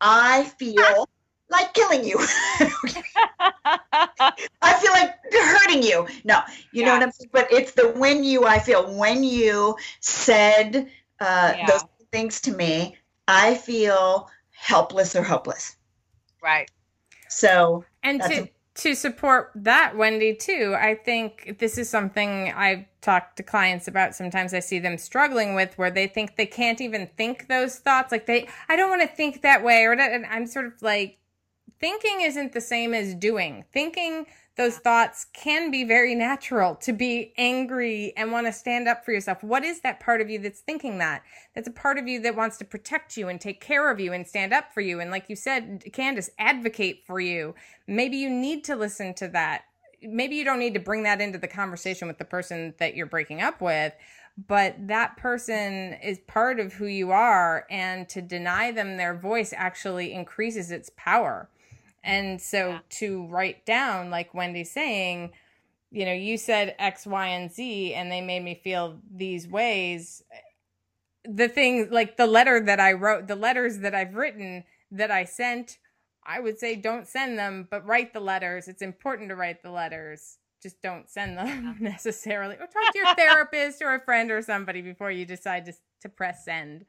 I 0.00 0.44
feel 0.58 1.08
like 1.50 1.72
killing 1.74 2.04
you. 2.04 2.18
I 4.62 4.74
feel 4.74 4.92
like 4.92 5.14
hurting 5.32 5.82
you. 5.82 6.06
No, 6.24 6.40
you 6.72 6.84
know 6.84 6.92
what 6.92 7.02
I'm 7.02 7.10
saying? 7.12 7.30
But 7.32 7.52
it's 7.52 7.72
the 7.72 7.90
when 7.92 8.24
you, 8.24 8.46
I 8.46 8.58
feel, 8.58 8.92
when 8.96 9.22
you 9.24 9.76
said 10.00 10.88
uh, 11.20 11.56
Yeah. 11.56 11.66
those 11.66 11.84
things 12.12 12.40
to 12.42 12.52
me, 12.52 12.96
I 13.28 13.54
feel 13.54 14.30
helpless 14.50 15.14
or 15.16 15.22
hopeless. 15.22 15.76
Right. 16.42 16.70
So, 17.28 17.84
And 18.02 18.20
That's 18.20 18.36
to 18.36 18.48
to 18.76 18.94
support 18.94 19.50
that, 19.54 19.96
Wendy, 19.96 20.34
too, 20.34 20.76
I 20.78 20.94
think 20.94 21.56
this 21.58 21.78
is 21.78 21.88
something 21.88 22.52
I've 22.52 22.84
talked 23.00 23.36
to 23.36 23.42
clients 23.42 23.88
about. 23.88 24.14
Sometimes 24.14 24.52
I 24.52 24.60
see 24.60 24.78
them 24.78 24.98
struggling 24.98 25.54
with 25.54 25.76
where 25.78 25.90
they 25.90 26.06
think 26.06 26.36
they 26.36 26.46
can't 26.46 26.80
even 26.80 27.08
think 27.16 27.48
those 27.48 27.76
thoughts. 27.76 28.12
Like 28.12 28.26
they, 28.26 28.48
I 28.68 28.76
don't 28.76 28.90
want 28.90 29.02
to 29.02 29.08
think 29.08 29.42
that 29.42 29.64
way, 29.64 29.84
or 29.84 29.92
and 29.92 30.26
I'm 30.26 30.46
sort 30.46 30.66
of 30.66 30.80
like, 30.82 31.18
thinking 31.78 32.22
isn't 32.22 32.52
the 32.52 32.60
same 32.60 32.94
as 32.94 33.14
doing. 33.14 33.64
Thinking 33.72 34.26
those 34.56 34.78
thoughts 34.78 35.26
can 35.34 35.70
be 35.70 35.84
very 35.84 36.14
natural 36.14 36.74
to 36.76 36.92
be 36.92 37.34
angry 37.36 38.14
and 38.16 38.32
want 38.32 38.46
to 38.46 38.52
stand 38.52 38.88
up 38.88 39.04
for 39.04 39.12
yourself. 39.12 39.42
What 39.44 39.64
is 39.64 39.80
that 39.80 40.00
part 40.00 40.22
of 40.22 40.30
you 40.30 40.38
that's 40.38 40.60
thinking 40.60 40.96
that? 40.98 41.22
That's 41.54 41.68
a 41.68 41.72
part 41.72 41.98
of 41.98 42.08
you 42.08 42.20
that 42.22 42.36
wants 42.36 42.56
to 42.58 42.64
protect 42.64 43.18
you 43.18 43.28
and 43.28 43.38
take 43.38 43.60
care 43.60 43.90
of 43.90 44.00
you 44.00 44.14
and 44.14 44.26
stand 44.26 44.54
up 44.54 44.72
for 44.72 44.80
you. 44.80 44.98
And 44.98 45.10
like 45.10 45.28
you 45.28 45.36
said, 45.36 45.84
Candace, 45.92 46.30
advocate 46.38 47.04
for 47.06 47.20
you. 47.20 47.54
Maybe 47.86 48.16
you 48.16 48.30
need 48.30 48.64
to 48.64 48.76
listen 48.76 49.12
to 49.14 49.28
that. 49.28 49.64
Maybe 50.02 50.36
you 50.36 50.44
don't 50.44 50.58
need 50.58 50.74
to 50.74 50.80
bring 50.80 51.02
that 51.02 51.20
into 51.20 51.38
the 51.38 51.48
conversation 51.48 52.08
with 52.08 52.18
the 52.18 52.24
person 52.24 52.74
that 52.78 52.96
you're 52.96 53.06
breaking 53.06 53.42
up 53.42 53.60
with, 53.60 53.92
but 54.46 54.74
that 54.88 55.16
person 55.16 55.94
is 56.02 56.18
part 56.26 56.60
of 56.60 56.72
who 56.72 56.86
you 56.86 57.10
are. 57.10 57.66
And 57.70 58.08
to 58.10 58.22
deny 58.22 58.72
them 58.72 58.96
their 58.96 59.14
voice 59.14 59.52
actually 59.54 60.14
increases 60.14 60.70
its 60.70 60.90
power. 60.96 61.50
And 62.06 62.40
so 62.40 62.78
to 62.90 63.26
write 63.26 63.66
down, 63.66 64.10
like 64.10 64.32
Wendy's 64.32 64.70
saying, 64.70 65.32
you 65.90 66.04
know, 66.04 66.12
you 66.12 66.38
said 66.38 66.76
X, 66.78 67.04
Y, 67.04 67.26
and 67.26 67.50
Z, 67.50 67.94
and 67.94 68.10
they 68.12 68.20
made 68.20 68.44
me 68.44 68.60
feel 68.62 69.00
these 69.12 69.48
ways. 69.48 70.22
The 71.24 71.48
thing, 71.48 71.88
like 71.90 72.16
the 72.16 72.28
letter 72.28 72.60
that 72.60 72.78
I 72.78 72.92
wrote, 72.92 73.26
the 73.26 73.34
letters 73.34 73.78
that 73.78 73.92
I've 73.92 74.14
written 74.14 74.62
that 74.92 75.10
I 75.10 75.24
sent, 75.24 75.78
I 76.24 76.38
would 76.38 76.60
say 76.60 76.76
don't 76.76 77.08
send 77.08 77.40
them, 77.40 77.66
but 77.68 77.84
write 77.84 78.12
the 78.12 78.20
letters. 78.20 78.68
It's 78.68 78.82
important 78.82 79.28
to 79.30 79.34
write 79.34 79.64
the 79.64 79.72
letters. 79.72 80.38
Just 80.62 80.80
don't 80.82 81.10
send 81.10 81.36
them 81.36 81.76
necessarily. 81.80 82.54
Or 82.54 82.68
talk 82.68 82.92
to 82.92 82.98
your 82.98 83.14
therapist 83.16 83.82
or 83.82 83.96
a 83.96 84.00
friend 84.00 84.30
or 84.30 84.42
somebody 84.42 84.80
before 84.80 85.10
you 85.10 85.24
decide 85.24 85.66
to, 85.66 85.72
to 86.02 86.08
press 86.08 86.44
send. 86.44 86.84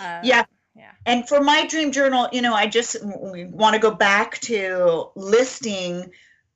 Uh, 0.00 0.20
yeah. 0.22 0.44
Yeah. 0.74 0.92
And 1.04 1.28
for 1.28 1.40
my 1.40 1.66
dream 1.66 1.92
journal, 1.92 2.28
you 2.32 2.42
know, 2.42 2.54
I 2.54 2.66
just 2.66 2.96
want 3.02 3.74
to 3.74 3.80
go 3.80 3.90
back 3.90 4.38
to 4.40 5.10
listing, 5.14 6.10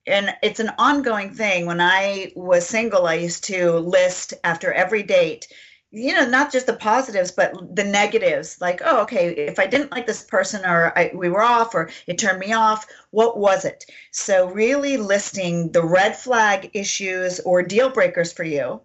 and 0.07 0.35
it's 0.43 0.61
an 0.61 0.71
ongoing 0.79 1.35
thing. 1.35 1.67
When 1.67 1.81
I 1.81 2.33
was 2.35 2.67
single, 2.67 3.07
I 3.07 3.15
used 3.15 3.45
to 3.45 3.73
list 3.73 4.35
after 4.43 4.73
every 4.73 5.03
date, 5.03 5.49
you 5.91 6.15
know, 6.15 6.27
not 6.27 6.51
just 6.51 6.67
the 6.67 6.75
positives, 6.75 7.31
but 7.31 7.53
the 7.75 7.85
negatives. 7.85 8.59
Like, 8.61 8.81
oh, 8.85 9.03
okay, 9.03 9.31
if 9.31 9.59
I 9.59 9.67
didn't 9.67 9.93
like 9.93 10.07
this 10.07 10.23
person 10.23 10.65
or 10.65 10.93
I, 10.97 11.11
we 11.15 11.29
were 11.29 11.43
off 11.43 11.75
or 11.75 11.91
it 12.07 12.19
turned 12.19 12.39
me 12.39 12.53
off, 12.53 12.87
what 13.11 13.39
was 13.39 13.65
it? 13.65 13.85
So, 14.13 14.49
really 14.49 14.97
listing 14.97 15.73
the 15.73 15.85
red 15.85 16.17
flag 16.17 16.71
issues 16.73 17.41
or 17.41 17.63
deal 17.63 17.91
breakers 17.91 18.33
for 18.33 18.45
you 18.45 18.81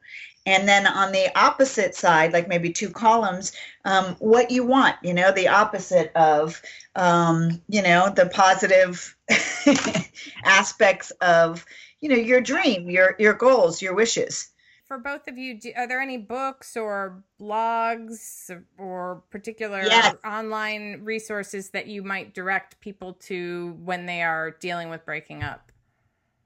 and 0.52 0.68
then 0.68 0.86
on 0.86 1.12
the 1.12 1.32
opposite 1.38 1.96
side, 1.96 2.34
like 2.34 2.48
maybe 2.48 2.72
two 2.72 2.90
columns, 2.90 3.54
um, 3.86 4.16
what 4.20 4.52
you 4.52 4.66
want. 4.66 4.96
You 5.02 5.14
know, 5.14 5.32
the 5.32 5.48
opposite 5.48 6.12
of 6.16 6.62
um, 6.96 7.62
you 7.68 7.82
know 7.82 8.10
the 8.10 8.28
positive 8.28 9.16
aspects 10.44 11.12
of 11.22 11.66
you 12.00 12.10
know 12.10 12.16
your 12.16 12.42
dream, 12.42 12.90
your 12.90 13.16
your 13.18 13.34
goals, 13.34 13.82
your 13.82 13.96
wishes 13.96 14.52
for 14.92 14.98
both 14.98 15.30
of 15.30 15.38
you, 15.38 15.58
do, 15.58 15.72
are 15.78 15.88
there 15.88 16.02
any 16.02 16.18
books 16.18 16.76
or 16.76 17.24
blogs 17.40 18.52
or 18.78 19.24
particular 19.30 19.82
Yes. 19.86 20.14
online 20.26 21.00
resources 21.06 21.70
that 21.70 21.88
you 21.88 22.04
might 22.04 22.34
direct 22.34 22.78
people 22.82 23.14
to 23.14 23.80
when 23.86 24.06
they 24.06 24.22
are 24.22 24.52
dealing 24.52 24.90
with 24.90 25.06
breaking 25.06 25.44
up? 25.44 25.72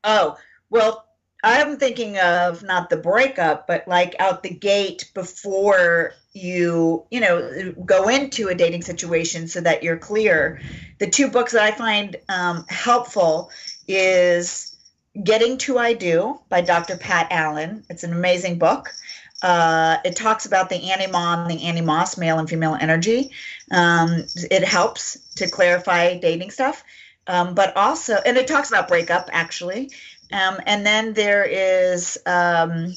Oh, 0.04 0.38
well, 0.70 1.05
I'm 1.46 1.78
thinking 1.78 2.18
of 2.18 2.64
not 2.64 2.90
the 2.90 2.98
breakup, 2.98 3.68
but 3.68 3.88
like 3.88 4.16
out 4.20 4.42
the 4.42 4.50
gate 4.50 5.12
before 5.14 6.14
you, 6.34 7.06
you 7.12 7.20
know, 7.22 7.72
go 7.86 8.10
into 8.10 8.48
a 8.48 8.56
dating 8.56 8.82
situation 8.82 9.48
so 9.48 9.62
that 9.62 9.84
you're 9.84 9.98
clear. 9.98 10.60
The 10.98 11.08
two 11.08 11.30
books 11.30 11.52
that 11.54 11.62
I 11.62 11.72
find 11.72 12.16
um, 12.28 12.66
helpful 12.68 13.52
is 13.88 14.76
Getting 15.24 15.58
to 15.60 15.78
I 15.78 15.94
Do 15.94 16.42
by 16.50 16.60
Dr. 16.60 16.98
Pat 16.98 17.28
Allen. 17.32 17.86
It's 17.90 18.04
an 18.04 18.12
amazing 18.12 18.58
book. 18.58 18.94
Uh, 19.42 19.98
it 20.04 20.16
talks 20.16 20.46
about 20.46 20.70
the 20.70 20.92
anima, 20.92 21.46
the 21.48 21.64
animus, 21.64 22.18
male 22.18 22.38
and 22.38 22.50
female 22.50 22.76
energy. 22.80 23.32
Um, 23.72 24.26
it 24.52 24.66
helps 24.66 25.18
to 25.36 25.48
clarify 25.48 26.18
dating 26.18 26.52
stuff, 26.52 26.84
um, 27.28 27.56
but 27.56 27.78
also, 27.78 28.16
and 28.26 28.36
it 28.36 28.48
talks 28.48 28.70
about 28.70 28.90
breakup 28.90 29.30
actually. 29.32 29.92
Um, 30.32 30.60
and 30.66 30.86
then 30.86 31.14
there 31.14 31.44
is 31.44 32.18
um, 32.26 32.96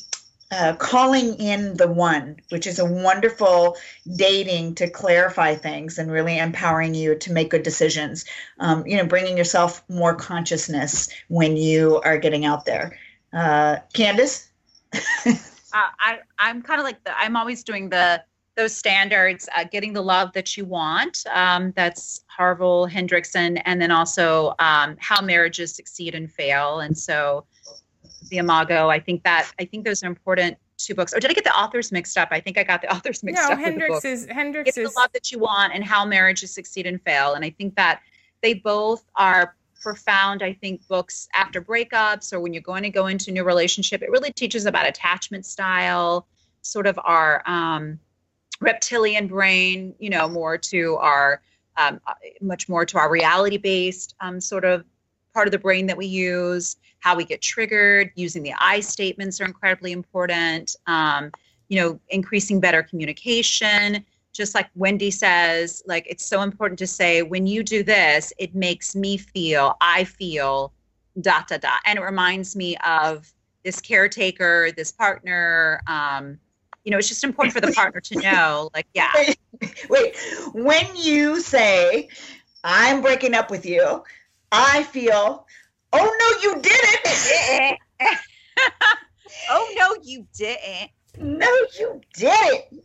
uh, 0.51 0.75
calling 0.77 1.35
in 1.35 1.77
the 1.77 1.89
one, 1.89 2.37
which 2.49 2.67
is 2.67 2.79
a 2.79 2.85
wonderful 2.85 3.77
dating 4.17 4.75
to 4.77 4.89
clarify 4.89 5.55
things 5.55 5.99
and 5.99 6.11
really 6.11 6.39
empowering 6.39 6.95
you 6.95 7.15
to 7.17 7.33
make 7.33 7.51
good 7.51 7.63
decisions. 7.63 8.25
Um, 8.59 8.87
you 8.87 8.97
know, 8.97 9.07
bringing 9.07 9.37
yourself 9.37 9.83
more 9.89 10.15
consciousness 10.15 11.11
when 11.29 11.57
you 11.57 12.01
are 12.03 12.19
getting 12.19 12.47
out 12.47 12.65
there. 12.65 12.99
Uh, 13.33 13.77
Candace? 13.93 14.49
uh, 14.95 15.35
I 15.75 16.21
I'm 16.39 16.63
kind 16.63 16.81
of 16.81 16.85
like 16.85 17.05
the 17.05 17.19
I'm 17.19 17.37
always 17.37 17.63
doing 17.63 17.91
the 17.91 18.23
those 18.59 18.77
standards, 18.77 19.49
uh, 19.57 19.65
getting 19.65 19.95
the 19.95 20.03
love 20.03 20.33
that 20.35 20.57
you 20.57 20.65
want. 20.67 21.25
Um, 21.33 21.73
that's 21.77 22.25
Harville 22.27 22.87
Hendrix, 22.87 23.35
and 23.35 23.63
then 23.65 23.91
also 23.91 24.55
um, 24.59 24.97
how 24.99 25.23
marriages 25.23 25.75
succeed 25.75 26.15
and 26.15 26.31
fail. 26.31 26.81
And 26.81 26.99
so 26.99 27.47
the 28.29 28.39
Imago. 28.39 28.89
I 28.89 29.01
think 29.01 29.23
that 29.23 29.51
I 29.59 29.65
think 29.65 29.85
those 29.85 30.03
are 30.03 30.07
important 30.07 30.59
two 30.77 30.95
books. 30.95 31.13
Or 31.13 31.21
did 31.21 31.31
I 31.31 31.35
get 31.35 31.45
the 31.45 31.57
authors 31.57 31.91
mixed 31.91 32.17
up? 32.17 32.29
I 32.31 32.41
think 32.41 32.59
I 32.59 32.65
got 32.65 32.83
the 32.83 32.93
authors 32.95 33.23
mixed 33.23 33.43
No, 33.43 33.51
up. 33.55 33.59
with 33.59 33.59
the 33.59 33.65
Hendrix 33.65 33.95
book. 33.97 34.05
is 34.05 34.75
the 34.75 34.83
is 34.83 34.97
love 34.97 35.11
that 35.13 35.33
you 35.33 35.39
want 35.39 35.75
and 35.75 35.85
how 35.85 36.05
marriages 36.05 36.53
succeed 36.53 36.87
and 36.87 37.01
fail. 37.03 37.35
And 37.35 37.45
I 37.45 37.51
think 37.51 37.75
that 37.77 38.01
they 38.43 38.55
both 38.55 39.05
are 39.17 39.57
profound. 39.81 40.43
I 40.43 40.53
think 40.53 40.87
books 40.89 41.29
after 41.35 41.61
breakups 41.61 42.33
or 42.33 42.41
when 42.41 42.53
you're 42.53 42.63
going 42.63 42.83
to 42.83 42.91
go 42.91 43.07
into 43.07 43.31
a 43.31 43.35
new 43.35 43.45
relationship. 43.45 44.03
It 44.03 44.11
really 44.11 44.33
teaches 44.33 44.67
about 44.67 44.87
attachment 44.87 45.47
style, 45.47 46.27
sort 46.63 46.87
of 46.87 46.99
our 47.05 47.43
um, 47.47 47.99
reptilian 48.61 49.27
brain. 49.27 49.95
You 49.99 50.11
know, 50.11 50.29
more 50.29 50.59
to 50.59 50.97
our 50.97 51.43
um, 51.77 52.01
much 52.41 52.69
more 52.69 52.85
to 52.85 52.99
our 52.99 53.11
reality 53.11 53.57
based 53.57 54.15
um, 54.21 54.41
sort 54.41 54.65
of 54.65 54.85
part 55.33 55.47
of 55.47 55.53
the 55.53 55.59
brain 55.59 55.87
that 55.87 55.97
we 55.97 56.07
use, 56.07 56.77
how 56.99 57.17
we 57.17 57.25
get 57.25 57.41
triggered, 57.41 58.11
using 58.17 58.43
the 58.43 58.53
I 58.59 58.81
statements 58.81 59.41
are 59.41 59.45
incredibly 59.45 59.93
important. 59.93 60.75
Um, 60.87 61.31
you 61.69 61.81
know, 61.81 62.01
increasing 62.09 62.61
better 62.61 62.83
communication. 62.83 64.05
Just 64.33 64.55
like 64.55 64.69
Wendy 64.75 65.11
says, 65.11 65.83
like 65.87 66.07
it's 66.09 66.25
so 66.25 66.43
important 66.43 66.79
to 66.79 66.87
say, 66.87 67.23
when 67.23 67.47
you 67.47 67.63
do 67.63 67.83
this, 67.83 68.33
it 68.39 68.55
makes 68.55 68.95
me 68.95 69.17
feel, 69.17 69.77
I 69.81 70.05
feel, 70.05 70.73
dot, 71.21 71.49
dot, 71.49 71.61
dot. 71.61 71.81
And 71.85 71.99
it 71.99 72.03
reminds 72.03 72.57
me 72.57 72.77
of 72.87 73.33
this 73.65 73.81
caretaker, 73.81 74.71
this 74.77 74.93
partner. 74.93 75.83
Um, 75.87 76.39
you 76.89 76.91
know, 76.91 76.97
it's 76.97 77.09
just 77.09 77.23
important 77.23 77.53
for 77.53 77.61
the 77.61 77.71
partner 77.77 78.01
to 78.01 78.19
know, 78.23 78.71
like, 78.75 78.87
yeah. 78.95 79.13
Wait, 79.91 80.17
when 80.55 80.87
you 80.97 81.39
say, 81.43 82.09
I'm 82.65 83.03
breaking 83.03 83.35
up 83.35 83.51
with 83.51 83.67
you, 83.67 84.03
I 84.53 84.85
feel, 84.85 85.47
oh 85.93 86.17
no, 86.19 86.51
you 86.51 86.63
didn't. 86.63 87.79
oh 89.51 89.75
no, 89.77 89.97
you 90.03 90.27
didn't. 90.35 90.91
No, 91.19 91.51
you 91.79 92.01
didn't. 92.15 92.83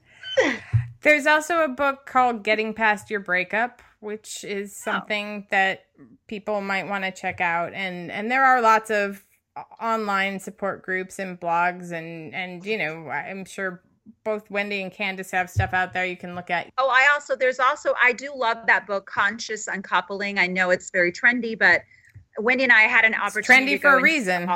There's 1.01 1.25
also 1.25 1.61
a 1.63 1.69
book 1.69 2.05
called 2.05 2.43
Getting 2.43 2.73
Past 2.73 3.09
Your 3.09 3.21
Breakup, 3.21 3.81
which 4.01 4.43
is 4.43 4.73
Oh. 4.85 4.91
something 4.91 5.47
that 5.49 5.85
people 6.27 6.59
might 6.59 6.89
want 6.89 7.05
to 7.05 7.11
check 7.11 7.39
out. 7.39 7.71
And 7.71 8.11
and 8.11 8.29
there 8.29 8.43
are 8.43 8.59
lots 8.59 8.89
of 8.91 9.23
online 9.81 10.41
support 10.41 10.81
groups 10.83 11.19
and 11.19 11.39
blogs 11.39 11.93
and 11.93 12.35
and 12.35 12.65
you 12.65 12.77
know, 12.77 13.07
I'm 13.09 13.45
sure 13.45 13.81
both 14.23 14.49
Wendy 14.49 14.81
and 14.81 14.91
Candace 14.91 15.31
have 15.31 15.49
stuff 15.49 15.73
out 15.73 15.93
there 15.93 16.05
you 16.05 16.17
can 16.17 16.35
look 16.35 16.49
at. 16.49 16.71
Oh, 16.77 16.89
I 16.89 17.07
also 17.13 17.35
there's 17.35 17.59
also 17.59 17.93
I 18.01 18.13
do 18.13 18.31
love 18.35 18.57
that 18.67 18.85
book, 18.87 19.05
Conscious 19.05 19.67
Uncoupling. 19.67 20.39
I 20.39 20.47
know 20.47 20.69
it's 20.69 20.89
very 20.91 21.11
trendy, 21.11 21.57
but 21.57 21.81
Wendy 22.37 22.63
and 22.63 22.73
I 22.73 22.81
had 22.81 23.05
an 23.05 23.13
It's 23.13 23.21
opportunity 23.21 23.73
trendy 23.73 23.75
to 23.75 23.81
for 23.81 23.97
a 23.97 24.01
reason. 24.01 24.49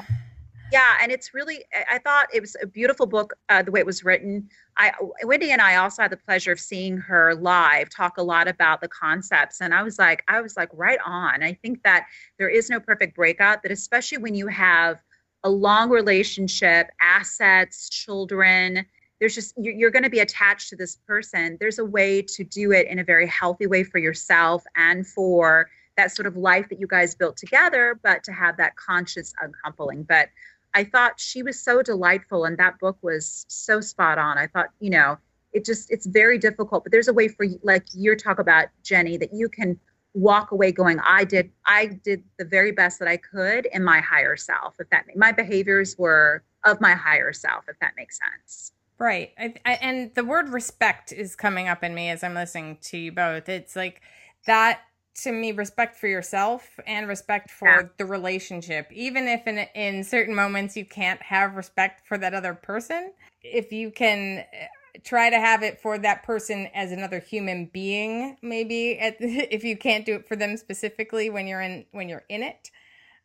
Yeah, 0.70 0.98
and 1.02 1.14
it's 1.14 1.34
really 1.34 1.64
I- 1.90 2.00
thought 2.00 2.28
it 2.34 2.42
was 2.42 2.58
a 2.62 2.68
beautiful 2.68 3.06
book 3.06 3.34
uh, 3.48 3.64
the 3.64 3.72
way 3.72 3.80
it 3.80 3.86
was 3.86 4.04
written. 4.04 4.50
I 4.78 4.92
Wendy 5.24 5.52
and 5.52 5.62
I 5.62 5.78
also 5.78 6.02
had 6.02 6.12
the 6.12 6.18
pleasure 6.18 6.52
of 6.52 6.60
seeing 6.60 6.98
her 6.98 7.34
live 7.36 7.90
talk 7.90 8.18
a 8.18 8.24
lot 8.24 8.50
about 8.50 8.82
the 8.82 8.90
concepts 8.90 9.62
and 9.62 9.74
I 9.74 9.84
was 9.84 9.98
like 9.98 10.24
I 10.28 10.42
was 10.42 10.58
like 10.58 10.70
right 10.74 11.00
on. 11.06 11.42
I 11.42 11.54
think 11.54 11.84
that 11.84 12.08
there 12.38 12.50
is 12.50 12.70
no 12.70 12.82
perfect 12.82 13.16
breakup, 13.16 13.62
but 13.62 13.72
especially 13.72 14.18
when 14.18 14.36
you 14.36 14.48
have 14.48 14.98
a 15.44 15.50
long 15.50 15.90
relationship, 15.90 16.90
assets, 17.02 17.90
children, 17.90 18.86
there's 19.20 19.36
just 19.36 19.54
you're, 19.58 19.92
going 19.92 20.04
to 20.04 20.10
be 20.10 20.20
attached 20.20 20.70
to 20.70 20.76
this 20.76 20.96
person. 21.08 21.58
There's 21.60 21.80
a 21.80 21.86
way 21.86 22.22
to 22.22 22.44
do 22.44 22.72
it 22.72 22.88
in 22.88 23.00
a 23.00 23.04
very 23.04 23.28
healthy 23.28 23.68
way 23.68 23.84
for 23.84 23.98
yourself 23.98 24.64
and 24.76 25.06
for 25.08 25.70
that 25.96 26.12
sort 26.16 26.28
of 26.28 26.38
life 26.38 26.70
that 26.70 26.80
you 26.80 26.88
guys 26.88 27.16
built 27.16 27.38
together, 27.38 28.00
but 28.04 28.24
to 28.26 28.32
have 28.32 28.58
that 28.58 28.76
conscious 28.76 29.34
uncoupling. 29.42 30.04
But 30.04 30.30
I 30.74 30.84
thought 30.84 31.20
she 31.20 31.42
was 31.42 31.60
so 31.60 31.82
delightful, 31.82 32.46
and 32.46 32.58
that 32.60 32.80
book 32.80 32.98
was 33.02 33.46
so 33.48 33.82
spot 33.82 34.20
on. 34.20 34.38
I 34.38 34.48
thought, 34.48 34.68
you 34.80 34.92
know, 34.92 35.18
it 35.54 35.66
just 35.66 35.90
it's 35.90 36.06
very 36.06 36.38
difficult, 36.38 36.84
but 36.84 36.92
there's 36.92 37.08
a 37.08 37.14
way 37.14 37.28
for 37.28 37.48
like 37.64 37.86
you're 37.94 38.16
talk 38.16 38.38
about 38.38 38.68
Jenni 38.84 39.20
that 39.20 39.34
you 39.34 39.50
can 39.50 39.80
walk 40.14 40.52
away 40.52 40.72
going, 40.72 41.00
I 41.00 41.24
did 41.24 41.52
I 41.66 41.88
did 42.04 42.24
the 42.38 42.46
very 42.46 42.72
best 42.72 43.00
that 43.00 43.08
I 43.08 43.18
could 43.18 43.66
in 43.68 43.84
my 43.84 44.00
higher 44.00 44.36
self. 44.36 44.76
If 44.80 44.90
that 44.92 45.06
my 45.16 45.32
behaviors 45.32 45.98
were 45.98 46.44
of 46.64 46.82
my 46.82 46.94
higher 46.94 47.34
self, 47.34 47.66
if 47.68 47.80
that 47.80 47.94
makes 47.98 48.20
sense. 48.20 48.72
Right. 49.00 49.32
I, 49.38 49.54
I, 49.66 49.74
and 49.74 50.14
the 50.16 50.24
word 50.24 50.50
respect 50.50 51.12
is 51.12 51.36
coming 51.36 51.68
up 51.68 51.84
in 51.84 51.94
me 51.94 52.10
as 52.10 52.24
I'm 52.24 52.34
listening 52.34 52.78
to 52.84 52.98
you 52.98 53.12
both. 53.12 53.48
It's 53.48 53.76
like 53.76 54.02
that 54.46 54.82
to 55.24 55.32
me 55.32 55.52
respect 55.52 55.98
for 55.98 56.08
yourself 56.08 56.80
and 56.88 57.08
respect 57.08 57.52
for 57.52 57.68
Yeah. 57.68 57.82
the 57.98 58.06
relationship. 58.06 58.88
Even 58.92 59.28
if 59.28 59.46
in 59.48 59.60
in 59.76 60.04
certain 60.04 60.34
moments 60.36 60.76
you 60.76 60.86
can't 60.86 61.22
have 61.22 61.56
respect 61.56 62.08
for 62.08 62.18
that 62.18 62.34
other 62.34 62.54
person, 62.56 63.14
if 63.44 63.72
you 63.72 63.92
can 63.92 64.40
uh, 64.40 65.00
try 65.04 65.30
to 65.30 65.40
have 65.40 65.62
it 65.64 65.80
for 65.80 66.00
that 66.00 66.24
person 66.24 66.68
as 66.74 66.92
another 66.92 67.20
human 67.20 67.66
being 67.68 68.38
maybe 68.42 68.98
at, 69.00 69.18
if 69.20 69.64
you 69.64 69.78
can't 69.78 70.06
do 70.06 70.16
it 70.16 70.28
for 70.28 70.36
them 70.36 70.58
specifically 70.58 71.30
when 71.30 71.48
you're 71.48 71.62
in 71.62 71.86
when 71.92 72.10
you're 72.10 72.26
in 72.30 72.42
it. 72.44 72.72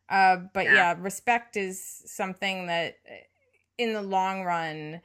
Uh, 0.09 0.37
but 0.53 0.65
Yeah. 0.65 0.71
yeah, 0.71 0.95
respect 0.99 1.57
is 1.57 1.81
something 2.05 2.67
that 2.67 2.97
uh, 3.09 3.15
in 3.79 3.93
the 3.93 4.01
long 4.01 4.43
run 4.43 5.01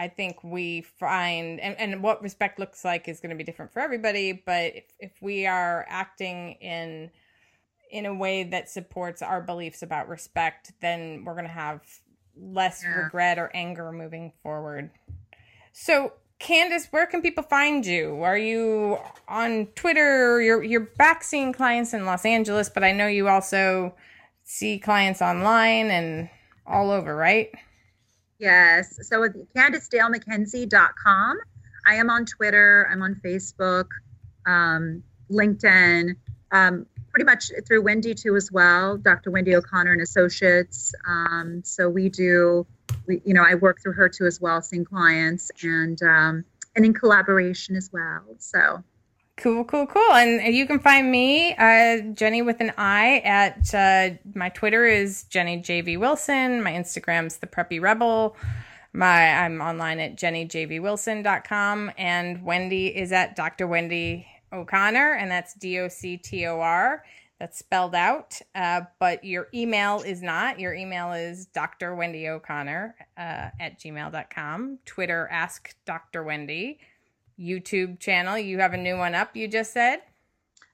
I 0.00 0.08
think 0.08 0.42
we 0.42 0.80
find, 0.80 1.60
and, 1.60 1.78
and 1.78 2.02
what 2.02 2.22
respect 2.22 2.58
looks 2.58 2.86
like 2.86 3.06
is 3.06 3.20
going 3.20 3.30
to 3.30 3.36
be 3.36 3.44
different 3.44 3.70
for 3.70 3.80
everybody. 3.80 4.32
But 4.32 4.76
if, 4.76 4.84
if 4.98 5.12
we 5.20 5.46
are 5.46 5.84
acting 5.90 6.52
in 6.60 7.10
in 7.90 8.06
a 8.06 8.14
way 8.14 8.44
that 8.44 8.70
supports 8.70 9.20
our 9.20 9.42
beliefs 9.42 9.82
about 9.82 10.08
respect, 10.08 10.72
then 10.80 11.24
we're 11.24 11.34
going 11.34 11.44
to 11.44 11.52
have 11.52 11.82
less 12.40 12.82
Yeah. 12.82 13.00
regret 13.00 13.38
or 13.38 13.50
anger 13.52 13.92
moving 13.92 14.32
forward. 14.42 14.90
So, 15.72 16.14
Candace, 16.38 16.86
where 16.92 17.06
can 17.06 17.20
people 17.20 17.42
find 17.44 17.84
you? 17.84 18.22
Are 18.22 18.38
you 18.38 18.96
on 19.28 19.66
Twitter? 19.74 20.40
You're 20.40 20.62
you're 20.62 20.88
back 20.96 21.22
seeing 21.22 21.52
clients 21.52 21.92
in 21.92 22.06
Los 22.06 22.24
Angeles, 22.24 22.70
but 22.70 22.82
I 22.84 22.92
know 22.92 23.06
you 23.06 23.28
also 23.28 23.94
see 24.44 24.78
clients 24.78 25.20
online 25.20 25.90
and 25.90 26.30
all 26.66 26.90
over, 26.90 27.14
right? 27.14 27.50
Yes. 28.40 28.98
So 29.06 29.20
with 29.20 29.36
CandaceDaleMcKenzie.com. 29.54 31.38
I 31.86 31.94
am 31.94 32.10
on 32.10 32.24
Twitter. 32.24 32.88
I'm 32.90 33.02
on 33.02 33.20
Facebook, 33.24 33.88
um, 34.46 35.02
LinkedIn. 35.30 36.16
Um, 36.52 36.86
pretty 37.10 37.24
much 37.24 37.50
through 37.66 37.82
Wendy 37.82 38.14
too 38.14 38.36
as 38.36 38.50
well, 38.50 38.96
Dr. 38.96 39.30
Wendy 39.30 39.54
O'Connor 39.54 39.92
and 39.92 40.02
Associates. 40.02 40.94
Um, 41.06 41.62
so 41.64 41.88
we 41.88 42.08
do, 42.08 42.66
we 43.06 43.20
you 43.24 43.34
know, 43.34 43.44
I 43.46 43.54
work 43.56 43.82
through 43.82 43.94
her 43.94 44.08
too 44.08 44.26
as 44.26 44.40
well, 44.40 44.62
seeing 44.62 44.84
clients 44.84 45.50
and 45.62 46.00
um, 46.02 46.44
and 46.76 46.84
in 46.84 46.94
collaboration 46.94 47.76
as 47.76 47.90
well. 47.92 48.22
So 48.38 48.82
Cool, 49.40 49.64
cool, 49.64 49.86
cool. 49.86 50.12
And 50.12 50.54
you 50.54 50.66
can 50.66 50.78
find 50.80 51.10
me, 51.10 51.54
uh, 51.54 52.12
Jenni 52.12 52.44
with 52.44 52.60
an 52.60 52.74
I, 52.76 53.20
at 53.24 53.74
uh, 53.74 54.16
my 54.34 54.50
Twitter 54.50 54.84
is 54.84 55.24
Jenni 55.30 55.64
JV 55.64 55.98
Wilson. 55.98 56.62
My 56.62 56.72
Instagram's 56.72 57.38
The 57.38 57.46
Preppy 57.46 57.80
Rebel. 57.80 58.36
My 58.92 59.32
I'm 59.32 59.62
online 59.62 59.98
at 59.98 60.16
jennijvwilson.com. 60.16 61.92
And 61.96 62.44
Wendy 62.44 62.88
is 62.88 63.12
at 63.12 63.34
Dr. 63.34 63.66
Wendy 63.66 64.26
O'Connor, 64.52 65.14
and 65.14 65.30
that's 65.30 65.54
D 65.54 65.78
O 65.78 65.88
C 65.88 66.18
T 66.18 66.44
O 66.44 66.60
R. 66.60 67.02
That's 67.38 67.58
spelled 67.58 67.94
out. 67.94 68.38
Uh, 68.54 68.82
but 68.98 69.24
your 69.24 69.48
email 69.54 70.02
is 70.02 70.20
not. 70.20 70.60
Your 70.60 70.74
email 70.74 71.12
is 71.12 71.46
Dr. 71.46 71.94
Wendy 71.94 72.28
O'Connor 72.28 72.94
uh, 73.16 73.48
at 73.58 73.80
gmail.com. 73.80 74.80
Twitter, 74.84 75.28
Ask 75.32 75.74
Dr. 75.86 76.24
Wendy. 76.24 76.78
YouTube 77.40 77.98
channel. 77.98 78.38
You 78.38 78.58
have 78.58 78.74
a 78.74 78.76
new 78.76 78.96
one 78.96 79.14
up, 79.14 79.36
you 79.36 79.48
just 79.48 79.72
said? 79.72 80.00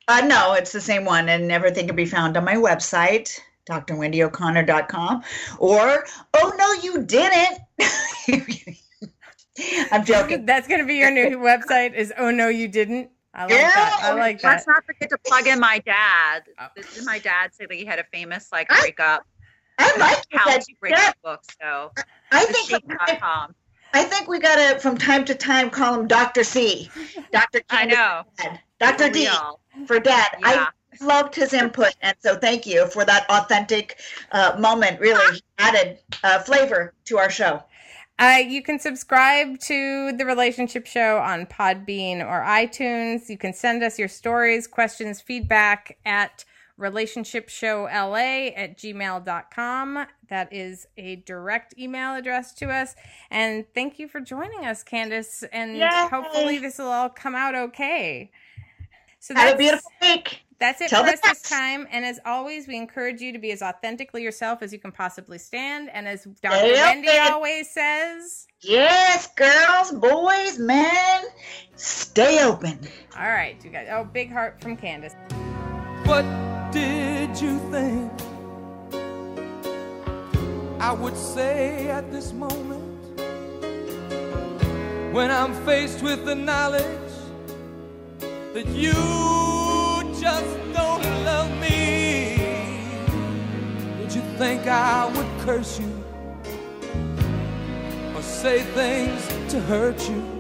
Uh, 0.08 0.22
no, 0.26 0.54
it's 0.54 0.72
the 0.72 0.80
same 0.80 1.04
one, 1.04 1.28
and 1.28 1.50
everything 1.50 1.86
can 1.86 1.96
be 1.96 2.06
found 2.06 2.36
on 2.36 2.44
my 2.44 2.54
website, 2.54 3.38
drwendyo'connor.com. 3.68 5.22
Or, 5.58 6.04
oh, 6.34 6.52
no, 6.56 6.72
you 6.82 7.02
didn't. 7.04 7.58
I'm 9.92 10.04
joking. 10.04 10.46
That's 10.46 10.68
going 10.68 10.80
to 10.80 10.86
be 10.86 10.94
your 10.94 11.10
new 11.10 11.38
website 11.38 11.94
is 11.94 12.12
Oh 12.18 12.30
No 12.30 12.48
You 12.48 12.68
Didn't. 12.68 13.10
I 13.34 13.42
like 13.42 13.52
Yeah. 13.52 13.70
that. 13.74 14.00
I 14.02 14.12
like 14.12 14.42
let's 14.42 14.66
not 14.66 14.84
forget 14.86 15.10
to 15.10 15.18
plug 15.18 15.46
in 15.46 15.60
my 15.60 15.78
dad. 15.80 16.44
Did 16.94 17.04
my 17.04 17.18
dad 17.18 17.54
say 17.54 17.66
that 17.66 17.74
he 17.74 17.84
had 17.84 17.98
a 17.98 18.04
famous 18.04 18.48
like 18.50 18.68
breakup? 18.68 19.26
I 19.78 19.94
like 19.98 20.24
how 20.32 20.50
that. 20.50 20.62
to 20.62 20.74
break 20.80 20.96
up 20.96 21.16
book. 21.22 21.42
So 21.60 21.92
I 22.32 22.46
think 22.46 22.70
thechic.com. 22.70 23.54
I 23.96 24.04
think 24.04 24.28
we 24.28 24.38
gotta 24.38 24.78
from 24.78 24.98
time 24.98 25.24
to 25.24 25.34
time 25.34 25.70
call 25.70 25.98
him 25.98 26.06
Dr. 26.06 26.44
C. 26.44 26.90
Dr. 27.32 27.62
I 27.70 27.86
know. 27.86 28.24
Dad. 28.36 28.60
Dr. 28.78 29.08
D 29.08 29.20
real. 29.20 29.58
for 29.86 29.98
dad. 29.98 30.28
Yeah. 30.38 30.66
I 31.00 31.04
loved 31.04 31.34
his 31.34 31.54
input 31.54 31.94
and 32.02 32.14
so 32.20 32.36
thank 32.36 32.66
you 32.66 32.88
for 32.88 33.06
that 33.06 33.24
authentic 33.30 33.98
uh, 34.32 34.54
moment. 34.58 35.00
Really 35.00 35.40
added 35.56 35.98
uh, 36.22 36.40
flavor 36.40 36.92
to 37.06 37.16
our 37.16 37.30
show. 37.30 37.62
Uh, 38.18 38.42
you 38.46 38.62
can 38.62 38.78
subscribe 38.78 39.58
to 39.60 40.12
the 40.12 40.26
relationship 40.26 40.86
show 40.86 41.16
on 41.16 41.46
Podbean 41.46 42.20
or 42.20 42.42
iTunes. 42.44 43.30
You 43.30 43.38
can 43.38 43.54
send 43.54 43.82
us 43.82 43.98
your 43.98 44.08
stories, 44.08 44.66
questions, 44.66 45.22
feedback 45.22 45.96
at 46.04 46.44
relationshipshowla 46.78 48.52
at 48.56 48.78
gmail.com. 48.78 50.06
That 50.28 50.52
is 50.52 50.86
a 50.96 51.16
direct 51.16 51.74
email 51.78 52.14
address 52.14 52.52
to 52.54 52.66
us. 52.70 52.94
And 53.30 53.64
thank 53.74 53.98
you 53.98 54.08
for 54.08 54.20
joining 54.20 54.64
us, 54.66 54.82
Candace. 54.82 55.44
And 55.52 55.76
Yay. 55.76 55.88
hopefully 56.10 56.58
this 56.58 56.78
will 56.78 56.86
all 56.88 57.08
come 57.08 57.34
out 57.34 57.54
okay. 57.54 58.30
So 59.20 59.34
Have 59.34 59.42
a 59.42 59.50
that's- 59.52 59.58
beautiful 59.58 59.90
week. 60.02 60.40
That's 60.58 60.80
it 60.80 60.88
Tell 60.88 61.04
for 61.04 61.10
us 61.10 61.20
this 61.20 61.42
time. 61.42 61.86
And 61.90 62.02
as 62.02 62.18
always, 62.24 62.66
we 62.66 62.76
encourage 62.78 63.20
you 63.20 63.30
to 63.34 63.38
be 63.38 63.50
as 63.52 63.60
authentically 63.60 64.22
yourself 64.22 64.62
as 64.62 64.72
you 64.72 64.78
can 64.78 64.90
possibly 64.90 65.36
stand. 65.36 65.90
And 65.92 66.08
as 66.08 66.24
Dr. 66.24 66.56
Stay 66.56 66.72
Wendy 66.72 67.08
always 67.30 67.70
says, 67.70 68.46
Yes, 68.62 69.28
girls, 69.36 69.92
boys, 69.92 70.58
men, 70.58 71.24
stay 71.74 72.42
open. 72.42 72.78
all 73.18 73.28
right, 73.28 73.62
you 73.62 73.68
guys. 73.68 73.88
Oh, 73.90 74.04
big 74.04 74.32
heart 74.32 74.58
from 74.62 74.78
Candace. 74.78 75.14
What 76.06 76.24
did 76.70 77.30
you 77.40 77.58
think 77.72 78.12
I 80.80 80.92
would 80.92 81.16
say 81.16 81.88
at 81.88 82.12
this 82.12 82.32
moment 82.32 83.18
when 85.12 85.32
I'm 85.32 85.52
faced 85.66 86.04
with 86.04 86.24
the 86.24 86.36
knowledge 86.36 87.12
that 88.20 88.68
you 88.68 88.92
just 90.20 90.56
don't 90.72 91.04
love 91.24 91.50
me? 91.60 92.36
Did 93.98 94.14
you 94.14 94.22
think 94.38 94.68
I 94.68 95.06
would 95.06 95.40
curse 95.44 95.80
you 95.80 95.92
or 98.14 98.22
say 98.22 98.62
things 98.62 99.26
to 99.50 99.60
hurt 99.62 100.00
you? 100.08 100.35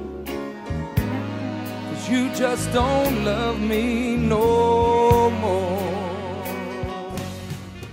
You 2.08 2.32
just 2.34 2.72
don't 2.72 3.24
love 3.24 3.60
me 3.60 4.16
no 4.16 5.28
more. 5.28 5.92